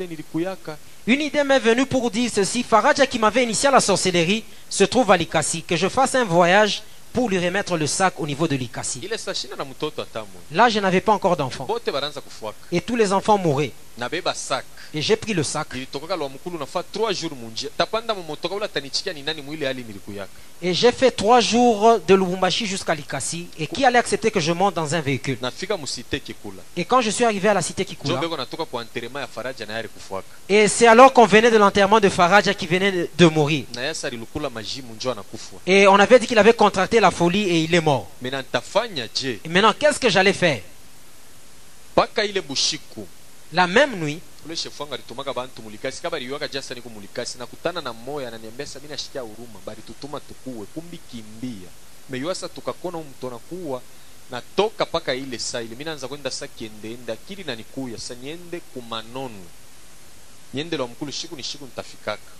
nilikuyaka 0.07 0.77
Une 1.07 1.21
idée 1.21 1.43
m'est 1.43 1.59
venue 1.59 1.85
pour 1.85 2.09
dire 2.11 2.31
ceci. 2.33 2.63
Faradja 2.63 3.05
qui 3.05 3.19
m'avait 3.19 3.43
initié 3.43 3.69
à 3.69 3.71
la 3.71 3.79
sorcellerie 3.79 4.43
se 4.69 4.83
trouve 4.83 5.11
à 5.11 5.17
Likasi. 5.17 5.63
Que 5.63 5.75
je 5.75 5.87
fasse 5.87 6.15
un 6.15 6.25
voyage 6.25 6.83
pour 7.15 7.29
lui 7.29 7.39
remettre 7.43 7.77
le 7.77 7.87
sac 7.87 8.19
au 8.19 8.27
niveau 8.27 8.45
de 8.45 8.55
atamwe 8.55 10.25
Là, 10.51 10.67
je 10.67 10.79
n'avais 10.81 10.99
pas 10.99 11.13
encore 11.13 11.37
d'enfant. 11.37 11.65
Et 12.73 12.81
tous 12.81 12.97
les 12.97 13.13
enfants 13.13 13.37
mouraient. 13.37 13.71
Et 14.93 15.01
j'ai 15.01 15.15
pris 15.15 15.33
le 15.33 15.43
sac. 15.43 15.73
nilitokaka 15.73 16.15
lwa 16.15 16.29
mukulu 16.29 16.57
nafaa 16.57 16.83
3 16.93 17.13
jours 17.13 17.35
munjia 17.35 17.69
tapanda 17.77 18.13
mumotoka 18.13 18.55
ule 18.55 18.65
atanichikia 18.65 19.13
ni 19.13 19.21
nani 19.23 19.41
mwile 19.41 19.65
hali 19.65 19.83
nilikuyaka 19.83 20.29
Et 20.61 20.73
j'ai 20.73 20.91
fait 20.93 21.11
trois 21.11 21.41
jours 21.41 21.99
de 22.07 22.13
Lubumbashi 22.15 22.65
jusqu'à 22.65 22.95
Likasi. 22.95 23.47
Et 23.59 23.67
qui 23.67 23.83
allait 23.83 23.99
accepter 23.99 24.31
que 24.31 24.39
je 24.39 24.53
monte 24.53 24.73
dans 24.73 24.95
un 24.95 25.01
véhicule? 25.01 25.37
Et 26.77 26.85
quand 26.85 27.01
je 27.01 27.09
suis 27.09 27.25
arrivé 27.25 27.49
à 27.49 27.53
la 27.53 27.61
cité 27.61 27.83
Kikula, 27.83 28.21
faraja 29.27 29.65
et 30.47 30.67
c'est 30.69 30.87
alors 30.87 31.11
qu'on 31.11 31.25
venait 31.25 31.51
de 31.51 31.57
l'enterrement 31.57 31.99
de 31.99 32.07
Faradja 32.07 32.53
qui 32.53 32.67
venait 32.67 33.09
de- 33.17 33.25
mourir. 33.27 33.65
Et 35.67 35.87
on 35.87 35.95
avait 35.99 36.19
dit 36.19 36.27
qu'il 36.27 36.37
avait 36.39 36.53
contracté 36.53 36.99
la 37.01 37.11
folie 37.11 37.49
et 37.49 37.63
il 37.63 37.75
est 37.75 37.81
mort. 37.81 38.07
Et 38.23 39.49
maintenant, 39.49 39.73
qu'est-ce 39.77 39.99
que 39.99 40.09
j'allais 40.09 40.33
faire? 40.33 40.61
La 43.53 43.67
même 43.67 43.95
nuit, 43.95 44.19
ule 44.45 44.55
shefu 44.55 44.83
wangu 44.83 45.33
bantu 45.35 45.61
mulikasi. 45.61 46.01
Kaba 46.01 46.19
jasa 46.51 46.73
niko 46.73 46.89
mulikasi. 46.89 47.37
Nakutana 47.37 47.81
na 47.81 47.93
moya 47.93 48.27
ananiambia 48.27 48.65
sasa 48.65 48.79
mimi 48.79 48.91
nashikia 48.91 49.21
huruma. 49.21 49.59
Bali 49.65 49.81
tutuma 49.81 50.19
tukuwe 50.19 50.65
kumbi 50.65 50.97
kimbia. 50.97 51.69
Meyuasa 52.09 52.49
tukakona 52.49 52.97
mtu 52.97 53.27
anakuwa 53.27 53.81
natoka 54.31 54.85
paka 54.85 55.13
ile 55.13 55.39
saa 55.39 55.61
ile. 55.61 55.69
Mimi 55.69 55.83
naanza 55.83 56.07
kwenda 56.07 56.31
sasa 56.31 56.47
kiendeende 56.47 57.11
akili 57.11 57.43
na 57.43 57.55
nikuya 57.55 57.97
sasa 57.97 58.15
niende 58.15 58.59
kumanono 58.59 59.45
niende 60.53 60.77
lwa 60.77 60.87
mkulu. 60.87 61.11
Shiku 61.11 61.35
ni 61.35 61.43
shiku 61.43 61.65
nitafikaka. 61.65 62.31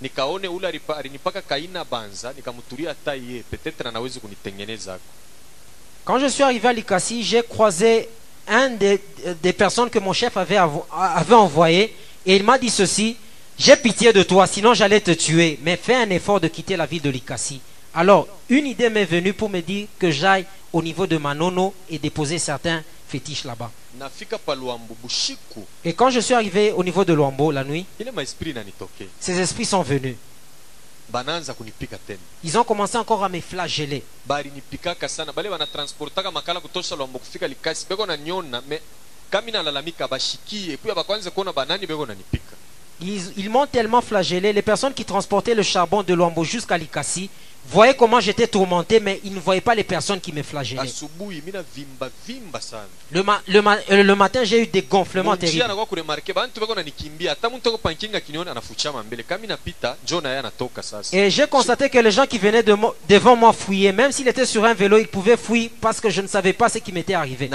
Nikaone 0.00 0.48
ule 0.48 0.80
alinipaka 0.96 1.42
kaina 1.42 1.84
banza 1.84 2.32
nikamtulia 2.32 2.88
hata 2.88 3.14
yeye. 3.14 3.42
Petetre 3.42 3.88
anawezi 3.88 4.20
kunitengeneza 4.20 4.94
ako. 4.94 5.04
Quand 6.04 6.20
je 6.20 6.28
suis 6.30 6.42
arrivé 6.44 6.68
à 6.68 6.72
Likasi, 6.74 7.22
j'ai 7.22 7.42
croisé 7.42 8.08
un 8.48 8.70
des, 8.70 9.00
des 9.42 9.52
personnes 9.52 9.90
que 9.90 9.98
mon 9.98 10.12
chef 10.12 10.36
avait, 10.36 10.58
avait 10.58 11.34
envoyé. 11.34 11.94
Et 12.26 12.36
il 12.36 12.42
m'a 12.42 12.58
dit 12.58 12.70
ceci 12.70 13.16
J'ai 13.58 13.76
pitié 13.76 14.12
de 14.12 14.22
toi, 14.22 14.46
sinon 14.46 14.74
j'allais 14.74 15.00
te 15.00 15.10
tuer. 15.12 15.58
Mais 15.62 15.76
fais 15.76 15.94
un 15.96 16.10
effort 16.10 16.40
de 16.40 16.48
quitter 16.48 16.76
la 16.76 16.86
ville 16.86 17.02
de 17.02 17.10
Likasi. 17.10 17.60
Alors, 17.94 18.26
une 18.48 18.66
idée 18.66 18.90
m'est 18.90 19.04
venue 19.04 19.32
pour 19.32 19.48
me 19.48 19.60
dire 19.60 19.86
que 19.98 20.10
j'aille 20.10 20.44
au 20.72 20.82
niveau 20.82 21.06
de 21.06 21.16
Manono 21.16 21.72
et 21.88 21.98
déposer 21.98 22.38
certains 22.38 22.82
fétiches 23.08 23.44
là-bas. 23.44 23.70
Et 25.84 25.92
quand 25.92 26.10
je 26.10 26.18
suis 26.18 26.34
arrivé 26.34 26.72
au 26.72 26.82
niveau 26.82 27.04
de 27.04 27.12
Luambo 27.12 27.52
la 27.52 27.62
nuit, 27.62 27.86
ces 29.20 29.38
esprits 29.40 29.64
sont 29.64 29.82
venus. 29.82 30.16
Ils 32.42 32.58
ont 32.58 32.64
commencé 32.64 32.96
encore 32.96 33.24
à 33.24 33.28
me 33.28 33.40
flageller. 33.40 34.02
ils 43.00 43.50
m'ont 43.50 43.66
tellement 43.66 44.00
flagellé. 44.00 44.52
Les 44.52 44.62
personnes 44.62 44.94
qui 44.94 45.04
transportaient 45.04 45.54
le 45.54 45.62
charbon 45.62 46.02
de 46.02 46.14
Luambo 46.14 46.44
jusqu'à 46.44 46.78
Likasi 46.78 47.28
voyaient 47.70 47.94
comment 47.94 48.20
j'étais 48.20 48.46
tourmenté, 48.46 49.00
mais 49.00 49.20
ils 49.24 49.34
ne 49.34 49.40
voyaient 49.40 49.60
pas 49.60 49.74
les 49.74 49.84
personnes 49.84 50.20
qui 50.20 50.32
me 50.32 50.42
flagellaient. 50.42 50.80
Le, 53.10 53.22
ma- 53.22 53.40
le 53.48 53.62
ma- 53.62 53.78
euh, 53.90 54.02
le 54.02 54.14
matin, 54.14 54.44
j'ai 54.44 54.62
eu 54.62 54.66
des 54.66 54.82
gonflements 54.82 55.36
terribles. 55.36 55.58
Et 61.12 61.30
j'ai 61.30 61.46
constaté 61.46 61.88
que 61.88 61.98
les 61.98 62.10
gens 62.10 62.26
qui 62.26 62.38
venaient 62.38 62.62
de 62.62 62.74
mo- 62.74 62.94
devant 63.08 63.36
moi 63.36 63.52
fuyaient. 63.52 63.92
Même 63.92 64.12
s'il 64.12 64.28
était 64.28 64.46
sur 64.46 64.64
un 64.64 64.74
vélo, 64.74 64.98
ils 64.98 65.08
pouvaient 65.08 65.36
fuir 65.36 65.70
parce 65.80 66.00
que 66.00 66.10
je 66.10 66.20
ne 66.20 66.26
savais 66.26 66.52
pas 66.52 66.68
ce 66.68 66.78
qui 66.78 66.92
m'était 66.92 67.14
arrivé. 67.14 67.48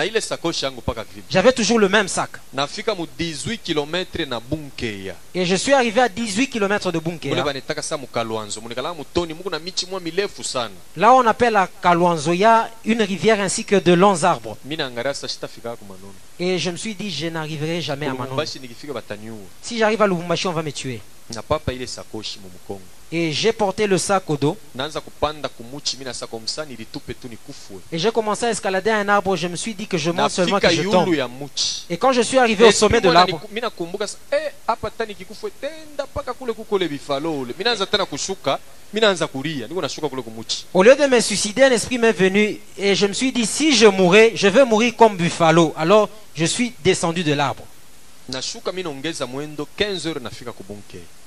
J'avais 1.29 1.53
toujours 1.53 1.79
le 1.79 1.89
même 1.89 2.07
sac. 2.07 2.31
nafika 2.53 2.95
mu 2.95 3.05
18 3.17 3.61
km 3.63 4.25
na 4.27 4.39
bunkeya 4.39 5.15
Et 5.33 5.45
je 5.45 5.55
suis 5.55 5.73
arrivé 5.73 6.01
à 6.01 6.09
18 6.09 6.47
km 6.49 6.91
de 6.91 6.99
mule 6.99 7.19
Mirefu 9.99 10.43
sana 10.43 10.71
Là, 10.95 11.13
on 11.13 11.25
appelle 11.25 11.55
à 11.55 11.67
Kalwanzo, 11.81 12.33
il 12.33 12.39
y 12.39 12.45
a 12.45 12.69
une 12.85 13.01
rivière 13.01 13.39
ainsi 13.39 13.63
que 13.65 13.75
de 13.75 13.93
longs 13.93 14.23
arbres. 14.23 14.57
Et 16.39 16.57
je 16.57 16.71
me 16.71 16.77
suis 16.77 16.95
dit, 16.95 17.11
je 17.11 17.27
n'arriverai 17.27 17.81
jamais 17.81 18.07
à 18.07 18.13
Manon. 18.13 18.37
Si 19.61 19.77
j'arrive 19.77 20.01
à 20.01 20.07
Lubumbashi, 20.07 20.47
on 20.47 20.53
va 20.53 20.63
me 20.63 20.71
tuer. 20.71 21.01
Et 23.11 23.31
j'ai 23.31 23.53
porté 23.53 23.87
le 23.87 23.97
sac 23.97 24.29
au 24.29 24.37
dos. 24.37 24.57
Et 27.91 27.99
j'ai 27.99 28.11
commencé 28.11 28.45
à 28.45 28.51
escalader 28.51 28.91
un 28.91 29.09
arbre. 29.09 29.35
Je 29.35 29.47
me 29.47 29.55
suis 29.55 29.73
dit 29.73 29.87
que 29.87 29.97
je 29.97 30.11
monte 30.11 30.31
seulement 30.31 30.59
que 30.59 30.69
je 30.69 30.83
tombe. 30.83 31.09
Et 31.89 31.97
quand 31.97 32.11
je 32.11 32.21
suis 32.21 32.37
arrivé 32.37 32.65
au 32.65 32.71
sommet 32.71 33.01
de 33.01 33.09
l'arbre, 33.09 33.41
eh, 33.43 33.47
kumuchi 40.17 40.65
au 40.73 40.83
lieu 40.83 40.95
de 40.95 41.05
me 41.05 41.19
suicider, 41.19 41.63
un 41.63 41.71
esprit 41.71 41.97
m'est 41.99 42.11
venu 42.11 42.59
et 42.77 42.95
je 42.95 43.05
me 43.05 43.13
suis 43.13 43.31
dit, 43.31 43.45
si 43.45 43.75
je 43.75 43.85
mourais, 43.87 44.31
je 44.35 44.47
vais 44.47 44.65
mourir 44.65 44.95
comme 44.95 45.15
buffalo. 45.15 45.73
Alors, 45.77 46.09
je 46.35 46.45
suis 46.45 46.73
descendu 46.83 47.23
de 47.23 47.33
l'arbre. 47.33 47.63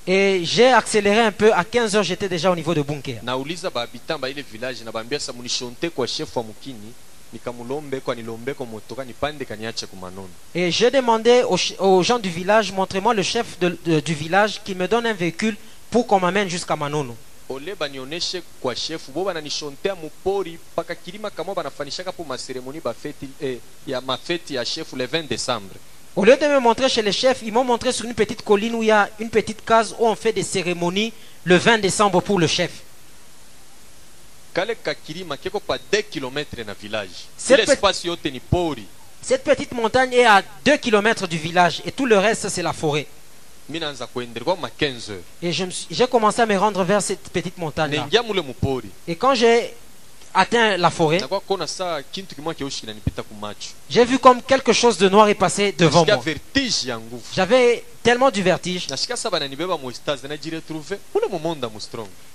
Et 0.06 0.44
j'ai 0.44 0.66
accéléré 0.72 1.20
un 1.20 1.32
peu. 1.32 1.52
À 1.52 1.64
15 1.64 1.94
heures, 1.96 2.02
j'étais 2.02 2.28
déjà 2.28 2.50
au 2.50 2.56
niveau 2.56 2.74
de 2.74 2.82
Bunker. 2.82 3.22
Et 10.54 10.70
j'ai 10.70 10.90
demandé 10.90 11.44
aux, 11.78 12.02
gens 12.02 12.18
du 12.18 12.28
village, 12.30 12.72
montrez-moi 12.72 13.14
le 13.14 13.22
chef 13.22 13.58
de- 13.58 13.78
de- 13.84 14.00
du 14.00 14.14
village 14.14 14.60
qui 14.64 14.74
me 14.74 14.86
donne 14.88 15.06
un 15.06 15.14
véhicule 15.14 15.56
pour 15.90 16.06
qu'on 16.06 16.20
m'amène 16.20 16.48
jusqu'à 16.48 16.76
Manono. 16.76 17.16
ole 17.48 17.74
banioneshe 17.78 18.42
kwa 18.60 18.74
shefu 18.74 19.12
bo 19.12 19.24
bananishontea 19.24 19.94
mupori 19.94 20.58
mpaka 20.72 20.94
kilima 20.94 21.30
kama 21.30 21.54
banafanishaka 21.54 22.12
po 22.12 22.24
maseremoni 22.24 22.80
bafeti 22.80 23.28
eh, 23.40 23.58
ya 23.86 24.00
mafeti 24.00 24.54
ya 24.54 24.64
shefu 24.64 24.96
le 24.96 25.06
20 25.06 25.28
décembre 25.28 25.74
Au 26.14 26.24
lieu 26.24 26.36
de 26.36 26.46
me 26.46 26.58
montrer 26.60 26.88
chez 26.88 27.00
les 27.02 27.12
chefs, 27.12 27.40
ils 27.42 27.52
m'ont 27.52 27.64
montré 27.64 27.90
sur 27.92 28.04
une 28.04 28.14
petite 28.14 28.42
colline 28.42 28.74
où 28.74 28.82
il 28.82 28.88
y 28.88 28.90
a 28.90 29.08
une 29.18 29.30
petite 29.30 29.64
case 29.64 29.94
où 29.98 30.06
on 30.06 30.14
fait 30.14 30.32
des 30.32 30.42
cérémonies 30.42 31.12
le 31.44 31.56
20 31.56 31.78
décembre 31.78 32.20
pour 32.20 32.38
le 32.38 32.46
chef. 32.46 32.70
kale 34.54 34.74
kakilima 34.84 35.38
keko 35.38 35.60
pa 35.60 35.78
2 35.90 36.02
km 36.10 36.62
na 36.66 36.74
village. 36.74 37.24
Cette 37.38 37.64
pe- 37.64 38.82
Cette 39.22 39.44
petite 39.44 39.72
montagne 39.72 40.12
est 40.12 40.26
à 40.26 40.42
2 40.66 40.76
km 40.76 41.26
du 41.26 41.38
village 41.38 41.80
et 41.86 41.92
tout 41.92 42.04
le 42.04 42.18
reste 42.18 42.50
c'est 42.50 42.60
la 42.62 42.74
forêt. 42.74 43.06
mi 43.70 43.80
naanza 43.80 44.06
kuendele 44.06 44.44
kwa 44.44 44.56
ma 44.56 44.68
15 44.68 45.10
heures. 45.10 45.22
Et 45.42 45.52
j'ai 45.52 46.06
commencé 46.06 46.42
à 46.42 46.46
me 46.46 46.58
rendre 46.58 46.84
vers 46.84 47.00
cette 47.00 47.30
petite 47.30 47.56
mule 47.56 48.42
mupori 48.42 48.90
Et 49.08 49.16
quand 49.16 49.34
j'ai 49.34 49.72
atteint 50.34 50.76
la 50.76 50.90
forêt, 50.90 51.20
j'ai 53.90 54.04
vu 54.04 54.18
comme 54.18 54.42
quelque 54.42 54.72
chose 54.72 54.98
de 54.98 55.08
noir 55.08 55.28
est 55.28 55.34
passé 55.34 55.72
devant 55.72 56.04
moi. 56.04 56.20
J'avais 57.34 57.84
tellement 58.02 58.30
du 58.30 58.42
vertige 58.42 58.86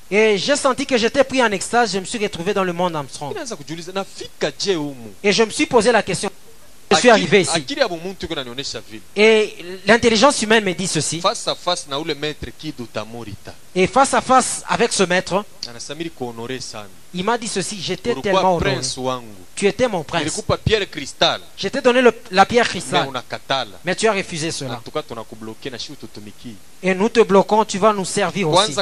et 0.10 0.38
j'ai 0.38 0.56
senti 0.56 0.86
que 0.86 0.98
j'étais 0.98 1.24
pris 1.24 1.44
en 1.44 1.52
extase. 1.52 1.92
Je 1.94 2.00
me 2.00 2.06
suis 2.06 2.18
retrouvé 2.18 2.54
dans 2.54 2.64
le 2.64 2.72
monde 2.72 2.96
Armstrong. 2.96 3.36
Et 5.24 5.32
je 5.34 5.44
me 5.44 5.50
suis 5.50 5.66
posé 5.66 5.92
la 5.92 6.02
question 6.02 6.30
Je 6.90 6.96
suis 7.00 7.10
arrivé 7.10 7.42
ici. 7.42 7.52
Et 9.16 9.54
l'intelligence 9.86 10.42
humaine 10.42 10.64
me 10.64 10.74
dit 10.74 10.88
ceci. 10.88 11.20
Et 13.76 13.88
face 13.88 14.14
à 14.14 14.22
face 14.22 14.64
avec 14.68 14.94
ce 14.94 15.04
maître, 15.04 15.44
il 17.14 17.24
m'a 17.26 17.38
dit 17.38 17.48
ceci. 17.50 17.80
J'étais 17.82 18.14
tellement 18.22 18.56
honoré. 18.56 18.76
Tu 19.56 19.68
étais 19.68 19.88
mon 19.88 20.04
prince. 20.04 20.24
Je 21.58 21.68
t'ai 21.68 21.82
donné 21.82 22.02
le- 22.02 22.14
la 22.32 22.46
pierre 22.46 22.68
cristal. 22.70 23.06
Mais 23.84 23.96
tu 23.96 24.08
as 24.08 24.14
refusé 24.14 24.52
cela. 24.52 24.82
Et 26.84 26.94
nous 26.96 27.10
te 27.10 27.20
bloquons, 27.22 27.66
tu 27.66 27.80
vas 27.80 27.92
nous 27.92 28.06
servir 28.06 28.48
aussi. 28.64 28.74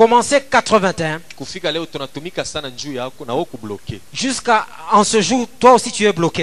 Kwanza 0.00 0.40
81 0.40 0.40
Commencez 0.40 0.40
81 0.50 1.20
kufika 1.36 1.72
leo 1.72 1.86
tunatumika 1.86 2.44
sana 2.44 2.68
njuu 2.68 2.92
yako 2.92 3.24
na 3.24 3.32
wewe 3.32 3.44
kubloke 3.44 4.00
jusqu'à 4.14 4.66
en 4.92 5.04
ce 5.04 5.20
jour, 5.20 5.46
toi 5.58 5.72
aussi 5.74 5.92
tu 5.92 6.06
es 6.06 6.12
bloqué. 6.12 6.42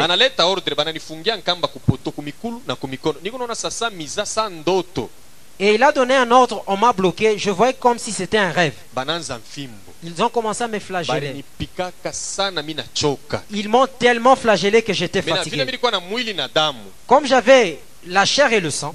Et 5.59 5.73
il 5.73 5.81
a 5.83 5.91
donné 5.91 6.15
un 6.15 6.29
ordre, 6.29 6.63
on 6.67 6.77
m'a 6.77 6.93
bloqué. 6.93 7.39
Je 7.39 7.49
voyais 7.49 7.73
comme 7.73 7.97
si 7.97 8.11
c'était 8.11 8.37
un 8.37 8.51
rêve. 8.51 8.75
Ils 10.03 10.21
ont 10.23 10.29
commencé 10.29 10.63
à 10.63 10.67
me 10.67 10.77
flageller. 10.79 11.43
Ils 13.51 13.67
m'ont 13.69 13.87
tellement 13.87 14.35
flagellé 14.35 14.83
que 14.83 14.93
j'étais 14.93 15.23
fatigué. 15.23 15.65
Comme 17.07 17.25
j'avais 17.25 17.79
la 18.05 18.25
chair 18.25 18.53
et 18.53 18.59
le 18.59 18.69
sang, 18.69 18.93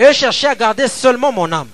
eux 0.00 0.12
cherchaient 0.12 0.48
à 0.48 0.54
garder 0.54 0.88
seulement 0.88 1.32
mon 1.32 1.50
âme. 1.52 1.68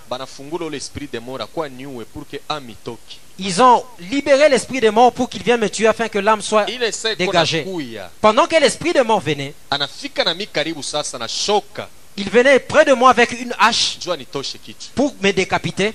Ils 3.39 3.63
ont 3.63 3.85
libéré 3.99 4.49
l'esprit 4.49 4.81
de 4.81 4.91
mort 4.91 5.13
pour 5.13 5.29
qu'il 5.29 5.43
vienne 5.43 5.61
me 5.61 5.69
tuer 5.69 5.87
afin 5.87 6.09
que 6.09 6.19
l'âme 6.19 6.43
soit 6.43 6.67
dégagée. 7.19 7.67
Pendant 8.21 8.47
que 8.47 8.57
l'esprit 8.61 8.93
de 8.93 9.01
mort 9.01 9.21
venait, 9.21 9.55
il 12.17 12.31
venait 12.31 12.59
près 12.59 12.85
de 12.85 12.93
moi 12.93 13.11
avec 13.11 13.33
une 13.33 13.55
hache 13.59 13.99
pour 14.95 15.15
me 15.21 15.33
décapiter. 15.33 15.95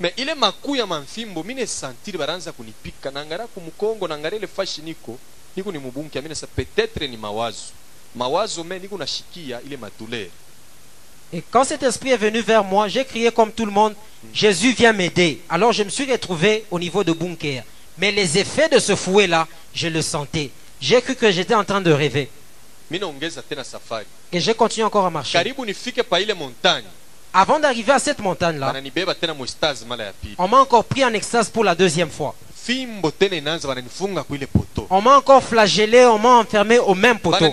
Me 0.00 0.12
ile 0.16 0.34
makuu 0.34 0.76
ya 0.76 0.86
mamfimbo 0.86 1.42
mine 1.42 1.66
santiri 1.66 2.18
baranza 2.18 2.52
kunipika 2.52 3.10
nangara 3.10 3.46
kumukongo 3.46 4.08
nangara 4.08 4.36
ile 4.36 4.46
fashi 4.46 4.82
niko 4.82 5.18
niko 5.56 5.72
ni 5.72 5.78
mubunke 5.78 6.18
amina 6.18 6.34
sa 6.34 6.46
petetre 6.46 7.08
ni 7.08 7.16
mawazo 7.16 7.72
mawazo 8.14 8.64
me 8.64 8.78
niko 8.78 8.98
nashikia 8.98 9.60
ile 9.62 9.76
madouleur 9.76 10.28
Et 11.32 11.42
quand 11.50 11.64
cet 11.64 11.82
esprit 11.82 12.10
est 12.10 12.16
venu 12.16 12.40
vers 12.40 12.64
moi, 12.64 12.88
j'ai 12.88 13.04
crié 13.04 13.30
comme 13.30 13.52
tout 13.52 13.66
le 13.66 13.70
monde, 13.70 13.94
Jésus 14.32 14.72
vient 14.72 14.94
m'aider. 14.94 15.42
Alors 15.50 15.72
je 15.72 15.82
me 15.82 15.90
suis 15.90 16.10
retrouvé 16.10 16.64
au 16.70 16.78
niveau 16.78 17.04
de 17.04 17.12
Bunker. 17.12 17.64
Mais 17.98 18.10
les 18.12 18.38
effets 18.38 18.70
de 18.70 18.78
ce 18.78 18.96
fouet-là, 18.96 19.46
je 19.74 19.88
le 19.88 20.00
sentais. 20.00 20.50
J'ai 20.80 21.02
cru 21.02 21.14
que 21.16 21.30
j'étais 21.30 21.54
en 21.54 21.64
train 21.64 21.82
de 21.82 21.90
rêver. 21.90 22.30
Et 24.32 24.40
j'ai 24.40 24.54
continué 24.54 24.84
encore 24.86 25.04
à 25.04 25.10
marcher. 25.10 25.38
Avant 27.32 27.60
d'arriver 27.60 27.92
à 27.92 27.98
cette 27.98 28.20
montagne-là, 28.20 28.72
on 30.38 30.48
m'a 30.48 30.58
encore 30.58 30.84
pris 30.84 31.04
en 31.04 31.12
extase 31.12 31.50
pour 31.50 31.64
la 31.64 31.74
deuxième 31.74 32.10
fois. 32.10 32.34
On 34.90 35.00
m'a 35.02 35.16
encore 35.16 35.42
flagellé, 35.42 36.04
on 36.04 36.18
m'a 36.18 36.36
enfermé 36.36 36.78
au 36.78 36.94
même 36.94 37.18
poteau. 37.18 37.44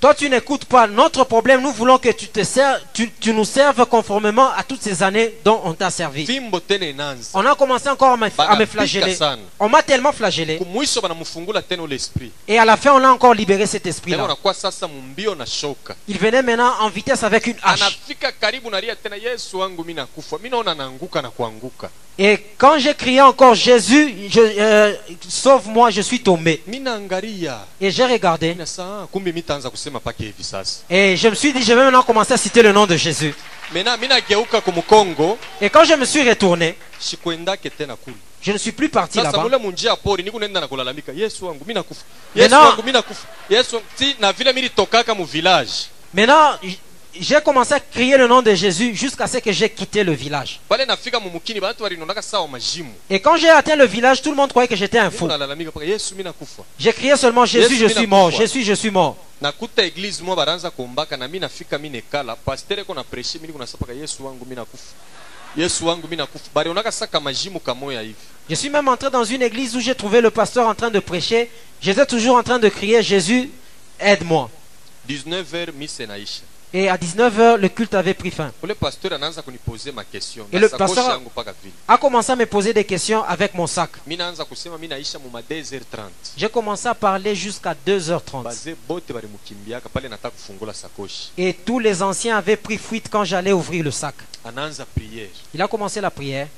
Toi, 0.00 0.14
tu 0.14 0.28
n'écoutes 0.30 0.64
pas. 0.66 0.86
Notre 0.86 1.24
problème, 1.24 1.60
nous 1.62 1.72
voulons 1.72 1.98
que 1.98 2.10
tu, 2.10 2.28
te 2.28 2.44
sers, 2.44 2.80
tu, 2.92 3.10
tu 3.20 3.32
nous 3.32 3.44
serves 3.44 3.84
conformément 3.86 4.50
à 4.52 4.62
toutes 4.62 4.82
ces 4.82 5.02
années 5.02 5.34
dont 5.44 5.60
on 5.64 5.72
t'a 5.74 5.90
servi. 5.90 6.26
On 7.34 7.44
a 7.46 7.54
commencé 7.54 7.88
encore 7.88 8.12
à 8.12 8.16
me, 8.16 8.66
flageller. 8.66 9.16
On 9.58 9.68
m'a 9.68 9.82
tellement 9.82 10.12
flagellé. 10.12 10.58
Et 12.46 12.58
à 12.58 12.64
la 12.64 12.76
fin, 12.76 12.92
on 12.92 13.04
a 13.04 13.08
encore 13.10 13.34
libéré 13.34 13.66
cet 13.66 13.86
esprit-là. 13.86 14.26
Il 16.08 16.18
venait 16.18 16.42
maintenant 16.42 16.72
en 16.80 16.88
vitesse 16.88 17.22
avec 17.22 17.46
une 17.46 17.56
hache. 17.62 17.98
Anafika 19.08 19.16
karibu 19.16 19.16
nalia 19.16 19.16
tena 19.16 19.16
yesu 19.16 19.58
wangu 19.58 19.84
mi 19.84 19.94
nakufa. 19.94 20.38
Mi 20.38 20.48
naona 20.50 20.74
naanguka 20.74 21.22
na 21.22 21.30
kuanguka. 21.30 21.90
Et 22.20 22.38
quand 22.58 22.78
j'ai 22.80 22.94
crié 22.94 23.20
encore 23.20 23.54
Jésus, 23.54 24.12
je, 24.28 24.40
euh, 24.40 24.94
sauve-moi, 25.28 25.90
je 25.90 26.02
suis 26.02 26.20
tombé. 26.20 26.60
mi 26.66 26.80
naangalia. 26.80 27.66
Et 27.80 27.90
j'ai 27.90 28.04
regardé. 28.04 28.56
kusema 29.70 30.00
pake 30.00 30.24
hivi 30.24 30.44
sasa. 30.44 30.82
Et 30.90 31.16
je 31.16 31.28
me 31.28 31.34
suis 31.34 31.52
dit, 31.52 31.62
je 31.62 31.72
vais 31.72 31.82
maintenant 31.84 32.02
commencer 32.02 32.32
à 32.34 32.36
citer 32.36 32.62
le 32.62 32.72
nom 32.72 32.86
de 32.86 32.96
Jésus. 32.96 33.34
mena 33.72 33.96
mi 33.96 34.08
nageuka 34.08 34.60
kumukongo 34.60 35.38
Et 35.60 35.70
quand 35.70 35.84
je 35.84 35.94
me 35.94 36.04
suis 36.04 36.28
retourné, 36.28 36.74
shikwendake 37.00 37.70
tena 37.76 37.96
kule. 37.96 38.16
je 38.42 38.52
ne 38.52 38.58
suis 38.58 38.72
plus 38.72 38.88
parti 38.88 39.18
là-bas. 39.18 39.30
Maintenant- 46.14 46.58
j'ai 47.20 47.40
commencé 47.40 47.74
à 47.74 47.80
crier 47.80 48.16
le 48.16 48.26
nom 48.26 48.42
de 48.42 48.54
Jésus 48.54 48.94
jusqu'à 48.94 49.26
ce 49.26 49.38
que 49.38 49.52
j'ai 49.52 49.68
quitté 49.70 50.04
le 50.04 50.12
village. 50.12 50.60
Et 53.10 53.20
quand 53.20 53.36
j'ai 53.36 53.50
atteint 53.50 53.76
le 53.76 53.84
village, 53.86 54.22
tout 54.22 54.30
le 54.30 54.36
monde 54.36 54.50
croyait 54.50 54.68
que 54.68 54.76
j'étais 54.76 54.98
un 54.98 55.10
fou. 55.10 55.28
J'ai 56.78 56.92
crié 56.92 57.16
seulement 57.16 57.44
Jésus, 57.44 57.76
je 57.76 57.86
suis 57.86 58.06
mort. 58.06 58.30
Jésus, 58.30 58.62
je 58.62 58.72
suis 58.74 58.90
mort. 58.90 59.16
Je 68.50 68.54
suis 68.54 68.70
même 68.70 68.88
entré 68.88 69.10
dans 69.10 69.24
une 69.24 69.42
église 69.42 69.76
où 69.76 69.80
j'ai 69.80 69.94
trouvé 69.94 70.20
le 70.20 70.30
pasteur 70.30 70.66
en 70.68 70.74
train 70.74 70.90
de 70.90 70.98
prêcher. 70.98 71.50
J'étais 71.80 72.06
toujours 72.06 72.36
en 72.36 72.42
train 72.42 72.58
de 72.58 72.68
crier 72.68 73.02
Jésus, 73.02 73.50
aide-moi. 74.00 74.50
19h 75.08 75.72
mise 75.72 76.00
naisha 76.00 76.42
Et 76.74 76.90
à 76.90 76.98
19h, 76.98 77.56
le 77.56 77.68
culte 77.70 77.94
avait 77.94 78.12
pris 78.12 78.30
fin. 78.30 78.52
Et 78.62 78.66
le 78.66 78.74
pasteur- 80.68 81.20
A 81.88 81.96
commencé 81.96 82.32
à 82.32 82.36
me 82.36 82.44
poser 82.44 82.74
des 82.74 82.84
questions 82.84 83.22
avec 83.24 83.54
mon 83.54 83.66
sac. 83.66 83.90
mi 84.06 84.16
naanza 84.16 84.44
kusema 84.44 84.76
mi 84.76 84.86
naisha 84.86 85.18
muma 85.18 85.40
2h30 85.40 86.10
J'ai 86.36 86.48
commencé 86.50 86.86
à 86.88 86.94
parler 86.94 87.34
jusqu'à 87.34 87.74
2h30. 87.86 88.42
baze 88.44 88.74
bote 88.86 89.10
balimukimbiaka 89.12 89.88
pale 89.88 90.08
nataka 90.08 90.30
kufungula 90.30 90.74
sakoshi 90.74 91.30
Et 91.38 91.54
tous 91.54 91.78
les 91.78 92.02
anciens 92.02 92.36
avaient 92.36 92.56
pris 92.56 92.76
fuite 92.76 93.08
quand 93.10 93.24
j'allais 93.24 93.52
ouvrir 93.52 93.82
le 93.84 93.90
sac. 93.90 94.14
Il 95.54 95.62
a 95.62 95.68
commencé 95.68 96.00
la 96.02 96.10
prière. 96.10 96.48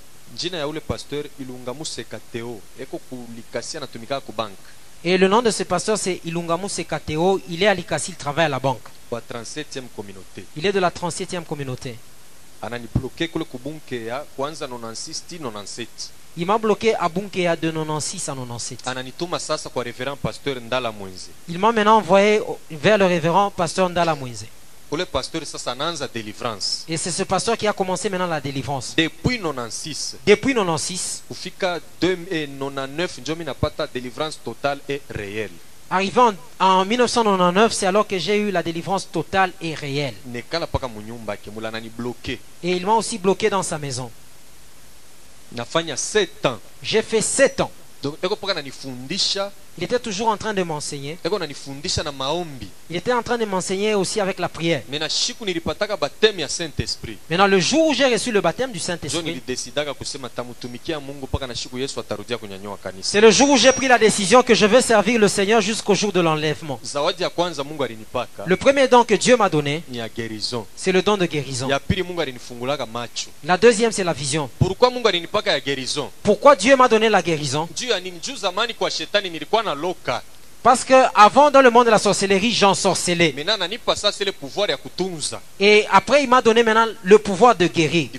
Et 5.04 5.18
le 5.18 5.28
nom 5.28 5.42
de 5.42 5.50
ce 5.50 5.62
pasteur, 5.64 5.98
c'est 5.98 6.20
Ilungamu 6.24 6.68
Sekateo. 6.68 7.40
Il 7.48 7.62
est 7.62 7.66
à 7.66 7.74
Likasi, 7.74 8.12
il 8.12 8.16
travaille 8.16 8.46
à 8.46 8.48
la 8.48 8.60
banque. 8.60 8.82
Kwa 9.10 9.20
37e 9.20 9.82
communauté. 9.96 10.44
Il 10.56 10.64
est 10.66 10.72
de 10.72 10.80
la 10.80 10.90
37e 10.90 11.44
communauté. 11.44 11.94
ananibloke 12.62 13.28
kule 13.28 13.44
kubunke 13.44 14.04
ya 14.04 14.20
kwanza 14.36 14.66
96 14.66 15.20
ti 15.28 15.38
97 15.38 15.86
Il 16.36 16.46
m'a 16.46 16.58
bloqué 16.58 16.94
à 16.94 17.08
Bunkea 17.08 17.56
de 17.56 17.70
96 17.72 18.28
à 18.28 18.34
97. 18.34 18.86
ananituma 18.88 19.38
sasa 19.38 19.68
kwa 19.68 19.82
reverend 19.84 20.16
pasteur 20.18 20.60
ndala 20.60 20.92
mwenze. 20.92 21.30
Il 21.48 21.58
m'a 21.58 21.72
maintenant 21.72 21.96
envoyé 21.98 22.40
vers 22.70 22.98
le 22.98 23.06
révérend 23.06 23.50
pasteur 23.50 23.88
Ndala 23.90 24.14
delivrance 26.12 26.84
Et 26.88 26.96
c'est 26.96 27.10
ce 27.12 27.22
pasteur 27.22 27.56
qui 27.56 27.66
a 27.66 27.72
commencé 27.72 28.08
maintenant 28.08 28.26
la 28.26 28.40
délivrance. 28.40 28.94
depuis 28.96 29.38
96 29.38 30.16
Depuis 30.26 30.54
96, 30.54 31.22
kufika 31.28 31.80
99 32.00 33.18
njo 33.20 33.36
mi 33.36 33.44
napata 33.44 33.86
delivrance 33.86 34.38
totale 34.44 34.80
et 34.88 35.00
réelle 35.08 35.50
arrivant 35.90 36.32
en 36.60 36.84
1999, 36.84 37.72
c'est 37.72 37.86
alors 37.86 38.06
que 38.06 38.18
j'ai 38.18 38.36
eu 38.38 38.50
la 38.50 38.62
délivrance 38.62 39.10
totale 39.10 39.52
et 39.60 39.74
réelle. 39.74 40.14
Et 42.62 42.72
il 42.72 42.86
m'a 42.86 42.94
aussi 42.94 43.18
bloqué 43.18 43.50
dans 43.50 43.62
sa 43.64 43.78
maison. 43.78 44.10
nafanya 45.52 45.96
7 45.96 46.46
ans 46.46 46.58
J'ai 46.82 47.02
fait 47.02 47.20
7 47.20 47.60
ans. 47.60 47.70
donc 48.02 48.16
Il 49.80 49.84
était 49.84 49.98
toujours 49.98 50.28
en 50.28 50.36
train 50.36 50.52
de 50.52 50.62
m'enseigner. 50.62 51.16
Il 52.90 52.96
était 52.96 53.14
en 53.14 53.22
train 53.22 53.38
de 53.38 53.46
m'enseigner 53.46 53.94
aussi 53.94 54.20
avec 54.20 54.38
la 54.38 54.50
prière. 54.50 54.82
Maintenant, 57.30 57.46
le 57.46 57.58
jour 57.60 57.88
où 57.88 57.94
j'ai 57.94 58.04
reçu 58.04 58.30
le 58.30 58.42
baptême 58.42 58.72
du 58.72 58.78
Saint-Esprit, 58.78 59.26
c'est 63.00 63.20
le 63.22 63.30
jour 63.30 63.48
où 63.48 63.56
j'ai 63.56 63.72
pris 63.72 63.88
la 63.88 63.98
décision 63.98 64.42
que 64.42 64.54
je 64.54 64.66
vais 64.66 64.82
servir 64.82 65.18
le 65.18 65.28
Seigneur 65.28 65.62
jusqu'au 65.62 65.94
jour 65.94 66.12
de 66.12 66.20
l'enlèvement. 66.20 66.78
Le 68.46 68.56
premier 68.56 68.86
don 68.86 69.04
que 69.04 69.14
Dieu 69.14 69.38
m'a 69.38 69.48
donné, 69.48 69.82
c'est 70.76 70.92
le 70.92 71.00
don 71.00 71.16
de 71.16 71.24
guérison. 71.24 71.68
La 73.44 73.56
deuxième, 73.56 73.92
c'est 73.92 74.04
la 74.04 74.12
vision. 74.12 74.50
Pourquoi 76.22 76.54
Dieu 76.54 76.76
m'a 76.76 76.86
donné 76.86 77.08
la 77.08 77.22
guérison? 77.22 77.66
Parce 80.62 80.84
que 80.84 80.94
avant 81.14 81.50
dans 81.50 81.62
le 81.62 81.70
monde 81.70 81.86
de 81.86 81.90
la 81.90 81.98
sorcellerie, 81.98 82.52
j'ensorcelais. 82.52 83.34
Et 85.58 85.86
après, 85.90 86.22
il 86.22 86.28
m'a 86.28 86.42
donné 86.42 86.62
maintenant 86.62 86.86
le 87.02 87.18
pouvoir 87.18 87.54
de 87.56 87.66
guérir. 87.66 88.10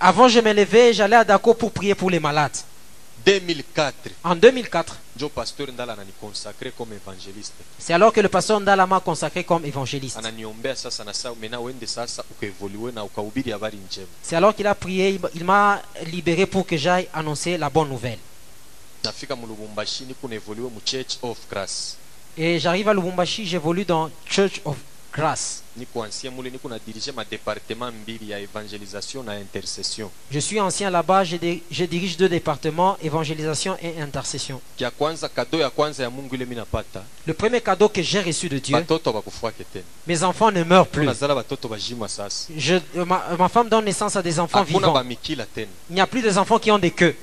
Avant, 0.00 0.28
je 0.28 0.40
me 0.40 0.52
levais, 0.52 0.92
j'allais 0.92 1.16
à 1.16 1.24
Dako 1.24 1.54
pour 1.54 1.72
prier 1.72 1.94
pour 1.94 2.10
les 2.10 2.20
malades. 2.20 2.56
2004 3.24 4.10
En 4.24 4.34
2004, 4.36 4.96
njo 5.16 5.28
pasteur 5.30 5.68
ndala 5.72 5.92
ananiconsacre 5.94 6.70
comme 6.76 6.92
évangéliste. 6.92 7.54
C'est 7.78 7.94
alors 7.94 8.12
que 8.12 8.20
le 8.20 8.28
pasteur 8.28 8.60
Ndala 8.60 8.86
m'a 8.86 9.00
consacré 9.00 9.44
comme 9.44 9.64
évangéliste. 9.64 10.18
C'est 14.22 14.36
alors 14.36 14.54
qu'il 14.54 14.66
a 14.66 14.74
prié, 14.74 15.20
il- 15.34 15.44
m'a 15.44 15.80
libéré 16.06 16.46
pour 16.46 16.66
que 16.66 16.76
j'aille 16.76 17.08
annoncer 17.14 17.56
la 17.56 17.70
bonne 17.70 17.88
nouvelle. 17.88 18.18
Et 22.36 22.58
j'arrive 22.58 22.88
à 22.88 22.94
Lubumbashi, 22.94 23.46
j'évolue 23.46 23.84
dans 23.84 24.10
Church 24.28 24.60
of 24.64 24.76
Intercession 29.28 30.10
Je 30.30 30.38
suis 30.40 30.60
ancien 30.60 30.90
là-bas, 30.90 31.24
je, 31.24 31.36
di- 31.36 31.62
je 31.70 31.84
dirige 31.84 32.16
deux 32.16 32.28
départements, 32.28 32.96
évangélisation 33.02 33.76
et 33.82 34.00
intercession. 34.00 34.60
Le 37.26 37.32
premier 37.34 37.60
cadeau 37.60 37.88
que 37.88 38.02
j'ai 38.02 38.20
reçu 38.20 38.48
de 38.48 38.58
Dieu, 38.58 38.76
mes 40.06 40.22
enfants 40.24 40.50
ne 40.50 40.62
meurent 40.64 40.86
plus. 40.88 41.06
Je, 42.56 42.74
ma, 42.94 43.24
ma 43.38 43.48
femme 43.48 43.68
donne 43.68 43.84
naissance 43.84 44.16
à 44.16 44.22
des 44.22 44.38
enfants 44.40 44.64
vivants. 44.80 44.80
Il 45.90 45.94
n'y 45.94 46.00
a 46.00 46.06
plus 46.06 46.22
des 46.22 46.36
enfants 46.38 46.58
qui 46.58 46.70
ont 46.72 46.78
des 46.78 46.90
queues. 46.90 47.14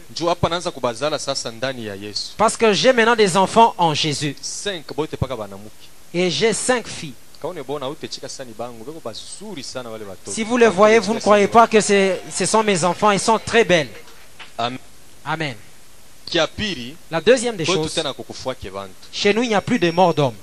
Parce 2.37 2.55
que 2.57 2.73
j'ai 2.73 2.93
maintenant 2.93 3.15
des 3.15 3.35
enfants 3.37 3.73
en 3.77 3.93
Jésus. 3.93 4.35
5 4.41 4.83
bote 4.95 5.15
paka 5.17 5.35
banamuki 5.35 5.89
Et 6.13 6.29
j'ai 6.29 6.53
cinq 6.53 6.87
filles. 6.87 7.13
Si 10.27 10.43
vous 10.43 10.57
les 10.57 10.67
voyez, 10.67 10.99
vous 10.99 11.13
ne 11.13 11.19
croyez 11.19 11.47
pas 11.47 11.67
que 11.67 11.81
ce 11.81 12.45
sont 12.45 12.63
mes 12.63 12.83
enfants. 12.83 13.11
Ils 13.11 13.19
sont 13.19 13.39
très 13.39 13.63
belles. 13.63 13.89
Amen. 15.25 15.55
La 17.09 17.19
deuxième 17.21 17.55
des 17.57 17.65
choses, 17.65 17.93
chez 19.11 19.33
nous, 19.33 19.43
il 19.43 19.49
n'y 19.49 19.55
a 19.55 19.61
plus 19.61 19.79
de 19.79 19.91
mort 19.91 20.13
d'homme. 20.13 20.35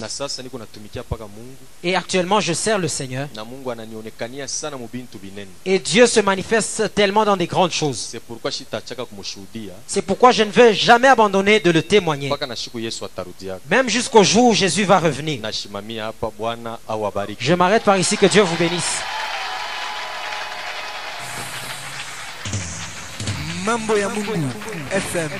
Na 0.00 0.08
sasa 0.08 0.42
niko 0.42 0.58
natumikia 0.58 1.02
paka 1.02 1.24
mungu 1.24 1.56
Et 1.84 1.94
actuellement, 1.96 2.40
je 2.40 2.52
sers 2.52 2.78
le 2.78 2.88
Seigneur. 2.88 3.28
na 3.34 3.44
mungu 3.44 3.70
ananionekania 3.70 4.48
sana 4.48 4.76
mu 4.76 4.88
bintu 4.92 5.18
binene 5.18 5.48
Et 5.66 5.78
Dieu 5.78 6.06
se 6.06 6.20
manifeste 6.20 6.94
tellement 6.94 7.24
dans 7.24 7.36
des 7.36 7.46
grandes 7.46 7.72
choses. 7.72 7.98
c'est 8.10 8.20
pourquoi 8.20 8.50
C'est 8.50 10.32
je 10.32 10.42
ne 10.42 10.50
vais 10.50 10.74
jamais 10.74 11.08
abandonner 11.08 11.60
de 11.60 11.70
le 11.70 11.82
témoigner. 11.82 12.28
mpaka 12.28 12.46
na 12.46 12.56
siku 12.56 12.78
yesu 12.78 13.04
atarudiaka 13.04 13.60
Même 13.70 13.88
jusqu'au 13.88 14.22
jour 14.24 14.44
où 14.50 14.54
Jésus 14.54 14.84
va 14.84 14.98
revenir. 14.98 15.40
nashimamia 15.40 16.06
hapa 16.06 16.30
bwana 16.38 16.78
awabariki 16.88 17.44
Je 17.44 17.54
m'arrête 17.54 17.84
par 17.84 17.96
ici. 17.96 18.16
Que 18.16 18.26
Dieu 18.26 18.42
vous 18.42 18.56
bénisse. 18.56 18.98
Mambo 23.64 23.96
ya 23.96 24.08
Mungu 24.08 24.32
FM 24.90 25.30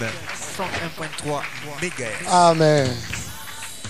101.3 0.59 1.43
MHz. 1.82 2.28
Amen. 2.28 3.19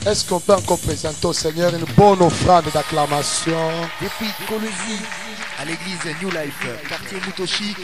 Est-ce 0.07 0.25
qu'on 0.25 0.41
peut 0.41 0.55
encore 0.55 0.79
présenter 0.79 1.27
au 1.27 1.33
Seigneur 1.33 1.75
une 1.75 1.85
bonne 1.95 2.23
offrande 2.23 2.65
d'acclamation? 2.73 3.71
Depuis 4.01 4.31
Colosie 4.49 5.01
à 5.59 5.65
l'église 5.67 5.99
New 6.23 6.31
Life, 6.31 6.67
quartier 6.89 7.19
Mutoshi, 7.27 7.75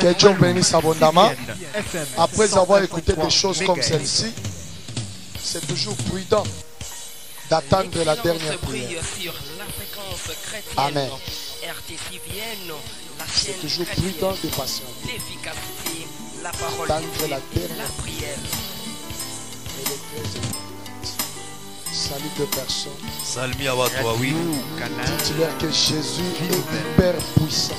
Que 0.00 0.12
Dieu 0.14 0.32
bénisse 0.32 0.74
abondamment. 0.74 1.30
Après 2.18 2.52
avoir 2.56 2.82
écouté 2.82 3.12
101.3 3.12 3.24
des 3.24 3.30
choses 3.30 3.62
comme 3.64 3.80
celle-ci, 3.80 4.32
c'est 5.40 5.64
toujours 5.68 5.96
prudent 5.96 6.42
d'attendre 7.48 8.02
la 8.04 8.16
dernière 8.16 8.58
prière. 8.58 9.00
Amen. 10.76 11.08
C'est 13.32 13.60
toujours 13.60 13.86
prudent 13.86 14.34
de 14.42 14.48
patienter. 14.48 15.12
L'efficacité, 15.12 16.08
la 16.42 16.50
parole 16.50 16.88
la 16.88 17.38
prière. 17.38 18.36
Salut 21.96 22.28
deux 22.36 22.44
personnes. 22.46 22.92
salimia 23.24 23.74
watu 23.74 24.04
wawili 24.06 24.36
Dites-leur 25.06 25.58
que 25.58 25.70
Jésus 25.70 26.22
est 26.42 26.54
hyper 26.54 27.14
puissant. 27.36 27.74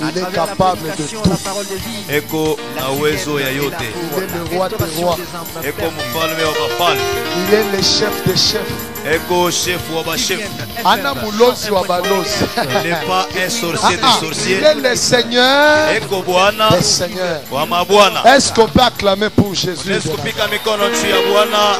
Il 0.00 0.18
est 0.18 0.32
capable 0.32 0.80
de 0.96 1.02
tout. 1.02 1.28
la 1.28 1.36
parole 1.36 1.66
de 1.66 1.74
vie, 1.74 2.16
eko 2.16 2.56
na 2.76 2.90
uwezo 2.90 3.40
ya 3.40 3.50
yote. 3.50 3.74
Il 4.16 4.22
est 4.22 4.26
le 4.26 4.56
roi 4.56 4.68
des 4.68 5.02
rois. 5.02 5.16
eko 5.64 5.82
mfalme 5.90 6.44
wa 6.44 6.68
mafalme. 6.68 7.00
Il 7.48 7.54
est 7.54 7.76
le 7.76 7.82
chef 7.82 8.24
des 8.26 8.36
chefs. 8.36 8.72
eko 9.14 9.50
shefu 9.50 9.92
wa 9.96 10.02
bashefu 10.04 10.48
Ana 10.84 11.14
mulozi 11.14 11.70
wa 11.70 11.82
balozi. 11.84 12.30
il 12.56 12.90
n'est 12.90 13.06
pas 13.06 13.26
un 13.44 13.50
sorcier 13.50 13.78
Ah, 13.82 13.96
de 13.96 13.98
ah, 14.02 14.18
il 14.20 14.26
sorcier 14.26 14.56
est 14.62 14.74
le 14.74 14.96
Seigneur 14.96 15.90
eko 15.96 16.22
bwana 16.22 16.70
des 16.70 16.82
seigneurs. 16.82 17.40
wa 17.50 17.66
mabwana. 17.66 18.22
Est-ce 18.36 18.52
qu'on 18.52 18.68
peut 18.68 18.80
acclamer 18.80 19.30
pour 19.30 19.54
Jésus? 19.54 19.86
Unaweza 19.86 20.10
kupika 20.10 20.46
mikono 20.48 20.84
juu 20.90 21.08
ya 21.10 21.22
bwana? 21.32 21.76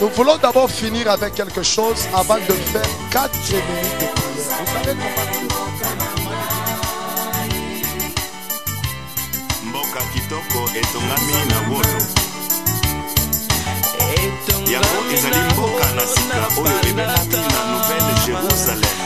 Nous 0.00 0.08
voulons 0.08 0.38
d'abord 0.38 0.70
finir 0.70 1.10
avec 1.10 1.34
quelque 1.34 1.62
chose 1.62 2.08
avant 2.14 2.36
de 2.36 2.54
faire 2.72 2.88
quatre 3.10 3.36
minutes 3.36 4.00
de 4.00 4.06
prière. 4.06 4.56
Vous 4.58 4.66
savez 4.72 4.96
comment 4.96 5.26
nous 5.32 5.48
devons 5.48 5.70
mboka 9.64 10.00
kitoko 10.12 10.60
etongami 10.80 11.38
na 11.50 11.58
wolo 11.68 12.00
yango 14.72 15.00
ezali 15.14 15.42
mboka 15.52 15.86
na 15.96 16.04
sika 16.12 16.60
oyo 16.60 16.78
ebengami 16.88 17.36
na 17.52 17.60
nouvelle 17.72 18.12
jérusalem 18.26 18.96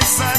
this. 0.00 0.31